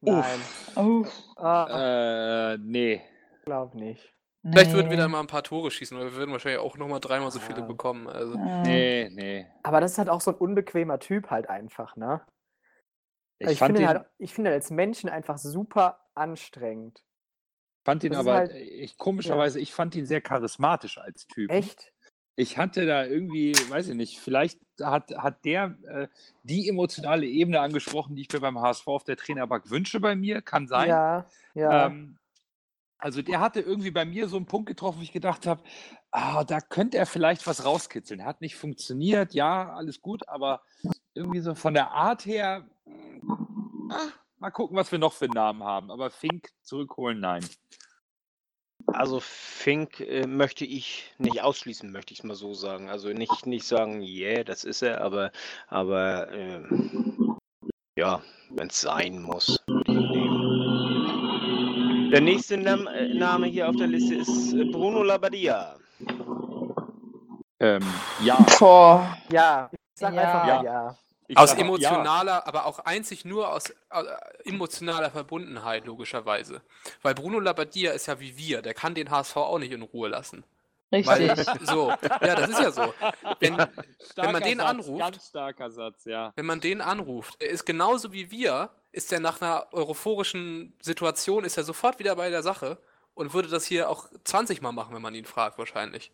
nein, 0.01 0.39
Oh, 0.75 1.05
ah, 1.37 2.53
Äh, 2.53 2.57
nee. 2.57 3.01
glaub 3.45 3.73
nicht. 3.75 4.11
Vielleicht 4.43 4.73
würden 4.73 4.91
wir 4.91 4.97
dann 4.97 5.09
mal 5.09 5.21
ein 5.21 5.27
paar 5.27 5.41
Tore 5.43 5.71
schießen, 5.71 5.97
weil 5.97 6.05
wir 6.11 6.15
würden 6.17 6.31
wahrscheinlich 6.31 6.59
auch 6.61 6.77
nochmal 6.77 6.99
dreimal 6.99 7.31
so 7.31 7.39
viele 7.39 7.61
Ja. 7.61 7.65
bekommen. 7.65 8.07
Also. 8.07 8.37
Nee, 8.37 9.09
nee. 9.11 9.47
Aber 9.63 9.81
das 9.81 9.93
ist 9.93 9.97
halt 9.97 10.09
auch 10.09 10.21
so 10.21 10.31
ein 10.31 10.37
unbequemer 10.37 10.99
Typ 10.99 11.31
halt 11.31 11.49
einfach, 11.49 11.95
ne? 11.95 12.21
Ich, 13.39 13.47
Also 13.47 13.53
ich 13.53 13.59
finde 13.59 13.81
ihn, 13.81 13.87
halt, 13.87 14.05
ich 14.19 14.33
finde 14.33 14.51
ihn 14.51 14.53
als 14.53 14.69
Menschen 14.71 15.09
einfach 15.09 15.37
super 15.37 15.99
anstrengend. 16.13 17.03
fand 17.85 18.03
ihn 18.03 18.11
das 18.11 18.19
aber, 18.19 18.33
halt- 18.35 18.51
ich, 18.53 18.97
komischerweise, 18.97 19.59
ich 19.59 19.73
fand 19.73 19.95
ihn 19.95 20.05
sehr 20.05 20.21
charismatisch 20.21 20.97
als 20.99 21.25
Typ. 21.27 21.51
Echt? 21.51 21.91
Ich 22.35 22.57
hatte 22.57 22.85
da 22.85 23.05
irgendwie, 23.05 23.53
weiß 23.69 23.89
ich 23.89 23.95
nicht, 23.95 24.19
vielleicht 24.19 24.59
hat, 24.81 25.15
hat 25.17 25.45
der 25.45 25.75
äh, 25.87 26.07
die 26.43 26.67
emotionale 26.67 27.25
Ebene 27.25 27.61
angesprochen, 27.61 28.15
die 28.15 28.23
ich 28.23 28.31
mir 28.31 28.41
beim 28.41 28.59
HSV 28.59 28.87
auf 28.87 29.03
der 29.03 29.15
Trainerbank 29.15 29.69
wünsche 29.69 29.99
bei 29.99 30.15
mir, 30.15 30.41
kann 30.41 30.67
sein. 30.67 30.89
Ja, 30.89 31.25
ja. 31.53 31.87
Ähm, 31.87 32.17
also 32.97 33.21
der 33.21 33.39
hatte 33.39 33.61
irgendwie 33.61 33.91
bei 33.91 34.03
mir 34.03 34.27
so 34.27 34.37
einen 34.37 34.47
Punkt 34.47 34.67
getroffen, 34.67 34.99
wo 34.99 35.03
ich 35.03 35.11
gedacht 35.11 35.45
habe, 35.45 35.61
ah, 36.11 36.43
da 36.43 36.59
könnte 36.59 36.97
er 36.97 37.05
vielleicht 37.05 37.45
was 37.45 37.63
rauskitzeln. 37.63 38.25
Hat 38.25 38.41
nicht 38.41 38.55
funktioniert, 38.55 39.33
ja, 39.33 39.73
alles 39.73 40.01
gut, 40.01 40.27
aber 40.27 40.61
irgendwie 41.13 41.39
so 41.39 41.55
von 41.55 41.73
der 41.73 41.91
Art 41.91 42.25
her, 42.25 42.67
ah, 43.89 44.07
mal 44.39 44.51
gucken, 44.51 44.75
was 44.75 44.91
wir 44.91 44.99
noch 44.99 45.13
für 45.13 45.25
einen 45.25 45.33
Namen 45.33 45.63
haben. 45.63 45.91
Aber 45.91 46.09
Fink 46.09 46.49
zurückholen, 46.63 47.19
nein. 47.19 47.45
Also 48.95 49.19
Fink 49.19 49.99
äh, 49.99 50.25
möchte 50.25 50.63
ich 50.63 51.11
nicht 51.17 51.41
ausschließen, 51.41 51.91
möchte 51.91 52.13
ich 52.13 52.19
es 52.19 52.25
mal 52.25 52.35
so 52.35 52.53
sagen. 52.53 52.89
Also 52.89 53.09
nicht, 53.09 53.45
nicht 53.45 53.67
sagen, 53.67 54.01
yeah, 54.01 54.41
das 54.43 54.63
ist 54.63 54.81
er, 54.81 55.01
aber, 55.01 55.31
aber 55.67 56.31
ähm, 56.31 57.35
ja, 57.97 58.21
wenn 58.51 58.67
es 58.69 58.79
sein 58.81 59.21
muss. 59.21 59.61
würde 59.67 59.91
ich 59.91 59.97
ihn 59.97 60.11
nehmen. 60.11 62.11
Der 62.11 62.21
nächste 62.21 62.55
Nam 62.57 62.87
äh, 62.87 63.13
Name 63.13 63.47
hier 63.47 63.67
auf 63.69 63.75
der 63.75 63.87
Liste 63.87 64.15
ist 64.15 64.53
äh, 64.53 64.63
Bruno 64.65 65.03
Labbadia. 65.03 65.75
Ähm, 67.59 67.83
ja. 68.23 68.37
Boah. 68.59 69.17
ja, 69.29 69.69
ich 69.73 69.79
sag 69.99 70.13
Ja. 70.13 70.21
einfach 70.21 70.47
Ja. 70.47 70.55
mal 70.55 70.63
ja. 70.65 70.95
Ich 71.27 71.37
Aus 71.37 71.53
auch 71.53 71.57
ja. 71.57 71.61
emotionaler, 71.63 72.47
aber 72.47 72.65
auch 72.65 72.79
einzig 72.79 73.25
nur 73.25 73.51
aus 73.51 73.69
äh, 73.69 74.03
emotionaler 74.43 75.09
Verbundenheit, 75.09 75.85
logischerweise. 75.85 76.61
Weil 77.01 77.15
Bruno 77.15 77.39
Labbadia 77.39 77.93
ist 77.93 78.05
ja 78.05 78.19
wie 78.19 78.37
wir, 78.37 78.61
der 78.61 78.73
kann 78.75 78.93
den 78.93 79.09
HSV 79.09 79.35
auch 79.37 79.57
nicht 79.57 79.71
in 79.71 79.81
Ruhe 79.81 80.09
lassen. 80.09 80.43
Weil, 80.91 81.31
Richtig. 81.31 81.47
so, 81.63 81.89
ja, 81.89 82.35
das 82.35 82.49
ist 82.49 82.59
ja 82.59 82.71
so. 82.71 82.93
Wenn, 83.39 83.55
Starker 84.11 84.31
man 84.31 84.43
den 84.43 84.59
Satz, 84.59 84.69
anruft- 84.69 84.99
Ganz 84.99 85.27
starker 85.27 85.71
Satz, 85.71 86.05
ja. 86.05 86.31
wenn 86.35 86.45
man 86.45 86.61
den 86.61 86.79
anruft, 86.79 87.41
er 87.41 87.49
ist 87.49 87.65
genauso 87.65 88.13
wie 88.13 88.29
wir, 88.31 88.69
ist 88.91 89.11
er 89.11 89.19
nach 89.19 89.41
einer 89.41 89.67
euphorischen 89.73 90.73
Situation, 90.79 91.43
ist 91.43 91.57
er 91.57 91.63
sofort 91.63 91.99
wieder 91.99 92.15
bei 92.15 92.29
der 92.29 92.43
Sache 92.43 92.77
und 93.15 93.33
würde 93.33 93.49
das 93.49 93.65
hier 93.65 93.89
auch 93.89 94.07
20 94.23 94.61
Mal 94.61 94.71
machen, 94.71 94.93
wenn 94.93 95.01
man 95.01 95.15
ihn 95.15 95.25
fragt, 95.25 95.57
wahrscheinlich. 95.57 96.11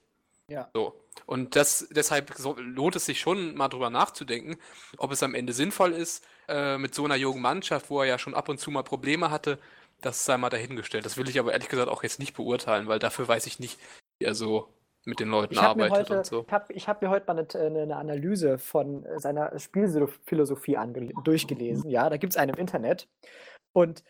Ja. 0.51 0.69
So. 0.73 0.93
Und 1.25 1.55
das, 1.55 1.87
deshalb 1.91 2.33
lohnt 2.57 2.95
es 2.95 3.05
sich 3.05 3.19
schon, 3.19 3.55
mal 3.55 3.69
drüber 3.69 3.89
nachzudenken, 3.89 4.57
ob 4.97 5.11
es 5.11 5.23
am 5.23 5.33
Ende 5.33 5.53
sinnvoll 5.53 5.93
ist, 5.93 6.25
äh, 6.47 6.77
mit 6.77 6.93
so 6.93 7.05
einer 7.05 7.15
jungen 7.15 7.41
Mannschaft, 7.41 7.89
wo 7.89 8.01
er 8.01 8.05
ja 8.05 8.19
schon 8.19 8.33
ab 8.33 8.49
und 8.49 8.59
zu 8.59 8.71
mal 8.71 8.83
Probleme 8.83 9.31
hatte, 9.31 9.59
das 10.01 10.25
sei 10.25 10.37
mal 10.37 10.49
dahingestellt. 10.49 11.05
Das 11.05 11.17
will 11.17 11.29
ich 11.29 11.39
aber 11.39 11.53
ehrlich 11.53 11.69
gesagt 11.69 11.89
auch 11.89 12.03
jetzt 12.03 12.19
nicht 12.19 12.35
beurteilen, 12.35 12.87
weil 12.87 12.99
dafür 12.99 13.27
weiß 13.27 13.45
ich 13.45 13.59
nicht, 13.59 13.79
wie 14.19 14.25
er 14.25 14.35
so 14.35 14.67
mit 15.05 15.19
den 15.19 15.29
Leuten 15.29 15.57
habe 15.57 15.83
arbeitet 15.83 16.09
heute- 16.09 16.17
und 16.19 16.25
so. 16.25 16.43
ich 16.45 16.53
hab, 16.53 16.69
ich 16.69 16.87
hab 16.87 17.01
mir 17.01 17.09
heute 17.09 17.25
mal 17.27 17.39
eine, 17.39 17.65
eine, 17.65 17.81
eine 17.81 17.95
Analyse 17.95 18.57
von 18.57 19.05
seiner 19.17 19.57
Spielphilosophie 19.57 20.77
durchgelesen. 21.23 21.89
Ja, 21.89 22.09
da 22.09 22.17
gibt 22.17 22.33
es 22.33 22.37
einen 22.37 22.53
im 22.53 22.59
Internet. 22.59 23.07
Und 23.73 24.03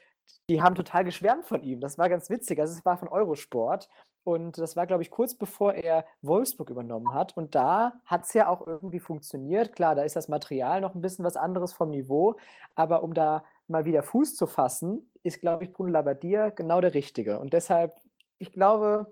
die 0.49 0.61
haben 0.61 0.75
total 0.75 1.05
geschwärmt 1.05 1.45
von 1.45 1.63
ihm. 1.63 1.79
Das 1.79 1.97
war 1.97 2.09
ganz 2.09 2.29
witzig. 2.29 2.59
Also 2.59 2.73
es 2.73 2.83
war 2.85 2.97
von 2.97 3.07
Eurosport. 3.07 3.87
Und 4.23 4.57
das 4.57 4.75
war, 4.75 4.85
glaube 4.85 5.03
ich, 5.03 5.09
kurz 5.09 5.33
bevor 5.33 5.73
er 5.73 6.05
Wolfsburg 6.21 6.69
übernommen 6.69 7.13
hat. 7.13 7.35
Und 7.35 7.55
da 7.55 7.93
hat 8.05 8.25
es 8.25 8.33
ja 8.33 8.47
auch 8.47 8.65
irgendwie 8.65 8.99
funktioniert. 8.99 9.75
Klar, 9.75 9.95
da 9.95 10.03
ist 10.03 10.15
das 10.15 10.27
Material 10.27 10.81
noch 10.81 10.93
ein 10.93 11.01
bisschen 11.01 11.25
was 11.25 11.35
anderes 11.35 11.73
vom 11.73 11.89
Niveau. 11.89 12.35
Aber 12.75 13.03
um 13.03 13.13
da 13.13 13.43
mal 13.67 13.85
wieder 13.85 14.03
Fuß 14.03 14.35
zu 14.35 14.47
fassen, 14.47 15.09
ist, 15.23 15.41
glaube 15.41 15.63
ich, 15.63 15.73
Bruno 15.73 15.91
Labbadia 15.91 16.49
genau 16.49 16.81
der 16.81 16.93
Richtige. 16.93 17.39
Und 17.39 17.53
deshalb, 17.53 17.95
ich 18.37 18.51
glaube, 18.51 19.11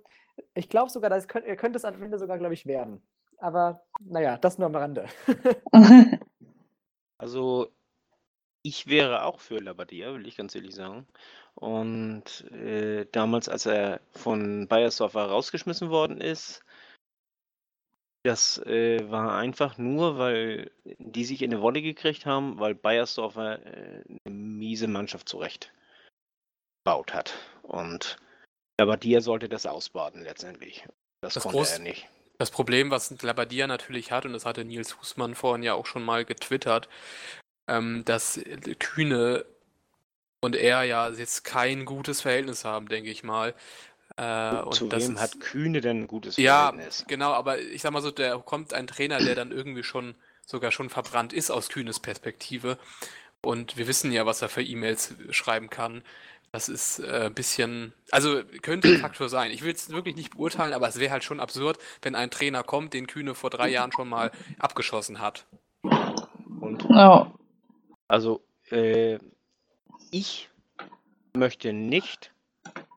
ich 0.54 0.70
glaube 0.70 0.90
sogar, 0.90 1.10
dass 1.10 1.28
könnt, 1.28 1.46
er 1.46 1.56
könnte 1.56 1.78
es 1.78 1.86
am 1.86 2.02
Ende 2.02 2.20
sogar, 2.20 2.38
glaube 2.38 2.54
ich, 2.54 2.66
werden. 2.66 3.02
Aber 3.40 3.82
naja, 4.00 4.38
das 4.38 4.58
nur 4.58 4.68
am 4.68 4.76
Rande. 4.76 5.06
Also 7.20 7.68
ich 8.64 8.88
wäre 8.88 9.24
auch 9.24 9.40
für 9.42 9.60
Labbadia, 9.60 10.14
will 10.14 10.26
ich 10.26 10.38
ganz 10.38 10.56
ehrlich 10.56 10.74
sagen. 10.74 11.06
Und 11.60 12.50
äh, 12.52 13.06
damals, 13.12 13.50
als 13.50 13.66
er 13.66 14.00
von 14.12 14.68
Bayersdorfer 14.68 15.26
rausgeschmissen 15.26 15.90
worden 15.90 16.22
ist, 16.22 16.64
das 18.24 18.58
äh, 18.60 19.10
war 19.10 19.38
einfach 19.38 19.78
nur, 19.78 20.18
weil 20.18 20.72
die 20.84 21.26
sich 21.26 21.42
in 21.42 21.54
eine 21.54 21.62
Wolle 21.62 21.82
gekriegt 21.82 22.26
haben, 22.26 22.60
weil 22.60 22.76
Bayersdorfer 22.76 23.66
äh, 23.66 24.04
eine 24.26 24.36
miese 24.36 24.88
Mannschaft 24.88 25.28
zurecht 25.28 25.74
baut 26.86 27.14
hat. 27.14 27.34
Und 27.64 28.18
Labbadia 28.80 29.22
sollte 29.22 29.50
das 29.50 29.66
ausbaden 29.66 30.24
letztendlich. 30.24 30.86
Das, 31.22 31.34
Das 31.34 31.44
konnte 31.44 31.70
er 31.70 31.80
nicht. 31.80 32.08
Das 32.38 32.52
Problem, 32.52 32.90
was 32.90 33.22
Labadia 33.22 33.68
natürlich 33.68 34.14
hat, 34.14 34.26
und 34.26 34.32
das 34.32 34.46
hatte 34.46 34.64
Nils 34.64 34.98
Husmann 35.00 35.36
vorhin 35.36 35.64
ja 35.64 35.74
auch 35.74 35.86
schon 35.86 36.04
mal 36.04 36.24
getwittert, 36.24 36.88
ähm, 37.70 38.04
dass 38.06 38.40
Kühne 38.80 39.46
und 40.42 40.56
er 40.56 40.84
ja 40.84 41.10
jetzt 41.10 41.44
kein 41.44 41.86
gutes 41.86 42.22
Verhältnis 42.22 42.66
haben, 42.66 42.88
denke 42.88 43.10
ich 43.10 43.24
mal. 43.24 43.54
Äh, 44.18 44.62
und 44.62 44.74
Zu 44.74 44.88
das 44.88 45.04
wem 45.08 45.16
ist- 45.16 45.22
hat 45.22 45.40
Kühne 45.40 45.82
denn 45.82 46.02
ein 46.04 46.08
gutes 46.08 46.38
Ja, 46.38 46.70
Verhältnis? 46.70 47.06
genau, 47.08 47.32
aber 47.34 47.60
ich 47.60 47.82
sag 47.82 47.92
mal 47.92 48.02
so, 48.02 48.12
da 48.12 48.38
kommt 48.38 48.74
ein 48.74 48.88
Trainer, 48.88 49.20
der 49.20 49.36
dann 49.36 49.52
irgendwie 49.52 49.84
schon 49.84 50.16
sogar 50.46 50.72
schon 50.72 50.90
verbrannt 50.90 51.32
ist 51.34 51.52
aus 51.52 51.70
Kühnes 51.70 52.00
Perspektive. 52.00 52.78
Und 53.42 53.78
wir 53.78 53.88
wissen 53.88 54.12
ja, 54.12 54.26
was 54.26 54.42
er 54.42 54.50
für 54.50 54.64
E-Mails 54.64 55.14
schreiben 55.30 55.70
kann. 55.70 56.04
Das 56.52 56.68
ist 56.68 57.00
äh, 57.00 57.28
ein 57.28 57.34
bisschen, 57.36 57.94
also 58.12 58.42
könnte 58.64 58.88
ein 58.90 58.98
Faktor 59.02 59.30
sein. 59.30 59.52
Ich 59.52 59.62
will 59.62 59.72
es 59.74 59.90
wirklich 59.92 60.16
nicht 60.16 60.32
beurteilen, 60.32 60.74
aber 60.74 60.88
es 60.88 61.00
wäre 61.00 61.12
halt 61.12 61.24
schon 61.24 61.40
absurd, 61.40 61.78
wenn 62.02 62.16
ein 62.16 62.32
Trainer 62.32 62.64
kommt, 62.64 62.94
den 62.96 63.06
Kühne 63.08 63.36
vor 63.36 63.52
drei 63.52 63.70
Jahren 63.70 63.92
schon 63.92 64.10
mal 64.10 64.32
abgeschossen 64.58 65.20
hat. 65.22 65.46
Und 66.60 66.84
ja. 66.90 67.32
Also, 68.08 68.42
äh, 68.72 69.20
ich 70.12 70.50
möchte 71.36 71.74
nicht, 71.74 72.34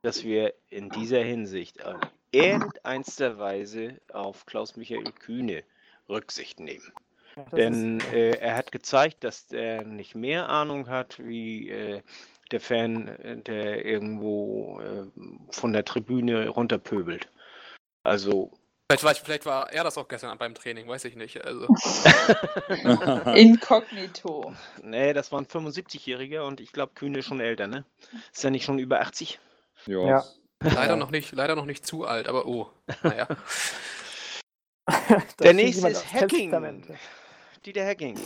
dass 0.02 0.24
wir 0.24 0.54
in 0.68 0.90
dieser 0.90 1.22
Hinsicht 1.22 1.78
in 1.78 2.40
irgendeinster 2.40 3.38
Weise 3.38 4.00
auf 4.12 4.46
Klaus-Michael 4.46 5.12
Kühne 5.12 5.64
Rücksicht 6.08 6.60
nehmen. 6.60 6.92
Ja, 7.36 7.44
Denn 7.44 8.00
äh, 8.12 8.32
er 8.32 8.56
hat 8.56 8.72
gezeigt, 8.72 9.24
dass 9.24 9.50
er 9.52 9.84
nicht 9.84 10.14
mehr 10.14 10.48
Ahnung 10.48 10.88
hat 10.88 11.18
wie 11.18 11.70
äh, 11.70 12.02
der 12.50 12.60
Fan, 12.60 13.08
äh, 13.08 13.38
der 13.38 13.84
irgendwo 13.84 14.80
äh, 14.80 15.06
von 15.50 15.72
der 15.72 15.84
Tribüne 15.84 16.48
runterpöbelt. 16.48 17.28
Also, 18.02 18.50
Vielleicht 18.92 19.04
war, 19.04 19.12
ich, 19.12 19.20
vielleicht 19.20 19.46
war 19.46 19.72
er 19.72 19.84
das 19.84 19.96
auch 19.96 20.06
gestern 20.06 20.36
beim 20.36 20.54
Training, 20.54 20.86
weiß 20.86 21.06
ich 21.06 21.16
nicht. 21.16 21.42
Also, 21.44 21.66
Inkognito. 23.34 24.54
nee, 24.82 25.12
das 25.14 25.32
waren 25.32 25.46
75-Jährige 25.46 26.44
und 26.44 26.60
ich 26.60 26.72
glaube, 26.72 26.92
Kühne 26.94 27.20
ist 27.20 27.26
schon 27.26 27.40
älter, 27.40 27.66
ne? 27.68 27.86
Ist 28.32 28.44
er 28.44 28.50
nicht 28.50 28.64
schon 28.64 28.78
über 28.78 29.00
80? 29.00 29.40
ja. 29.86 30.06
Ja. 30.06 30.24
leider 30.60 30.90
Ja. 30.92 30.96
noch 30.96 31.10
nicht, 31.10 31.32
leider 31.32 31.56
noch 31.56 31.64
nicht 31.64 31.86
zu 31.86 32.04
alt, 32.04 32.28
aber 32.28 32.46
oh, 32.46 32.70
naja. 33.02 33.26
Der 35.40 35.54
nächste 35.54 35.88
ist 35.88 36.12
Hacking. 36.12 36.50
Dieter 37.64 37.86
Hacking. 37.86 38.18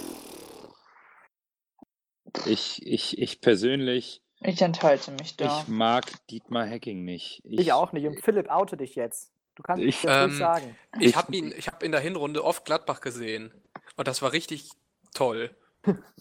Ich, 2.44 2.84
ich, 2.84 3.18
ich 3.18 3.40
persönlich, 3.40 4.20
Ich 4.43 4.60
enthalte 4.62 5.12
mich 5.12 5.36
da. 5.36 5.60
ich 5.62 5.68
mag 5.68 6.05
Dietmar 6.28 6.68
Hacking 6.68 7.05
nicht. 7.05 7.40
Ich 7.44 7.72
auch 7.72 7.93
nicht. 7.93 8.06
Und 8.06 8.20
Philipp, 8.22 8.51
oute 8.51 8.76
dich 8.76 8.94
jetzt. 8.97 9.32
Du 9.56 9.62
kannst 9.62 9.82
Ich- 9.82 10.04
ruhig 10.04 10.12
Ähm, 10.14 10.36
sagen. 10.36 10.76
Ich 11.00 11.08
Ich- 11.08 11.16
habe 11.16 11.34
ihn, 11.34 11.52
ich 11.56 11.66
habe 11.68 11.84
in 11.84 11.92
der 11.92 12.00
Hinrunde 12.00 12.44
oft 12.44 12.64
Gladbach 12.64 13.00
gesehen 13.00 13.52
und 13.96 14.06
das 14.06 14.22
war 14.22 14.32
richtig 14.32 14.70
toll. 15.14 15.50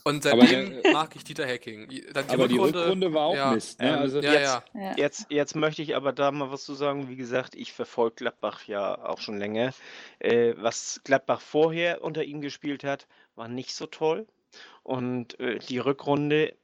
Und 0.03 0.25
Aber 0.27 0.45
seitdem 0.45 0.81
der- 0.83 0.93
mag 0.93 1.15
ich 1.15 1.23
Dieter 1.23 1.47
Hacking. 1.47 1.89
Dann 2.13 2.27
die 2.27 2.33
Aber 2.33 2.47
die 2.47 2.53
Rückrunde, 2.57 2.81
Rückrunde 2.83 3.13
war 3.15 3.25
auch 3.25 3.35
ja, 3.35 3.51
Mist. 3.51 3.79
Ne? 3.79 3.89
ähm, 3.89 3.95
Also, 3.99 4.19
ja, 4.21 4.33
jetzt-. 4.33 4.61
Ja. 4.75 4.93
Jetzt, 4.95 5.25
jetzt 5.29 5.55
möchte 5.55 5.81
ich 5.81 5.95
aber 5.95 6.13
da 6.13 6.31
mal 6.31 6.51
was 6.51 6.63
zu 6.65 6.75
sagen. 6.75 7.09
Wie 7.09 7.15
gesagt, 7.15 7.55
ich 7.55 7.73
verfolge 7.73 8.15
Gladbach 8.17 8.65
ja 8.67 9.03
auch 9.03 9.17
schon 9.19 9.37
länger. 9.39 9.73
Äh, 10.19 10.53
was 10.57 11.01
Gladbach 11.03 11.41
vorher 11.41 12.03
unter 12.03 12.23
ihm 12.23 12.41
gespielt 12.41 12.83
hat, 12.83 13.07
war 13.35 13.47
nicht 13.47 13.73
so 13.73 13.87
toll. 13.87 14.27
Und 14.83 15.39
äh, 15.39 15.57
die 15.57 15.79
Rückrunde 15.79 16.55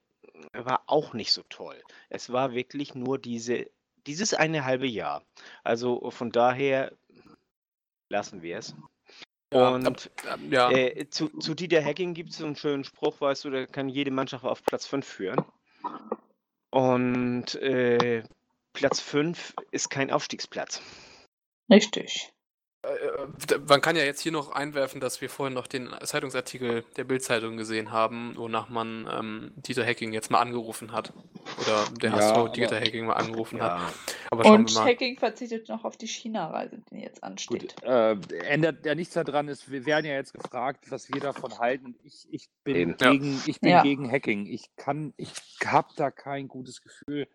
war 0.54 0.84
auch 0.86 1.14
nicht 1.14 1.34
so 1.34 1.42
toll. 1.50 1.82
Es 2.10 2.32
war 2.32 2.54
wirklich 2.54 2.94
nur 2.94 3.18
diese, 3.18 3.66
dieses 4.08 4.34
eine 4.34 4.66
halbe 4.66 4.88
Jahr. 4.88 5.24
Also 5.64 6.10
von 6.12 6.32
daher 6.32 6.92
lassen 8.10 8.42
wir 8.42 8.58
es. 8.58 8.76
Ja, 9.54 9.70
Und 9.70 10.12
Ähm, 10.32 10.52
ja. 10.52 10.72
äh, 10.72 11.10
zu, 11.10 11.28
zu 11.40 11.54
Dieter 11.56 11.84
Hacking 11.84 12.14
gibt 12.14 12.30
es 12.30 12.42
einen 12.42 12.56
schönen 12.56 12.84
Spruch, 12.84 13.20
weißt 13.20 13.44
du, 13.46 13.50
der 13.50 13.68
kann 13.68 13.90
jede 13.90 14.12
Mannschaft 14.12 14.46
auf 14.46 14.64
Platz 14.64 14.86
5 14.86 15.06
führen. 15.06 15.44
Und 16.70 17.56
äh, 17.56 18.24
Platz 18.74 19.02
5 19.02 19.54
ist 19.72 19.90
kein 19.90 20.10
Aufstiegsplatz. 20.10 20.82
Richtig. 21.70 22.32
Äh, 22.84 23.60
Man 23.68 23.80
kann 23.82 23.96
ja 23.96 24.04
jetzt 24.04 24.22
hier 24.22 24.32
noch 24.32 24.52
einwerfen, 24.52 25.00
dass 25.00 25.22
wir 25.22 25.30
vorhin 25.30 25.54
noch 25.54 25.68
den 25.68 25.90
Zeitungsartikel 26.04 26.84
der 26.98 27.04
Bild-Zeitung 27.04 27.56
gesehen 27.58 27.92
haben, 27.92 28.34
wonach 28.38 28.70
man 28.70 29.08
ähm, 29.12 29.52
Dieter 29.56 29.86
Hacking 29.86 30.14
jetzt 30.14 30.32
mal 30.32 30.40
angerufen 30.40 30.92
hat. 30.92 31.14
Oder 31.62 31.86
der 32.02 32.10
Ja, 32.12 32.34
aber- 32.34 32.50
Dieter 32.50 32.78
Hacking 32.80 33.06
mal 33.06 33.14
angerufen 33.14 33.62
hat. 33.62 33.80
Ja, 33.80 33.94
Aber 34.32 34.44
schauen 34.44 34.62
Und 34.62 34.74
wir 34.74 34.80
mal. 34.80 34.86
Hacking 34.90 35.18
verzichtet 35.20 35.70
noch 35.70 35.84
auf 35.86 35.96
die 35.98 36.08
China-Reise, 36.08 36.82
die 36.92 37.00
jetzt 37.02 37.24
ansteht. 37.24 37.76
Gut, 37.76 37.84
äh, 37.84 38.14
ändert 38.48 38.84
ja 38.86 38.96
nichts 38.96 39.14
daran, 39.14 39.48
ist, 39.48 39.70
wir 39.72 39.86
werden 39.86 40.06
ja 40.08 40.14
jetzt 40.14 40.34
gefragt, 40.34 40.86
was 40.90 41.12
wir 41.14 41.22
davon 41.22 41.60
halten. 41.60 41.96
Ich, 42.04 42.28
ich 42.32 42.50
bin. 42.64 42.96
Ja. 43.00 43.12
gegen, 43.12 43.42
ich 43.46 43.60
bin 43.62 43.70
Ja. 43.70 43.84
gegen 43.84 44.12
Hacking. 44.12 44.48
Ich 44.48 44.76
kann, 44.76 45.14
ich 45.18 45.32
habe 45.64 45.90
da 45.98 46.10
kein 46.10 46.48
gutes 46.48 46.82
Gefühl. 46.82 47.28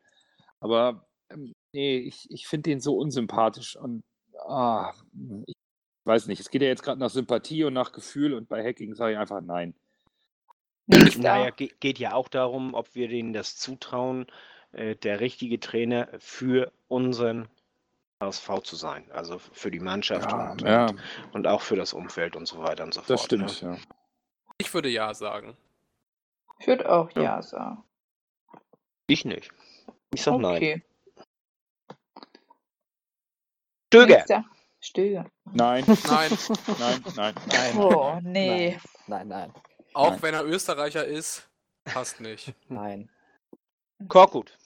Aber 0.59 1.07
ähm, 1.31 1.55
nee, 1.73 1.99
ich, 1.99 2.27
ich 2.31 2.49
finde 2.49 2.71
den 2.71 2.81
so 2.81 2.97
unsympathisch 2.97 3.77
und 3.77 4.03
ah, 4.45 4.93
ich 5.47 5.55
weiß 6.05 6.27
nicht. 6.27 6.41
Es 6.41 6.51
geht 6.51 6.63
ja 6.63 6.69
jetzt 6.69 6.83
gerade 6.83 7.01
nach 7.01 7.11
Sympathie 7.11 7.65
und 7.65 7.75
nach 7.75 7.93
Gefühl 7.93 8.35
und 8.35 8.49
bei 8.49 8.65
Hacking 8.65 8.95
sage 8.95 9.13
ich 9.13 9.19
einfach 9.19 9.41
nein. 9.41 9.75
Naja, 11.19 11.51
ge 11.51 11.73
geht 11.81 11.99
ja 11.99 12.15
auch 12.15 12.29
darum, 12.29 12.75
ob 12.75 12.95
wir 12.95 13.09
denen 13.09 13.33
das 13.33 13.57
zutrauen, 13.57 14.27
äh, 14.73 14.95
der 14.95 15.21
richtige 15.21 15.59
Trainer 15.59 16.09
für 16.19 16.73
unseren 16.87 17.49
HSV 18.23 18.61
zu 18.63 18.77
sein. 18.77 19.11
Also 19.11 19.39
für 19.39 19.71
die 19.71 19.81
Mannschaft 19.81 20.33
und, 20.33 20.63
ja, 20.63 20.87
und, 21.33 21.47
auch 21.47 21.61
für 21.61 21.77
das 21.77 21.93
Umfeld 21.93 22.37
und 22.37 22.47
so 22.47 22.63
weiter 22.63 22.85
und 22.85 22.95
so 22.95 23.01
fort. 23.01 23.11
das 23.11 23.25
stimmt. 23.25 23.63
Ne? 23.63 23.71
Ja. 23.71 23.79
Ich 24.59 24.73
würde 24.73 24.89
ja 24.89 25.13
sagen. 25.13 25.57
Ich 26.59 26.67
würde 26.67 26.91
auch 26.91 27.11
Ja. 27.17 27.23
ja, 27.23 27.43
sagen. 27.43 27.83
Ich 29.09 29.25
nicht. 29.25 29.51
Ich 30.15 30.23
sag 30.23 30.39
nein. 30.39 30.57
Okay. 30.57 30.83
Stöger! 34.05 34.17
Nächster. 34.17 34.45
Stöger. 34.81 35.27
Nein, 35.53 35.85
Nein, 35.87 36.31
nein, 36.79 37.05
nein, 37.17 37.35
nein. 37.47 37.77
Oh, 37.79 38.19
nee. 38.23 38.79
Nein, 39.07 39.29
nein, 39.29 39.53
auch 39.95 40.11
Nein. 40.11 40.23
wenn 40.23 40.35
er 40.35 40.45
Österreicher 40.45 41.05
ist, 41.05 41.49
passt 41.85 42.21
nicht. 42.21 42.55
nein. 42.69 43.09
Korkut. 44.09 44.57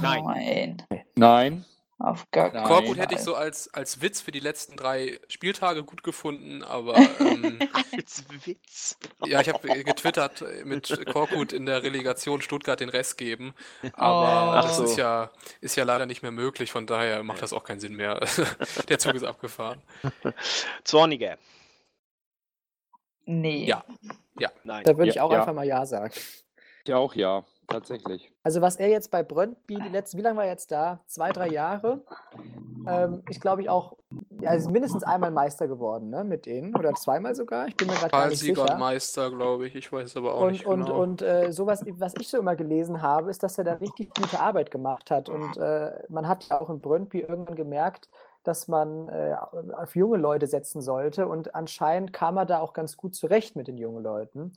Nein. 0.00 0.82
Nein. 1.14 1.64
Auf 2.02 2.30
gar 2.30 2.50
keinen 2.50 2.62
Nein. 2.62 2.72
Korkut 2.72 2.96
hätte 2.98 3.12
ich 3.14 3.18
Fall. 3.20 3.24
so 3.26 3.34
als, 3.34 3.72
als 3.74 4.00
Witz 4.00 4.22
für 4.22 4.30
die 4.32 4.40
letzten 4.40 4.74
drei 4.74 5.20
Spieltage 5.28 5.84
gut 5.84 6.02
gefunden, 6.02 6.62
aber 6.62 6.96
ähm, 7.20 7.58
Als 7.92 8.24
Witz. 8.46 8.96
ja, 9.26 9.40
ich 9.42 9.48
habe 9.50 9.68
getwittert 9.84 10.40
äh, 10.40 10.64
mit 10.64 11.04
Korkut 11.12 11.52
in 11.52 11.66
der 11.66 11.82
Relegation 11.82 12.40
Stuttgart 12.40 12.80
den 12.80 12.88
Rest 12.88 13.18
geben, 13.18 13.54
aber 13.92 14.50
Oh. 14.50 14.62
das 14.66 14.78
so. 14.78 14.84
ist 14.84 14.96
ja 14.96 15.30
ist 15.60 15.76
ja 15.76 15.84
leider 15.84 16.06
nicht 16.06 16.22
mehr 16.22 16.30
möglich, 16.32 16.72
von 16.72 16.86
daher 16.86 17.22
macht 17.22 17.42
das 17.42 17.52
auch 17.52 17.64
keinen 17.64 17.80
Sinn 17.80 17.94
mehr. 17.96 18.18
der 18.88 18.98
Zug 18.98 19.14
ist 19.14 19.24
abgefahren. 19.24 19.82
Zorniger. 20.84 21.36
Nee. 23.26 23.64
Ja. 23.66 23.84
Nein. 24.64 24.84
Da 24.84 24.96
würde 24.96 25.08
Ja, 25.08 25.12
ich 25.12 25.20
auch 25.20 25.32
ja. 25.32 25.40
einfach 25.40 25.52
mal 25.52 25.66
Ja 25.66 25.84
sagen. 25.84 26.14
ich 26.84 26.94
auch 26.94 27.14
ja, 27.14 27.44
tatsächlich. 27.70 28.32
Also 28.42 28.60
was 28.60 28.76
er 28.76 28.88
jetzt 28.88 29.10
bei 29.10 29.22
Brøndby, 29.22 29.76
die 29.76 29.88
letzten, 29.88 30.18
wie 30.18 30.22
lange 30.22 30.36
war 30.36 30.44
er 30.44 30.50
jetzt 30.50 30.70
da? 30.70 31.00
Zwei, 31.06 31.32
drei 31.32 31.48
Jahre. 31.48 32.02
Ähm, 32.86 33.22
ich 33.28 33.40
glaube 33.40 33.62
ich 33.62 33.68
auch, 33.68 33.96
er 34.40 34.56
ist 34.56 34.70
mindestens 34.70 35.04
einmal 35.04 35.30
Meister 35.30 35.68
geworden, 35.68 36.10
ne, 36.10 36.24
mit 36.24 36.46
denen. 36.46 36.74
Oder 36.76 36.94
zweimal 36.94 37.34
sogar. 37.34 37.68
Ich 37.68 37.76
bin 37.76 37.88
mir 37.88 37.94
gerade 37.94 38.10
gar 38.10 38.28
nicht 38.28 38.40
Pokalsieger 38.40 38.62
sicher. 38.62 38.74
und 38.74 38.80
Meister, 38.80 39.30
glaube 39.30 39.66
ich. 39.66 39.74
Ich 39.74 39.92
weiß 39.92 40.10
es 40.10 40.16
aber 40.16 40.34
auch 40.34 40.42
Und, 40.42 40.52
nicht 40.52 40.66
und, 40.66 40.84
genau. 40.86 41.00
und 41.00 41.22
äh, 41.22 41.52
sowas, 41.52 41.84
was 41.98 42.14
ich 42.18 42.28
so 42.28 42.38
immer 42.38 42.56
gelesen 42.56 43.02
habe, 43.02 43.30
ist, 43.30 43.42
dass 43.42 43.58
er 43.58 43.64
da 43.64 43.74
richtig 43.74 44.14
gute 44.14 44.40
Arbeit 44.40 44.70
gemacht 44.70 45.10
hat. 45.10 45.28
Und 45.28 45.56
äh, 45.56 45.92
man 46.08 46.26
hat 46.28 46.44
ja 46.48 46.60
auch 46.60 46.70
in 46.70 46.80
Brøndby 46.80 47.20
irgendwann 47.20 47.56
gemerkt, 47.56 48.08
dass 48.42 48.68
man 48.68 49.08
äh, 49.08 49.36
auf 49.76 49.94
junge 49.94 50.16
Leute 50.16 50.46
setzen 50.46 50.80
sollte. 50.80 51.28
Und 51.28 51.54
anscheinend 51.54 52.12
kam 52.12 52.36
er 52.36 52.46
da 52.46 52.60
auch 52.60 52.72
ganz 52.72 52.96
gut 52.96 53.14
zurecht 53.14 53.54
mit 53.56 53.68
den 53.68 53.76
jungen 53.76 54.02
Leuten. 54.02 54.52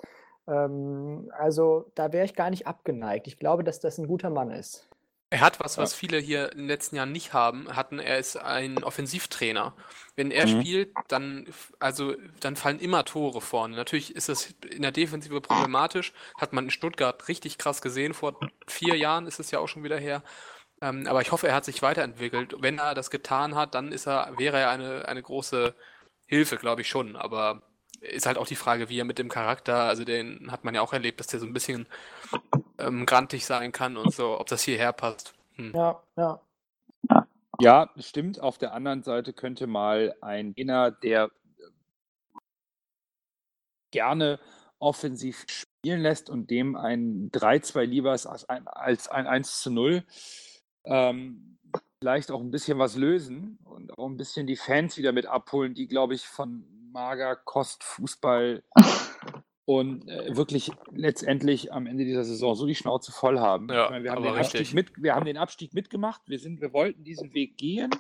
Ähm, 0.48 1.32
also 1.38 1.92
da 1.96 2.12
wäre 2.14 2.26
ich 2.26 2.36
gar 2.36 2.50
nicht 2.50 2.68
abgeneigt. 2.68 3.28
Ich 3.28 3.38
glaube, 3.38 3.64
dass 3.64 3.80
das 3.80 3.98
ein 3.98 4.08
guter 4.08 4.30
Mann 4.30 4.52
ist. 4.52 4.90
Er 5.30 5.42
hat 5.42 5.60
was, 5.60 5.80
was 5.80 5.96
viele 5.96 6.20
hier 6.20 6.52
in 6.52 6.60
den 6.60 6.68
letzten 6.68 6.96
Jahren 6.96 7.12
nicht 7.12 7.34
haben, 7.34 7.76
hatten. 7.76 7.98
Er 7.98 8.20
ist 8.20 8.36
ein 8.38 8.84
Offensivtrainer. 8.84 9.76
Wenn 10.16 10.30
er 10.30 10.46
Mhm. 10.46 10.48
spielt, 10.48 10.96
dann, 11.08 11.48
also, 11.80 12.14
dann 12.40 12.56
fallen 12.56 12.80
immer 12.80 13.04
Tore 13.04 13.42
vorne. 13.42 13.76
Natürlich 13.76 14.16
ist 14.16 14.30
das 14.30 14.54
in 14.70 14.84
der 14.84 14.92
Defensive 14.92 15.42
problematisch. 15.42 16.14
Hat 16.38 16.54
man 16.54 16.66
in 16.66 16.70
Stuttgart 16.70 17.28
richtig 17.30 17.58
krass 17.58 17.82
gesehen. 17.82 18.14
Vor 18.14 18.38
vier 18.68 18.96
Jahren 18.96 19.26
ist 19.26 19.40
es 19.40 19.50
ja 19.50 19.58
auch 19.58 19.68
schon 19.68 19.84
wieder 19.84 19.98
her. 19.98 20.22
Ähm, 20.82 21.08
aber 21.08 21.22
ich 21.22 21.32
hoffe, 21.32 21.48
er 21.48 21.56
hat 21.56 21.66
sich 21.66 21.82
weiterentwickelt. 21.82 22.56
Wenn 22.60 22.80
er 22.80 22.94
das 22.96 23.10
getan 23.12 23.56
hat, 23.56 23.76
dann 23.76 23.92
ist 23.92 24.08
er, 24.08 24.38
wäre 24.38 24.60
er 24.60 24.70
eine, 24.72 25.08
eine 25.08 25.24
große 25.24 25.76
Hilfe, 26.28 26.58
glaube 26.58 26.82
ich 26.82 26.90
schon. 26.90 27.16
Aber 27.16 27.64
ist 28.04 28.26
halt 28.26 28.38
auch 28.38 28.48
die 28.48 28.56
Frage, 28.56 28.90
wie 28.90 29.00
er 29.00 29.06
mit 29.06 29.18
dem 29.18 29.30
Charakter, 29.30 29.84
also 29.84 30.04
den 30.04 30.52
hat 30.52 30.64
man 30.64 30.76
ja 30.76 30.82
auch 30.82 30.94
erlebt, 30.94 31.20
dass 31.20 31.28
der 31.28 31.40
so 31.40 31.46
ein 31.46 31.54
bisschen 31.54 31.88
ähm, 32.78 33.06
grantig 33.06 33.46
sein 33.46 33.72
kann 33.72 33.98
und 33.98 34.14
so, 34.14 34.40
ob 34.40 34.48
das 34.48 34.64
hierher 34.64 34.94
passt. 34.94 35.34
Hm. 35.56 35.72
Ja, 35.74 36.04
ja. 36.18 36.42
Ja, 37.60 37.90
stimmt. 37.98 38.40
Auf 38.40 38.58
der 38.58 38.74
anderen 38.74 39.04
Seite 39.04 39.32
könnte 39.32 39.68
mal 39.68 40.16
ein 40.22 40.54
Trainer, 40.56 40.92
der 40.92 41.26
äh, 41.26 42.40
gerne 43.92 44.40
offensiv 44.80 45.46
spielen 45.48 46.02
lässt 46.02 46.30
und 46.30 46.50
dem 46.50 46.76
ein 46.76 47.32
3-2 47.32 47.84
lieber 47.84 48.14
ist 48.14 48.26
als 48.26 48.50
ein, 48.50 48.68
als 48.68 49.08
ein 49.08 49.28
1 49.28 49.62
zu 49.62 49.72
0, 49.72 50.04
ähm, 50.84 51.58
vielleicht 52.02 52.32
auch 52.32 52.42
ein 52.42 52.52
bisschen 52.52 52.80
was 52.80 52.98
lösen 52.98 53.60
und 53.64 53.98
auch 53.98 54.08
ein 54.08 54.18
bisschen 54.18 54.46
die 54.46 54.58
Fans 54.58 54.98
wieder 54.98 55.14
mit 55.14 55.26
abholen, 55.26 55.74
die, 55.74 55.88
glaube 55.88 56.16
ich, 56.16 56.28
von 56.28 56.66
mager 56.94 57.36
Kost 57.36 57.84
Fußball 57.84 58.64
und 59.66 60.08
äh, 60.08 60.36
wirklich 60.36 60.72
letztendlich 60.92 61.74
am 61.74 61.88
Ende 61.88 62.06
dieser 62.06 62.24
Saison 62.24 62.56
so 62.56 62.66
die 62.66 62.76
Schnauze 62.76 63.12
voll 63.12 63.40
haben. 63.40 63.68
Ja, 63.70 63.86
ich 63.86 63.90
meine, 63.92 64.04
wir, 64.04 64.12
haben 64.12 64.24
den 64.24 64.36
Abstieg 64.36 64.60
richtig. 64.62 64.76
mit, 64.76 65.04
wir 65.04 65.16
haben 65.16 65.26
den 65.26 65.38
Abstieg 65.38 65.74
mitgemacht, 65.74 66.22
wir, 66.28 66.40
sind, 66.40 66.62
wir 66.62 66.72
wollten 66.72 67.04
diesen 67.04 67.34
Weg 67.34 67.58
gehen. 67.58 67.92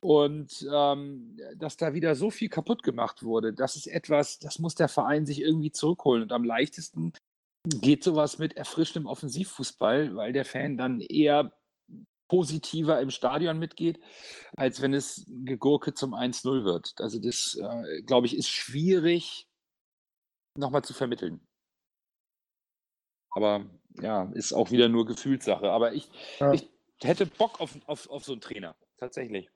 Und 0.00 0.66
ähm, 0.72 1.38
dass 1.56 1.76
da 1.76 1.92
wieder 1.92 2.14
so 2.14 2.30
viel 2.30 2.48
kaputt 2.48 2.82
gemacht 2.82 3.22
wurde, 3.22 3.52
das 3.52 3.76
ist 3.76 3.86
etwas, 3.86 4.38
das 4.38 4.58
muss 4.58 4.74
der 4.74 4.88
Verein 4.88 5.26
sich 5.26 5.42
irgendwie 5.42 5.72
zurückholen. 5.72 6.22
Und 6.22 6.32
am 6.32 6.44
leichtesten 6.44 7.12
geht 7.64 8.02
sowas 8.02 8.38
mit 8.38 8.56
erfrischtem 8.56 9.04
Offensivfußball, 9.04 10.16
weil 10.16 10.32
der 10.32 10.46
Fan 10.46 10.78
dann 10.78 11.00
eher 11.00 11.52
positiver 12.30 13.00
im 13.00 13.10
Stadion 13.10 13.58
mitgeht, 13.58 14.00
als 14.56 14.80
wenn 14.80 14.94
es 14.94 15.26
Gegurke 15.26 15.94
zum 15.94 16.14
1-0 16.14 16.64
wird. 16.64 16.94
Also 16.98 17.18
das, 17.18 17.56
äh, 17.60 18.02
glaube 18.02 18.28
ich, 18.28 18.36
ist 18.36 18.48
schwierig 18.48 19.48
nochmal 20.56 20.84
zu 20.84 20.94
vermitteln. 20.94 21.40
Aber 23.32 23.66
ja, 24.00 24.30
ist 24.34 24.52
auch 24.52 24.70
wieder 24.70 24.88
nur 24.88 25.06
Gefühlssache. 25.06 25.70
Aber 25.72 25.92
ich, 25.92 26.08
Ja. 26.38 26.52
ich 26.52 26.68
hätte 27.02 27.26
Bock 27.26 27.60
auf, 27.60 27.76
auf, 27.86 28.08
auf 28.08 28.24
so 28.24 28.32
einen 28.32 28.40
Trainer, 28.40 28.76
tatsächlich. 28.96 29.50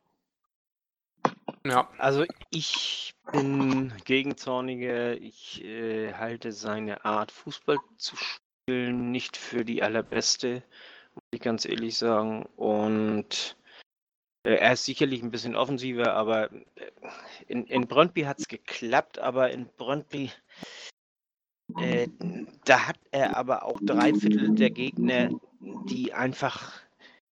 Ja, 1.64 1.88
Also 1.98 2.24
ich 2.51 3.14
bin 3.32 3.92
gegen 4.05 4.36
Zorniger. 4.36 5.16
Ich 5.20 5.62
äh, 5.64 6.12
halte 6.12 6.51
seine 6.51 7.05
Art, 7.05 7.30
Fußball 7.30 7.78
zu 7.98 8.16
spielen, 8.16 9.12
nicht 9.12 9.36
für 9.36 9.64
die 9.64 9.82
allerbeste, 9.82 10.64
muss 11.14 11.24
ich 11.32 11.40
ganz 11.40 11.64
ehrlich 11.64 11.96
sagen. 11.96 12.46
Und 12.56 13.56
äh, 14.44 14.54
er 14.54 14.72
ist 14.74 14.84
sicherlich 14.84 15.22
ein 15.22 15.30
bisschen 15.30 15.56
offensiver, 15.56 16.14
aber 16.14 16.52
äh, 16.52 16.60
in, 17.46 17.66
in 17.66 17.86
Brøndby 17.86 18.22
hat 18.22 18.38
es 18.38 18.48
geklappt, 18.48 19.18
aber 19.18 19.50
in 19.50 19.68
Brøndby, 19.76 20.30
äh, 21.78 22.08
da 22.64 22.88
hat 22.88 22.98
er 23.10 23.36
aber 23.36 23.64
auch 23.64 23.78
drei 23.82 24.14
Viertel 24.14 24.54
der 24.54 24.70
Gegner, 24.70 25.30
die 25.60 26.12
einfach 26.12 26.72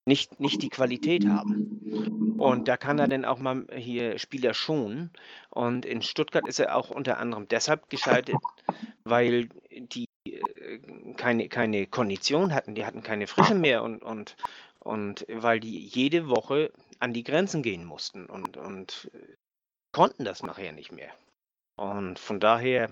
nicht, 0.04 0.40
nicht 0.40 0.62
die 0.62 0.68
Qualität 0.68 1.26
haben. 1.26 2.34
Und 2.38 2.66
da 2.66 2.76
kann 2.76 2.98
er 2.98 3.06
dann 3.06 3.24
auch 3.24 3.38
mal 3.38 3.66
hier 3.72 4.18
Spieler 4.18 4.52
schonen. 4.52 5.10
Und 5.50 5.86
in 5.86 6.02
Stuttgart 6.02 6.48
ist 6.48 6.58
er 6.58 6.76
auch 6.76 6.90
unter 6.90 7.18
anderem 7.18 7.46
deshalb 7.46 7.88
gescheitert, 7.88 8.42
weil 9.04 9.48
die 9.70 10.06
keine, 11.16 11.48
keine 11.48 11.86
Kondition 11.86 12.54
hatten, 12.54 12.74
die 12.74 12.86
hatten 12.86 13.02
keine 13.02 13.26
Frische 13.26 13.54
mehr 13.54 13.82
und, 13.82 14.02
und, 14.02 14.36
und 14.80 15.26
weil 15.28 15.60
die 15.60 15.78
jede 15.78 16.28
Woche 16.28 16.72
an 16.98 17.12
die 17.12 17.24
Grenzen 17.24 17.62
gehen 17.62 17.84
mussten 17.84 18.26
und, 18.26 18.56
und 18.56 19.10
konnten 19.92 20.24
das 20.24 20.42
nachher 20.42 20.72
nicht 20.72 20.92
mehr. 20.92 21.10
Und 21.76 22.18
von 22.18 22.38
daher, 22.38 22.90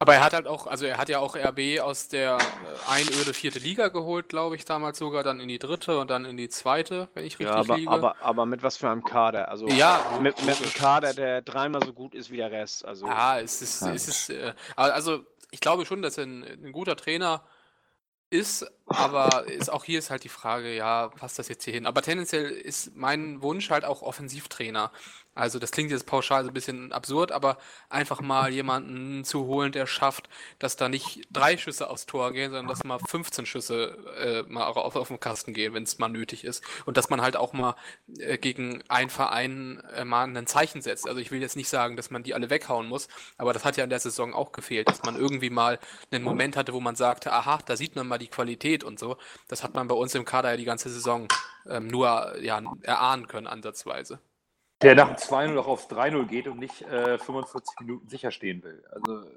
Aber 0.00 0.14
er 0.14 0.24
hat 0.24 0.32
halt 0.32 0.46
auch, 0.48 0.66
also 0.66 0.84
er 0.84 0.98
hat 0.98 1.08
ja 1.08 1.20
auch 1.20 1.36
RB 1.36 1.80
aus 1.80 2.08
der 2.08 2.38
äh, 2.38 2.90
einöde 2.90 3.34
vierte 3.34 3.60
Liga 3.60 3.88
geholt, 3.88 4.28
glaube 4.28 4.56
ich, 4.56 4.64
damals 4.64 4.98
sogar, 4.98 5.22
dann 5.22 5.38
in 5.38 5.48
die 5.48 5.60
dritte 5.60 5.98
und 6.00 6.10
dann 6.10 6.24
in 6.24 6.36
die 6.36 6.48
zweite, 6.48 7.08
wenn 7.14 7.24
ich 7.24 7.38
richtig 7.38 7.54
ja, 7.54 7.60
aber, 7.60 7.76
liege. 7.76 7.90
aber, 7.90 8.16
aber 8.20 8.46
mit 8.46 8.62
was 8.62 8.76
für 8.76 8.90
einem 8.90 9.04
Kader? 9.04 9.48
Also 9.48 9.68
ja, 9.68 10.18
mit, 10.20 10.44
mit 10.44 10.56
einem. 10.56 10.72
Kader, 10.72 11.14
der 11.14 11.42
dreimal 11.42 11.84
so 11.84 11.92
gut 11.92 12.14
ist 12.14 12.30
wie 12.30 12.38
der 12.38 12.50
Rest. 12.50 12.84
Also 12.84 13.06
Ja, 13.06 13.38
es 13.38 13.62
ist, 13.62 13.82
es 13.82 14.08
ist, 14.08 14.30
äh, 14.30 14.54
also 14.74 15.24
ich 15.52 15.60
glaube 15.60 15.86
schon, 15.86 16.02
dass 16.02 16.18
er 16.18 16.24
ein, 16.24 16.42
ein 16.42 16.72
guter 16.72 16.96
Trainer 16.96 17.46
ist, 18.30 18.66
aber 18.86 19.46
ist, 19.46 19.70
auch 19.70 19.84
hier 19.84 19.98
ist 19.98 20.10
halt 20.10 20.24
die 20.24 20.30
Frage, 20.30 20.74
ja, 20.74 21.08
passt 21.08 21.38
das 21.38 21.48
jetzt 21.48 21.64
hier 21.64 21.74
hin? 21.74 21.86
Aber 21.86 22.00
tendenziell 22.02 22.50
ist 22.50 22.96
mein 22.96 23.42
Wunsch 23.42 23.70
halt 23.70 23.84
auch 23.84 24.02
Offensivtrainer. 24.02 24.90
Also 25.34 25.58
das 25.58 25.70
klingt 25.70 25.90
jetzt 25.90 26.04
pauschal 26.06 26.44
so 26.44 26.50
ein 26.50 26.54
bisschen 26.54 26.92
absurd, 26.92 27.32
aber 27.32 27.56
einfach 27.88 28.20
mal 28.20 28.52
jemanden 28.52 29.24
zu 29.24 29.46
holen, 29.46 29.72
der 29.72 29.86
schafft, 29.86 30.28
dass 30.58 30.76
da 30.76 30.90
nicht 30.90 31.22
drei 31.30 31.56
Schüsse 31.56 31.88
aufs 31.88 32.04
Tor 32.04 32.32
gehen, 32.32 32.50
sondern 32.50 32.68
dass 32.68 32.84
mal 32.84 32.98
15 32.98 33.46
Schüsse 33.46 33.96
äh, 34.18 34.42
mal 34.52 34.66
auf, 34.66 34.94
auf 34.94 35.08
den 35.08 35.20
Kasten 35.20 35.54
gehen, 35.54 35.72
wenn 35.72 35.84
es 35.84 35.98
mal 35.98 36.08
nötig 36.08 36.44
ist. 36.44 36.62
Und 36.84 36.98
dass 36.98 37.08
man 37.08 37.22
halt 37.22 37.36
auch 37.36 37.54
mal 37.54 37.76
äh, 38.18 38.36
gegen 38.36 38.82
einen 38.88 39.08
Verein 39.08 39.80
äh, 39.94 40.04
mal 40.04 40.24
ein 40.24 40.46
Zeichen 40.46 40.82
setzt. 40.82 41.08
Also 41.08 41.18
ich 41.18 41.30
will 41.30 41.40
jetzt 41.40 41.56
nicht 41.56 41.68
sagen, 41.70 41.96
dass 41.96 42.10
man 42.10 42.22
die 42.22 42.34
alle 42.34 42.50
weghauen 42.50 42.86
muss, 42.86 43.08
aber 43.38 43.54
das 43.54 43.64
hat 43.64 43.78
ja 43.78 43.84
in 43.84 43.90
der 43.90 44.00
Saison 44.00 44.34
auch 44.34 44.52
gefehlt, 44.52 44.88
dass 44.88 45.02
man 45.02 45.16
irgendwie 45.16 45.50
mal 45.50 45.78
einen 46.10 46.24
Moment 46.24 46.56
hatte, 46.56 46.74
wo 46.74 46.80
man 46.80 46.94
sagte, 46.96 47.32
aha, 47.32 47.58
da 47.64 47.76
sieht 47.76 47.96
man 47.96 48.06
mal 48.06 48.18
die 48.18 48.28
Qualität 48.28 48.84
und 48.84 48.98
so. 48.98 49.16
Das 49.48 49.64
hat 49.64 49.74
man 49.74 49.88
bei 49.88 49.94
uns 49.94 50.14
im 50.14 50.26
Kader 50.26 50.50
ja 50.50 50.56
die 50.58 50.64
ganze 50.64 50.90
Saison 50.90 51.28
ähm, 51.66 51.86
nur 51.86 52.38
ja, 52.40 52.62
erahnen 52.82 53.28
können, 53.28 53.46
ansatzweise. 53.46 54.20
Der 54.82 54.94
nach 54.94 55.08
dem 55.08 55.16
2-0 55.16 55.58
auch 55.58 55.66
aufs 55.66 55.86
3-0 55.88 56.26
geht 56.26 56.48
und 56.48 56.58
nicht 56.58 56.82
äh, 56.82 57.18
45 57.18 57.80
Minuten 57.80 58.08
sicher 58.08 58.30
stehen 58.30 58.62
will. 58.62 58.84
Also 58.90 59.20
äh, 59.20 59.34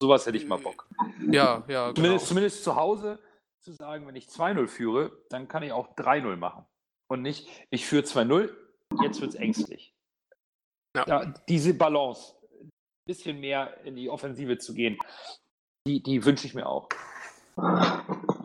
sowas 0.00 0.26
hätte 0.26 0.36
ich 0.36 0.46
mal 0.46 0.58
Bock. 0.58 0.88
Ja, 1.30 1.64
ja, 1.68 1.90
genau. 1.90 1.94
Zumindest, 1.94 2.26
zumindest 2.26 2.64
zu 2.64 2.76
Hause 2.76 3.18
zu 3.60 3.72
sagen, 3.72 4.06
wenn 4.06 4.16
ich 4.16 4.26
2-0 4.26 4.66
führe, 4.68 5.12
dann 5.30 5.48
kann 5.48 5.62
ich 5.62 5.72
auch 5.72 5.94
3-0 5.96 6.36
machen. 6.36 6.64
Und 7.10 7.22
nicht, 7.22 7.48
ich 7.70 7.86
führe 7.86 8.02
2-0, 8.02 8.54
jetzt 9.02 9.20
wird 9.20 9.30
es 9.30 9.36
ängstlich. 9.36 9.94
Ja. 10.96 11.04
Ja, 11.06 11.34
diese 11.48 11.74
Balance, 11.74 12.34
ein 12.60 12.70
bisschen 13.06 13.40
mehr 13.40 13.84
in 13.84 13.96
die 13.96 14.10
Offensive 14.10 14.58
zu 14.58 14.74
gehen, 14.74 14.98
die, 15.86 16.02
die 16.02 16.24
wünsche 16.24 16.46
ich 16.46 16.54
mir 16.54 16.66
auch. 16.66 16.88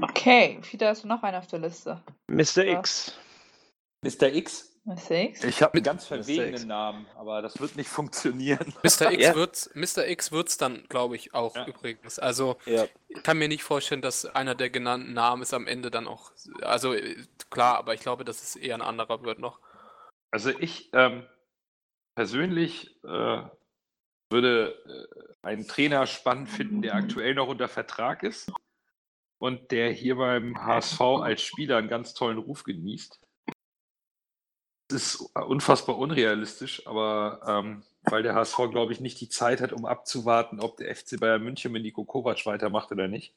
Okay, 0.01 0.60
wieder 0.72 0.89
hast 0.89 1.03
du 1.03 1.07
noch 1.07 1.23
einen 1.23 1.38
auf 1.38 1.47
der 1.47 1.60
Liste. 1.60 2.01
Mr. 2.27 2.65
X. 2.65 3.18
Mr. 4.03 4.34
X, 4.34 4.72
Sagst 4.85 5.45
ich 5.45 5.61
habe 5.64 5.76
einen 5.76 5.84
ganz 5.84 6.10
Mr. 6.10 6.15
Verwegenen 6.23 6.68
Namen, 6.68 7.05
aber 7.15 7.41
das 7.41 7.60
wird 7.61 7.77
nicht 7.77 7.88
funktionieren. 7.88 8.73
Mr. 8.84 9.11
X 9.14 9.23
Ja. 9.23 9.35
wird's, 9.35 9.69
Mr. 9.76 10.05
X 10.07 10.31
wird's 10.34 10.57
dann, 10.57 10.84
glaube 10.89 11.15
ich, 11.15 11.34
auch 11.34 11.55
Ja. 11.55 11.65
übrigens. 11.65 12.19
Also 12.19 12.57
Ja. 12.65 12.85
ich 13.07 13.23
kann 13.23 13.38
mir 13.38 13.47
nicht 13.47 13.64
vorstellen, 13.64 14.01
dass 14.01 14.26
einer 14.26 14.55
der 14.55 14.69
genannten 14.69 15.14
Namen 15.14 15.41
ist 15.41 15.53
am 15.53 15.68
Ende 15.68 15.89
dann 15.89 16.05
auch. 16.05 16.31
Also 16.61 16.93
äh, 16.93 17.15
klar, 17.49 17.77
aber 17.77 17.93
ich 17.93 18.01
glaube, 18.01 18.26
dass 18.26 18.43
es 18.43 18.57
eher 18.57 18.76
ein 18.76 18.81
anderer 18.81 19.23
wird 19.23 19.39
noch. 19.39 19.60
Also 20.31 20.49
ich 20.49 20.89
ähm, 20.93 21.26
persönlich 22.15 23.01
äh, 23.05 23.43
würde 24.30 24.73
äh, 24.85 25.47
einen 25.47 25.65
Trainer 25.65 26.05
spannend 26.07 26.49
finden, 26.49 26.81
der 26.81 26.95
aktuell 26.95 27.35
noch 27.35 27.47
unter 27.47 27.69
Vertrag 27.69 28.23
ist 28.23 28.51
und 29.38 29.72
der 29.72 29.91
hier 29.91 30.15
beim 30.18 30.57
HSV 30.61 30.99
als 31.01 31.41
Spieler 31.41 31.77
einen 31.77 31.88
ganz 31.88 32.14
tollen 32.14 32.38
Ruf 32.38 32.64
genießt. 32.64 33.22
Ist 34.93 35.21
unfassbar 35.33 35.97
unrealistisch, 35.97 36.85
aber 36.85 37.41
ähm, 37.47 37.83
weil 38.03 38.21
der 38.21 38.35
HSV, 38.35 38.69
glaube 38.69 38.93
ich, 38.93 38.99
nicht 38.99 39.19
die 39.21 39.29
Zeit 39.29 39.61
hat, 39.61 39.73
um 39.73 39.85
abzuwarten, 39.85 40.59
ob 40.59 40.77
der 40.77 40.95
FC 40.95 41.19
Bayern 41.19 41.43
München 41.43 41.71
mit 41.71 41.83
Nico 41.83 42.03
Kovac 42.03 42.45
weitermacht 42.45 42.91
oder 42.91 43.07
nicht. 43.07 43.33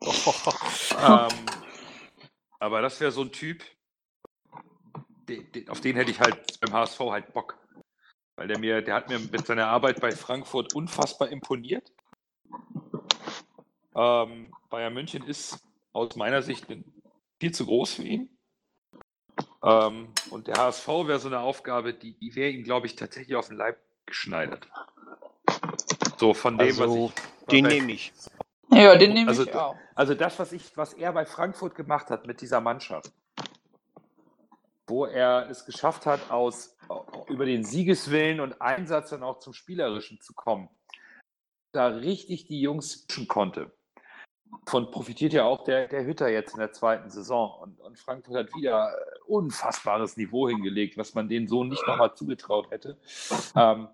ähm, 0.02 1.28
aber 2.58 2.82
das 2.82 3.00
wäre 3.00 3.12
so 3.12 3.22
ein 3.22 3.32
Typ, 3.32 3.62
de, 5.28 5.42
de, 5.50 5.68
auf 5.68 5.80
den 5.80 5.96
hätte 5.96 6.10
ich 6.10 6.20
halt 6.20 6.60
beim 6.60 6.72
HSV 6.72 7.00
halt 7.00 7.32
Bock. 7.32 7.58
Weil 8.36 8.48
der 8.48 8.58
mir, 8.58 8.82
der 8.82 8.94
hat 8.94 9.08
mir 9.08 9.18
mit 9.18 9.46
seiner 9.46 9.68
Arbeit 9.68 10.00
bei 10.00 10.12
Frankfurt 10.12 10.74
unfassbar 10.74 11.28
imponiert. 11.28 11.92
Ähm, 13.94 14.52
Bayern 14.70 14.94
München 14.94 15.24
ist 15.24 15.58
aus 15.92 16.16
meiner 16.16 16.42
Sicht 16.42 16.66
viel 17.40 17.52
zu 17.52 17.66
groß 17.66 17.94
für 17.94 18.02
ihn. 18.02 18.30
Ähm, 19.62 20.08
und 20.30 20.48
der 20.48 20.56
HSV 20.56 20.88
wäre 20.88 21.20
so 21.20 21.28
eine 21.28 21.40
Aufgabe, 21.40 21.94
die, 21.94 22.14
die 22.14 22.34
wäre 22.34 22.50
ihm, 22.50 22.64
glaube 22.64 22.86
ich, 22.86 22.96
tatsächlich 22.96 23.36
auf 23.36 23.48
den 23.48 23.56
Leib 23.56 23.78
geschneidert. 24.06 24.66
So 26.18 26.34
von 26.34 26.58
dem, 26.58 26.68
Also, 26.68 26.82
was 26.84 27.12
ich. 27.12 27.46
Den 27.48 27.66
nehme 27.66 27.92
ich. 27.92 28.12
Ja, 28.70 28.96
den 28.96 29.12
nehme 29.12 29.28
Also, 29.28 29.44
ich 29.44 29.54
auch. 29.54 29.76
Also 29.94 30.14
das, 30.14 30.38
was 30.38 30.52
ich, 30.52 30.76
was 30.76 30.94
er 30.94 31.12
bei 31.12 31.26
Frankfurt 31.26 31.74
gemacht 31.74 32.10
hat 32.10 32.26
mit 32.26 32.40
dieser 32.40 32.60
Mannschaft, 32.60 33.12
wo 34.86 35.04
er 35.04 35.48
es 35.50 35.64
geschafft 35.66 36.06
hat, 36.06 36.30
aus 36.30 36.76
über 37.28 37.44
den 37.44 37.64
Siegeswillen 37.64 38.40
und 38.40 38.60
Einsatz 38.60 39.10
dann 39.10 39.22
auch 39.22 39.38
zum 39.38 39.52
Spielerischen 39.52 40.20
zu 40.20 40.32
kommen, 40.34 40.68
da 41.72 41.88
richtig 41.88 42.46
die 42.46 42.60
Jungs 42.60 43.06
konnte. 43.28 43.72
Von 44.66 44.90
profitiert 44.90 45.32
ja 45.32 45.44
auch 45.44 45.64
der, 45.64 45.88
der 45.88 46.04
Hütter 46.04 46.28
jetzt 46.28 46.52
in 46.52 46.60
der 46.60 46.72
zweiten 46.72 47.10
Saison. 47.10 47.58
Und, 47.60 47.80
und 47.80 47.98
Frankfurt 47.98 48.36
hat 48.36 48.54
wieder 48.54 48.94
unfassbares 49.32 50.16
Niveau 50.16 50.48
hingelegt, 50.48 50.98
was 50.98 51.14
man 51.14 51.28
denen 51.28 51.48
so 51.48 51.64
nicht 51.64 51.86
nochmal 51.86 52.14
zugetraut 52.14 52.70
hätte. 52.70 52.98
Ähm, 53.56 53.88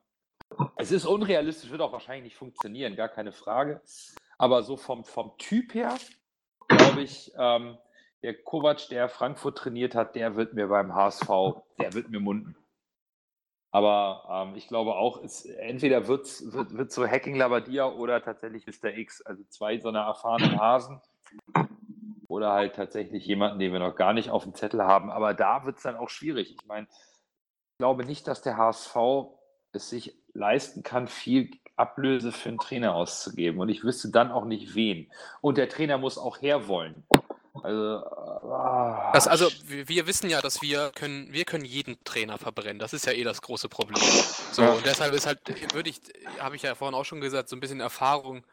es 0.76 0.90
ist 0.90 1.06
unrealistisch, 1.06 1.70
wird 1.70 1.80
auch 1.80 1.92
wahrscheinlich 1.92 2.24
nicht 2.24 2.36
funktionieren, 2.36 2.96
gar 2.96 3.08
keine 3.08 3.32
Frage. 3.32 3.80
Aber 4.38 4.62
so 4.62 4.76
vom, 4.76 5.04
vom 5.04 5.36
Typ 5.38 5.74
her, 5.74 5.96
glaube 6.68 7.02
ich, 7.02 7.32
ähm, 7.36 7.76
der 8.22 8.34
Kovac, 8.34 8.88
der 8.88 9.08
Frankfurt 9.08 9.58
trainiert 9.58 9.94
hat, 9.94 10.14
der 10.14 10.36
wird 10.36 10.54
mir 10.54 10.68
beim 10.68 10.94
HSV, 10.94 11.28
der 11.78 11.92
wird 11.94 12.10
mir 12.10 12.20
munden. 12.20 12.56
Aber 13.70 14.24
ähm, 14.30 14.56
ich 14.56 14.66
glaube 14.66 14.94
auch, 14.94 15.22
es, 15.22 15.44
entweder 15.44 16.08
wird's, 16.08 16.52
wird 16.52 16.76
wird 16.76 16.90
so 16.90 17.06
Hacking 17.06 17.36
Labadia 17.36 17.86
oder 17.86 18.22
tatsächlich 18.22 18.66
Mr. 18.66 18.96
X, 18.96 19.20
also 19.22 19.44
zwei 19.50 19.78
so 19.78 19.88
einer 19.88 20.00
erfahrenen 20.00 20.58
Hasen. 20.58 21.00
Oder 22.28 22.52
halt 22.52 22.76
tatsächlich 22.76 23.24
jemanden, 23.26 23.58
den 23.58 23.72
wir 23.72 23.78
noch 23.80 23.96
gar 23.96 24.12
nicht 24.12 24.30
auf 24.30 24.44
dem 24.44 24.54
Zettel 24.54 24.82
haben. 24.82 25.10
Aber 25.10 25.34
da 25.34 25.64
wird 25.64 25.78
es 25.78 25.82
dann 25.82 25.96
auch 25.96 26.10
schwierig. 26.10 26.54
Ich 26.54 26.66
meine, 26.66 26.86
ich 26.90 27.78
glaube 27.78 28.04
nicht, 28.04 28.28
dass 28.28 28.42
der 28.42 28.56
HSV 28.58 28.96
es 29.72 29.88
sich 29.88 30.14
leisten 30.34 30.82
kann, 30.82 31.08
viel 31.08 31.50
Ablöse 31.76 32.32
für 32.32 32.50
einen 32.50 32.58
Trainer 32.58 32.94
auszugeben. 32.94 33.60
Und 33.60 33.70
ich 33.70 33.82
wüsste 33.82 34.10
dann 34.10 34.30
auch 34.30 34.44
nicht 34.44 34.74
wen. 34.74 35.10
Und 35.40 35.56
der 35.58 35.68
Trainer 35.68 35.96
muss 35.96 36.18
auch 36.18 36.40
herwollen. 36.42 37.06
Also, 37.62 38.04
ah, 38.06 39.10
Das, 39.12 39.26
also 39.26 39.48
wir, 39.64 40.06
wissen 40.06 40.28
ja, 40.30 40.40
dass 40.40 40.62
wir 40.62 40.92
können, 40.94 41.32
wir 41.32 41.44
können 41.44 41.64
jeden 41.64 42.02
Trainer 42.04 42.38
verbrennen. 42.38 42.78
Das 42.78 42.92
ist 42.92 43.06
ja 43.06 43.12
eh 43.12 43.24
das 43.24 43.42
große 43.42 43.68
Problem. 43.68 44.00
So, 44.52 44.62
Ja. 44.62 44.72
und 44.72 44.84
deshalb 44.86 45.12
ist 45.14 45.26
halt, 45.26 45.40
würde 45.74 45.90
ich, 45.90 46.00
habe 46.40 46.56
ich 46.56 46.62
ja 46.62 46.74
vorhin 46.74 46.94
auch 46.94 47.04
schon 47.04 47.20
gesagt, 47.20 47.48
so 47.48 47.56
ein 47.56 47.60
bisschen 47.60 47.80
Erfahrung 47.80 48.44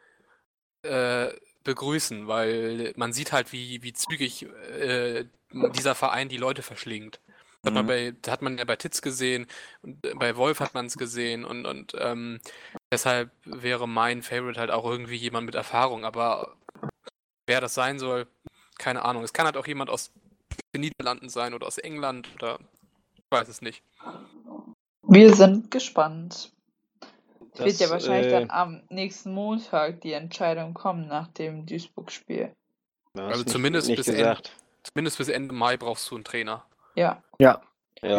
äh, 0.82 1.28
begrüßen, 1.66 2.28
weil 2.28 2.94
man 2.96 3.12
sieht 3.12 3.32
halt, 3.32 3.52
wie, 3.52 3.82
wie 3.84 3.92
zügig 3.94 4.46
äh, 4.80 5.26
dieser 5.52 5.94
Verein 5.94 6.30
die 6.30 6.38
Leute 6.38 6.62
verschlingt. 6.62 7.20
Das 7.62 7.70
hat 7.70 7.74
man 7.74 7.84
Mhm. 7.84 7.88
bei, 7.88 8.14
das 8.22 8.32
hat 8.32 8.42
man 8.42 8.58
ja 8.58 8.64
bei 8.64 8.76
Titz 8.76 9.02
gesehen 9.02 9.46
und 9.82 10.04
äh, 10.06 10.14
bei 10.14 10.36
Wolf 10.36 10.60
hat 10.60 10.74
man 10.74 10.86
es 10.86 10.96
gesehen 10.98 11.44
und, 11.44 11.66
und 11.66 11.94
ähm, 11.98 12.40
deshalb 12.92 13.30
wäre 13.44 13.88
mein 13.88 14.22
Favorite 14.22 14.60
halt 14.60 14.70
auch 14.70 14.86
irgendwie 14.86 15.16
jemand 15.16 15.46
mit 15.46 15.56
Erfahrung, 15.56 16.04
aber 16.04 16.56
wer 17.46 17.60
das 17.60 17.74
sein 17.74 17.98
soll, 17.98 18.26
keine 18.78 19.04
Ahnung. 19.04 19.24
Es 19.24 19.32
kann 19.34 19.46
halt 19.46 19.56
auch 19.58 19.66
jemand 19.66 19.90
aus 19.90 20.12
den 20.74 20.82
Niederlanden 20.82 21.28
sein 21.28 21.54
oder 21.54 21.66
aus 21.66 21.78
England 21.78 22.28
oder 22.36 22.60
ich 23.16 23.24
weiß 23.30 23.48
es 23.48 23.62
nicht. 23.62 23.82
Wir 25.02 25.34
sind 25.34 25.70
gespannt. 25.70 26.52
Es 27.58 27.78
wird 27.78 27.80
ja 27.80 27.90
wahrscheinlich 27.90 28.32
äh, 28.32 28.40
dann 28.40 28.50
am 28.50 28.82
nächsten 28.90 29.32
Montag 29.32 30.00
die 30.02 30.12
Entscheidung 30.12 30.74
kommen 30.74 31.06
nach 31.08 31.28
dem 31.28 31.66
Duisburg-Spiel. 31.66 32.52
Ja, 33.14 33.26
Also 33.26 33.44
zumindest 33.44 33.88
nicht 33.88 33.96
bis 33.98 34.08
Ende- 34.08 34.18
gesagt. 34.20 34.52
Zumindest 34.82 35.18
bis 35.18 35.28
Ende 35.28 35.52
Mai 35.54 35.76
brauchst 35.76 36.10
du 36.10 36.14
einen 36.14 36.24
Trainer. 36.24 36.64
Ja. 36.94 37.22
Ja, 37.38 37.60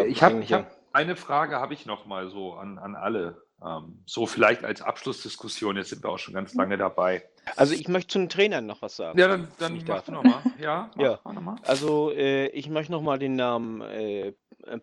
ich 0.05 0.21
habe 0.23 0.41
hab 0.43 0.71
eine 0.91 1.15
Frage, 1.15 1.57
habe 1.59 1.73
ich 1.73 1.85
noch 1.85 2.05
mal 2.05 2.29
so 2.29 2.53
an, 2.53 2.77
an 2.77 2.95
alle. 2.95 3.41
Ähm, 3.65 4.03
so 4.05 4.25
vielleicht 4.27 4.63
als 4.63 4.81
Abschlussdiskussion, 4.83 5.77
jetzt 5.77 5.89
sind 5.89 6.03
wir 6.03 6.09
auch 6.11 6.19
schon 6.19 6.33
ganz 6.33 6.53
lange 6.53 6.77
dabei. 6.77 7.23
Also 7.55 7.73
ich 7.73 7.87
möchte 7.87 8.09
zu 8.13 8.19
den 8.19 8.29
Trainern 8.29 8.65
noch 8.67 8.81
was 8.83 8.95
sagen. 8.97 9.17
Ja, 9.17 9.27
dann, 9.27 9.47
dann 9.59 9.75
ich 9.75 9.81
mach 9.87 9.95
darf. 9.95 10.05
du 10.05 10.11
noch 10.11 10.23
mal. 10.23 10.41
Ja, 10.59 10.91
mach, 10.95 11.03
Ja. 11.03 11.19
mach 11.23 11.33
noch 11.33 11.41
mal. 11.41 11.55
Also 11.63 12.11
äh, 12.11 12.47
ich 12.49 12.69
möchte 12.69 12.91
noch 12.91 13.01
mal 13.01 13.17
den 13.17 13.35
Namen 13.35 13.81
äh, 13.81 14.33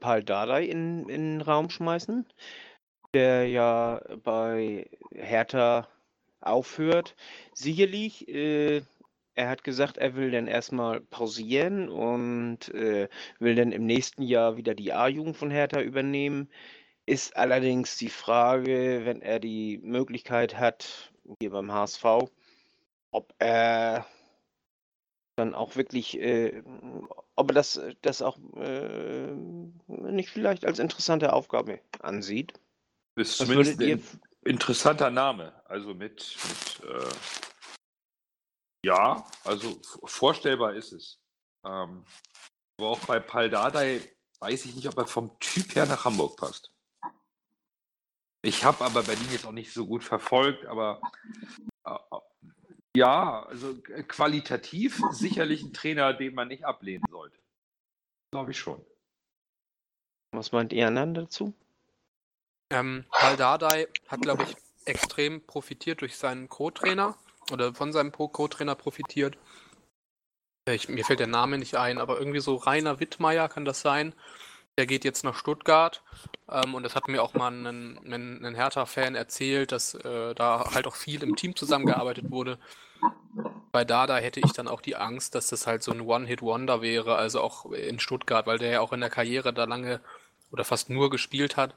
Paul 0.00 0.24
Dardai 0.24 0.64
in, 0.64 1.08
in 1.08 1.38
den 1.38 1.40
Raum 1.42 1.70
schmeißen, 1.70 2.26
der 3.14 3.48
ja 3.48 4.00
bei 4.22 4.88
Hertha 5.12 5.88
aufhört. 6.40 7.16
Sicherlich, 7.54 8.28
äh, 8.28 8.82
er 9.34 9.48
hat 9.48 9.64
gesagt, 9.64 9.98
er 9.98 10.14
will 10.16 10.30
dann 10.30 10.46
erstmal 10.46 11.00
pausieren 11.00 11.88
und 11.88 12.68
äh, 12.74 13.08
will 13.38 13.54
dann 13.56 13.72
im 13.72 13.86
nächsten 13.86 14.22
Jahr 14.22 14.56
wieder 14.56 14.74
die 14.74 14.92
A-Jugend 14.92 15.36
von 15.36 15.50
Hertha 15.50 15.80
übernehmen. 15.80 16.48
Ist 17.06 17.36
allerdings 17.36 17.96
die 17.96 18.10
Frage, 18.10 19.02
wenn 19.04 19.22
er 19.22 19.40
die 19.40 19.78
Möglichkeit 19.82 20.58
hat, 20.58 21.12
hier 21.40 21.50
beim 21.50 21.72
HSV, 21.72 22.04
ob 23.10 23.34
er 23.38 24.06
dann 25.36 25.54
auch 25.54 25.76
wirklich, 25.76 26.18
äh, 26.20 26.62
ob 27.34 27.50
er 27.50 27.54
das, 27.54 27.80
das 28.02 28.22
auch 28.22 28.38
äh, 28.56 29.32
nicht 29.88 30.30
vielleicht 30.30 30.64
als 30.64 30.78
interessante 30.78 31.32
Aufgabe 31.32 31.80
ansieht. 32.00 32.54
Ist 33.16 33.40
Was 33.40 33.46
zumindest 33.46 33.80
ein 33.80 34.02
interessanter 34.44 35.10
Name. 35.10 35.52
Also 35.66 35.94
mit, 35.94 36.36
mit 36.48 36.90
äh, 36.90 37.14
ja, 38.84 39.26
also 39.44 39.80
vorstellbar 40.04 40.74
ist 40.74 40.92
es. 40.92 41.20
Ähm, 41.64 42.04
aber 42.78 42.88
auch 42.88 42.98
bei 43.00 43.20
Paldadei 43.20 44.00
weiß 44.40 44.66
ich 44.66 44.74
nicht, 44.74 44.88
ob 44.88 44.98
er 44.98 45.06
vom 45.06 45.38
Typ 45.38 45.74
her 45.74 45.86
nach 45.86 46.04
Hamburg 46.04 46.36
passt. 46.36 46.70
Ich 48.42 48.64
habe 48.64 48.84
aber 48.84 49.02
Berlin 49.02 49.28
jetzt 49.30 49.46
auch 49.46 49.52
nicht 49.52 49.72
so 49.72 49.86
gut 49.86 50.04
verfolgt, 50.04 50.66
aber 50.66 51.00
äh, 51.86 51.98
ja, 52.96 53.44
also 53.44 53.80
qualitativ 54.08 55.00
sicherlich 55.12 55.62
ein 55.62 55.72
Trainer, 55.72 56.12
den 56.12 56.34
man 56.34 56.48
nicht 56.48 56.64
ablehnen 56.64 57.04
sollte. 57.08 57.40
Glaube 58.32 58.50
ich 58.50 58.58
schon. 58.58 58.84
Was 60.32 60.52
meint 60.52 60.72
ihr 60.72 60.86
anderen 60.86 61.14
dazu? 61.14 61.54
Ähm, 62.70 63.04
Dardai 63.36 63.88
hat, 64.08 64.22
glaube 64.22 64.44
ich, 64.44 64.56
extrem 64.86 65.46
profitiert 65.46 66.00
durch 66.00 66.16
seinen 66.16 66.48
Co-Trainer 66.48 67.16
oder 67.52 67.74
von 67.74 67.92
seinem 67.92 68.12
Co-Trainer 68.12 68.74
profitiert. 68.74 69.38
Äh, 70.68 70.74
Ich, 70.74 70.88
mir 70.88 71.04
fällt 71.04 71.20
der 71.20 71.26
Name 71.26 71.58
nicht 71.58 71.76
ein, 71.76 71.98
aber 71.98 72.18
irgendwie 72.18 72.40
so 72.40 72.56
Rainer 72.56 73.00
Wittmeier 73.00 73.48
kann 73.48 73.64
das 73.64 73.80
sein. 73.80 74.14
Der 74.76 74.86
geht 74.86 75.04
jetzt 75.04 75.22
nach 75.22 75.36
Stuttgart 75.36 76.02
ähm, 76.50 76.74
und 76.74 76.82
das 76.82 76.96
hat 76.96 77.06
mir 77.06 77.22
auch 77.22 77.34
mal 77.34 77.52
ein, 77.52 77.98
ein, 78.12 78.44
ein 78.44 78.54
Hertha-Fan 78.54 79.14
erzählt, 79.14 79.70
dass 79.70 79.94
äh, 79.94 80.34
da 80.34 80.72
halt 80.74 80.86
auch 80.86 80.96
viel 80.96 81.22
im 81.22 81.36
Team 81.36 81.54
zusammengearbeitet 81.54 82.30
wurde. 82.30 82.58
Bei 83.70 83.84
Dada 83.84 84.16
hätte 84.16 84.40
ich 84.40 84.52
dann 84.52 84.68
auch 84.68 84.80
die 84.80 84.96
Angst, 84.96 85.34
dass 85.34 85.48
das 85.48 85.66
halt 85.66 85.82
so 85.82 85.92
ein 85.92 86.00
One-Hit-Wonder 86.00 86.82
wäre, 86.82 87.16
also 87.16 87.40
auch 87.40 87.70
in 87.72 88.00
Stuttgart, 88.00 88.46
weil 88.46 88.58
der 88.58 88.70
ja 88.70 88.80
auch 88.80 88.92
in 88.92 89.00
der 89.00 89.10
Karriere 89.10 89.52
da 89.52 89.64
lange 89.64 90.00
oder 90.50 90.64
fast 90.64 90.90
nur 90.90 91.10
gespielt 91.10 91.56
hat 91.56 91.74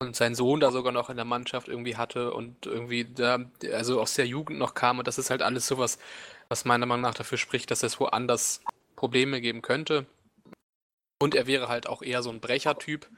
und 0.00 0.14
sein 0.14 0.34
Sohn 0.34 0.60
da 0.60 0.70
sogar 0.70 0.92
noch 0.92 1.10
in 1.10 1.16
der 1.16 1.24
Mannschaft 1.24 1.68
irgendwie 1.68 1.96
hatte 1.96 2.32
und 2.32 2.66
irgendwie 2.66 3.04
da, 3.04 3.50
also 3.72 4.00
aus 4.00 4.14
der 4.14 4.26
Jugend 4.26 4.58
noch 4.58 4.74
kam 4.74 4.98
und 4.98 5.08
das 5.08 5.18
ist 5.18 5.30
halt 5.30 5.42
alles 5.42 5.66
sowas, 5.66 5.98
was 6.48 6.64
meiner 6.64 6.86
Meinung 6.86 7.02
nach 7.02 7.14
dafür 7.14 7.38
spricht, 7.38 7.70
dass 7.70 7.82
es 7.82 7.98
woanders 7.98 8.62
Probleme 8.94 9.40
geben 9.40 9.60
könnte. 9.62 10.06
Und 11.20 11.34
er 11.34 11.48
wäre 11.48 11.68
halt 11.68 11.88
auch 11.88 12.02
eher 12.02 12.22
so 12.22 12.30
ein 12.30 12.40
Brechertyp. 12.40 13.08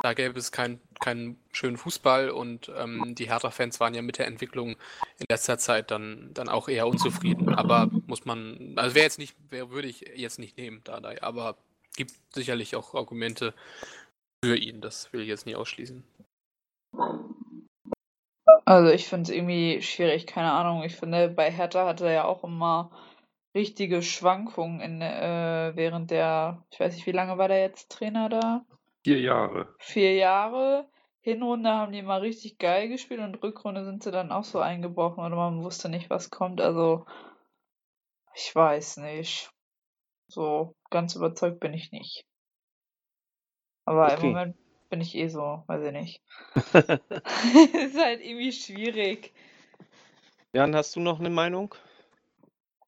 Da 0.00 0.14
gäbe 0.14 0.38
es 0.38 0.52
keinen 0.52 0.80
keinen 1.00 1.38
schönen 1.52 1.76
Fußball 1.76 2.30
und 2.30 2.72
ähm, 2.76 3.14
die 3.14 3.28
Hertha-Fans 3.28 3.78
waren 3.78 3.92
ja 3.94 4.00
mit 4.00 4.18
der 4.18 4.26
Entwicklung 4.26 4.70
in 5.18 5.26
letzter 5.28 5.58
Zeit 5.58 5.90
dann, 5.90 6.30
dann 6.32 6.48
auch 6.48 6.68
eher 6.68 6.86
unzufrieden. 6.86 7.54
Aber 7.54 7.90
muss 8.06 8.24
man, 8.24 8.72
also 8.76 8.94
wäre 8.94 9.04
jetzt 9.04 9.18
nicht, 9.18 9.36
wär, 9.50 9.70
würde 9.70 9.88
ich 9.88 10.00
jetzt 10.16 10.38
nicht 10.38 10.56
nehmen, 10.56 10.80
Dardai, 10.84 11.22
aber 11.22 11.58
gibt 11.94 12.12
sicherlich 12.32 12.74
auch 12.74 12.94
Argumente 12.94 13.52
für 14.44 14.56
ihn, 14.56 14.80
das 14.80 15.12
will 15.12 15.20
ich 15.20 15.28
jetzt 15.28 15.46
nicht 15.46 15.56
ausschließen. 15.56 16.02
Also 18.64 18.90
ich 18.92 19.08
finde 19.08 19.30
es 19.30 19.36
irgendwie 19.36 19.82
schwierig, 19.82 20.26
keine 20.26 20.52
Ahnung. 20.52 20.82
Ich 20.82 20.96
finde, 20.96 21.28
bei 21.28 21.50
Hertha 21.50 21.86
hatte 21.86 22.06
er 22.06 22.12
ja 22.12 22.24
auch 22.24 22.44
immer 22.44 22.90
richtige 23.54 24.02
Schwankungen 24.02 24.80
in, 24.80 25.02
äh, 25.02 25.72
während 25.74 26.10
der, 26.10 26.64
ich 26.70 26.80
weiß 26.80 26.94
nicht, 26.94 27.06
wie 27.06 27.12
lange 27.12 27.38
war 27.38 27.48
der 27.48 27.60
jetzt 27.60 27.90
Trainer 27.90 28.28
da? 28.28 28.64
Vier 29.04 29.20
Jahre. 29.20 29.74
Vier 29.78 30.14
Jahre. 30.14 30.88
Hinrunde 31.20 31.70
haben 31.70 31.92
die 31.92 32.00
immer 32.00 32.20
richtig 32.20 32.58
geil 32.58 32.88
gespielt 32.88 33.20
und 33.20 33.40
Rückrunde 33.42 33.84
sind 33.84 34.02
sie 34.02 34.10
dann 34.10 34.32
auch 34.32 34.44
so 34.44 34.58
eingebrochen 34.58 35.24
oder 35.24 35.36
man 35.36 35.62
wusste 35.62 35.88
nicht, 35.88 36.10
was 36.10 36.30
kommt. 36.30 36.60
Also 36.60 37.06
ich 38.34 38.54
weiß 38.54 38.96
nicht. 38.98 39.50
So 40.28 40.74
ganz 40.90 41.14
überzeugt 41.14 41.60
bin 41.60 41.74
ich 41.74 41.92
nicht. 41.92 42.24
Aber 43.84 44.14
im 44.14 44.18
Okay. 44.18 44.26
Moment 44.28 44.56
bin 44.92 45.00
ich 45.00 45.16
eh 45.16 45.28
so, 45.28 45.62
weiß 45.68 45.84
ich 45.84 45.92
nicht. 45.92 46.22
ist 46.74 47.98
halt 47.98 48.20
irgendwie 48.20 48.52
schwierig. 48.52 49.32
Jan, 50.52 50.76
hast 50.76 50.94
du 50.94 51.00
noch 51.00 51.18
eine 51.18 51.30
Meinung? 51.30 51.74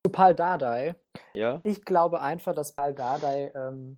Zu 0.05 0.13
Pal 0.13 0.35
Dardai. 0.35 0.97
Ja? 1.33 1.63
Ich 1.65 1.83
glaube 1.83 2.21
einfach, 2.21 2.55
dass 2.55 2.75
Pal 2.75 2.93
Dardai, 2.93 3.51
ähm, 3.55 3.97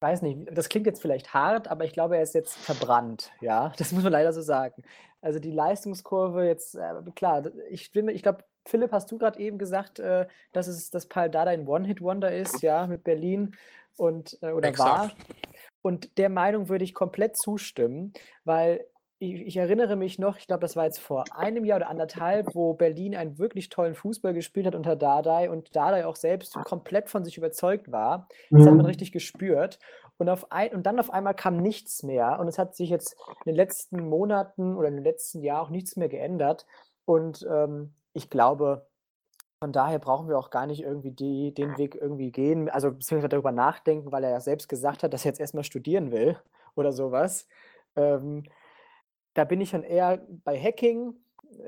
weiß 0.00 0.22
nicht, 0.22 0.48
das 0.50 0.68
klingt 0.68 0.86
jetzt 0.86 1.00
vielleicht 1.00 1.32
hart, 1.32 1.68
aber 1.68 1.84
ich 1.84 1.92
glaube, 1.92 2.16
er 2.16 2.22
ist 2.24 2.34
jetzt 2.34 2.58
verbrannt, 2.58 3.30
ja. 3.40 3.72
Das 3.78 3.92
muss 3.92 4.02
man 4.02 4.12
leider 4.12 4.32
so 4.32 4.42
sagen. 4.42 4.82
Also 5.20 5.38
die 5.38 5.52
Leistungskurve 5.52 6.44
jetzt, 6.46 6.74
äh, 6.74 6.94
klar, 7.14 7.44
ich, 7.68 7.94
ich 7.94 8.22
glaube, 8.24 8.42
Philipp, 8.66 8.90
hast 8.90 9.12
du 9.12 9.18
gerade 9.18 9.38
eben 9.38 9.56
gesagt, 9.56 10.00
äh, 10.00 10.26
dass 10.52 10.66
es 10.66 10.90
dass 10.90 11.06
Pal 11.06 11.30
Dardai 11.30 11.52
ein 11.52 11.68
One-Hit-Wonder 11.68 12.34
ist, 12.34 12.60
ja, 12.60 12.88
mit 12.88 13.04
Berlin 13.04 13.56
und 13.96 14.36
äh, 14.42 14.50
oder 14.50 14.76
war. 14.78 15.12
Und 15.82 16.18
der 16.18 16.28
Meinung 16.28 16.68
würde 16.68 16.84
ich 16.84 16.94
komplett 16.94 17.36
zustimmen, 17.36 18.12
weil 18.44 18.84
ich, 19.18 19.46
ich 19.46 19.56
erinnere 19.58 19.96
mich 19.96 20.18
noch, 20.18 20.38
ich 20.38 20.46
glaube, 20.46 20.62
das 20.62 20.76
war 20.76 20.86
jetzt 20.86 20.98
vor 20.98 21.24
einem 21.34 21.64
Jahr 21.64 21.76
oder 21.76 21.90
anderthalb, 21.90 22.54
wo 22.54 22.72
Berlin 22.72 23.14
einen 23.14 23.38
wirklich 23.38 23.68
tollen 23.68 23.94
Fußball 23.94 24.32
gespielt 24.32 24.66
hat 24.66 24.74
unter 24.74 24.96
Dardai 24.96 25.50
und 25.50 25.76
Dardai 25.76 26.06
auch 26.06 26.16
selbst 26.16 26.54
komplett 26.64 27.10
von 27.10 27.24
sich 27.24 27.36
überzeugt 27.36 27.92
war. 27.92 28.28
Das 28.50 28.66
hat 28.66 28.74
man 28.74 28.86
richtig 28.86 29.12
gespürt. 29.12 29.78
Und, 30.16 30.28
auf 30.28 30.50
ein, 30.52 30.74
und 30.74 30.84
dann 30.84 30.98
auf 30.98 31.10
einmal 31.10 31.34
kam 31.34 31.58
nichts 31.58 32.02
mehr. 32.02 32.38
Und 32.40 32.48
es 32.48 32.58
hat 32.58 32.74
sich 32.74 32.90
jetzt 32.90 33.14
in 33.44 33.52
den 33.52 33.56
letzten 33.56 34.06
Monaten 34.08 34.76
oder 34.76 34.88
im 34.88 35.02
letzten 35.02 35.42
Jahr 35.42 35.62
auch 35.62 35.70
nichts 35.70 35.96
mehr 35.96 36.08
geändert. 36.08 36.66
Und 37.04 37.46
ähm, 37.50 37.94
ich 38.12 38.30
glaube, 38.30 38.86
von 39.62 39.72
daher 39.72 39.98
brauchen 39.98 40.28
wir 40.28 40.38
auch 40.38 40.50
gar 40.50 40.66
nicht 40.66 40.82
irgendwie 40.82 41.10
die, 41.10 41.52
den 41.52 41.76
Weg 41.76 41.94
irgendwie 41.94 42.32
gehen, 42.32 42.70
also 42.70 42.90
beziehungsweise 42.92 43.28
darüber 43.28 43.52
nachdenken, 43.52 44.10
weil 44.10 44.24
er 44.24 44.30
ja 44.30 44.40
selbst 44.40 44.68
gesagt 44.68 45.02
hat, 45.02 45.12
dass 45.12 45.24
er 45.24 45.30
jetzt 45.30 45.40
erstmal 45.40 45.64
studieren 45.64 46.10
will 46.10 46.38
oder 46.74 46.92
sowas. 46.92 47.46
Ähm, 47.94 48.44
da 49.34 49.44
bin 49.44 49.60
ich 49.60 49.70
schon 49.70 49.82
eher 49.82 50.26
bei 50.44 50.58
Hacking. 50.58 51.14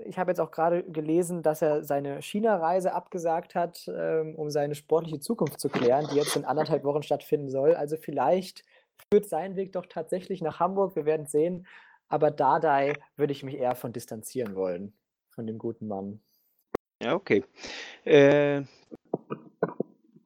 Ich 0.07 0.19
habe 0.19 0.31
jetzt 0.31 0.41
auch 0.41 0.51
gerade 0.51 0.85
gelesen, 0.85 1.43
dass 1.43 1.61
er 1.61 1.85
seine 1.85 2.23
China-Reise 2.23 2.95
abgesagt 2.95 3.55
hat, 3.55 3.85
ähm, 3.89 4.37
um 4.37 4.49
seine 4.49 4.75
sportliche 4.75 5.21
Zukunft 5.21 5.61
zu 5.61 5.69
klären, 5.69 6.09
die 6.11 6.17
jetzt 6.17 6.35
in 6.37 6.45
anderthalb 6.45 6.85
Wochen 6.85 7.03
stattfinden 7.03 7.51
soll. 7.51 7.75
Also 7.75 7.97
vielleicht 7.97 8.65
führt 9.11 9.27
sein 9.27 9.55
Weg 9.55 9.73
doch 9.73 9.87
tatsächlich 9.87 10.41
nach 10.41 10.61
Hamburg. 10.61 10.97
Wir 10.97 11.05
werden 11.05 11.27
sehen. 11.27 11.67
Aber 12.09 12.31
Dardai 12.31 12.95
würde 13.17 13.33
ich 13.33 13.43
mich 13.43 13.57
eher 13.57 13.75
von 13.75 13.93
distanzieren 13.93 14.55
wollen, 14.55 14.95
von 15.31 15.47
dem 15.47 15.59
guten 15.59 15.89
Mann. 15.89 16.21
Ja, 17.03 17.15
okay. 17.15 17.45
Äh, 18.05 18.63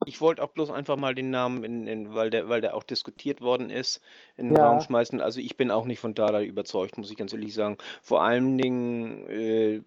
ich 0.05 0.21
wollte 0.21 0.43
auch 0.43 0.51
bloß 0.51 0.69
einfach 0.69 0.95
mal 0.95 1.15
den 1.15 1.31
Namen, 1.31 1.63
in, 1.63 1.87
in, 1.87 2.13
weil, 2.13 2.29
der, 2.29 2.47
weil 2.49 2.61
der 2.61 2.75
auch 2.75 2.83
diskutiert 2.83 3.41
worden 3.41 3.69
ist, 3.69 4.01
in 4.37 4.49
den 4.49 4.57
Ja. 4.57 4.69
Raum 4.69 4.81
schmeißen. 4.81 5.19
Also 5.19 5.39
ich 5.39 5.57
bin 5.57 5.71
auch 5.71 5.85
nicht 5.85 5.99
von 5.99 6.13
Dada 6.13 6.41
überzeugt, 6.41 6.97
muss 6.97 7.11
ich 7.11 7.17
ganz 7.17 7.33
ehrlich 7.33 7.53
sagen. 7.53 7.77
Vor 8.01 8.21
allen 8.23 8.57
Dingen, 8.57 9.27
äh, 9.27 9.81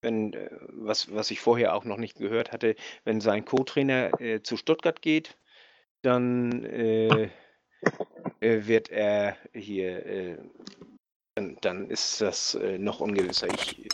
wenn, 0.00 0.32
äh, 0.32 0.48
was, 0.68 1.12
was 1.12 1.30
ich 1.30 1.40
vorher 1.40 1.74
auch 1.74 1.84
noch 1.84 1.98
nicht 1.98 2.16
gehört 2.16 2.52
hatte, 2.52 2.76
wenn 3.04 3.20
sein 3.20 3.44
Co-Trainer 3.44 4.20
äh, 4.20 4.42
zu 4.42 4.56
Stuttgart 4.56 5.02
geht, 5.02 5.36
dann 6.02 6.64
äh, 6.64 7.24
äh, 8.40 8.66
wird 8.66 8.90
er 8.90 9.36
hier, 9.52 10.06
äh, 10.06 10.38
dann, 11.34 11.58
dann 11.60 11.90
ist 11.90 12.20
das 12.20 12.58
noch 12.78 13.00
ungewisser. 13.00 13.48
Ich 13.48 13.88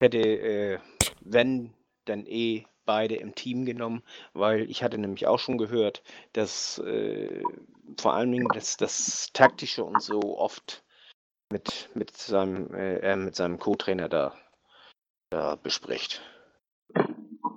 hätte, 0.00 0.18
äh, 0.18 0.78
wenn, 1.20 1.74
dann 2.04 2.26
eh 2.26 2.66
beide 2.84 3.16
im 3.16 3.34
Team 3.34 3.66
genommen, 3.66 4.02
weil 4.32 4.70
ich 4.70 4.82
hatte 4.82 4.98
nämlich 4.98 5.26
auch 5.26 5.38
schon 5.38 5.58
gehört, 5.58 6.02
dass 6.32 6.78
äh, 6.78 7.42
vor 7.98 8.14
allen 8.14 8.32
Dingen 8.32 8.48
das, 8.54 8.76
das 8.76 9.30
Taktische 9.32 9.84
und 9.84 10.00
so 10.00 10.38
oft 10.38 10.84
mit, 11.50 11.90
mit 11.94 12.16
seinem, 12.16 12.72
äh, 12.74 13.16
mit 13.16 13.34
seinem 13.34 13.58
Co-Trainer 13.58 14.08
da, 14.08 14.34
da 15.30 15.56
bespricht. 15.56 16.22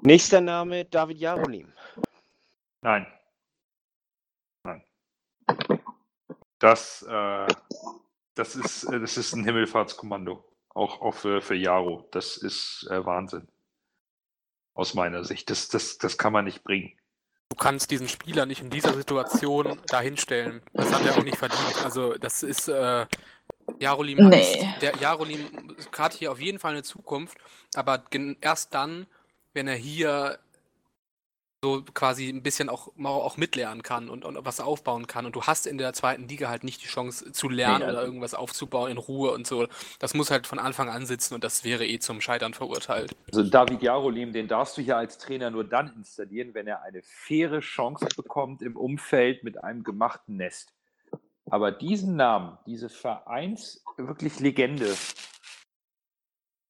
Nächster 0.02 0.42
Name, 0.42 0.86
David 0.86 1.20
Jarolim. 1.20 1.74
Nein. 2.82 3.06
Nein. 4.64 4.84
Das, 6.60 7.04
äh, 7.04 7.48
das, 8.36 8.56
ist, 8.56 8.84
äh, 8.86 9.00
das 9.00 9.18
ist 9.18 9.34
ein 9.34 9.44
Himmelfahrtskommando. 9.44 10.44
Auch, 10.80 11.02
auch 11.02 11.14
für, 11.14 11.42
für 11.42 11.56
Jaro. 11.56 12.08
Das 12.12 12.38
ist 12.38 12.88
äh, 12.90 13.06
Wahnsinn. 13.06 13.50
Aus 14.74 14.94
meiner 14.94 15.26
Sicht. 15.26 15.50
Das, 15.50 15.68
das, 15.68 15.98
das 15.98 16.18
kann 16.18 16.32
man 16.32 16.46
nicht 16.46 16.64
bringen. 16.64 16.94
Du 17.50 17.58
kannst 17.58 17.92
diesen 17.92 18.08
Spieler 18.08 18.46
nicht 18.46 18.62
in 18.62 18.70
dieser 18.70 18.94
Situation 18.94 19.78
dahinstellen. 19.88 20.62
Das 20.72 20.94
hat 20.94 21.06
er 21.06 21.18
auch 21.18 21.24
nicht 21.24 21.36
verdient. 21.36 21.84
Also 21.84 22.14
das 22.14 22.44
ist, 22.44 22.70
äh, 22.70 23.06
Jarolim, 23.78 24.30
Nee. 24.30 24.66
hat, 24.66 24.82
der 24.82 24.96
Jarolim 24.96 25.76
hat 25.98 26.14
hier 26.14 26.32
auf 26.32 26.40
jeden 26.40 26.60
Fall 26.60 26.72
eine 26.72 26.84
Zukunft, 26.84 27.38
aber 27.76 28.06
erst 28.40 28.74
dann, 28.74 29.06
wenn 29.54 29.68
er 29.68 29.76
hier 29.76 30.40
so 31.62 31.84
quasi 31.94 32.30
ein 32.30 32.42
bisschen 32.42 32.70
auch, 32.70 32.90
auch 33.04 33.36
mitlernen 33.36 33.84
kann 33.84 34.10
und, 34.10 34.24
und 34.24 34.38
was 34.46 34.62
aufbauen 34.62 35.08
kann. 35.08 35.26
Und 35.26 35.36
du 35.36 35.44
hast 35.44 35.68
in 35.68 35.78
der 35.78 35.92
zweiten 35.94 36.28
Liga 36.28 36.48
halt 36.48 36.64
nicht 36.64 36.82
die 36.82 36.88
Chance 36.88 37.34
zu 37.34 37.50
lernen 37.50 37.86
Nee, 37.86 37.92
oder 37.92 38.04
irgendwas 38.04 38.34
aufzubauen 38.34 38.92
in 38.92 38.98
Ruhe 38.98 39.32
und 39.32 39.46
so. 39.46 39.68
Das 40.00 40.14
muss 40.14 40.32
halt 40.32 40.48
von 40.48 40.58
Anfang 40.58 40.90
an 40.90 41.06
sitzen 41.06 41.34
und 41.36 41.44
das 41.44 41.66
wäre 41.66 41.86
eh 41.86 42.00
zum 42.00 42.22
Scheitern 42.22 42.54
verurteilt. 42.54 43.14
Also 43.28 43.44
David 43.44 43.82
Jarolim, 43.82 44.32
den 44.32 44.48
darfst 44.48 44.78
du 44.78 44.82
hier 44.82 44.98
als 44.98 45.18
Trainer 45.18 45.52
nur 45.52 45.66
dann 45.66 45.94
installieren, 45.96 46.54
wenn 46.54 46.68
er 46.68 46.82
eine 46.84 47.02
faire 47.04 47.60
Chance 47.60 48.08
bekommt 48.16 48.62
im 48.62 48.78
Umfeld 48.78 49.44
mit 49.44 49.62
einem 49.62 49.84
gemachten 49.84 50.38
Nest. 50.38 50.74
Aber 51.50 51.72
diesen 51.72 52.16
Namen, 52.16 52.58
diese 52.68 52.90
Vereins 52.90 53.84
wirklich 53.98 54.40
Legende, 54.40 54.96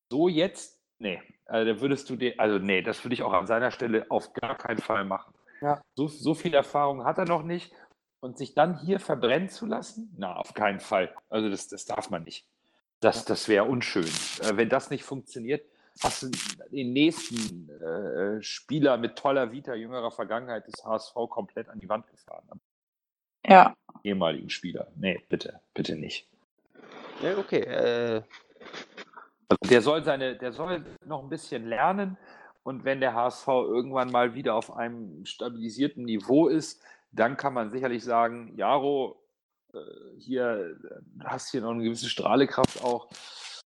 so 0.09 0.27
jetzt, 0.27 0.78
nee, 0.99 1.21
also 1.45 1.73
da 1.73 1.81
würdest 1.81 2.09
du 2.09 2.15
den, 2.15 2.37
also 2.39 2.59
nee, 2.59 2.81
das 2.81 3.03
würde 3.03 3.13
ich 3.13 3.23
auch 3.23 3.33
an 3.33 3.47
seiner 3.47 3.71
Stelle 3.71 4.05
auf 4.09 4.33
gar 4.33 4.57
keinen 4.57 4.79
Fall 4.79 5.05
machen. 5.05 5.33
Ja. 5.61 5.81
So, 5.95 6.07
so 6.07 6.33
viel 6.33 6.53
Erfahrung 6.53 7.03
hat 7.03 7.17
er 7.17 7.25
noch 7.25 7.43
nicht 7.43 7.73
und 8.21 8.37
sich 8.37 8.53
dann 8.53 8.77
hier 8.79 8.99
verbrennen 8.99 9.49
zu 9.49 9.65
lassen, 9.65 10.13
na, 10.17 10.35
auf 10.35 10.53
keinen 10.53 10.79
Fall. 10.79 11.13
Also 11.29 11.49
das, 11.49 11.67
das 11.67 11.85
darf 11.85 12.09
man 12.09 12.23
nicht. 12.23 12.45
Das, 12.99 13.25
das 13.25 13.47
wäre 13.47 13.65
unschön. 13.65 14.05
Äh, 14.41 14.57
wenn 14.57 14.69
das 14.69 14.89
nicht 14.89 15.03
funktioniert, 15.03 15.65
hast 16.01 16.23
du 16.23 16.31
den 16.71 16.93
nächsten 16.93 17.69
äh, 17.69 18.41
Spieler 18.41 18.97
mit 18.97 19.17
toller 19.17 19.51
Vita, 19.51 19.73
jüngerer 19.73 20.11
Vergangenheit 20.11 20.67
des 20.67 20.83
HSV 20.85 21.13
komplett 21.29 21.69
an 21.69 21.79
die 21.79 21.89
Wand 21.89 22.07
gefahren. 22.07 22.47
Ja. 23.45 23.75
ehemaligen 24.03 24.49
Spieler. 24.49 24.91
Nee, 24.95 25.23
bitte, 25.29 25.61
bitte 25.73 25.95
nicht. 25.95 26.27
Ja, 27.21 27.37
okay. 27.37 27.61
Äh, 27.61 28.21
Also 29.49 29.69
der 29.69 29.81
soll 29.81 30.03
seine, 30.03 30.37
der 30.37 30.51
soll 30.51 30.85
noch 31.05 31.23
ein 31.23 31.29
bisschen 31.29 31.67
lernen 31.67 32.17
und 32.63 32.83
wenn 32.83 32.99
der 32.99 33.15
HSV 33.15 33.47
irgendwann 33.47 34.11
mal 34.11 34.35
wieder 34.35 34.53
auf 34.55 34.75
einem 34.75 35.25
stabilisierten 35.25 36.05
Niveau 36.05 36.47
ist, 36.47 36.83
dann 37.11 37.35
kann 37.35 37.53
man 37.53 37.71
sicherlich 37.71 38.03
sagen, 38.03 38.55
Jaro, 38.55 39.19
äh, 39.73 39.79
hier 40.19 40.77
äh, 40.83 41.01
du 41.15 41.25
hast 41.25 41.49
hier 41.49 41.61
noch 41.61 41.71
eine 41.71 41.83
gewisse 41.83 42.09
Strahlekraft 42.09 42.83
auch, 42.83 43.09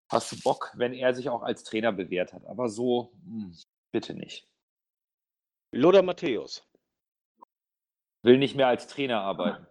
hast 0.08 0.30
du 0.30 0.40
Bock, 0.42 0.72
wenn 0.76 0.92
er 0.92 1.12
sich 1.12 1.28
auch 1.28 1.42
als 1.42 1.64
Trainer 1.64 1.92
bewährt 1.92 2.32
hat. 2.32 2.46
Aber 2.46 2.68
so, 2.68 3.12
hm, 3.24 3.56
bitte 3.90 4.14
nicht. 4.14 4.48
Lothar 5.72 6.02
Matthäus. 6.02 6.62
Will 8.22 8.38
nicht 8.38 8.54
mehr 8.54 8.68
als 8.68 8.86
Trainer 8.86 9.20
arbeiten. 9.22 9.66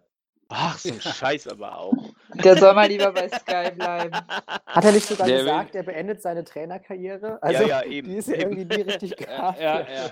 Ach, 0.56 0.78
so 0.78 0.90
ein 0.92 1.00
Scheiß 1.00 1.48
aber 1.48 1.76
auch. 1.78 1.94
Der 2.42 2.56
soll 2.56 2.74
mal 2.74 2.86
lieber 2.88 3.12
bei 3.12 3.28
Sky 3.28 3.70
bleiben. 3.74 4.14
Hat 4.14 4.84
er 4.84 4.92
nicht 4.92 5.06
sogar 5.06 5.26
Der 5.26 5.38
gesagt, 5.40 5.74
er 5.74 5.82
beendet 5.82 6.22
seine 6.22 6.44
Trainerkarriere? 6.44 7.42
Also, 7.42 7.64
ja, 7.64 7.82
eben. 7.82 8.08
die 8.08 8.16
ist 8.16 8.28
ja 8.28 8.34
eben. 8.36 8.56
irgendwie 8.58 8.76
nie 8.76 8.82
richtig 8.82 9.16
gehabt. 9.16 9.60
ja, 9.60 9.80
ja. 9.80 10.10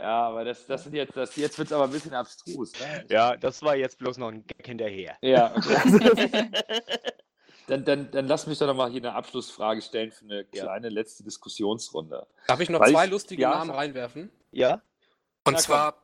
ja, 0.00 0.22
aber 0.28 0.44
das, 0.44 0.66
das 0.66 0.84
sind 0.84 0.94
jetzt, 0.94 1.16
das, 1.16 1.36
jetzt 1.36 1.58
wird 1.58 1.66
es 1.68 1.72
aber 1.72 1.84
ein 1.84 1.90
bisschen 1.90 2.14
abstrus. 2.14 2.72
Ne? 2.80 3.04
Ja, 3.10 3.36
das 3.36 3.62
war 3.62 3.76
jetzt 3.76 3.98
bloß 3.98 4.18
noch 4.18 4.28
ein 4.28 4.44
Gag 4.46 4.66
hinterher. 4.66 5.16
Ja, 5.20 5.54
okay. 5.56 5.76
Also, 5.84 5.98
Dann, 7.66 7.82
dann, 7.84 8.10
dann 8.10 8.26
lass 8.28 8.46
mich 8.46 8.58
doch 8.58 8.66
noch 8.66 8.74
mal 8.76 8.90
hier 8.90 9.00
eine 9.00 9.14
Abschlussfrage 9.14 9.80
stellen 9.80 10.12
für 10.12 10.24
eine 10.26 10.46
Ja. 10.52 10.64
kleine 10.64 10.90
letzte 10.90 11.24
Diskussionsrunde. 11.24 12.26
Darf 12.46 12.60
ich 12.60 12.68
noch 12.68 12.80
Weil 12.80 12.90
zwei 12.92 13.04
ich- 13.06 13.10
lustige 13.10 13.40
ja, 13.42 13.50
Namen 13.50 13.70
reinwerfen? 13.70 14.30
Ja? 14.50 14.82
Und 15.46 15.54
Na, 15.54 15.58
zwar, 15.58 16.02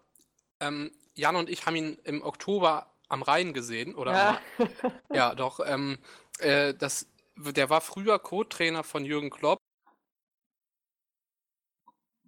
ähm, 0.60 0.90
Jan 1.16 1.36
und 1.36 1.50
ich 1.50 1.66
haben 1.66 1.76
ihn 1.76 1.98
im 2.04 2.22
Oktober 2.22 2.86
am 3.08 3.22
Rhein 3.22 3.52
gesehen. 3.52 3.94
Oder 3.94 4.12
ja. 4.12 4.40
ja, 5.12 5.34
doch. 5.34 5.60
Ähm, 5.64 5.98
äh, 6.38 6.74
das, 6.74 7.06
der 7.36 7.70
war 7.70 7.80
früher 7.80 8.18
Co-Trainer 8.18 8.84
von 8.84 9.04
Jürgen 9.04 9.30
Klopp. 9.30 9.58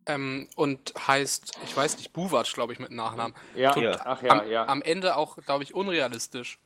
Ähm, 0.06 0.48
und 0.56 0.92
heißt, 1.06 1.52
ich 1.64 1.76
weiß 1.76 1.96
nicht, 1.98 2.12
Buwatsch, 2.12 2.54
glaube 2.54 2.72
ich, 2.72 2.80
mit 2.80 2.90
Nachnamen. 2.90 3.36
Ja, 3.54 3.70
Tut- 3.72 3.84
Ja. 3.84 4.00
ach 4.04 4.22
ja, 4.22 4.30
am, 4.30 4.50
ja. 4.50 4.66
am 4.66 4.82
Ende 4.82 5.16
auch, 5.16 5.36
glaube 5.36 5.62
ich, 5.62 5.74
unrealistisch. 5.74 6.59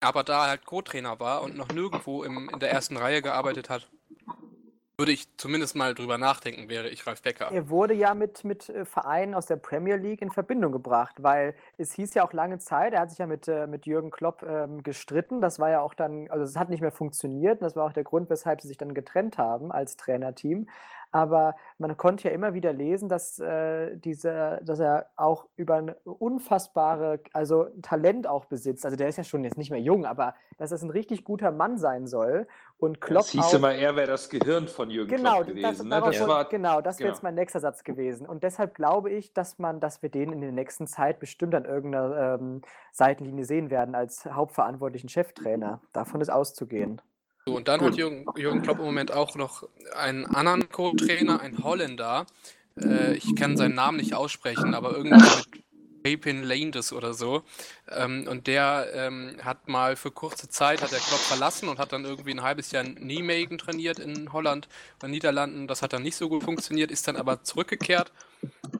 Aber 0.00 0.24
da 0.24 0.44
er 0.46 0.50
halt 0.50 0.64
Co-Trainer 0.64 1.20
war 1.20 1.42
und 1.42 1.56
noch 1.56 1.68
nirgendwo 1.68 2.24
im, 2.24 2.48
in 2.48 2.58
der 2.58 2.72
ersten 2.72 2.96
Reihe 2.96 3.22
gearbeitet 3.22 3.68
hat, 3.70 3.88
würde 5.02 5.10
ich 5.10 5.36
zumindest 5.36 5.74
mal 5.74 5.94
drüber 5.94 6.16
nachdenken, 6.16 6.68
wäre 6.68 6.88
ich 6.88 7.08
Ralf 7.08 7.22
Becker. 7.22 7.50
Er 7.50 7.68
wurde 7.68 7.92
ja 7.92 8.14
mit, 8.14 8.44
mit 8.44 8.68
äh, 8.68 8.84
Vereinen 8.84 9.34
aus 9.34 9.46
der 9.46 9.56
Premier 9.56 9.96
League 9.96 10.22
in 10.22 10.30
Verbindung 10.30 10.70
gebracht, 10.70 11.16
weil 11.24 11.56
es 11.76 11.92
hieß 11.94 12.14
ja 12.14 12.24
auch 12.24 12.32
lange 12.32 12.60
Zeit, 12.60 12.92
er 12.92 13.00
hat 13.00 13.10
sich 13.10 13.18
ja 13.18 13.26
mit, 13.26 13.48
äh, 13.48 13.66
mit 13.66 13.84
Jürgen 13.84 14.12
Klopp 14.12 14.44
ähm, 14.44 14.84
gestritten. 14.84 15.40
Das 15.40 15.58
war 15.58 15.70
ja 15.70 15.80
auch 15.80 15.94
dann, 15.94 16.30
also 16.30 16.44
es 16.44 16.54
hat 16.54 16.70
nicht 16.70 16.82
mehr 16.82 16.92
funktioniert. 16.92 17.60
Und 17.60 17.64
das 17.64 17.74
war 17.74 17.84
auch 17.84 17.92
der 17.92 18.04
Grund, 18.04 18.30
weshalb 18.30 18.60
sie 18.60 18.68
sich 18.68 18.78
dann 18.78 18.94
getrennt 18.94 19.38
haben 19.38 19.72
als 19.72 19.96
Trainerteam. 19.96 20.68
Aber 21.12 21.54
man 21.76 21.96
konnte 21.98 22.28
ja 22.28 22.34
immer 22.34 22.54
wieder 22.54 22.72
lesen, 22.72 23.08
dass, 23.10 23.38
äh, 23.38 23.96
diese, 23.98 24.60
dass 24.64 24.80
er 24.80 25.10
auch 25.16 25.46
über 25.56 25.76
ein 25.76 25.94
unfassbare, 26.04 27.20
also 27.34 27.66
Talent 27.82 28.26
auch 28.26 28.46
besitzt. 28.46 28.86
Also 28.86 28.96
der 28.96 29.08
ist 29.08 29.18
ja 29.18 29.24
schon 29.24 29.44
jetzt 29.44 29.58
nicht 29.58 29.70
mehr 29.70 29.80
jung, 29.80 30.06
aber 30.06 30.34
dass 30.56 30.70
das 30.70 30.82
ein 30.82 30.90
richtig 30.90 31.24
guter 31.24 31.52
Mann 31.52 31.76
sein 31.76 32.06
soll. 32.06 32.46
Und 32.78 33.00
Klopp 33.00 33.24
Das 33.24 33.30
hieß 33.30 33.42
auch, 33.42 33.54
immer, 33.54 33.74
er 33.74 33.94
wäre 33.94 34.06
das 34.06 34.30
Gehirn 34.30 34.66
von 34.66 34.90
Jürgen 34.90 35.10
Genau, 35.10 35.42
Klopp 35.42 35.46
das, 35.46 35.54
gewesen. 35.54 35.90
darauf 35.90 36.10
ne? 36.10 36.18
das 36.18 36.28
war, 36.28 36.48
genau, 36.48 36.80
das 36.80 36.98
wäre 36.98 37.08
genau. 37.08 37.14
jetzt 37.14 37.22
mein 37.22 37.34
nächster 37.34 37.60
Satz 37.60 37.84
gewesen. 37.84 38.26
Und 38.26 38.42
deshalb 38.42 38.74
glaube 38.74 39.10
ich, 39.10 39.34
dass 39.34 39.58
man, 39.58 39.80
dass 39.80 40.02
wir 40.02 40.08
den 40.08 40.32
in 40.32 40.40
der 40.40 40.52
nächsten 40.52 40.86
Zeit 40.86 41.20
bestimmt 41.20 41.54
an 41.54 41.66
irgendeiner 41.66 42.36
ähm, 42.40 42.62
Seitenlinie 42.90 43.44
sehen 43.44 43.70
werden 43.70 43.94
als 43.94 44.24
hauptverantwortlichen 44.24 45.10
Cheftrainer. 45.10 45.82
Davon 45.92 46.22
ist 46.22 46.30
auszugehen. 46.30 47.02
So, 47.44 47.56
und 47.56 47.66
dann 47.66 47.80
hat 47.80 47.96
Jürgen, 47.96 48.24
Jürgen 48.36 48.62
Klopp 48.62 48.78
im 48.78 48.84
Moment 48.84 49.10
auch 49.10 49.34
noch 49.34 49.68
einen 49.96 50.26
anderen 50.26 50.68
Co-Trainer, 50.68 51.40
einen 51.40 51.64
Holländer. 51.64 52.26
Äh, 52.80 53.14
ich 53.16 53.34
kann 53.34 53.56
seinen 53.56 53.74
Namen 53.74 53.96
nicht 53.96 54.14
aussprechen, 54.14 54.74
aber 54.74 54.92
irgendwas 54.96 55.38
mit 55.38 55.62
Pepin 56.04 56.44
Landes 56.44 56.92
oder 56.92 57.14
so. 57.14 57.42
Ähm, 57.88 58.26
und 58.28 58.46
der 58.46 58.88
ähm, 58.94 59.36
hat 59.42 59.66
mal 59.68 59.96
für 59.96 60.12
kurze 60.12 60.48
Zeit 60.48 60.82
hat 60.82 60.92
der 60.92 61.00
Klopp 61.00 61.20
verlassen 61.20 61.68
und 61.68 61.80
hat 61.80 61.92
dann 61.92 62.04
irgendwie 62.04 62.30
ein 62.30 62.42
halbes 62.42 62.70
Jahr 62.70 62.84
in 62.84 62.94
Nijmegen 62.94 63.58
trainiert 63.58 63.98
in 63.98 64.32
Holland 64.32 64.68
und 65.02 65.10
Niederlanden. 65.10 65.66
Das 65.66 65.82
hat 65.82 65.92
dann 65.92 66.02
nicht 66.02 66.16
so 66.16 66.28
gut 66.28 66.44
funktioniert, 66.44 66.90
ist 66.92 67.08
dann 67.08 67.16
aber 67.16 67.42
zurückgekehrt. 67.42 68.12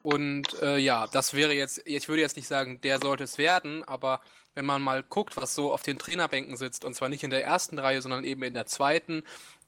Und 0.03 0.61
äh, 0.63 0.79
ja, 0.79 1.07
das 1.09 1.35
wäre 1.35 1.53
jetzt, 1.53 1.83
ich 1.85 2.09
würde 2.09 2.23
jetzt 2.23 2.37
nicht 2.37 2.49
sagen, 2.49 2.81
der 2.81 3.01
sollte 3.01 3.25
es 3.25 3.39
werden, 3.39 3.83
aber 3.85 4.21
wenn 4.55 4.66
man 4.66 4.83
mal 4.83 5.03
guckt, 5.03 5.37
was 5.37 5.55
so 5.55 5.73
auf 5.73 5.83
den 5.83 5.99
Trainerbänken 5.99 6.57
sitzt, 6.57 6.85
und 6.85 6.95
zwar 6.95 7.09
nicht 7.09 7.24
in 7.24 7.31
der 7.31 7.45
ersten 7.45 7.79
Reihe, 7.79 8.03
sondern 8.03 8.24
eben 8.24 8.43
in 8.43 8.55
der 8.55 8.66
zweiten, 8.66 9.23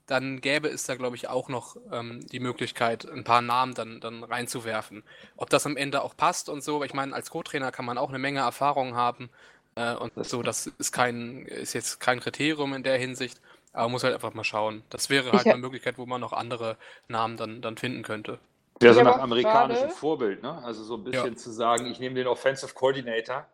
dann 0.07 0.41
gäbe 0.41 0.69
es 0.69 0.85
da, 0.85 0.97
glaube 0.97 1.17
ich, 1.17 1.29
auch 1.29 1.49
noch 1.49 1.77
ähm, 1.91 2.27
die 2.27 2.41
Möglichkeit, 2.41 3.11
ein 3.11 3.25
paar 3.25 3.41
Namen 3.41 3.75
dann, 3.75 4.01
dann 4.01 4.23
reinzuwerfen. 4.23 5.03
Ob 5.37 5.49
das 5.51 5.65
am 5.67 5.77
Ende 5.77 6.03
auch 6.03 6.17
passt 6.17 6.49
und 6.49 6.63
so, 6.63 6.81
weil 6.81 6.87
ich 6.87 6.95
meine, 6.95 7.15
als 7.15 7.31
Co-Trainer 7.31 7.73
kann 7.73 7.87
man 7.87 7.97
auch 7.97 8.11
eine 8.11 8.19
Menge 8.19 8.41
Erfahrung 8.41 8.95
haben 8.95 9.31
äh, 9.77 9.95
und 9.95 10.13
so, 10.27 10.43
das 10.43 10.67
ist 10.67 10.93
kein, 10.93 11.47
ist 11.47 11.73
jetzt 11.73 12.01
kein 12.01 12.21
Kriterium 12.21 12.75
in 12.75 12.83
der 12.83 12.99
Hinsicht, 12.99 13.41
aber 13.73 13.85
man 13.85 13.93
muss 13.93 14.05
halt 14.05 14.15
einfach 14.15 14.35
mal 14.35 14.45
schauen. 14.45 14.83
Das 14.91 15.09
wäre 15.09 15.33
halt 15.33 15.47
Ich 15.47 15.53
eine 15.53 15.61
Möglichkeit, 15.61 15.97
wo 15.97 16.05
man 16.05 16.21
noch 16.21 16.35
andere 16.35 16.77
Namen 17.09 17.39
dann, 17.39 17.63
dann 17.63 17.79
finden 17.79 18.03
könnte. 18.03 18.39
Der 18.81 18.91
Ich 18.91 18.97
so 18.97 19.03
nach 19.03 19.19
amerikanischem 19.19 19.91
Vorbild, 19.91 20.43
ne? 20.43 20.63
Also 20.65 20.85
so 20.85 20.97
ein 20.97 21.05
bisschen 21.05 21.37
zu 21.37 21.51
sagen, 21.51 21.87
ich 21.87 21.99
nehme 21.99 22.17
den 22.17 22.27
Offensive 22.27 22.75
Coordinator 22.75 23.47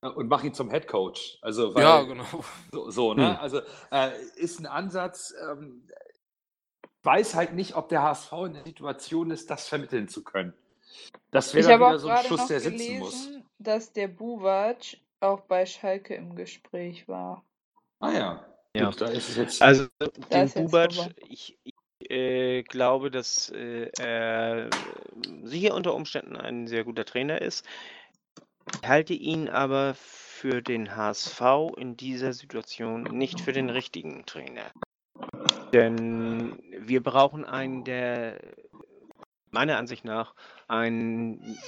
und 0.00 0.28
mache 0.28 0.46
ihn 0.46 0.54
zum 0.54 0.70
Head 0.70 0.88
Coach. 0.88 1.38
Also 1.42 1.74
weil, 1.74 1.82
ja, 1.82 2.02
genau. 2.02 2.24
so, 2.72 2.90
so 2.90 3.14
ne? 3.14 3.34
Hm. 3.34 3.40
Also 3.40 3.60
äh, 3.90 4.10
ist 4.36 4.58
ein 4.60 4.66
Ansatz. 4.66 5.34
Ähm, 5.50 5.86
weiß 7.02 7.34
halt 7.34 7.54
nicht, 7.54 7.76
ob 7.76 7.88
der 7.88 8.02
HSV 8.02 8.32
in 8.46 8.54
der 8.54 8.64
Situation 8.64 9.30
ist, 9.30 9.50
das 9.50 9.68
vermitteln 9.68 10.08
zu 10.08 10.22
können. 10.22 10.52
Das 11.30 11.54
wäre 11.54 11.76
wieder 11.76 11.94
auch 11.94 11.98
so 11.98 12.08
ein 12.08 12.24
Schuss, 12.24 12.40
noch 12.40 12.48
der 12.48 12.60
sitzen 12.60 12.98
muss. 12.98 13.24
gelesen, 13.24 13.44
dass 13.58 13.92
der 13.92 14.08
Buwac 14.08 14.96
auch 15.20 15.40
bei 15.42 15.66
Schalke 15.66 16.14
im 16.14 16.34
Gespräch 16.34 17.08
war. 17.08 17.44
Ah 18.00 18.12
ja. 18.12 18.46
Ja. 18.74 18.86
Gut, 18.86 19.00
da 19.00 19.06
ist 19.06 19.28
es 19.28 19.36
jetzt. 19.36 19.62
Also 19.62 19.86
den 20.32 20.48
vorbei. 20.48 20.88
ich, 21.28 21.58
ich 21.64 22.10
äh, 22.10 22.62
glaube, 22.62 23.10
dass 23.10 23.50
äh, 23.50 23.90
er 23.98 24.70
sicher 25.42 25.74
unter 25.74 25.94
Umständen 25.94 26.36
ein 26.36 26.66
sehr 26.66 26.84
guter 26.84 27.04
Trainer 27.04 27.42
ist. 27.42 27.66
Ich 28.82 28.88
halte 28.88 29.14
ihn 29.14 29.48
aber 29.48 29.94
für 29.94 30.62
den 30.62 30.96
HSV 30.96 31.40
in 31.76 31.96
dieser 31.96 32.32
Situation 32.32 33.02
nicht 33.02 33.40
für 33.40 33.52
den 33.52 33.70
richtigen 33.70 34.24
Trainer. 34.26 34.70
Denn 35.72 36.58
wir 36.78 37.02
brauchen 37.02 37.44
einen, 37.44 37.84
der 37.84 38.40
meiner 39.50 39.76
Ansicht 39.76 40.04
nach 40.04 40.34
einen, 40.68 41.58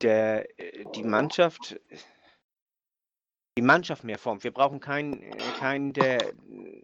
der 0.00 0.48
äh, 0.58 0.84
die 0.94 1.02
Mannschaft 1.02 1.78
die 3.56 3.62
Mannschaft 3.62 4.02
mehr 4.02 4.18
formt. 4.18 4.42
Wir 4.42 4.50
brauchen 4.50 4.80
keinen, 4.80 5.22
äh, 5.22 5.36
keinen, 5.58 5.92
der 5.92 6.32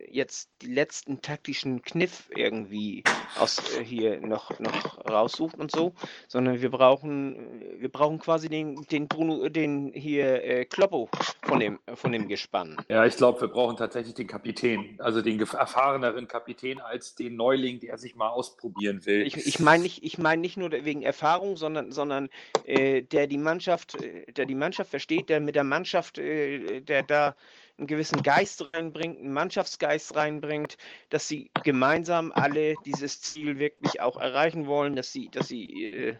jetzt 0.08 0.50
die 0.62 0.72
letzten 0.72 1.20
taktischen 1.20 1.82
Kniff 1.82 2.30
irgendwie 2.34 3.02
aus 3.38 3.76
äh, 3.76 3.84
hier 3.84 4.20
noch, 4.20 4.58
noch 4.60 5.04
raussucht 5.04 5.58
und 5.58 5.72
so, 5.72 5.94
sondern 6.28 6.60
wir 6.60 6.70
brauchen, 6.70 7.62
äh, 7.62 7.80
wir 7.80 7.88
brauchen 7.88 8.20
quasi 8.20 8.48
den, 8.48 8.86
den 8.90 9.08
Bruno, 9.08 9.48
den 9.48 9.92
hier 9.94 10.44
äh, 10.44 10.64
Kloppo 10.64 11.08
von 11.42 11.58
dem, 11.58 11.80
von 11.94 12.12
dem 12.12 12.28
Gespann. 12.28 12.76
Ja, 12.88 13.04
ich 13.04 13.16
glaube, 13.16 13.40
wir 13.40 13.48
brauchen 13.48 13.76
tatsächlich 13.76 14.14
den 14.14 14.28
Kapitän, 14.28 14.96
also 15.00 15.22
den 15.22 15.40
erfahreneren 15.40 16.28
Kapitän 16.28 16.80
als 16.80 17.16
den 17.16 17.34
Neuling, 17.34 17.80
der 17.80 17.98
sich 17.98 18.14
mal 18.14 18.28
ausprobieren 18.28 19.04
will. 19.06 19.26
Ich, 19.26 19.36
ich 19.36 19.58
meine 19.58 19.82
nicht, 19.82 20.04
ich 20.04 20.18
mein 20.18 20.40
nicht 20.40 20.56
nur 20.56 20.70
wegen 20.70 21.02
Erfahrung, 21.02 21.56
sondern, 21.56 21.90
sondern 21.90 22.28
äh, 22.64 23.02
der 23.02 23.26
die 23.26 23.38
Mannschaft, 23.38 24.00
äh, 24.00 24.30
der 24.32 24.46
die 24.46 24.54
Mannschaft 24.54 24.90
versteht, 24.90 25.28
der 25.28 25.40
mit 25.40 25.56
der 25.56 25.64
Mannschaft, 25.64 26.18
äh, 26.18 26.59
der 26.80 27.02
da 27.02 27.36
einen 27.78 27.86
gewissen 27.86 28.22
Geist 28.22 28.72
reinbringt, 28.74 29.18
einen 29.18 29.32
Mannschaftsgeist 29.32 30.14
reinbringt, 30.14 30.76
dass 31.08 31.28
sie 31.28 31.50
gemeinsam 31.64 32.30
alle 32.32 32.74
dieses 32.84 33.20
Ziel 33.20 33.58
wirklich 33.58 34.00
auch 34.00 34.18
erreichen 34.18 34.66
wollen, 34.66 34.96
dass 34.96 35.12
sie, 35.12 35.30
dass 35.30 35.48
sie 35.48 35.84
äh, 35.84 36.16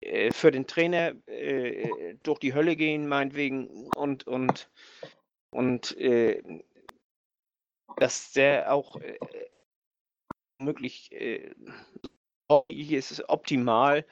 äh, 0.00 0.32
für 0.32 0.50
den 0.50 0.66
Trainer 0.66 1.14
äh, 1.26 2.14
durch 2.22 2.38
die 2.38 2.54
Hölle 2.54 2.76
gehen, 2.76 3.08
meinetwegen, 3.08 3.88
und, 3.96 4.26
und, 4.26 4.70
und 5.50 5.96
äh, 5.98 6.42
dass 7.96 8.32
der 8.32 8.72
auch 8.72 8.96
äh, 9.00 9.18
möglich 10.58 11.10
äh, 11.12 11.50
ist 12.78 13.28
optimal 13.28 14.04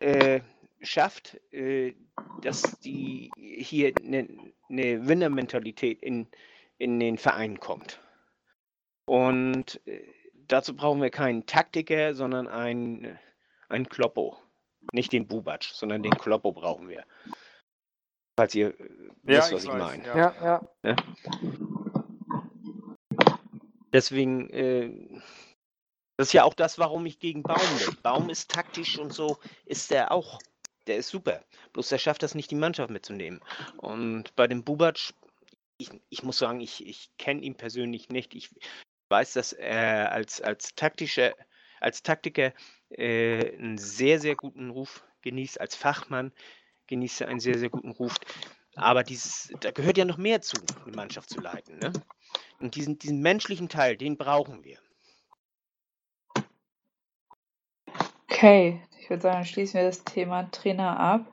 äh, 0.00 0.40
schafft, 0.82 1.40
äh, 1.52 1.94
dass 2.42 2.78
die 2.80 3.30
hier 3.36 3.92
eine 4.02 4.28
ne 4.68 5.06
Winnermentalität 5.06 6.02
in, 6.02 6.28
in 6.78 7.00
den 7.00 7.18
Verein 7.18 7.60
kommt. 7.60 8.00
Und 9.06 9.80
äh, 9.86 10.02
dazu 10.48 10.74
brauchen 10.74 11.00
wir 11.00 11.10
keinen 11.10 11.46
Taktiker, 11.46 12.14
sondern 12.14 12.48
einen, 12.48 13.18
einen 13.68 13.88
Kloppo. 13.88 14.38
Nicht 14.92 15.12
den 15.12 15.26
Bubatsch, 15.26 15.72
sondern 15.72 16.02
den 16.02 16.16
Kloppo 16.16 16.52
brauchen 16.52 16.88
wir. 16.88 17.04
Falls 18.38 18.54
ihr 18.54 18.78
äh, 18.78 18.88
wisst, 19.22 19.52
was 19.52 19.64
ich, 19.64 19.70
weiß, 19.70 19.78
meine. 19.78 20.06
ja. 20.06 20.34
Ja, 20.42 20.68
ja. 20.82 20.96
Deswegen, 23.92 24.50
äh, 24.50 25.20
das 26.16 26.28
ist 26.28 26.32
ja 26.32 26.44
auch 26.44 26.54
das, 26.54 26.78
warum 26.78 27.06
ich 27.06 27.18
gegen 27.18 27.42
Baum 27.42 27.56
bin. 27.78 27.96
Baum 28.02 28.30
ist 28.30 28.50
taktisch 28.50 28.98
und 28.98 29.12
so 29.12 29.38
ist 29.64 29.90
der 29.90 30.12
auch. 30.12 30.38
Der 30.86 30.96
ist 30.96 31.08
super. 31.08 31.44
Bloß 31.72 31.88
der 31.88 31.98
schafft 31.98 32.22
das 32.22 32.34
nicht, 32.34 32.50
die 32.50 32.56
Mannschaft 32.56 32.90
mitzunehmen. 32.90 33.40
Und 33.78 34.34
bei 34.36 34.46
dem 34.46 34.62
Bubatsch, 34.64 35.12
ich, 35.78 35.90
ich 36.08 36.22
muss 36.22 36.38
sagen, 36.38 36.60
ich, 36.60 36.86
ich 36.86 37.10
kenne 37.18 37.42
ihn 37.42 37.56
persönlich 37.56 38.08
nicht. 38.08 38.34
Ich 38.34 38.50
weiß, 39.08 39.34
dass 39.34 39.52
er 39.52 40.12
als, 40.12 40.40
als 40.40 40.74
taktischer, 40.74 41.34
als 41.80 42.02
Taktiker 42.02 42.52
äh, 42.90 43.56
einen 43.56 43.78
sehr, 43.78 44.20
sehr 44.20 44.36
guten 44.36 44.70
Ruf 44.70 45.04
genießt. 45.22 45.60
Als 45.60 45.74
Fachmann 45.74 46.32
genießt 46.86 47.22
er 47.22 47.28
einen 47.28 47.40
sehr, 47.40 47.58
sehr 47.58 47.70
guten 47.70 47.90
Ruf. 47.90 48.14
Aber 48.76 49.02
dieses, 49.02 49.52
da 49.60 49.70
gehört 49.70 49.98
ja 49.98 50.04
noch 50.04 50.18
mehr 50.18 50.42
zu, 50.42 50.56
eine 50.84 50.94
Mannschaft 50.94 51.30
zu 51.30 51.40
leiten. 51.40 51.78
Ne? 51.78 51.92
Und 52.60 52.74
diesen, 52.74 52.98
diesen 52.98 53.20
menschlichen 53.20 53.68
Teil, 53.68 53.96
den 53.96 54.16
brauchen 54.16 54.64
wir. 54.64 54.78
Okay, 58.28 58.82
ich 59.06 59.10
würde 59.10 59.22
sagen, 59.22 59.44
schließen 59.44 59.78
wir 59.78 59.86
das 59.86 60.02
Thema 60.02 60.50
Trainer 60.50 60.98
ab. 60.98 61.32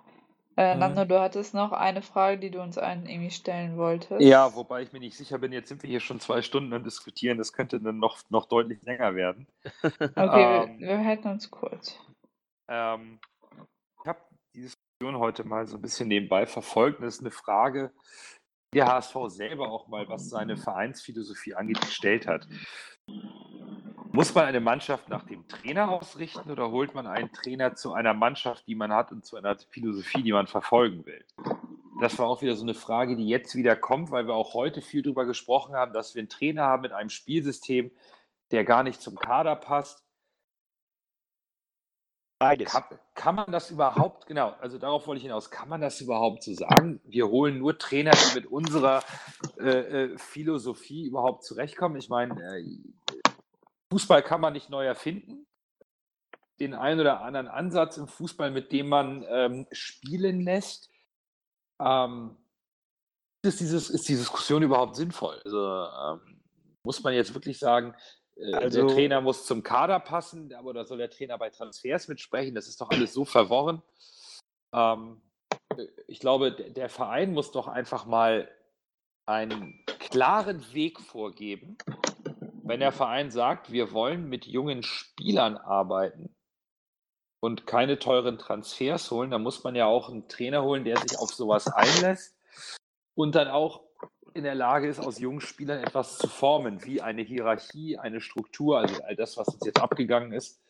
Äh, 0.56 0.76
Mhm. 0.76 0.80
Nando, 0.80 1.06
du 1.06 1.20
hattest 1.20 1.56
noch 1.56 1.72
eine 1.72 2.04
Frage, 2.04 2.38
die 2.38 2.52
du 2.52 2.62
uns 2.62 2.78
allen 2.78 3.08
irgendwie 3.08 3.32
stellen 3.32 3.78
wolltest. 3.78 4.22
Ja, 4.22 4.54
wobei 4.54 4.84
ich 4.84 4.94
mir 4.94 5.00
nicht 5.00 5.18
sicher 5.18 5.40
bin, 5.40 5.52
jetzt 5.52 5.70
sind 5.70 5.82
wir 5.82 5.90
hier 5.90 6.00
schon 6.00 6.20
zwei 6.20 6.44
Stunden 6.44 6.72
am 6.72 6.84
Diskutieren, 6.84 7.40
das 7.40 7.52
könnte 7.52 7.82
dann 7.82 7.98
noch, 7.98 8.20
noch 8.30 8.46
deutlich 8.46 8.80
länger 8.84 9.16
werden. 9.16 9.48
Okay, 10.16 10.66
Ähm. 10.66 10.80
wir, 10.82 10.88
wir 11.00 11.04
halten 11.04 11.30
uns 11.30 11.50
kurz. 11.50 12.00
Ähm, 12.70 13.20
ich 14.04 14.08
habe 14.08 14.20
die 14.56 14.62
Diskussion 14.62 15.18
heute 15.18 15.44
mal 15.44 15.66
so 15.66 15.78
ein 15.78 15.82
bisschen 15.82 16.10
nebenbei 16.10 16.46
verfolgt. 16.46 17.00
Und 17.00 17.06
das 17.06 17.16
ist 17.16 17.22
eine 17.22 17.32
Frage, 17.32 17.92
die 18.72 18.78
der 18.78 18.86
HSV 18.86 19.16
selber 19.30 19.72
auch 19.72 19.88
mal, 19.88 20.08
was 20.10 20.30
seine 20.30 20.58
Vereinsphilosophie 20.58 21.56
angeht, 21.56 21.82
gestellt 21.82 22.28
hat. 22.28 22.48
Muss 24.16 24.36
man 24.36 24.46
eine 24.46 24.60
Mannschaft 24.60 25.10
nach 25.10 25.26
dem 25.26 25.48
Trainer 25.48 25.90
ausrichten 25.90 26.52
oder 26.52 26.70
holt 26.70 26.94
man 26.94 27.08
einen 27.08 27.32
Trainer 27.32 27.74
zu 27.74 27.94
einer 27.94 28.14
Mannschaft, 28.14 28.68
die 28.68 28.76
man 28.76 28.94
hat 28.94 29.12
und 29.12 29.26
zu 29.26 29.38
einer 29.38 29.58
Philosophie, 29.72 30.22
die 30.22 30.32
man 30.32 30.46
verfolgen 30.46 31.04
will? 31.08 31.26
Das 32.00 32.20
war 32.20 32.28
auch 32.28 32.44
wieder 32.44 32.56
so 32.56 32.62
eine 32.62 32.76
Frage, 32.76 33.16
die 33.16 33.28
jetzt 33.28 33.56
wieder 33.56 33.76
kommt, 33.76 34.12
weil 34.12 34.28
wir 34.28 34.36
auch 34.36 34.54
heute 34.54 34.84
viel 34.84 35.02
darüber 35.02 35.26
gesprochen 35.26 35.74
haben, 35.74 35.94
dass 35.94 36.14
wir 36.14 36.20
einen 36.20 36.30
Trainer 36.30 36.62
haben 36.62 36.84
mit 36.84 36.92
einem 36.92 37.10
Spielsystem, 37.10 37.90
der 38.52 38.64
gar 38.64 38.84
nicht 38.84 39.02
zum 39.02 39.16
Kader 39.16 39.56
passt. 39.56 40.06
Beides. 42.38 42.72
Kann, 42.72 42.84
kann 43.16 43.34
man 43.34 43.52
das 43.52 43.72
überhaupt, 43.72 44.28
genau, 44.28 44.54
also 44.62 44.78
darauf 44.78 45.08
wollte 45.08 45.18
ich 45.18 45.24
hinaus, 45.24 45.50
kann 45.50 45.70
man 45.70 45.82
das 45.82 46.00
überhaupt 46.02 46.44
so 46.44 46.54
sagen? 46.54 47.02
Wir 47.04 47.30
holen 47.30 47.58
nur 47.58 47.80
Trainer, 47.80 48.12
die 48.12 48.36
mit 48.36 48.46
unserer 48.46 49.02
äh, 49.58 49.70
äh, 50.04 50.18
Philosophie 50.20 51.08
überhaupt 51.08 51.44
zurechtkommen. 51.44 51.96
Ich 51.96 52.10
meine, 52.10 52.60
äh, 52.60 52.64
Fußball 53.94 54.24
kann 54.24 54.42
man 54.42 54.54
nicht 54.54 54.72
neu 54.72 54.84
erfinden. 54.86 55.46
Den 56.60 56.74
einen 56.74 57.00
oder 57.00 57.22
anderen 57.22 57.48
Ansatz 57.48 57.98
im 57.98 58.08
Fußball, 58.08 58.50
mit 58.50 58.72
dem 58.72 58.90
man 58.90 59.24
ähm, 59.30 59.68
spielen 59.72 60.42
lässt. 60.42 60.90
Ähm, 61.80 62.36
ist, 63.44 63.60
dieses, 63.60 63.92
ist 63.92 64.10
die 64.10 64.16
Diskussion 64.16 64.64
überhaupt 64.64 64.96
sinnvoll? 64.96 65.40
Also 65.46 65.60
ähm, 65.60 66.42
muss 66.84 67.04
man 67.04 67.14
jetzt 67.14 67.36
wirklich 67.36 67.60
sagen, 67.60 67.94
äh, 68.36 68.54
Also- 68.56 68.88
der 68.88 68.96
Trainer 68.96 69.22
muss 69.22 69.46
zum 69.46 69.62
Kader 69.62 70.00
passen, 70.00 70.52
aber 70.56 70.72
oder 70.72 70.86
soll 70.86 70.98
der 70.98 71.12
Trainer 71.12 71.38
bei 71.38 71.52
Transfers 71.52 72.08
mitsprechen? 72.08 72.56
Das 72.56 72.68
ist 72.68 72.82
doch 72.82 72.90
alles 72.90 73.14
so 73.14 73.26
verworren. 73.26 73.84
Ähm, 74.74 75.22
äh, 75.78 75.86
ich 76.08 76.20
glaube, 76.20 76.52
der 76.52 76.90
Verein 76.90 77.32
muss 77.32 77.52
doch 77.52 77.68
einfach 77.68 78.06
mal 78.06 78.50
einen 79.28 79.86
klaren 80.00 80.74
Weg 80.74 81.00
vorgeben. 81.00 81.78
Wenn 82.66 82.80
der 82.80 82.94
Verein 82.94 83.30
sagt, 83.30 83.74
wir 83.74 83.92
wollen 83.92 84.30
mit 84.30 84.46
jungen 84.46 84.84
Spielern 84.84 85.58
arbeiten 85.58 86.34
und 87.42 87.68
keine 87.68 88.00
teuren 88.00 88.38
Transfers 88.38 89.12
holen, 89.12 89.32
dann 89.32 89.44
muss 89.44 89.66
man 89.66 89.76
ja 89.76 89.86
auch 89.86 90.10
einen 90.10 90.30
Trainer 90.30 90.64
holen, 90.64 90.86
der 90.86 90.96
sich 90.96 91.20
auf 91.20 91.34
sowas 91.34 91.68
einlässt 91.74 92.38
und 93.16 93.36
dann 93.36 93.50
auch 93.50 93.84
in 94.34 94.46
der 94.46 94.56
Lage 94.56 94.88
ist, 94.88 95.00
aus 95.00 95.20
jungen 95.20 95.42
Spielern 95.42 95.84
etwas 95.84 96.18
zu 96.18 96.30
formen, 96.30 96.86
wie 96.86 97.02
eine 97.02 97.22
Hierarchie, 97.22 97.98
eine 97.98 98.22
Struktur, 98.22 98.80
also 98.80 99.04
all 99.04 99.18
das, 99.18 99.36
was 99.36 99.50
uns 99.50 99.66
jetzt 99.66 99.82
abgegangen 99.82 100.32
ist. 100.32 100.62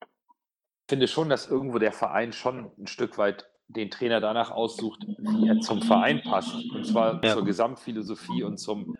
Ich 0.00 0.90
finde 0.90 1.08
schon, 1.08 1.28
dass 1.28 1.50
irgendwo 1.50 1.80
der 1.80 1.92
Verein 1.92 2.32
schon 2.32 2.70
ein 2.78 2.86
Stück 2.86 3.18
weit 3.18 3.50
den 3.68 3.90
Trainer 3.90 4.20
danach 4.20 4.50
aussucht, 4.50 5.00
wie 5.18 5.48
er 5.48 5.60
zum 5.60 5.82
Verein 5.82 6.22
passt. 6.22 6.54
Und 6.54 6.86
zwar 6.86 7.24
Ja. 7.24 7.34
zur 7.34 7.44
Gesamtphilosophie 7.44 8.42
und 8.42 8.58
zum 8.58 8.94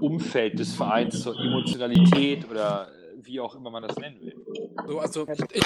Umfeld 0.00 0.58
des 0.58 0.74
Vereins, 0.74 1.22
zur 1.22 1.38
Emotionalität 1.38 2.48
oder 2.48 2.88
äh, 2.88 3.26
wie 3.26 3.40
auch 3.40 3.54
immer 3.54 3.70
man 3.70 3.82
das 3.82 3.96
nennen 3.96 4.20
will. 4.20 4.34
So, 4.86 4.98
also 5.00 5.26
ich, 5.52 5.64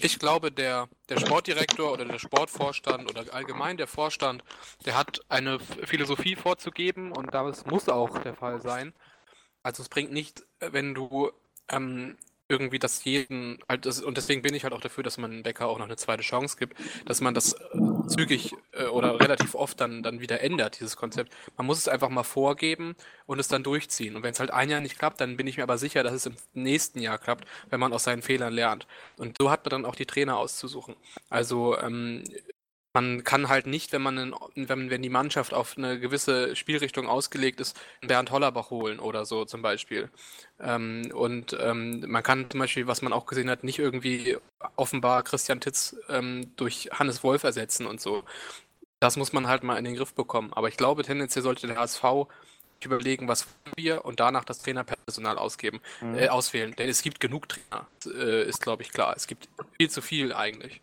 ich 0.00 0.18
glaube, 0.18 0.50
der, 0.50 0.88
der 1.08 1.18
Sportdirektor 1.18 1.92
oder 1.92 2.04
der 2.04 2.18
Sportvorstand 2.18 3.08
oder 3.10 3.32
allgemein 3.32 3.76
der 3.76 3.86
Vorstand, 3.86 4.42
der 4.84 4.96
hat 4.96 5.20
eine 5.28 5.58
Philosophie 5.60 6.36
vorzugeben 6.36 7.12
und 7.12 7.32
das 7.34 7.66
muss 7.66 7.88
auch 7.88 8.18
der 8.18 8.34
Fall 8.34 8.60
sein. 8.60 8.92
Also 9.62 9.82
es 9.82 9.88
bringt 9.88 10.12
nicht, 10.12 10.44
wenn 10.60 10.94
du 10.94 11.30
ähm, 11.68 12.16
irgendwie 12.48 12.78
das 12.78 13.04
jeden, 13.04 13.58
halt 13.68 13.86
das, 13.86 14.00
und 14.00 14.16
deswegen 14.16 14.42
bin 14.42 14.54
ich 14.54 14.64
halt 14.64 14.72
auch 14.72 14.80
dafür, 14.80 15.04
dass 15.04 15.18
man 15.18 15.42
Becker 15.42 15.68
auch 15.68 15.78
noch 15.78 15.86
eine 15.86 15.96
zweite 15.96 16.22
Chance 16.22 16.56
gibt, 16.58 16.76
dass 17.04 17.20
man 17.20 17.34
das 17.34 17.52
äh, 17.52 18.06
zügig 18.08 18.54
äh, 18.72 18.86
oder 18.86 19.20
relativ 19.20 19.54
oft 19.54 19.80
dann, 19.80 20.02
dann 20.02 20.20
wieder 20.20 20.40
ändert, 20.40 20.80
dieses 20.80 20.96
Konzept. 20.96 21.32
Man 21.56 21.66
muss 21.66 21.78
es 21.78 21.88
einfach 21.88 22.08
mal 22.08 22.22
vorgeben 22.24 22.96
und 23.26 23.38
es 23.38 23.48
dann 23.48 23.62
durchziehen. 23.62 24.16
Und 24.16 24.22
wenn 24.22 24.32
es 24.32 24.40
halt 24.40 24.50
ein 24.50 24.70
Jahr 24.70 24.80
nicht 24.80 24.98
klappt, 24.98 25.20
dann 25.20 25.36
bin 25.36 25.46
ich 25.46 25.56
mir 25.56 25.62
aber 25.64 25.78
sicher, 25.78 26.02
dass 26.02 26.12
es 26.14 26.26
im 26.26 26.36
nächsten 26.54 27.00
Jahr 27.00 27.18
klappt, 27.18 27.46
wenn 27.70 27.80
man 27.80 27.92
aus 27.92 28.04
seinen 28.04 28.22
Fehlern 28.22 28.52
lernt. 28.52 28.86
Und 29.16 29.36
so 29.38 29.50
hat 29.50 29.64
man 29.64 29.70
dann 29.70 29.84
auch 29.84 29.96
die 29.96 30.06
Trainer 30.06 30.38
auszusuchen. 30.38 30.96
Also 31.28 31.78
ähm, 31.78 32.24
man 32.98 33.22
kann 33.24 33.48
halt 33.48 33.66
nicht, 33.66 33.92
wenn 33.92 34.02
man, 34.02 34.18
einen, 34.18 34.34
wenn, 34.56 34.90
wenn 34.90 35.02
die 35.02 35.08
Mannschaft 35.08 35.54
auf 35.54 35.76
eine 35.78 36.00
gewisse 36.00 36.56
Spielrichtung 36.56 37.06
ausgelegt 37.08 37.60
ist, 37.60 37.78
Bernd 38.00 38.30
Hollerbach 38.30 38.70
holen 38.70 38.98
oder 38.98 39.24
so 39.24 39.44
zum 39.44 39.62
Beispiel. 39.62 40.10
Ähm, 40.60 41.10
und 41.14 41.56
ähm, 41.60 42.04
man 42.08 42.22
kann 42.22 42.50
zum 42.50 42.60
Beispiel, 42.60 42.86
was 42.86 43.02
man 43.02 43.12
auch 43.12 43.26
gesehen 43.26 43.50
hat, 43.50 43.62
nicht 43.64 43.78
irgendwie 43.78 44.36
offenbar 44.76 45.22
Christian 45.22 45.60
Titz 45.60 45.96
ähm, 46.08 46.52
durch 46.56 46.88
Hannes 46.92 47.22
Wolf 47.22 47.44
ersetzen 47.44 47.86
und 47.86 48.00
so. 48.00 48.24
Das 49.00 49.16
muss 49.16 49.32
man 49.32 49.46
halt 49.46 49.62
mal 49.62 49.76
in 49.78 49.84
den 49.84 49.94
Griff 49.96 50.14
bekommen. 50.14 50.52
Aber 50.52 50.68
ich 50.68 50.76
glaube, 50.76 51.04
tendenziell 51.04 51.42
sollte 51.44 51.68
der 51.68 51.76
HSV 51.76 52.02
überlegen, 52.84 53.28
was 53.28 53.46
wir 53.76 54.04
und 54.04 54.20
danach 54.20 54.44
das 54.44 54.60
Trainerpersonal 54.60 55.38
ausgeben, 55.38 55.80
Mhm. 56.00 56.16
äh, 56.16 56.28
auswählen. 56.28 56.74
Denn 56.76 56.88
es 56.88 57.02
gibt 57.02 57.20
genug 57.20 57.48
Trainer, 57.48 57.86
äh, 58.06 58.44
ist 58.48 58.60
glaube 58.62 58.82
ich 58.82 58.92
klar. 58.92 59.14
Es 59.16 59.26
gibt 59.26 59.48
viel 59.76 59.90
zu 59.90 60.00
viel 60.02 60.32
eigentlich. 60.32 60.80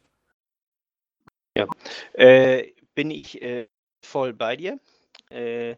Äh, 2.13 2.71
bin 2.95 3.11
ich 3.11 3.41
äh, 3.41 3.67
voll 4.01 4.33
bei 4.33 4.55
dir. 4.55 4.79
Äh, 5.29 5.75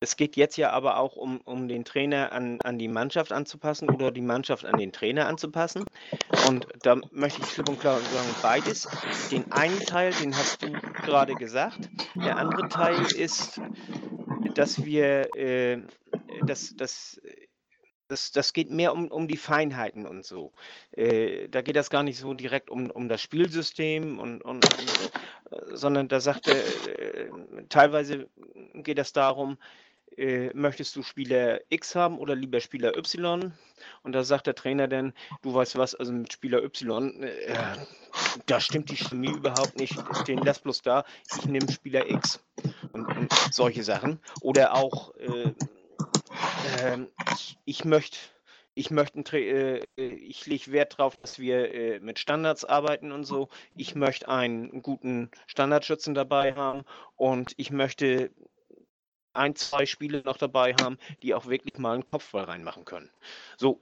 es 0.00 0.16
geht 0.16 0.36
jetzt 0.36 0.56
ja 0.56 0.70
aber 0.70 0.98
auch 0.98 1.16
um, 1.16 1.40
um 1.40 1.66
den 1.66 1.84
Trainer 1.84 2.30
an, 2.30 2.60
an 2.62 2.78
die 2.78 2.86
Mannschaft 2.86 3.32
anzupassen 3.32 3.90
oder 3.90 4.12
die 4.12 4.20
Mannschaft 4.20 4.64
an 4.64 4.78
den 4.78 4.92
Trainer 4.92 5.26
anzupassen. 5.26 5.84
Und 6.46 6.68
da 6.82 7.00
möchte 7.10 7.42
ich 7.42 7.48
klipp 7.48 7.68
und 7.68 7.80
klar 7.80 7.98
sagen, 7.98 8.34
beides. 8.40 8.88
Den 9.32 9.50
einen 9.50 9.80
Teil, 9.80 10.12
den 10.12 10.36
hast 10.36 10.62
du 10.62 10.70
gerade 11.04 11.34
gesagt. 11.34 11.90
Der 12.14 12.36
andere 12.36 12.68
Teil 12.68 13.00
ist, 13.16 13.60
dass 14.54 14.84
wir, 14.84 15.34
äh, 15.34 15.82
dass, 16.46 16.76
dass, 16.76 17.20
das, 18.08 18.32
das 18.32 18.52
geht 18.52 18.70
mehr 18.70 18.92
um, 18.92 19.08
um 19.08 19.28
die 19.28 19.36
Feinheiten 19.36 20.06
und 20.06 20.24
so. 20.24 20.52
Äh, 20.92 21.48
da 21.48 21.62
geht 21.62 21.76
das 21.76 21.90
gar 21.90 22.02
nicht 22.02 22.18
so 22.18 22.34
direkt 22.34 22.70
um, 22.70 22.90
um 22.90 23.08
das 23.08 23.22
Spielsystem 23.22 24.18
und, 24.18 24.42
und, 24.42 24.64
und 24.64 25.12
äh, 25.50 25.76
sondern 25.76 26.08
da 26.08 26.20
sagt 26.20 26.48
er, 26.48 26.56
äh, 26.56 27.30
teilweise 27.68 28.28
geht 28.74 28.98
es 28.98 29.12
darum, 29.12 29.58
äh, 30.16 30.50
möchtest 30.54 30.96
du 30.96 31.02
Spieler 31.02 31.60
X 31.68 31.94
haben 31.94 32.18
oder 32.18 32.34
lieber 32.34 32.60
Spieler 32.60 32.96
Y? 32.96 33.52
Und 34.02 34.12
da 34.12 34.24
sagt 34.24 34.46
der 34.46 34.54
Trainer 34.54 34.88
dann, 34.88 35.12
du 35.42 35.54
weißt 35.54 35.76
was, 35.76 35.94
also 35.94 36.12
mit 36.12 36.32
Spieler 36.32 36.64
Y, 36.64 37.22
äh, 37.22 37.76
da 38.46 38.60
stimmt 38.60 38.90
die 38.90 38.96
Chemie 38.96 39.30
überhaupt 39.30 39.78
nicht, 39.78 39.96
den 40.26 40.38
lass 40.38 40.58
bloß 40.60 40.82
da, 40.82 41.04
ich 41.36 41.46
nehme 41.46 41.70
Spieler 41.70 42.10
X 42.10 42.42
und, 42.92 43.06
und 43.06 43.32
solche 43.52 43.84
Sachen. 43.84 44.18
Oder 44.40 44.74
auch, 44.74 45.14
äh, 45.16 45.52
ähm, 46.80 47.08
ich 47.64 47.84
möchte 47.84 48.18
ich 48.78 48.92
möchte, 48.92 49.36
äh, 49.36 49.84
ich 49.96 50.46
lege 50.46 50.70
Wert 50.70 50.98
darauf, 50.98 51.16
dass 51.16 51.40
wir 51.40 51.74
äh, 51.74 51.98
mit 51.98 52.20
Standards 52.20 52.64
arbeiten 52.64 53.10
und 53.10 53.24
so. 53.24 53.48
Ich 53.74 53.96
möchte 53.96 54.28
einen 54.28 54.82
guten 54.82 55.32
Standardschützen 55.48 56.14
dabei 56.14 56.54
haben 56.54 56.84
und 57.16 57.54
ich 57.56 57.72
möchte 57.72 58.30
ein, 59.32 59.56
zwei 59.56 59.84
Spiele 59.84 60.22
noch 60.22 60.36
dabei 60.36 60.74
haben, 60.74 60.96
die 61.22 61.34
auch 61.34 61.46
wirklich 61.46 61.76
mal 61.78 61.94
einen 61.94 62.08
Kopfball 62.08 62.44
reinmachen 62.44 62.84
können. 62.84 63.10
So 63.56 63.80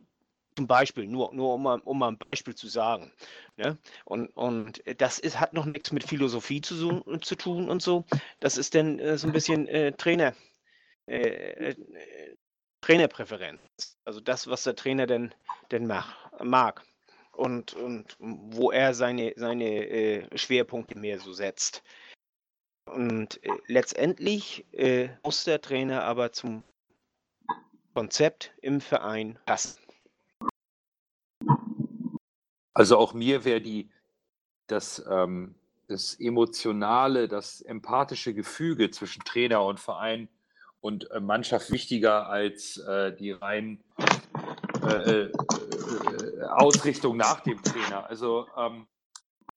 zum 0.56 0.66
Beispiel, 0.66 1.06
nur, 1.06 1.34
nur 1.34 1.54
um, 1.54 1.62
mal, 1.62 1.80
um 1.80 1.98
mal 1.98 2.12
ein 2.12 2.18
Beispiel 2.18 2.54
zu 2.54 2.66
sagen. 2.66 3.12
Ne? 3.58 3.76
Und, 4.06 4.28
und 4.28 4.82
das 4.96 5.18
ist, 5.18 5.38
hat 5.38 5.52
noch 5.52 5.66
nichts 5.66 5.92
mit 5.92 6.04
Philosophie 6.04 6.62
zu, 6.62 7.02
zu 7.20 7.34
tun 7.36 7.68
und 7.68 7.82
so. 7.82 8.06
Das 8.40 8.56
ist 8.56 8.74
dann 8.74 8.98
äh, 8.98 9.18
so 9.18 9.26
ein 9.26 9.34
bisschen 9.34 9.68
äh, 9.68 9.92
Trainer. 9.92 10.34
Äh, 11.06 11.18
äh 11.18 12.35
Trainerpräferenz. 12.86 13.98
Also 14.04 14.20
das, 14.20 14.46
was 14.46 14.62
der 14.62 14.76
Trainer 14.76 15.08
denn, 15.08 15.34
denn 15.72 15.88
mach, 15.88 16.14
mag. 16.40 16.84
Und, 17.32 17.74
und 17.74 18.16
wo 18.20 18.70
er 18.70 18.94
seine, 18.94 19.32
seine 19.34 19.88
äh, 19.88 20.38
Schwerpunkte 20.38 20.96
mehr 20.96 21.18
so 21.18 21.32
setzt. 21.32 21.82
Und 22.84 23.42
äh, 23.42 23.50
letztendlich 23.66 24.64
äh, 24.72 25.08
muss 25.24 25.42
der 25.42 25.60
Trainer 25.60 26.04
aber 26.04 26.30
zum 26.30 26.62
Konzept 27.92 28.52
im 28.62 28.80
Verein 28.80 29.36
passen. 29.46 29.82
Also 32.72 32.98
auch 32.98 33.14
mir 33.14 33.44
wäre 33.44 33.60
die 33.60 33.90
das, 34.68 35.04
ähm, 35.10 35.56
das 35.88 36.14
emotionale, 36.20 37.26
das 37.26 37.62
empathische 37.62 38.32
Gefüge 38.32 38.92
zwischen 38.92 39.24
Trainer 39.24 39.64
und 39.64 39.80
Verein 39.80 40.28
und 40.86 41.10
äh, 41.10 41.18
Mannschaft 41.18 41.72
wichtiger 41.72 42.28
als 42.28 42.78
äh, 42.78 43.12
die 43.12 43.32
rein 43.32 43.82
äh, 44.86 45.22
äh, 45.22 45.32
Ausrichtung 46.48 47.16
nach 47.16 47.40
dem 47.40 47.60
Trainer. 47.60 48.08
Also 48.08 48.46
ähm, 48.56 48.86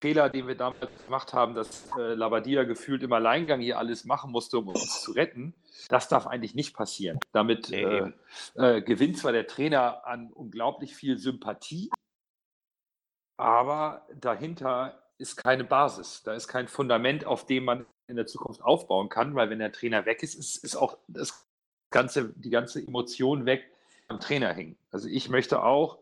Fehler, 0.01 0.30
den 0.30 0.47
wir 0.47 0.56
damals 0.56 0.89
gemacht 1.06 1.34
haben, 1.34 1.53
dass 1.53 1.88
äh, 1.97 2.15
Labadia 2.15 2.64
gefühlt 2.64 3.03
im 3.03 3.14
Alleingang 3.14 3.61
hier 3.61 3.77
alles 3.77 4.06
machen 4.06 4.31
musste, 4.31 4.57
um 4.57 4.69
uns 4.69 5.01
zu 5.01 5.11
retten, 5.11 5.53
das 5.89 6.07
darf 6.07 6.26
eigentlich 6.26 6.56
nicht 6.56 6.76
passieren. 6.76 7.19
Damit 7.31 7.69
nee, 7.69 7.84
äh, 7.84 8.11
äh, 8.56 8.81
gewinnt 8.81 9.19
zwar 9.19 9.31
der 9.31 9.45
Trainer 9.45 10.07
an 10.07 10.34
unglaublich 10.34 10.95
viel 10.95 11.19
Sympathie, 11.19 11.91
aber 13.38 14.07
dahinter 14.15 15.03
ist 15.19 15.35
keine 15.35 15.64
Basis. 15.64 16.23
Da 16.23 16.34
ist 16.34 16.47
kein 16.47 16.68
Fundament, 16.68 17.26
auf 17.26 17.45
dem 17.45 17.65
man 17.65 17.85
in 18.10 18.15
der 18.15 18.26
Zukunft 18.26 18.61
aufbauen 18.61 19.10
kann, 19.10 19.36
weil 19.36 19.49
wenn 19.49 19.60
der 19.60 19.72
Trainer 19.72 20.06
weg 20.06 20.23
ist, 20.23 20.36
ist, 20.36 20.64
ist 20.64 20.76
auch 20.76 20.98
das 21.07 21.48
ganze, 21.90 22.30
die 22.36 22.49
ganze 22.49 22.86
Emotion 22.86 23.45
weg 23.45 23.65
am 24.07 24.19
Trainer 24.19 24.53
hängen. 24.53 24.77
Also 24.91 25.07
ich 25.07 25.30
möchte 25.30 25.61
auch 25.64 25.99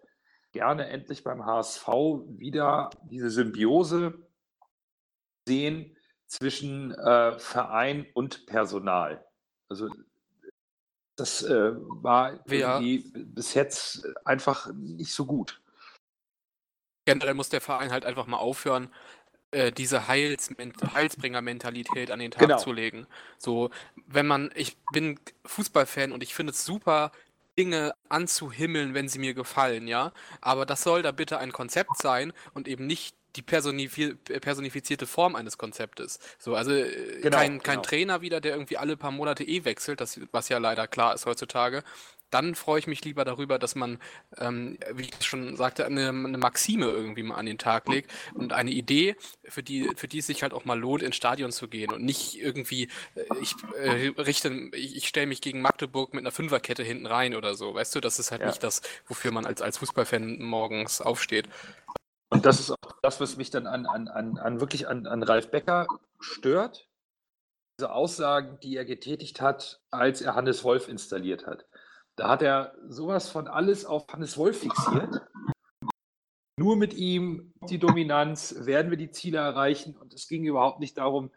gerne 0.52 0.88
endlich 0.88 1.24
beim 1.24 1.46
HSV 1.46 1.88
wieder 2.28 2.90
diese 3.04 3.30
Symbiose 3.30 4.14
sehen 5.46 5.96
zwischen 6.28 6.92
äh, 6.92 7.38
Verein 7.40 8.06
und 8.14 8.46
Personal. 8.48 9.26
Also 9.70 9.90
das 11.16 11.44
äh, 11.44 11.74
war 11.76 12.40
ja. 12.52 12.80
bis 12.80 13.54
jetzt 13.54 14.06
einfach 14.24 14.72
nicht 14.74 15.14
so 15.14 15.26
gut. 15.26 15.62
Generell 17.06 17.34
muss 17.34 17.50
der 17.50 17.62
Verein 17.62 17.92
halt 17.92 18.06
einfach 18.06 18.28
mal 18.28 18.38
aufhören, 18.38 18.90
äh, 19.52 19.72
diese 19.72 20.08
Heils 20.08 20.50
Heilsbringer-Mentalität 20.94 22.12
an 22.12 22.20
den 22.20 22.32
Tag 22.32 22.42
genau. 22.42 22.58
zu 22.58 22.72
legen. 22.72 23.08
So, 23.38 23.70
wenn 24.08 24.28
man, 24.28 24.52
ich 24.56 24.78
bin 24.92 25.20
Fußballfan 25.46 26.12
und 26.12 26.24
ich 26.24 26.34
finde 26.34 26.52
es 26.52 26.66
super, 26.66 27.12
Dinge 27.58 27.94
anzuhimmeln, 28.08 28.94
wenn 28.94 29.10
sie 29.10 29.20
mir 29.20 29.34
gefallen, 29.34 29.88
ja. 29.88 30.12
Aber 30.42 30.66
das 30.66 30.84
soll 30.84 31.02
da 31.02 31.12
bitte 31.12 31.40
ein 31.40 31.52
Konzept 31.52 31.98
sein 31.98 32.34
und 32.54 32.68
eben 32.68 32.86
nicht 32.86 33.16
die 33.36 33.42
personifizierte 33.42 35.06
Form 35.06 35.36
eines 35.36 35.58
Konzeptes. 35.58 36.20
So, 36.40 36.56
also 36.56 36.72
äh, 36.72 37.22
genau, 37.22 37.38
kein, 37.38 37.62
kein 37.62 37.76
genau. 37.76 37.82
Trainer 37.84 38.22
wieder, 38.22 38.42
der 38.42 38.54
irgendwie 38.54 38.78
alle 38.78 38.98
paar 38.98 39.12
Monate 39.12 39.44
eh 39.44 39.64
wechselt, 39.64 40.02
das, 40.02 40.20
was 40.32 40.50
ja 40.50 40.58
leider 40.58 40.88
klar 40.88 41.14
ist 41.14 41.26
heutzutage, 41.26 41.84
dann 42.30 42.56
freue 42.56 42.80
ich 42.80 42.88
mich 42.88 43.04
lieber 43.06 43.26
darüber, 43.26 43.60
dass 43.60 43.76
man, 43.76 44.00
ähm, 44.38 44.78
wie 44.94 45.04
ich 45.04 45.26
schon 45.26 45.56
sagte, 45.56 45.86
eine, 45.86 46.10
eine, 46.10 46.38
Maxime 46.38 46.86
irgendwie 46.86 47.24
mal 47.24 47.36
an 47.36 47.46
den 47.46 47.58
Tag 47.58 47.88
legt 47.88 48.12
und 48.34 48.54
eine 48.54 48.72
Idee, 48.72 49.16
für 49.46 49.64
die, 49.64 49.90
für 49.96 50.08
die 50.08 50.20
es 50.20 50.28
sich 50.28 50.44
halt 50.44 50.54
auch 50.54 50.66
mal 50.66 50.80
lohnt, 50.80 51.04
ins 51.04 51.16
Stadion 51.16 51.52
zu 51.52 51.68
gehen 51.68 51.92
und 51.92 52.04
nicht 52.04 52.40
irgendwie, 52.40 52.90
äh, 53.16 53.26
ich 53.42 53.56
äh, 53.78 54.14
richte, 54.18 54.50
ich, 54.74 54.98
ich 54.98 55.08
stelle 55.08 55.28
mich 55.28 55.42
gegen 55.42 55.62
Magdeburg 55.62 56.14
mit 56.14 56.24
einer 56.24 56.32
Fünferkette 56.32 56.84
hinten 56.84 57.06
rein 57.06 57.36
oder 57.36 57.56
so. 57.56 57.74
Weißt 57.74 57.96
du, 57.96 58.02
das 58.02 58.20
ist 58.20 58.32
halt 58.32 58.42
ja. 58.42 58.48
nicht 58.48 58.64
das, 58.64 58.82
wofür 59.08 59.32
man 59.32 59.46
als, 59.46 59.62
als 59.62 59.78
Fußballfan 59.78 60.42
morgens 60.42 61.02
aufsteht. 61.02 61.48
Und 62.30 62.46
das 62.46 62.60
ist 62.60 62.72
auch 62.72 62.98
das, 63.02 63.22
was 63.22 63.38
mich 63.38 63.52
dann 63.52 63.68
an, 63.68 63.86
an, 63.86 64.08
an, 64.10 64.38
an 64.38 64.60
wirklich 64.60 64.88
an, 64.88 65.08
an 65.08 65.24
Ralf 65.24 65.50
Becker 65.50 65.88
stört. 66.20 66.90
Diese 67.80 67.92
Aussagen, 67.92 68.60
die 68.62 68.76
er 68.76 68.86
getätigt 68.86 69.40
hat, 69.40 69.82
als 69.92 70.22
er 70.22 70.36
Hannes 70.36 70.64
Wolf 70.64 70.88
installiert 70.88 71.46
hat. 71.46 71.66
Da 72.18 72.30
hat 72.30 72.42
er 72.42 72.76
sowas 72.90 73.30
von 73.30 73.48
alles 73.48 73.86
auf 73.86 74.08
Hannes 74.12 74.38
Wolf 74.38 74.60
fixiert. 74.62 75.22
Nur 76.60 76.76
mit 76.76 76.96
ihm 76.96 77.54
die 77.70 77.78
Dominanz 77.78 78.56
werden 78.66 78.90
wir 78.90 78.98
die 78.98 79.12
Ziele 79.12 79.38
erreichen. 79.38 79.96
Und 79.96 80.14
es 80.14 80.28
ging 80.28 80.44
überhaupt 80.44 80.80
nicht 80.80 80.98
darum, 80.98 81.32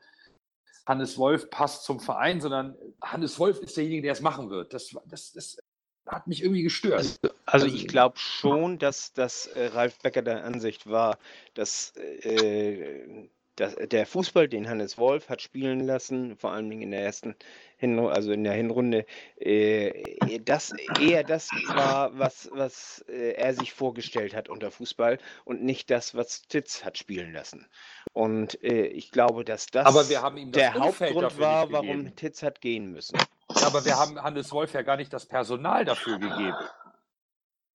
Hannes 0.86 1.19
Wolf 1.19 1.51
passt 1.51 1.85
zum 1.85 2.01
Verein, 2.01 2.40
sondern 2.40 2.77
Hannes 3.02 3.39
Wolf 3.39 3.61
ist 3.61 3.77
derjenige, 3.77 4.02
der 4.02 4.12
es 4.12 4.23
machen 4.23 4.48
wird. 4.48 4.73
Das, 4.73 4.97
das, 5.05 5.32
das 5.32 5.59
hat 6.07 6.27
mich 6.27 6.43
irgendwie 6.43 6.62
gestört. 6.62 7.01
Also, 7.01 7.35
also 7.44 7.66
ich 7.66 7.86
glaube 7.86 8.19
schon, 8.19 8.78
dass, 8.78 9.12
dass 9.12 9.47
äh, 9.48 9.66
Ralf 9.66 9.98
Becker 9.98 10.23
der 10.23 10.44
Ansicht 10.44 10.89
war, 10.89 11.19
dass 11.52 11.94
äh, 11.97 13.28
das, 13.61 13.77
der 13.77 14.07
Fußball, 14.07 14.49
den 14.49 14.69
Hannes 14.69 14.97
Wolf 14.97 15.28
hat 15.28 15.43
spielen 15.43 15.81
lassen, 15.81 16.37
vor 16.37 16.53
allen 16.53 16.70
Dingen 16.70 16.82
in 16.82 16.91
der 16.93 17.03
ersten 17.03 17.37
Hinrunde, 17.77 18.12
also 18.12 18.32
in 18.32 18.45
der 18.45 18.55
Hinrunde, 18.55 19.05
äh, 19.39 20.41
das 20.41 20.73
eher 20.99 21.24
das 21.24 21.51
war, 21.69 22.19
was, 22.19 22.51
was 22.53 23.05
äh, 23.09 23.32
er 23.32 23.55
sich 23.55 23.73
vorgestellt 23.73 24.35
hat 24.35 24.49
unter 24.49 24.70
Fußball 24.70 25.19
und 25.45 25.62
nicht 25.62 25.91
das, 25.91 26.15
was 26.15 26.43
Titz 26.43 26.85
hat 26.85 26.97
spielen 26.97 27.32
lassen. 27.32 27.66
Und 28.12 28.62
äh, 28.65 28.87
ich 28.87 29.11
glaube, 29.11 29.45
dass 29.45 29.66
das, 29.66 29.95
das 29.95 30.09
der 30.09 30.74
Hauptgrund 30.74 31.39
war, 31.39 31.70
warum 31.70 32.16
Titz 32.16 32.43
hat 32.43 32.61
gehen 32.61 32.91
müssen. 32.91 33.19
Ja, 33.57 33.66
aber 33.66 33.85
wir 33.85 33.97
haben 33.97 34.20
Hannes 34.23 34.53
Wolf 34.53 34.73
ja 34.73 34.82
gar 34.82 34.97
nicht 34.97 35.12
das 35.12 35.27
Personal 35.27 35.85
dafür 35.85 36.19
gegeben 36.19 36.57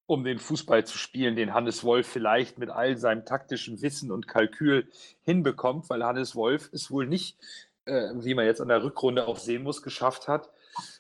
um 0.08 0.24
den 0.24 0.40
Fußball 0.40 0.86
zu 0.86 0.98
spielen, 0.98 1.36
den 1.36 1.54
Hannes 1.54 1.84
Wolf 1.84 2.08
vielleicht 2.08 2.60
mit 2.60 2.70
all 2.70 2.98
seinem 2.98 3.26
taktischen 3.26 3.82
Wissen 3.82 4.12
und 4.12 4.28
Kalkül 4.28 4.88
hinbekommt, 5.24 5.90
weil 5.90 6.04
Hannes 6.04 6.36
Wolf 6.36 6.70
es 6.74 6.92
wohl 6.92 7.08
nicht, 7.08 7.38
äh, 7.86 8.10
wie 8.16 8.36
man 8.36 8.46
jetzt 8.46 8.62
an 8.62 8.68
der 8.68 8.84
Rückrunde 8.84 9.28
auch 9.28 9.38
sehen 9.38 9.64
muss, 9.64 9.82
geschafft 9.82 10.28
hat, 10.28 10.50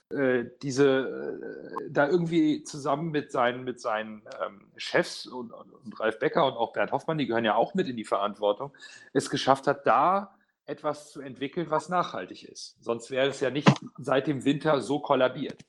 äh, 0.10 0.46
diese 0.62 1.40
äh, 1.42 1.90
da 1.90 2.08
irgendwie 2.08 2.64
zusammen 2.64 3.12
mit 3.12 3.32
seinen, 3.32 3.64
mit 3.64 3.80
seinen 3.80 4.24
ähm, 4.46 4.68
Chefs 4.78 5.26
und, 5.26 5.52
und, 5.52 6.00
Ralf 6.00 6.20
Becker 6.20 6.46
und 6.46 6.54
auch 6.54 6.74
Bernd 6.74 6.92
Hoffmann, 6.92 7.18
die 7.18 7.28
gehören 7.28 7.46
ja 7.46 7.56
auch 7.56 7.74
mit 7.74 7.88
in 7.88 7.98
die 7.98 8.06
Verantwortung, 8.06 8.72
es 9.14 9.30
geschafft 9.30 9.68
hat, 9.68 9.86
da 9.86 10.36
etwas 10.66 11.12
zu 11.12 11.22
entwickeln, 11.22 11.70
was 11.70 11.90
nachhaltig 11.90 12.44
ist. 12.44 12.76
Sonst 12.82 13.12
wäre 13.12 13.28
es 13.28 13.40
ja 13.40 13.52
nicht 13.52 13.70
seit 13.98 14.28
dem 14.28 14.46
Winter 14.46 14.82
so 14.82 15.00
kollabiert. 15.00 15.64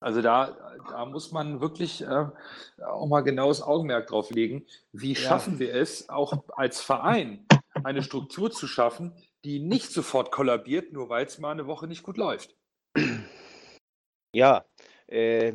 Also 0.00 0.20
da, 0.20 0.56
da 0.90 1.06
muss 1.06 1.32
man 1.32 1.60
wirklich 1.60 2.02
äh, 2.02 2.26
auch 2.84 3.06
mal 3.06 3.22
genaues 3.22 3.62
Augenmerk 3.62 4.08
drauf 4.08 4.30
legen. 4.30 4.66
Wie 4.92 5.14
schaffen 5.14 5.58
wir 5.58 5.74
es, 5.74 6.08
auch 6.08 6.44
als 6.56 6.80
Verein 6.80 7.46
eine 7.84 8.02
Struktur 8.02 8.50
zu 8.50 8.66
schaffen, 8.66 9.14
die 9.44 9.60
nicht 9.60 9.90
sofort 9.92 10.30
kollabiert, 10.30 10.92
nur 10.92 11.08
weil 11.08 11.26
es 11.26 11.38
mal 11.38 11.52
eine 11.52 11.66
Woche 11.66 11.86
nicht 11.86 12.02
gut 12.02 12.16
läuft? 12.16 12.54
Ja, 14.34 14.64
äh, 15.06 15.54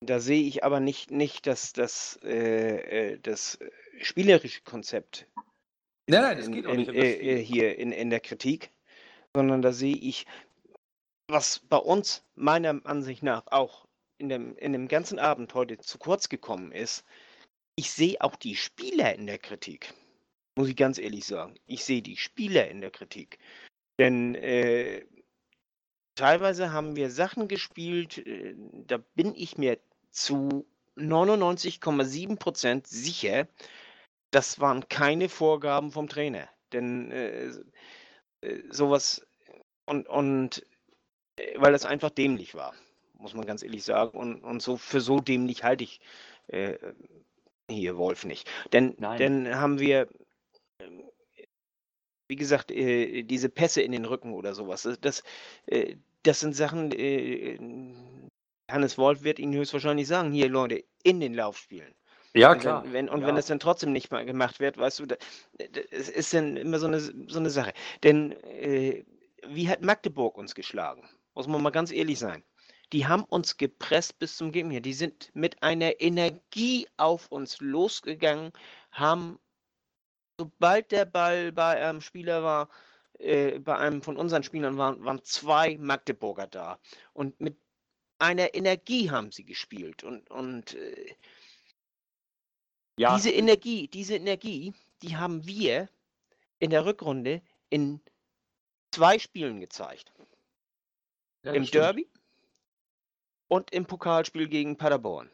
da 0.00 0.20
sehe 0.20 0.42
ich 0.42 0.62
aber 0.62 0.80
nicht, 0.80 1.10
nicht 1.10 1.46
das, 1.46 1.72
das, 1.72 2.18
äh, 2.22 3.14
äh 3.14 3.18
das 3.20 3.58
spielerische 4.00 4.62
Konzept 4.62 5.26
nein, 6.06 6.22
nein, 6.22 6.36
das 6.36 6.50
geht 6.50 6.66
auch 6.66 6.74
nicht 6.74 6.88
in, 6.88 6.94
äh, 6.94 7.42
hier 7.42 7.78
in, 7.78 7.92
in 7.92 8.10
der 8.10 8.20
Kritik, 8.20 8.70
sondern 9.34 9.62
da 9.62 9.72
sehe 9.72 9.96
ich, 9.96 10.26
was 11.28 11.60
bei 11.60 11.76
uns 11.76 12.24
meiner 12.34 12.80
Ansicht 12.84 13.22
nach 13.22 13.46
auch 13.46 13.86
in 14.18 14.28
dem, 14.28 14.56
in 14.56 14.72
dem 14.72 14.88
ganzen 14.88 15.18
Abend 15.18 15.54
heute 15.54 15.78
zu 15.78 15.98
kurz 15.98 16.28
gekommen 16.28 16.72
ist. 16.72 17.04
Ich 17.74 17.90
sehe 17.90 18.20
auch 18.20 18.36
die 18.36 18.56
Spieler 18.56 19.14
in 19.14 19.26
der 19.26 19.38
Kritik. 19.38 19.92
Muss 20.56 20.68
ich 20.68 20.76
ganz 20.76 20.98
ehrlich 20.98 21.26
sagen. 21.26 21.56
Ich 21.66 21.84
sehe 21.84 22.00
die 22.00 22.16
Spieler 22.16 22.68
in 22.68 22.80
der 22.80 22.90
Kritik. 22.90 23.38
Denn 23.98 24.34
äh, 24.34 25.04
teilweise 26.14 26.72
haben 26.72 26.96
wir 26.96 27.10
Sachen 27.10 27.48
gespielt, 27.48 28.18
äh, 28.26 28.54
da 28.86 28.98
bin 29.14 29.34
ich 29.34 29.58
mir 29.58 29.78
zu 30.10 30.66
99,7% 30.96 32.86
sicher, 32.86 33.46
das 34.30 34.60
waren 34.60 34.88
keine 34.88 35.28
Vorgaben 35.28 35.92
vom 35.92 36.08
Trainer. 36.08 36.48
Denn 36.72 37.10
äh, 37.10 37.50
äh, 38.40 38.62
sowas 38.70 39.26
und, 39.84 40.08
und 40.08 40.64
weil 41.56 41.72
das 41.72 41.84
einfach 41.84 42.10
dämlich 42.10 42.54
war, 42.54 42.74
muss 43.18 43.34
man 43.34 43.46
ganz 43.46 43.62
ehrlich 43.62 43.84
sagen. 43.84 44.18
Und, 44.18 44.42
und 44.42 44.62
so 44.62 44.76
für 44.76 45.00
so 45.00 45.20
dämlich 45.20 45.64
halte 45.64 45.84
ich 45.84 46.00
äh, 46.48 46.76
hier 47.68 47.96
Wolf 47.96 48.24
nicht. 48.24 48.48
Denn 48.72 48.94
Nein. 48.98 49.18
dann 49.18 49.56
haben 49.56 49.78
wir, 49.78 50.08
wie 52.28 52.36
gesagt, 52.36 52.70
äh, 52.70 53.22
diese 53.22 53.48
Pässe 53.48 53.82
in 53.82 53.92
den 53.92 54.04
Rücken 54.04 54.32
oder 54.32 54.54
sowas. 54.54 54.82
Das, 54.82 55.00
das, 55.00 55.22
äh, 55.66 55.96
das 56.22 56.40
sind 56.40 56.54
Sachen, 56.54 56.92
äh, 56.92 57.58
Hannes 58.70 58.98
Wolf 58.98 59.22
wird 59.22 59.38
Ihnen 59.38 59.54
höchstwahrscheinlich 59.54 60.08
sagen, 60.08 60.32
hier 60.32 60.48
Leute, 60.48 60.84
in 61.02 61.20
den 61.20 61.34
Lauf 61.34 61.58
spielen. 61.58 61.94
Ja, 62.34 62.52
Und 62.52 62.60
klar. 62.60 62.84
wenn, 62.84 62.92
wenn, 62.92 63.08
und 63.08 63.22
ja. 63.22 63.28
wenn 63.28 63.36
das 63.36 63.46
dann 63.46 63.60
trotzdem 63.60 63.92
nicht 63.92 64.10
mal 64.10 64.26
gemacht 64.26 64.60
wird, 64.60 64.76
weißt 64.76 65.00
du, 65.00 65.06
da, 65.06 65.16
da, 65.58 65.80
es 65.90 66.08
ist 66.08 66.34
dann 66.34 66.56
immer 66.56 66.78
so 66.78 66.86
eine, 66.86 67.00
so 67.00 67.38
eine 67.38 67.50
Sache. 67.50 67.72
Denn 68.02 68.32
äh, 68.42 69.04
wie 69.48 69.68
hat 69.68 69.82
Magdeburg 69.82 70.36
uns 70.36 70.54
geschlagen? 70.54 71.08
Muss 71.36 71.46
man 71.46 71.62
mal 71.62 71.70
ganz 71.70 71.92
ehrlich 71.92 72.18
sein. 72.18 72.42
Die 72.92 73.06
haben 73.06 73.24
uns 73.24 73.58
gepresst 73.58 74.18
bis 74.18 74.36
zum 74.36 74.52
Gegner. 74.52 74.80
Die 74.80 74.94
sind 74.94 75.30
mit 75.34 75.62
einer 75.62 76.00
Energie 76.00 76.88
auf 76.96 77.30
uns 77.30 77.60
losgegangen, 77.60 78.52
haben, 78.90 79.38
sobald 80.38 80.90
der 80.92 81.04
Ball 81.04 81.52
bei 81.52 81.84
einem 81.86 82.00
Spieler 82.00 82.42
war, 82.42 82.70
äh, 83.18 83.58
bei 83.58 83.76
einem 83.76 84.00
von 84.00 84.16
unseren 84.16 84.44
Spielern 84.44 84.78
waren, 84.78 85.04
waren 85.04 85.22
zwei 85.24 85.76
Magdeburger 85.76 86.46
da. 86.46 86.78
Und 87.12 87.38
mit 87.38 87.58
einer 88.18 88.54
Energie 88.54 89.10
haben 89.10 89.30
sie 89.30 89.44
gespielt. 89.44 90.02
Und, 90.02 90.30
und 90.30 90.74
äh, 90.74 91.14
ja, 92.98 93.14
diese 93.14 93.30
Energie, 93.30 93.88
diese 93.88 94.16
Energie, 94.16 94.72
die 95.02 95.16
haben 95.16 95.46
wir 95.46 95.90
in 96.60 96.70
der 96.70 96.86
Rückrunde 96.86 97.42
in 97.68 98.00
zwei 98.90 99.18
Spielen 99.18 99.60
gezeigt. 99.60 100.12
Ja, 101.46 101.52
Im 101.52 101.64
stimmt. 101.64 101.84
Derby 101.84 102.08
und 103.46 103.70
im 103.72 103.86
Pokalspiel 103.86 104.48
gegen 104.48 104.76
Paderborn. 104.76 105.30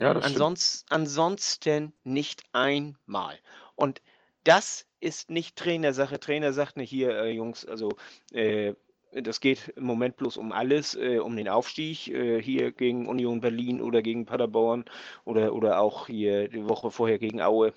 Ja. 0.00 0.10
Ansonsten, 0.10 0.84
ansonsten 0.92 1.92
nicht 2.02 2.42
einmal. 2.52 3.38
Und 3.76 4.02
das 4.42 4.86
ist 4.98 5.30
nicht 5.30 5.54
Trainersache. 5.54 6.18
Trainer 6.18 6.52
sagt 6.52 6.76
nicht 6.76 6.90
hier, 6.90 7.10
äh, 7.16 7.30
Jungs, 7.30 7.64
also 7.64 7.90
äh, 8.32 8.74
das 9.12 9.38
geht 9.38 9.68
im 9.76 9.84
Moment 9.84 10.16
bloß 10.16 10.38
um 10.38 10.50
alles, 10.50 10.96
äh, 10.96 11.18
um 11.18 11.36
den 11.36 11.48
Aufstieg, 11.48 12.08
äh, 12.08 12.42
hier 12.42 12.72
gegen 12.72 13.06
Union 13.06 13.40
Berlin 13.40 13.80
oder 13.80 14.02
gegen 14.02 14.26
Paderborn 14.26 14.84
oder, 15.24 15.54
oder 15.54 15.78
auch 15.78 16.08
hier 16.08 16.48
die 16.48 16.68
Woche 16.68 16.90
vorher 16.90 17.20
gegen 17.20 17.40
Aue. 17.40 17.72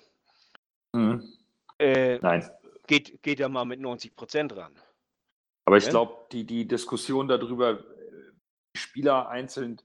Mhm. 0.92 1.32
Äh, 1.78 2.18
Nein. 2.18 2.50
geht, 2.88 3.22
geht 3.22 3.38
da 3.38 3.48
mal 3.48 3.64
mit 3.64 3.78
90 3.78 4.16
Prozent 4.16 4.56
ran. 4.56 4.74
Aber 5.68 5.76
ich 5.76 5.90
glaube, 5.90 6.16
die, 6.32 6.44
die 6.44 6.66
Diskussion 6.66 7.28
darüber, 7.28 7.72
äh, 7.72 7.82
Spieler 8.74 9.28
einzeln 9.28 9.78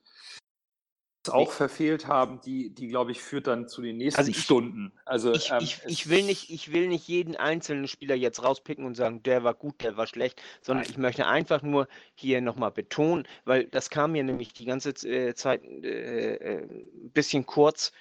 es 1.26 1.30
auch 1.30 1.52
verfehlt 1.52 2.08
haben, 2.08 2.40
die, 2.40 2.74
die 2.74 2.88
glaube 2.88 3.12
ich, 3.12 3.22
führt 3.22 3.48
dann 3.48 3.68
zu 3.68 3.82
den 3.82 3.98
nächsten 3.98 4.18
Also 4.18 4.32
ich- 4.32 4.42
Stunden. 4.42 4.94
Also 5.04 5.34
Ich, 5.34 5.52
ähm, 5.52 5.58
ich, 5.60 5.82
ich, 5.86 6.10
will 6.10 6.24
nicht, 6.24 6.50
ich 6.50 6.72
will 6.72 6.88
nicht 6.88 7.06
jeden 7.10 7.36
einzelnen 7.36 7.90
Spieler 7.90 8.16
jetzt 8.16 8.42
rauspicken 8.44 8.86
und 8.86 8.96
sagen, 8.96 9.24
der 9.24 9.44
war 9.44 9.54
gut, 9.56 9.84
der 9.84 9.98
war 9.98 10.08
schlecht, 10.08 10.42
sondern 10.62 10.84
Nein. 10.84 10.92
ich 10.92 10.98
möchte 10.98 11.28
einfach 11.28 11.64
nur 11.64 11.90
hier 12.16 12.40
nochmal 12.40 12.72
betonen, 12.72 13.28
weil 13.44 13.66
das 13.66 13.90
kam 13.90 14.14
mir 14.14 14.24
nämlich 14.24 14.54
die 14.54 14.64
ganze 14.64 14.92
äh, 15.06 15.34
Zeit 15.36 15.66
äh, 15.66 16.36
äh, 16.36 16.64
ein 16.64 17.12
bisschen 17.12 17.46
kurz. 17.46 17.92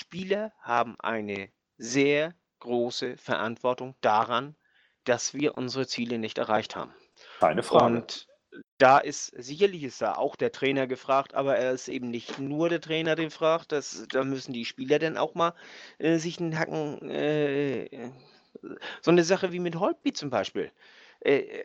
Spieler 0.00 0.52
haben 0.60 0.94
eine 1.00 1.50
sehr 1.76 2.36
große 2.60 3.16
Verantwortung 3.16 3.96
daran, 4.00 4.54
dass 5.04 5.34
wir 5.34 5.56
unsere 5.56 5.86
Ziele 5.86 6.18
nicht 6.18 6.38
erreicht 6.38 6.76
haben. 6.76 6.94
Keine 7.40 7.62
Frage. 7.62 7.96
Und 7.96 8.28
da 8.78 8.98
ist 8.98 9.26
sicherlich 9.36 9.82
ist 9.82 10.00
da 10.02 10.14
auch 10.14 10.36
der 10.36 10.52
Trainer 10.52 10.86
gefragt, 10.86 11.34
aber 11.34 11.56
er 11.56 11.72
ist 11.72 11.88
eben 11.88 12.10
nicht 12.10 12.38
nur 12.38 12.68
der 12.68 12.80
Trainer 12.80 13.16
gefragt. 13.16 13.72
Das, 13.72 14.06
da 14.10 14.24
müssen 14.24 14.52
die 14.52 14.64
Spieler 14.64 14.98
dann 14.98 15.16
auch 15.16 15.34
mal 15.34 15.54
äh, 15.98 16.18
sich 16.18 16.38
einen 16.40 16.58
Hacken. 16.58 17.08
Äh, 17.10 18.10
so 19.02 19.10
eine 19.10 19.24
Sache 19.24 19.52
wie 19.52 19.58
mit 19.58 19.76
Holtby 19.76 20.12
zum 20.12 20.30
Beispiel. 20.30 20.70
Äh, 21.20 21.64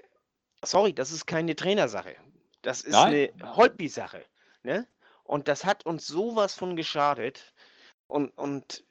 sorry, 0.63 0.93
das 0.93 1.11
ist 1.11 1.25
keine 1.25 1.55
Trainersache. 1.55 2.15
Das 2.61 2.81
ist 2.81 2.91
Nein. 2.91 3.29
eine 3.39 3.55
Holtby-Sache. 3.55 4.25
Ne? 4.63 4.87
Und 5.23 5.47
das 5.47 5.63
hat 5.65 5.85
uns 5.85 6.07
sowas 6.07 6.55
von 6.55 6.75
geschadet. 6.75 7.53
Und, 8.07 8.35
und 8.37 8.83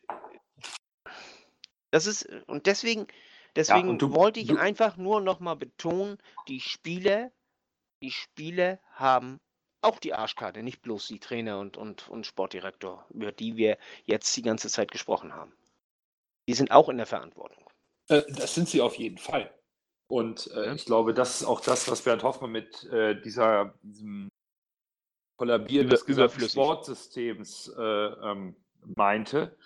das 1.90 2.06
ist, 2.06 2.28
und 2.46 2.66
deswegen, 2.66 3.06
deswegen 3.58 3.88
und 3.88 4.00
du- 4.00 4.12
wollte 4.14 4.40
ich 4.40 4.48
du- 4.48 4.56
einfach 4.56 4.96
nur 4.96 5.20
nochmal 5.20 5.56
betonen, 5.56 6.18
die 6.46 6.60
Spieler, 6.60 7.30
die 8.02 8.10
Spieler 8.10 8.78
haben 8.92 9.38
auch 9.82 9.98
die 10.00 10.14
Arschkarte, 10.14 10.62
nicht 10.62 10.82
bloß 10.82 11.06
die 11.08 11.20
Trainer 11.20 11.58
und, 11.58 11.76
und, 11.76 12.08
und 12.08 12.26
Sportdirektor, 12.26 13.06
über 13.10 13.30
die 13.32 13.56
wir 13.56 13.78
jetzt 14.06 14.36
die 14.36 14.42
ganze 14.42 14.68
Zeit 14.68 14.90
gesprochen 14.90 15.34
haben. 15.34 15.52
Die 16.48 16.54
sind 16.54 16.70
auch 16.70 16.88
in 16.88 16.96
der 16.96 17.06
Verantwortung. 17.06 17.64
Äh, 18.08 18.22
das 18.28 18.54
sind 18.54 18.68
sie 18.68 18.80
auf 18.80 18.94
jeden 18.96 19.18
Fall. 19.18 19.52
Und 20.10 20.46
äh, 20.54 20.66
Ja. 20.66 20.72
ich 20.74 20.84
glaube, 20.86 21.12
das 21.14 21.40
ist 21.40 21.46
auch 21.46 21.60
das, 21.60 21.88
was 21.90 22.02
Bernd 22.02 22.22
Hoffmann 22.22 22.50
mit 22.50 22.84
äh, 22.84 23.20
dieser, 23.20 23.74
diesem 23.82 24.28
Kollabieren 25.36 25.88
des 25.88 26.04
gesamten. 26.04 26.48
Sportsystems 26.48 27.68
äh, 27.78 27.82
ähm, 27.82 28.56
meinte, 28.96 29.56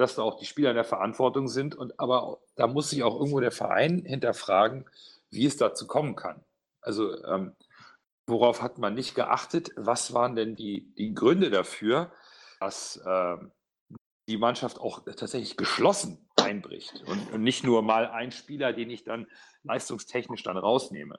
dass 0.00 0.16
da 0.16 0.22
auch 0.22 0.38
die 0.38 0.46
Spieler 0.46 0.70
in 0.70 0.76
der 0.76 0.84
Verantwortung 0.84 1.48
sind. 1.48 1.74
Und 1.74 1.98
aber 2.00 2.38
da 2.56 2.66
muss 2.66 2.90
sich 2.90 3.02
auch 3.02 3.14
irgendwo 3.14 3.40
der 3.40 3.52
Verein 3.52 4.04
hinterfragen, 4.04 4.86
wie 5.30 5.46
es 5.46 5.56
dazu 5.56 5.86
kommen 5.86 6.16
kann. 6.16 6.44
Also 6.80 7.22
ähm, 7.24 7.54
worauf 8.26 8.62
hat 8.62 8.78
man 8.78 8.94
nicht 8.94 9.14
geachtet? 9.14 9.70
Was 9.76 10.14
waren 10.14 10.36
denn 10.36 10.56
die, 10.56 10.92
die 10.96 11.14
Gründe 11.14 11.50
dafür, 11.50 12.10
dass 12.60 13.00
ähm, 13.06 13.52
die 14.28 14.38
Mannschaft 14.38 14.80
auch 14.80 15.04
tatsächlich 15.04 15.56
geschlossen 15.56 16.26
einbricht 16.36 17.02
und, 17.06 17.32
und 17.32 17.42
nicht 17.42 17.64
nur 17.64 17.82
mal 17.82 18.06
ein 18.06 18.32
Spieler, 18.32 18.72
den 18.72 18.90
ich 18.90 19.04
dann 19.04 19.26
leistungstechnisch 19.64 20.42
dann 20.42 20.56
rausnehme. 20.56 21.18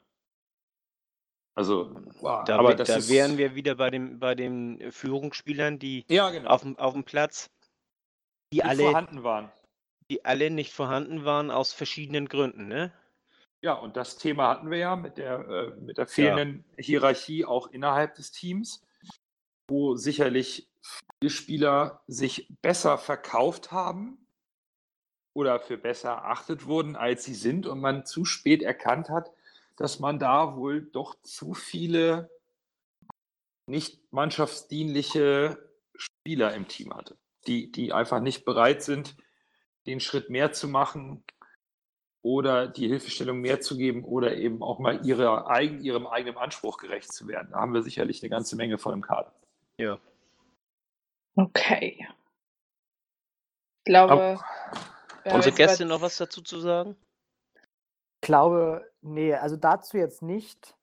Also, 1.53 1.93
wow, 2.21 2.43
Da, 2.45 2.57
aber 2.57 2.75
da 2.75 3.09
wären 3.09 3.37
wir 3.37 3.55
wieder 3.55 3.75
bei, 3.75 3.89
dem, 3.89 4.19
bei 4.19 4.35
den 4.35 4.91
Führungsspielern, 4.91 5.79
die 5.79 6.05
ja 6.09 6.29
genau, 6.29 6.49
auf 6.49 6.65
auf 6.77 6.93
dem 6.93 7.03
Platz, 7.03 7.51
die 8.51 8.57
die 8.57 8.63
alle, 8.63 8.83
vorhanden 8.83 9.23
waren. 9.23 9.51
die 10.09 10.25
alle 10.25 10.49
nicht 10.49 10.73
vorhanden 10.73 11.25
waren 11.25 11.51
aus 11.51 11.73
verschiedenen 11.73 12.27
Gründen. 12.27 12.67
Ne? 12.67 12.91
Ja, 13.61 13.73
und 13.73 13.95
das 13.95 14.17
Thema 14.17 14.49
hatten 14.49 14.71
wir 14.71 14.77
ja 14.77 14.95
mit 14.95 15.17
der, 15.17 15.47
äh, 15.47 15.81
mit 15.81 15.97
der 15.97 16.07
fehlenden 16.07 16.65
Hierarchie 16.77 17.45
auch 17.45 17.67
innerhalb 17.67 18.15
des 18.15 18.31
Teams, 18.31 18.83
wo 19.69 19.95
sicherlich 19.95 20.67
viele 20.81 21.29
Spieler 21.29 22.01
sich 22.07 22.47
besser 22.61 22.97
verkauft 22.97 23.71
haben 23.71 24.17
oder 25.33 25.59
für 25.59 25.77
besser 25.77 26.09
erachtet 26.09 26.65
wurden, 26.65 26.95
als 26.95 27.23
sie 27.23 27.35
sind 27.35 27.67
und 27.67 27.79
man 27.79 28.05
zu 28.05 28.25
spät 28.25 28.63
erkannt 28.63 29.09
hat, 29.09 29.31
dass 29.77 29.99
man 29.99 30.19
da 30.19 30.57
wohl 30.57 30.81
doch 30.81 31.15
zu 31.21 31.53
viele 31.53 32.29
nicht 33.67 34.11
mannschaftsdienliche 34.11 35.57
Spieler 35.95 36.53
im 36.53 36.67
Team 36.67 36.93
hatte, 36.93 37.17
die, 37.47 37.71
die 37.71 37.93
einfach 37.93 38.19
nicht 38.19 38.45
bereit 38.45 38.83
sind, 38.83 39.15
den 39.87 39.99
Schritt 39.99 40.29
mehr 40.29 40.51
zu 40.51 40.67
machen, 40.67 41.23
oder 42.21 42.67
die 42.67 42.87
Hilfestellung 42.87 43.39
mehr 43.39 43.61
zu 43.61 43.77
geben 43.77 44.03
oder 44.03 44.35
eben 44.35 44.61
auch 44.61 44.79
mal 44.79 45.05
ihre 45.05 45.47
eigen, 45.47 45.81
ihrem 45.81 46.05
eigenen 46.07 46.37
Anspruch 46.37 46.77
gerecht 46.77 47.11
zu 47.11 47.27
werden. 47.27 47.49
Da 47.51 47.59
haben 47.59 47.73
wir 47.73 47.81
sicherlich 47.81 48.21
eine 48.21 48.29
ganze 48.29 48.55
Menge 48.55 48.77
von 48.77 48.93
im 48.93 49.01
Kader. 49.01 49.33
Ja. 49.77 49.97
Okay. 51.35 52.07
Ich 53.79 53.85
glaube. 53.85 54.13
haben 54.13 54.39
Unsere 55.25 55.49
jetzt 55.49 55.57
Gäste 55.57 55.85
noch 55.85 56.01
was 56.01 56.17
dazu 56.17 56.41
zu 56.41 56.59
sagen? 56.59 56.95
Ich 57.55 58.27
glaube, 58.27 58.87
nee, 59.01 59.33
also 59.33 59.55
dazu 59.55 59.97
jetzt 59.97 60.21
nicht. 60.21 60.75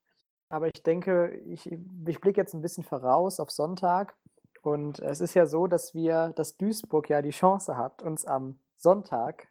Aber 0.48 0.66
ich 0.66 0.82
denke, 0.82 1.40
ich, 1.46 1.70
ich 1.70 2.20
blicke 2.20 2.40
jetzt 2.40 2.54
ein 2.54 2.62
bisschen 2.62 2.82
voraus 2.82 3.38
auf 3.38 3.50
Sonntag. 3.50 4.16
Und 4.62 4.98
es 5.00 5.20
ist 5.20 5.34
ja 5.34 5.46
so, 5.46 5.66
dass 5.66 5.94
wir, 5.94 6.32
dass 6.36 6.56
Duisburg 6.56 7.08
ja 7.08 7.22
die 7.22 7.30
Chance 7.30 7.76
hat, 7.76 8.02
uns 8.02 8.24
am 8.24 8.58
Sonntag 8.76 9.48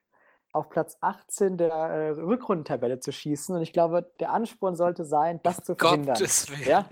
auf 0.53 0.69
Platz 0.69 0.97
18 1.01 1.57
der 1.57 1.71
äh, 1.71 2.09
Rückrundentabelle 2.11 2.99
zu 2.99 3.11
schießen. 3.11 3.55
Und 3.55 3.61
ich 3.61 3.73
glaube, 3.73 4.11
der 4.19 4.31
Ansporn 4.31 4.75
sollte 4.75 5.05
sein, 5.05 5.39
das 5.43 5.57
zu 5.63 5.75
verhindern. 5.75 6.15
Gottes 6.15 6.49
Willen. 6.49 6.67
Ja? 6.67 6.89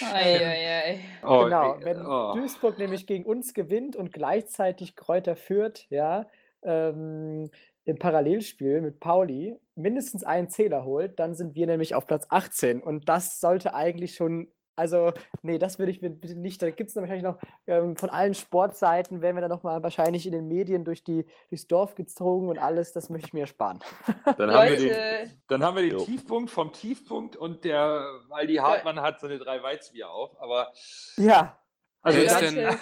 Eieiei. 0.12 1.00
Oh, 1.22 1.44
genau, 1.44 1.76
wenn 1.80 2.04
oh. 2.04 2.34
Duisburg 2.34 2.78
nämlich 2.78 3.06
gegen 3.06 3.24
uns 3.24 3.54
gewinnt 3.54 3.94
und 3.94 4.12
gleichzeitig 4.12 4.96
Kräuter 4.96 5.36
führt, 5.36 5.86
ja, 5.90 6.26
ähm, 6.62 7.50
im 7.84 7.98
Parallelspiel 7.98 8.80
mit 8.80 9.00
Pauli 9.00 9.56
mindestens 9.74 10.24
einen 10.24 10.48
Zähler 10.48 10.84
holt, 10.84 11.18
dann 11.18 11.34
sind 11.34 11.54
wir 11.54 11.66
nämlich 11.66 11.94
auf 11.94 12.06
Platz 12.06 12.26
18. 12.28 12.80
Und 12.80 13.08
das 13.08 13.40
sollte 13.40 13.74
eigentlich 13.74 14.14
schon, 14.14 14.48
also, 14.76 15.12
nee, 15.42 15.58
das 15.58 15.78
würde 15.78 15.92
ich 15.92 16.00
mir 16.00 16.10
bitte 16.10 16.34
nicht, 16.34 16.62
da 16.62 16.70
gibt 16.70 16.90
es 16.90 16.96
wahrscheinlich 16.96 17.22
noch 17.24 17.38
ähm, 17.66 17.96
von 17.96 18.10
allen 18.10 18.34
Sportseiten, 18.34 19.20
werden 19.20 19.36
wir 19.36 19.40
dann 19.42 19.50
nochmal 19.50 19.82
wahrscheinlich 19.82 20.26
in 20.26 20.32
den 20.32 20.48
Medien 20.48 20.84
durch 20.84 21.04
die, 21.04 21.26
durchs 21.50 21.66
Dorf 21.66 21.94
gezogen 21.94 22.48
und 22.48 22.58
alles, 22.58 22.92
das 22.92 23.10
möchte 23.10 23.28
ich 23.28 23.32
mir 23.34 23.46
sparen. 23.46 23.80
Dann 24.38 24.50
haben, 24.52 24.68
wir 24.70 24.76
den, 24.76 25.30
dann 25.48 25.62
haben 25.62 25.76
wir 25.76 25.82
den 25.82 25.92
Jo. 25.92 26.04
Tiefpunkt 26.04 26.50
vom 26.50 26.72
Tiefpunkt 26.72 27.36
und 27.36 27.64
der 27.64 28.04
Waldi 28.28 28.56
Hartmann 28.56 29.00
hat 29.00 29.20
so 29.20 29.26
eine 29.26 29.38
drei 29.38 29.62
Weizenbier 29.62 30.10
auf. 30.10 30.40
Aber 30.40 30.72
Ja, 31.16 31.58
also 32.02 32.18
Wer 32.18 32.24
ist 32.26 32.40
denn- 32.40 32.78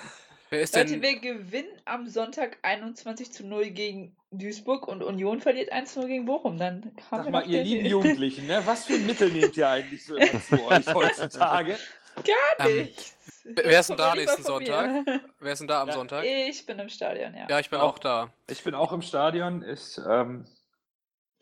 Wer 0.51 0.61
ist 0.63 0.75
Leute, 0.75 0.91
denn. 0.99 1.03
wir 1.03 1.21
gewinnen 1.21 1.69
am 1.85 2.09
Sonntag 2.09 2.59
21 2.63 3.33
zu 3.33 3.47
0 3.47 3.71
gegen 3.71 4.17
Duisburg 4.33 4.89
und 4.89 5.03
Union 5.03 5.41
verliert 5.41 5.71
1 5.73 5.93
zu 5.95 6.01
0 6.01 6.09
gegen 6.09 6.25
Bochum. 6.27 6.59
Dann 6.59 6.93
haben 7.11 7.19
sag 7.19 7.25
wir 7.27 7.31
mal, 7.31 7.41
noch 7.43 7.49
ihr 7.49 7.59
den- 7.63 7.67
lieben 7.69 7.87
Jugendlichen, 7.87 8.47
ne? 8.47 8.61
was 8.65 8.85
für 8.85 8.99
Mittel 8.99 9.31
nehmt 9.31 9.57
ihr 9.57 9.69
eigentlich 9.69 10.05
so 10.05 10.17
zu 10.17 10.67
euch 10.67 10.87
heutzutage? 10.95 11.79
Gar 12.17 12.69
Ähm, 12.69 12.77
nichts. 12.83 13.15
wer 13.45 13.81
ist 13.81 13.91
denn 13.91 13.97
da 13.97 14.15
nächsten 14.15 14.43
Sonntag? 14.43 15.07
mir. 15.07 15.21
Wer 15.39 15.53
ist 15.53 15.61
denn 15.61 15.69
da 15.69 15.83
am 15.83 15.89
Ja, 15.89 15.95
Sonntag? 15.95 16.25
Ich 16.25 16.67
bin 16.67 16.79
im 16.81 16.89
Stadion, 16.89 17.33
ja. 17.35 17.47
Ja, 17.49 17.61
ich 17.61 17.71
bin 17.71 17.79
Auch. 17.79 17.95
auch 17.95 17.99
da. 18.01 18.33
Ich 18.51 18.63
bin 18.65 18.75
auch 18.75 18.93
im 18.93 19.03
Stadion. 19.03 19.63
Ich 19.63 19.99
ähm, 20.05 20.45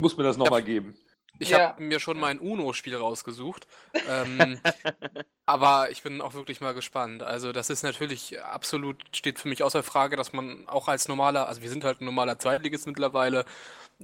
muss 0.01 0.17
mir 0.19 0.25
das 0.25 0.37
nochmal 0.37 0.63
geben. 0.63 0.97
Ich 1.39 1.51
Ja. 1.51 1.61
habe 1.71 1.83
mir 1.83 2.01
schon 2.01 2.19
mein 2.19 2.39
UNO-Spiel 2.39 2.97
rausgesucht. 2.97 3.67
ähm, 4.09 4.61
aber 5.47 5.91
ich 5.91 6.03
bin 6.03 6.21
auch 6.21 6.35
wirklich 6.35 6.61
mal 6.61 6.75
gespannt. 6.75 7.23
Also, 7.23 7.53
das 7.53 7.71
ist 7.71 7.83
natürlich 7.83 8.43
absolut, 8.43 9.03
steht 9.17 9.39
für 9.39 9.49
mich 9.49 9.63
außer 9.63 9.83
Frage, 9.83 10.17
dass 10.17 10.33
man 10.33 10.69
auch 10.69 10.89
als 10.89 11.09
normaler, 11.09 11.49
also 11.49 11.63
wir 11.63 11.71
sind 11.71 11.85
halt 11.85 12.01
ein 12.01 12.05
normaler 12.05 12.39
Zweitligist 12.39 12.87
mittlerweile, 12.87 13.45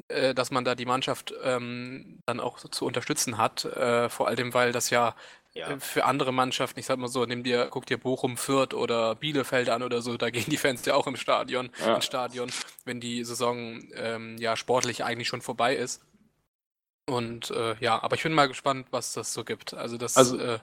äh, 0.08 0.34
dass 0.34 0.50
man 0.50 0.64
da 0.64 0.74
die 0.74 0.86
Mannschaft 0.86 1.34
ähm, 1.42 2.20
dann 2.26 2.40
auch 2.40 2.58
so 2.58 2.68
zu 2.68 2.86
unterstützen 2.86 3.38
hat. 3.38 3.64
Äh, 3.64 4.08
vor 4.08 4.28
allem, 4.28 4.54
weil 4.54 4.72
das 4.72 4.90
ja 4.90 5.14
Ja. 5.54 5.70
äh, 5.70 5.80
für 5.80 6.04
andere 6.04 6.32
Mannschaften, 6.32 6.80
ich 6.80 6.86
sag 6.86 6.98
mal 6.98 7.08
so, 7.08 7.24
nimm 7.26 7.44
dir, 7.44 7.68
guck 7.70 7.86
dir 7.86 7.98
Bochum, 7.98 8.36
Fürth 8.36 8.74
oder 8.74 9.14
Bielefeld 9.14 9.68
an 9.68 9.82
oder 9.84 10.02
so, 10.02 10.16
da 10.16 10.30
gehen 10.30 10.46
die 10.48 10.56
Fans 10.56 10.84
ja 10.86 10.94
auch 10.94 11.06
im 11.06 11.16
Stadion, 11.16 11.70
Ja. 11.78 11.94
ins 11.96 12.06
Stadion, 12.06 12.50
wenn 12.84 13.00
die 13.00 13.22
Saison 13.24 13.80
ähm, 13.94 14.36
ja 14.38 14.56
sportlich 14.56 15.04
eigentlich 15.04 15.28
schon 15.28 15.42
vorbei 15.42 15.76
ist. 15.76 16.02
Und 17.08 17.50
äh, 17.50 17.76
ja, 17.80 18.02
aber 18.02 18.16
ich 18.16 18.22
bin 18.22 18.32
mal 18.32 18.48
gespannt, 18.48 18.86
was 18.90 19.12
das 19.12 19.32
so 19.34 19.44
gibt. 19.44 19.74
Also 19.74 19.96
das 19.98 20.16
Also- 20.16 20.38
äh, 20.38 20.58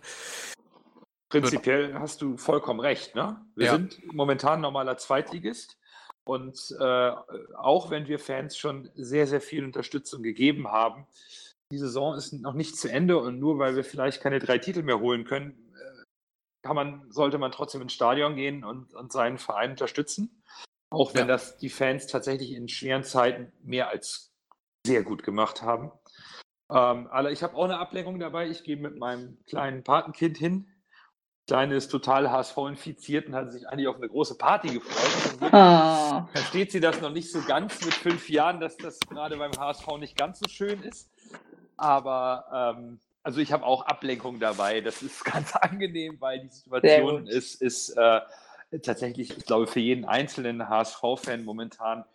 Prinzipiell 1.30 1.98
hast 1.98 2.22
du 2.22 2.36
vollkommen 2.36 2.82
recht. 2.82 3.16
Ne? 3.16 3.40
Wir 3.56 3.68
Ja. 3.68 3.72
sind 3.74 4.14
momentan 4.14 4.60
normaler 4.60 4.98
Zweitligist. 4.98 5.78
Und 6.26 6.76
äh, 6.80 7.12
auch 7.56 7.90
wenn 7.90 8.08
wir 8.08 8.20
Fans 8.20 8.58
schon 8.58 8.90
sehr, 8.96 9.28
sehr 9.28 9.40
viel 9.42 9.64
Unterstützung 9.64 10.24
gegeben 10.24 10.68
haben, 10.68 11.08
die 11.72 11.78
Saison 11.78 12.16
ist 12.16 12.34
noch 12.34 12.54
nicht 12.54 12.76
zu 12.78 12.90
Ende 12.92 13.18
und 13.18 13.40
nur 13.40 13.60
weil 13.60 13.78
wir 13.78 13.86
vielleicht 13.86 14.22
keine 14.22 14.40
drei 14.40 14.58
Titel 14.58 14.84
mehr 14.84 15.00
holen 15.00 15.24
können, 15.24 15.74
äh, 15.74 16.04
kann 16.64 16.76
man, 16.76 17.10
sollte 17.12 17.38
man 17.38 17.52
trotzdem 17.54 17.82
ins 17.82 17.94
Stadion 17.94 18.36
gehen 18.36 18.64
und, 18.66 18.94
und 18.94 19.14
seinen 19.14 19.38
Verein 19.38 19.72
unterstützen. 19.72 20.44
Auch 20.92 21.14
wenn 21.14 21.22
Ja. 21.22 21.34
das 21.34 21.58
die 21.58 21.70
Fans 21.70 22.08
tatsächlich 22.08 22.52
in 22.52 22.68
schweren 22.68 23.04
Zeiten 23.04 23.54
mehr 23.64 23.88
als 23.88 24.34
sehr 24.86 25.04
gut 25.04 25.24
gemacht 25.24 25.62
haben. 25.62 25.92
Ähm, 26.72 27.08
aber 27.08 27.32
ich 27.32 27.44
habe 27.44 27.56
auch 27.56 27.66
eine 27.66 27.78
Ablenkung 27.78 28.20
dabei. 28.20 28.48
Ich 28.48 28.64
gehe 28.64 28.78
mit 28.78 28.98
meinem 28.98 29.38
kleinen 29.46 29.84
Patenkind 29.84 30.38
hin. 30.38 30.68
Kleine 31.48 31.76
ist 31.76 31.90
total 31.90 32.32
HSV 32.32 32.58
infiziert 32.70 33.28
und 33.28 33.36
hat 33.36 33.52
sich 33.52 33.68
eigentlich 33.68 33.88
auf 33.88 33.98
eine 33.98 34.08
große 34.08 34.38
Party 34.38 34.70
gefreut. 34.80 35.54
Ah. 35.54 36.28
versteht 36.32 36.72
sie 36.72 36.80
das 36.80 37.02
noch 37.02 37.10
nicht 37.10 37.30
so 37.30 37.42
ganz 37.42 37.84
mit 37.84 37.94
fünf 37.94 38.30
Jahren, 38.30 38.60
dass 38.62 38.78
das 38.78 39.00
gerade 39.02 39.38
beim 39.38 39.52
HSV 39.52 39.86
nicht 40.00 40.16
ganz 40.16 40.40
so 40.40 40.48
schön 40.48 40.82
ist. 40.84 41.10
Aber 41.76 42.76
ähm, 42.78 43.00
also 43.24 43.42
ich 43.42 43.52
habe 43.52 43.66
auch 43.66 43.86
Ablenkung 43.86 44.40
dabei. 44.40 44.82
Das 44.82 45.02
ist 45.02 45.26
ganz 45.26 45.56
angenehm, 45.56 46.18
weil 46.20 46.40
die 46.40 46.50
Situation 46.50 47.28
ist, 47.28 47.62
ist 47.62 47.90
äh, 47.98 48.22
tatsächlich, 48.82 49.38
ich 49.38 49.46
glaube, 49.46 49.68
für 49.68 49.80
jeden 49.80 50.06
einzelnen 50.06 50.70
HSV-Fan 50.70 51.44
momentan 51.44 52.06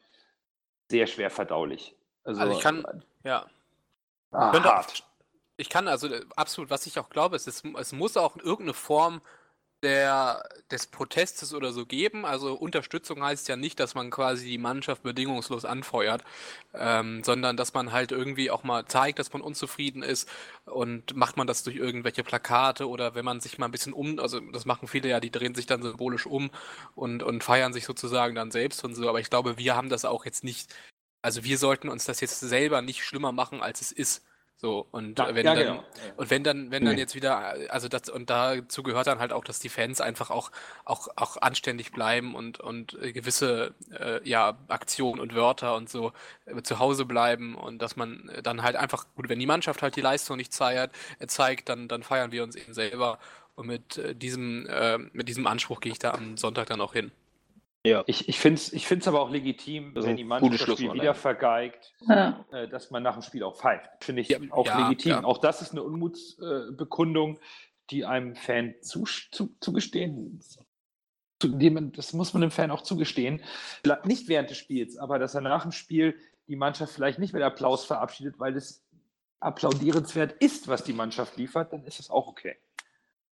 sehr 0.88 1.06
schwer 1.06 1.30
verdaulich. 1.30 1.94
Also, 2.24 2.40
Also 2.40 2.56
ich 2.56 2.60
kann, 2.60 2.84
ja, 3.24 3.46
ah, 4.36 4.50
könnte 4.52 4.68
hart. 4.68 5.04
ich 5.56 5.68
kann 5.68 5.88
also 5.88 6.08
äh, 6.08 6.24
absolut, 6.36 6.70
was 6.70 6.86
ich 6.86 6.98
auch 6.98 7.10
glaube, 7.10 7.36
ist, 7.36 7.48
es, 7.48 7.62
es 7.78 7.92
muss 7.92 8.16
auch 8.16 8.36
irgendeine 8.36 8.74
Form 8.74 9.20
der, 9.82 10.42
des 10.70 10.86
Protestes 10.86 11.54
oder 11.54 11.72
so 11.72 11.86
geben. 11.86 12.24
Also 12.24 12.54
Unterstützung 12.54 13.22
heißt 13.22 13.48
ja 13.48 13.56
nicht, 13.56 13.78
dass 13.78 13.94
man 13.94 14.10
quasi 14.10 14.46
die 14.46 14.58
Mannschaft 14.58 15.02
bedingungslos 15.02 15.64
anfeuert, 15.64 16.24
ähm, 16.74 17.22
sondern 17.22 17.56
dass 17.56 17.74
man 17.74 17.92
halt 17.92 18.10
irgendwie 18.10 18.50
auch 18.50 18.64
mal 18.64 18.86
zeigt, 18.86 19.18
dass 19.18 19.32
man 19.32 19.42
unzufrieden 19.42 20.02
ist 20.02 20.28
und 20.64 21.14
macht 21.14 21.36
man 21.36 21.46
das 21.46 21.62
durch 21.62 21.76
irgendwelche 21.76 22.24
Plakate 22.24 22.88
oder 22.88 23.14
wenn 23.14 23.24
man 23.24 23.40
sich 23.40 23.58
mal 23.58 23.66
ein 23.66 23.72
bisschen 23.72 23.92
um, 23.92 24.18
also 24.18 24.40
das 24.40 24.64
machen 24.64 24.88
viele 24.88 25.08
ja, 25.08 25.20
die 25.20 25.30
drehen 25.30 25.54
sich 25.54 25.66
dann 25.66 25.82
symbolisch 25.82 26.26
um 26.26 26.50
und, 26.94 27.22
und 27.22 27.44
feiern 27.44 27.72
sich 27.72 27.84
sozusagen 27.84 28.34
dann 28.34 28.50
selbst 28.50 28.82
und 28.84 28.94
so, 28.94 29.08
aber 29.08 29.20
ich 29.20 29.30
glaube, 29.30 29.58
wir 29.58 29.76
haben 29.76 29.90
das 29.90 30.04
auch 30.04 30.24
jetzt 30.24 30.42
nicht, 30.42 30.74
also 31.26 31.44
wir 31.44 31.58
sollten 31.58 31.88
uns 31.88 32.04
das 32.04 32.20
jetzt 32.20 32.40
selber 32.40 32.82
nicht 32.82 33.04
schlimmer 33.04 33.32
machen, 33.32 33.62
als 33.62 33.80
es 33.80 33.92
ist. 33.92 34.24
So, 34.58 34.86
und 34.90 35.18
Ja, 35.18 35.34
wenn 35.34 35.44
ja, 35.44 35.54
dann, 35.54 35.66
genau. 35.66 35.84
und 36.16 36.30
wenn 36.30 36.42
dann, 36.44 36.70
wenn 36.70 36.84
dann 36.84 36.94
Nee. 36.94 37.00
jetzt 37.00 37.14
wieder, 37.14 37.54
also 37.68 37.88
das, 37.88 38.08
und 38.08 38.30
dazu 38.30 38.82
gehört 38.82 39.06
dann 39.06 39.18
halt 39.18 39.32
auch, 39.32 39.44
dass 39.44 39.58
die 39.58 39.68
Fans 39.68 40.00
einfach 40.00 40.30
auch, 40.30 40.50
auch, 40.86 41.08
auch 41.16 41.36
anständig 41.38 41.92
bleiben 41.92 42.34
und, 42.34 42.60
und 42.60 42.96
gewisse 43.02 43.74
äh, 43.90 44.26
ja, 44.26 44.56
Aktionen 44.68 45.20
und 45.20 45.34
Wörter 45.34 45.74
und 45.76 45.90
so 45.90 46.12
äh, 46.46 46.62
zu 46.62 46.78
Hause 46.78 47.04
bleiben 47.04 47.54
und 47.54 47.82
dass 47.82 47.96
man 47.96 48.30
dann 48.42 48.62
halt 48.62 48.76
einfach, 48.76 49.06
gut, 49.16 49.28
wenn 49.28 49.38
die 49.40 49.46
Mannschaft 49.46 49.82
halt 49.82 49.96
die 49.96 50.00
Leistung 50.00 50.38
nicht 50.38 50.52
zeigt, 50.54 50.94
äh, 51.18 51.26
zeigt 51.26 51.68
dann, 51.68 51.88
dann 51.88 52.02
feiern 52.02 52.32
wir 52.32 52.42
uns 52.44 52.56
eben 52.56 52.72
selber. 52.72 53.18
Und 53.56 53.66
mit 53.66 53.98
äh, 53.98 54.14
diesem, 54.14 54.66
äh, 54.68 54.98
mit 54.98 55.28
diesem 55.28 55.46
Anspruch 55.46 55.80
gehe 55.80 55.92
ich 55.92 55.98
da 55.98 56.12
am 56.12 56.36
Sonntag 56.38 56.66
dann 56.68 56.80
auch 56.80 56.92
hin. 56.94 57.12
Ich, 58.06 58.28
ich 58.28 58.38
finde 58.38 58.56
es 58.60 58.72
ich 58.72 58.86
find's 58.86 59.06
aber 59.08 59.20
auch 59.20 59.30
legitim, 59.30 59.96
ist 59.96 60.06
wenn 60.06 60.16
die 60.16 60.24
Mannschaft 60.24 60.68
das 60.68 60.76
Spiel 60.78 60.92
wieder 60.92 61.04
ja. 61.04 61.14
vergeigt, 61.14 61.94
Ja. 62.08 62.44
äh, 62.52 62.68
dass 62.68 62.90
man 62.90 63.02
nach 63.02 63.14
dem 63.14 63.22
Spiel 63.22 63.42
auch 63.42 63.56
pfeift. 63.56 63.88
Finde 64.00 64.22
ich 64.22 64.28
Ja, 64.28 64.38
auch 64.50 64.66
ja, 64.66 64.88
legitim. 64.88 65.10
ja. 65.12 65.24
Auch 65.24 65.38
das 65.38 65.62
ist 65.62 65.72
eine 65.72 65.82
Unmutsbekundung, 65.82 66.68
äh, 66.72 66.76
Bekundung, 66.76 67.38
die 67.90 68.04
einem 68.04 68.34
Fan 68.36 68.74
zu, 68.82 69.04
zu, 69.04 69.54
zugestehen. 69.60 70.40
Zu, 71.40 71.48
die 71.48 71.70
man, 71.70 71.92
das 71.92 72.12
muss 72.12 72.32
man 72.34 72.40
dem 72.40 72.50
Fan 72.50 72.70
auch 72.70 72.82
zugestehen. 72.82 73.42
Vielleicht 73.82 74.06
Nicht 74.06 74.28
während 74.28 74.50
des 74.50 74.56
Spiels, 74.58 74.96
aber 74.96 75.18
dass 75.18 75.34
er 75.34 75.42
nach 75.42 75.62
dem 75.62 75.72
Spiel 75.72 76.18
die 76.48 76.56
Mannschaft 76.56 76.92
vielleicht 76.92 77.18
nicht 77.18 77.32
mit 77.32 77.42
Applaus 77.42 77.84
verabschiedet, 77.84 78.38
weil 78.38 78.56
es 78.56 78.82
applaudierenswert 79.40 80.32
ist, 80.42 80.66
was 80.68 80.82
die 80.84 80.92
Mannschaft 80.92 81.36
liefert, 81.36 81.72
dann 81.72 81.84
ist 81.84 82.00
es 82.00 82.10
auch 82.10 82.26
okay. 82.26 82.56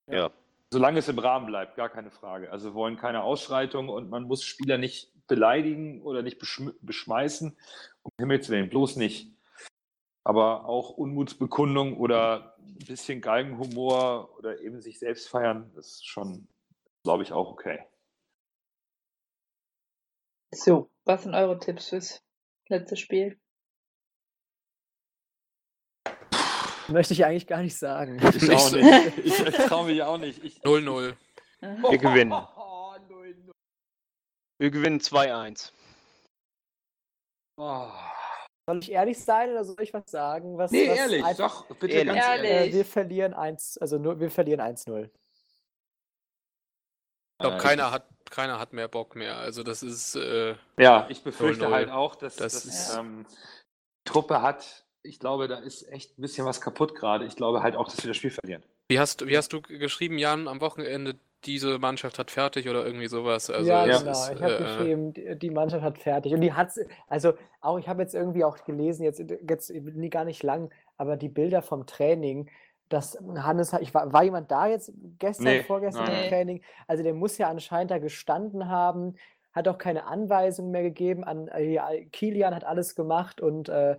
Ja. 0.07 0.31
Solange 0.75 0.99
es 0.99 1.09
im 1.09 1.21
Rahmen 1.21 1.47
bleibt, 1.47 1.77
gar 1.77 1.89
keine 1.89 2.11
Frage. 2.11 2.51
Also 2.51 2.71
wir 2.71 2.75
wollen 2.75 2.97
keine 2.97 3.23
Ausschreitung 3.23 3.89
und 3.89 4.11
man 4.11 4.25
muss 4.25 4.43
Spieler 4.43 4.77
nicht 4.77 5.13
beleidigen 5.29 6.03
oder 6.03 6.21
nicht 6.23 6.41
beschm 6.41 6.73
beschmeißen. 6.81 7.57
Um 8.03 8.11
Himmels 8.19 8.49
Willen, 8.49 8.71
bloß 8.71 8.97
nicht. 8.97 9.33
Aber 10.25 10.65
auch 10.65 10.91
Unmutsbekundung 10.91 11.97
oder 11.97 12.57
ein 12.59 12.87
bisschen 12.89 13.21
Galgenhumor 13.21 14.37
oder 14.37 14.59
eben 14.63 14.81
sich 14.81 14.99
selbst 14.99 15.29
feiern, 15.29 15.71
ist 15.77 16.05
schon, 16.09 16.49
glaube 17.05 17.23
ich, 17.23 17.31
auch 17.31 17.53
okay. 17.53 17.79
So, 20.51 20.91
was 21.05 21.23
sind 21.23 21.37
eure 21.37 21.61
Tipps 21.61 21.91
fürs 21.91 22.21
letzte 22.67 22.97
Spiel? 22.97 23.39
Möchte 26.89 27.15
ich 27.15 27.25
eigentlich 27.25 27.47
gar 27.47 27.63
nicht 27.63 27.77
sagen. 27.77 28.17
Ich 28.37 28.51
auch 28.51 28.71
nicht. 28.73 29.19
Ich, 29.19 29.39
ich 29.47 29.57
traue 29.67 29.87
mich 29.87 30.03
auch 30.03 30.19
nicht. 30.19 30.43
Ich, 30.45 30.61
0-0. 30.63 31.15
Wir 31.61 31.99
gewinnen. 31.99 32.33
Wir 34.61 34.71
gewinnen 34.71 35.01
2-1. 35.01 35.73
Oh. 37.57 37.91
Soll 38.69 38.79
ich 38.79 38.93
ehrlich 38.93 39.23
sein 39.23 39.51
oder 39.51 39.65
soll 39.65 39.81
ich 39.81 39.93
was 39.93 40.05
sagen? 40.11 40.57
Was, 40.57 40.71
Nee, 40.71 40.89
was 40.89 40.97
ehrlich, 40.97 41.25
einfach- 41.25 41.67
doch, 41.69 41.77
bitte 41.77 41.93
Ehrlich. 41.95 42.15
ganz 42.15 42.27
Ehrlich. 42.27 42.51
ehrlich. 42.51 42.73
Äh, 42.73 42.77
wir 42.77 42.85
verlieren 42.85 43.35
1, 43.35 43.79
also 43.79 43.99
nur, 43.99 44.21
wir 44.21 44.31
verlieren 44.31 44.61
1-0. 44.61 45.05
Ich 45.07 45.11
glaube, 47.41 47.59
keiner 47.59 47.91
hat, 47.91 48.09
keiner 48.31 48.59
hat 48.61 48.73
mehr 48.73 48.89
Bock 48.89 49.17
mehr. 49.17 49.37
Also 49.37 49.63
das 49.65 49.83
ist, 49.83 50.15
äh, 50.15 50.55
Ja, 50.79 51.07
ich 51.11 51.23
befürchte 51.23 51.67
0-0. 51.67 51.73
halt 51.73 51.91
auch, 51.91 52.15
dass, 52.15 52.37
Das 52.37 52.53
dass 52.55 52.65
ist- 52.65 52.95
ähm, 52.97 53.27
die 54.07 54.11
Truppe 54.11 54.41
hat, 54.41 54.84
ich 55.05 55.19
glaube, 55.21 55.49
da 55.49 55.59
ist 55.59 55.89
echt 55.93 56.19
ein 56.19 56.23
bisschen 56.23 56.47
was 56.47 56.61
kaputt 56.61 56.95
gerade. 56.95 57.27
Ich 57.27 57.37
glaube 57.37 57.63
halt 57.63 57.77
auch, 57.77 57.87
dass 57.87 58.03
wir 58.03 58.09
das 58.09 58.17
Spiel 58.17 58.31
verlieren. 58.31 58.63
wie 58.89 58.99
hast, 58.99 59.27
wie 59.27 59.37
hast 59.37 59.53
du 59.53 59.61
geschrieben, 59.61 60.19
Jan, 60.19 60.49
am 60.49 60.61
Wochenende 60.61 61.17
diese 61.45 61.79
Mannschaft 61.79 62.19
hat 62.19 62.31
fertig 62.31 62.69
oder 62.69 62.87
irgendwie 62.87 63.07
sowas. 63.07 63.51
Also 63.51 63.69
ja, 63.69 63.85
genau. 63.85 64.11
ist, 64.11 64.33
ich 64.35 64.43
habe 64.43 64.55
äh, 64.55 64.59
geschrieben, 64.59 65.39
die 65.39 65.51
Mannschaft 65.51 65.83
hat 65.83 65.99
fertig. 65.99 66.33
Und 66.33 66.41
die 66.41 66.55
hat 66.55 66.71
also 67.07 67.35
auch, 67.61 67.79
ich 67.79 67.87
habe 67.87 68.03
jetzt 68.03 68.15
irgendwie 68.15 68.45
auch 68.45 68.65
gelesen, 68.65 69.05
jetzt, 69.05 69.23
jetzt 69.49 69.71
nie, 69.71 70.09
gar 70.09 70.25
nicht 70.25 70.43
lang, 70.43 70.71
aber 70.97 71.17
die 71.17 71.29
Bilder 71.29 71.61
vom 71.61 71.87
Training, 71.87 72.49
dass 72.89 73.19
Hannes, 73.37 73.75
ich 73.81 73.93
war, 73.93 74.13
war 74.13 74.25
jemand 74.25 74.51
da 74.51 74.69
jetzt 74.69 74.93
gestern, 75.19 75.45
Nee, 75.45 75.63
vorgestern 75.65 76.05
nein. 76.05 76.25
im 76.25 76.29
Training? 76.31 76.63
Also 76.87 77.03
der 77.03 77.13
muss 77.13 77.37
ja 77.37 77.51
anscheinend 77.51 77.91
da 77.91 77.99
gestanden 77.99 78.69
haben, 78.69 79.17
hat 79.53 79.69
auch 79.69 79.79
keine 79.79 80.07
Anweisungen 80.07 80.71
mehr 80.71 80.83
gegeben. 80.83 81.25
An, 81.25 81.49
äh, 81.49 81.73
ja, 81.73 81.89
Kilian 82.11 82.55
hat 82.55 82.65
alles 82.65 82.95
gemacht 82.95 83.41
und 83.41 83.69
äh, 83.69 83.97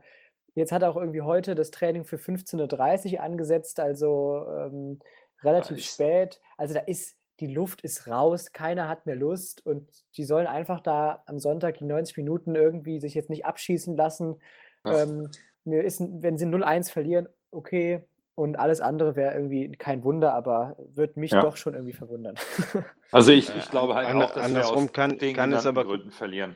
jetzt 0.55 0.71
hat 0.71 0.81
er 0.81 0.89
auch 0.89 0.97
irgendwie 0.97 1.21
heute 1.21 1.53
das 1.55 1.71
Training 1.71 2.03
für 2.05 2.17
15.30 2.17 3.13
Uhr 3.13 3.19
angesetzt, 3.21 3.79
also 3.79 4.45
ähm, 4.49 4.99
relativ 5.43 5.77
Nice. 5.77 5.85
spät. 5.93 6.41
Also 6.57 6.73
da 6.73 6.79
ist, 6.81 7.15
die 7.39 7.47
Luft 7.53 7.81
ist 7.81 8.07
raus, 8.07 8.51
keiner 8.53 8.87
hat 8.87 9.05
mehr 9.05 9.15
Lust 9.17 9.65
und 9.65 9.89
die 10.17 10.23
sollen 10.23 10.47
einfach 10.47 10.79
da 10.79 11.21
am 11.25 11.37
Sonntag 11.39 11.77
die 11.77 11.83
90 11.85 12.17
Minuten 12.17 12.55
irgendwie 12.55 12.99
sich 12.99 13.13
jetzt 13.13 13.29
nicht 13.29 13.45
abschießen 13.45 13.95
lassen. 13.97 14.37
Ähm, 14.85 15.29
mir 15.65 15.83
ist, 15.83 15.99
wenn 16.01 16.37
sie 16.37 16.45
0-1 16.45 16.91
verlieren, 16.91 17.27
okay. 17.51 18.03
Und 18.37 18.57
alles 18.59 18.81
andere 18.81 19.15
wäre 19.15 19.33
irgendwie 19.33 19.71
kein 19.71 20.03
Wunder, 20.03 20.33
aber 20.33 20.75
wird 20.93 21.15
mich 21.15 21.31
Ja. 21.31 21.39
doch 21.41 21.55
schon 21.55 21.73
irgendwie 21.73 21.93
verwundern. 21.93 22.35
Also 23.11 23.31
ich, 23.31 23.49
Äh, 23.49 23.59
ich 23.59 23.69
glaube 23.71 23.95
halt 23.95 24.07
ander- 24.09 24.25
auch, 24.25 24.29
dass 24.29 24.35
wir 24.37 24.43
andersrum 24.43 24.85
aus 24.85 24.93
kann- 24.93 25.17
den 25.17 25.35
kann 25.35 25.53
es 25.53 25.65
aber- 25.65 25.85
Gründen 25.85 26.11
verlieren. 26.11 26.55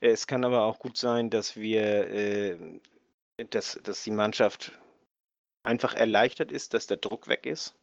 Es 0.00 0.26
kann 0.26 0.44
aber 0.44 0.64
auch 0.64 0.78
gut 0.78 0.96
sein, 0.96 1.30
dass 1.30 1.56
wir, 1.56 2.08
äh, 2.10 2.56
dass, 3.50 3.80
dass 3.82 4.04
die 4.04 4.12
Mannschaft 4.12 4.72
einfach 5.62 5.94
erleichtert 5.94 6.52
ist, 6.52 6.74
dass 6.74 6.86
der 6.86 6.98
Druck 6.98 7.28
weg 7.28 7.46
ist, 7.46 7.74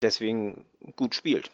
deswegen 0.00 0.64
gut 0.96 1.14
spielt. 1.14 1.50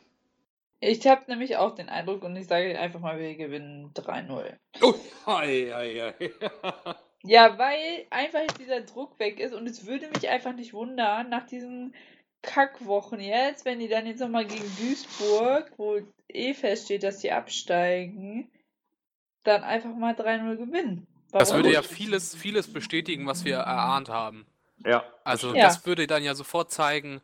Ich 0.80 1.06
habe 1.06 1.24
nämlich 1.28 1.56
auch 1.56 1.74
den 1.74 1.88
Eindruck 1.88 2.22
und 2.22 2.36
ich 2.36 2.46
sage 2.46 2.78
einfach 2.78 3.00
mal, 3.00 3.18
wir 3.18 3.34
gewinnen 3.34 3.92
3-0. 3.94 4.56
Oh, 4.82 4.94
ei, 5.26 5.74
ei, 5.74 6.14
ei. 6.20 6.30
Ja, 7.24 7.58
weil 7.58 8.06
einfach 8.10 8.46
dieser 8.58 8.80
Druck 8.82 9.18
weg 9.18 9.40
ist 9.40 9.52
und 9.52 9.66
es 9.66 9.86
würde 9.86 10.08
mich 10.08 10.28
einfach 10.28 10.54
nicht 10.54 10.72
wundern, 10.72 11.28
nach 11.28 11.46
diesen 11.46 11.92
Kackwochen 12.42 13.18
jetzt, 13.18 13.64
wenn 13.64 13.80
die 13.80 13.88
dann 13.88 14.06
jetzt 14.06 14.20
nochmal 14.20 14.46
gegen 14.46 14.70
Duisburg, 14.76 15.72
wo 15.76 15.98
eh 16.28 16.54
feststeht, 16.54 17.02
dass 17.02 17.18
die 17.18 17.32
absteigen, 17.32 18.48
dann 19.44 19.62
einfach 19.64 19.94
mal 19.94 20.14
3-0 20.14 20.56
gewinnen. 20.56 21.06
das 21.32 21.50
Warum 21.50 21.62
würde 21.64 21.74
ja 21.74 21.82
vieles, 21.82 22.34
vieles 22.34 22.72
bestätigen, 22.72 23.26
was 23.26 23.44
wir 23.44 23.56
erahnt 23.56 24.08
haben. 24.08 24.46
ja, 24.84 25.04
Also 25.24 25.54
Ja. 25.54 25.64
das 25.64 25.84
würde 25.86 26.06
dann 26.06 26.22
ja 26.22 26.34
sofort 26.34 26.70
zeigen, 26.70 27.20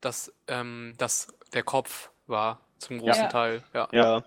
dass 0.00 0.32
ähm, 0.48 0.94
das 0.98 1.28
der 1.52 1.62
Kopf 1.62 2.10
war, 2.26 2.60
zum 2.78 2.98
großen 2.98 3.24
Ja. 3.24 3.28
Teil. 3.28 3.62
Ja. 3.72 3.88
Ja, 3.92 4.24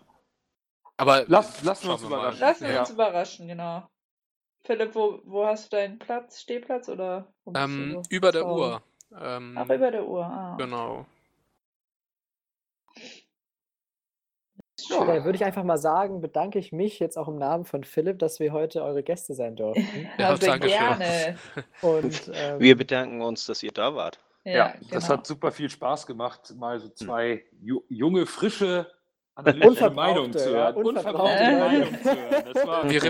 Aber 0.97 1.25
Lass, 1.27 1.61
lassen 1.63 1.87
wir 1.87 1.93
uns 1.93 2.03
überraschen. 2.03 2.39
Lassen 2.39 2.67
wir 2.67 2.73
ja. 2.73 2.79
uns 2.81 2.89
überraschen, 2.89 3.47
genau. 3.47 3.87
Philipp, 4.65 4.93
wo, 4.95 5.21
wo 5.23 5.45
hast 5.45 5.71
du 5.71 5.77
deinen 5.77 5.99
Platz? 5.99 6.41
Stehplatz 6.41 6.89
oder? 6.89 7.27
wo 7.45 7.51
bist 7.51 7.63
ähm, 7.63 8.01
über 8.09 8.31
der? 8.31 8.45
Uhr. 8.47 8.81
Ähm, 9.19 9.55
Ach, 9.57 9.65
über 9.69 9.91
der 9.91 10.05
Uhr. 10.05 10.25
Ah. 10.25 10.55
Genau. 10.57 11.05
Ja, 14.87 15.03
dann 15.05 15.25
würde 15.25 15.35
ich 15.35 15.43
einfach 15.43 15.63
mal 15.63 15.77
sagen, 15.77 16.21
bedanke 16.21 16.59
ich 16.59 16.71
mich 16.71 16.99
jetzt 16.99 17.17
auch 17.17 17.27
im 17.27 17.37
Namen 17.37 17.65
von 17.65 17.83
Philipp, 17.83 18.19
dass 18.19 18.39
wir 18.39 18.53
heute 18.53 18.83
eure 18.83 19.03
Gäste 19.03 19.33
sein 19.33 19.55
durften. 19.55 19.83
Ja, 20.17 20.29
Ja, 20.31 20.37
sehr 20.37 20.49
danke 20.49 20.69
schön. 20.69 20.77
gerne. 20.79 21.37
Und 21.81 22.31
ähm, 22.33 22.59
wir 22.59 22.77
bedanken 22.77 23.21
uns, 23.21 23.45
dass 23.45 23.61
ihr 23.63 23.71
da 23.71 23.95
wart. 23.95 24.19
Ja, 24.45 24.53
Ja, 24.53 24.73
das 24.91 25.03
genau. 25.05 25.17
hat 25.17 25.27
super 25.27 25.51
viel 25.51 25.69
Spaß 25.69 26.07
gemacht, 26.07 26.53
mal 26.55 26.79
so 26.79 26.89
zwei 26.89 27.43
ju 27.61 27.81
junge, 27.89 28.25
frische, 28.25 28.87
analytische 29.35 29.89
Meinungen 29.89 30.33
zu 30.33 30.51
ja, 30.51 30.71
hören. 30.73 30.75
unverbrauchte 30.85 31.43
Meinungen. 31.43 31.59
Meinungen 31.59 32.03
zu 32.03 32.15
hören. 32.15 32.45
Das 32.53 32.67
war 32.67 32.89
Wir, 32.89 33.01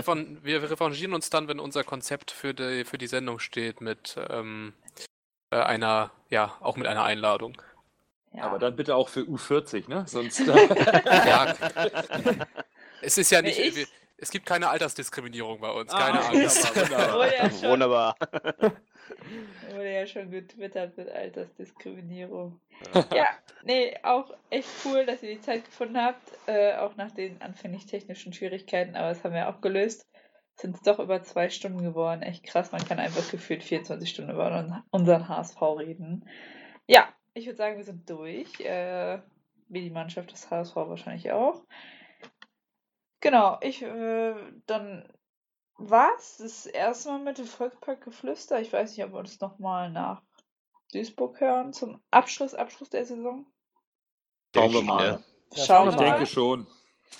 wir 0.44 0.70
revanchieren 0.70 1.14
uns 1.14 1.30
dann, 1.30 1.48
wenn 1.48 1.60
unser 1.60 1.84
Konzept 1.84 2.30
für 2.30 2.52
die, 2.54 2.84
für 2.84 2.98
die 2.98 3.06
Sendung 3.06 3.38
steht, 3.38 3.80
mit 3.80 4.16
ähm, 4.28 4.74
äh, 5.50 5.56
einer, 5.56 6.10
ja, 6.28 6.52
auch 6.60 6.76
mit 6.76 6.86
einer 6.86 7.04
Einladung. 7.04 7.60
Ja. 8.32 8.42
Aber 8.44 8.58
dann 8.58 8.76
bitte 8.76 8.94
auch 8.96 9.08
für 9.08 9.20
U40, 9.20 9.88
ne? 9.88 10.04
Sonst. 10.06 10.40
äh, 10.40 10.44
Ja. 11.28 11.54
es 13.02 13.18
ist 13.18 13.30
ja 13.30 13.42
nicht, 13.42 13.58
Ich- 13.58 13.76
wir, 13.76 13.86
es 14.18 14.30
gibt 14.30 14.44
keine 14.46 14.68
Altersdiskriminierung 14.68 15.60
bei 15.60 15.70
uns, 15.70 15.92
Ah, 15.92 15.98
keine 15.98 16.18
wunderbar, 16.18 16.42
Angst. 16.42 16.76
wunderbar. 16.76 17.14
Wurde 17.14 17.34
ja 17.36 17.50
schon, 17.50 17.70
Wunderbar. 17.70 18.16
wurde 19.72 19.92
ja 19.94 20.06
schon 20.06 20.30
getwittert 20.30 20.96
mit 20.96 21.08
Altersdiskriminierung. 21.10 22.60
Ja, 23.14 23.26
nee, 23.64 23.96
auch 24.02 24.30
echt 24.50 24.68
cool, 24.84 25.06
dass 25.06 25.22
ihr 25.22 25.34
die 25.34 25.40
Zeit 25.40 25.64
gefunden 25.64 25.98
habt, 25.98 26.22
äh, 26.46 26.74
auch 26.76 26.96
nach 26.96 27.10
den 27.12 27.40
anfänglich 27.40 27.86
technischen 27.86 28.32
Schwierigkeiten, 28.32 28.94
aber 28.96 29.08
das 29.08 29.24
haben 29.24 29.34
wir 29.34 29.48
auch 29.48 29.60
gelöst. 29.60 30.06
Sind 30.56 30.76
es 30.76 30.82
doch 30.82 30.98
über 30.98 31.22
zwei 31.22 31.48
Stunden 31.48 31.82
geworden. 31.82 32.22
Echt 32.22 32.44
krass, 32.44 32.70
man 32.72 32.84
kann 32.86 32.98
einfach 32.98 33.30
gefühlt 33.30 33.62
24 33.64 34.10
Stunden 34.10 34.30
über 34.32 34.48
un- 34.54 34.82
unseren 34.90 35.26
HSV 35.28 35.60
reden. 35.78 36.28
Ja, 36.86 37.08
ich 37.34 37.46
würde 37.46 37.56
sagen, 37.56 37.76
wir 37.76 37.84
sind 37.84 38.08
durch. 38.08 38.60
Äh, 38.60 39.20
wie 39.70 39.82
die 39.82 39.90
Mannschaft 39.90 40.32
des 40.32 40.50
HSV 40.50 40.74
wahrscheinlich 40.76 41.30
auch. 41.30 41.62
Genau, 43.20 43.58
ich, 43.60 43.82
äh, 43.82 44.34
dann 44.66 45.08
war's 45.76 46.38
das 46.38 46.66
erste 46.66 47.10
Mal 47.10 47.20
mit 47.20 47.38
dem 47.38 47.46
Volksparkgeflüster. 47.46 48.60
Ich 48.60 48.72
weiß 48.72 48.96
nicht, 48.96 49.04
ob 49.06 49.12
wir 49.12 49.20
uns 49.20 49.40
nochmal 49.40 49.90
nach 49.90 50.22
Duisburg 50.92 51.40
hören 51.40 51.72
zum 51.72 52.02
Abschluss, 52.10 52.54
Abschluss 52.54 52.90
der 52.90 53.04
Saison. 53.04 53.46
Schauen 54.54 54.72
wir 54.72 54.82
mal. 54.82 55.24
Schauen 55.54 55.88
Ich 55.90 55.94
wir 55.94 56.00
mal. 56.02 56.10
denke 56.10 56.26
schon. 56.26 56.66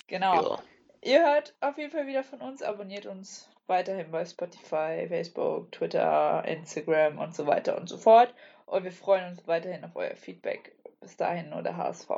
Genau. 0.07 0.55
Ja. 0.55 0.63
Ihr 1.03 1.25
hört 1.25 1.55
auf 1.61 1.77
jeden 1.77 1.91
Fall 1.91 2.05
wieder 2.05 2.23
von 2.23 2.41
uns, 2.41 2.61
abonniert 2.61 3.05
uns 3.05 3.49
weiterhin 3.67 4.11
bei 4.11 4.25
Spotify, 4.25 5.07
Facebook, 5.07 5.71
Twitter, 5.71 6.43
Instagram 6.45 7.17
und 7.17 7.33
so 7.33 7.47
weiter 7.47 7.77
und 7.77 7.87
so 7.87 7.97
fort. 7.97 8.33
Und 8.71 8.85
wir 8.85 8.91
freuen 8.93 9.31
uns 9.31 9.45
weiterhin 9.49 9.83
auf 9.83 9.97
euer 9.97 10.15
Feedback. 10.15 10.73
Bis 11.01 11.17
dahin 11.17 11.49
nur 11.49 11.61
der 11.61 11.75
HSV. 11.75 12.09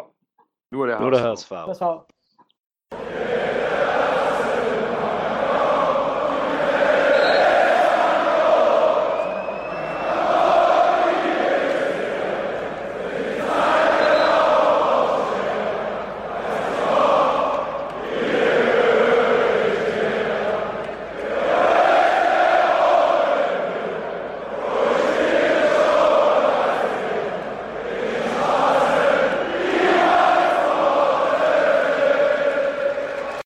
Nur 0.70 0.86
der 0.86 1.00
Nur 1.00 1.10
der 1.10 1.24
HSV. 1.24 1.50
HSV. 1.50 1.82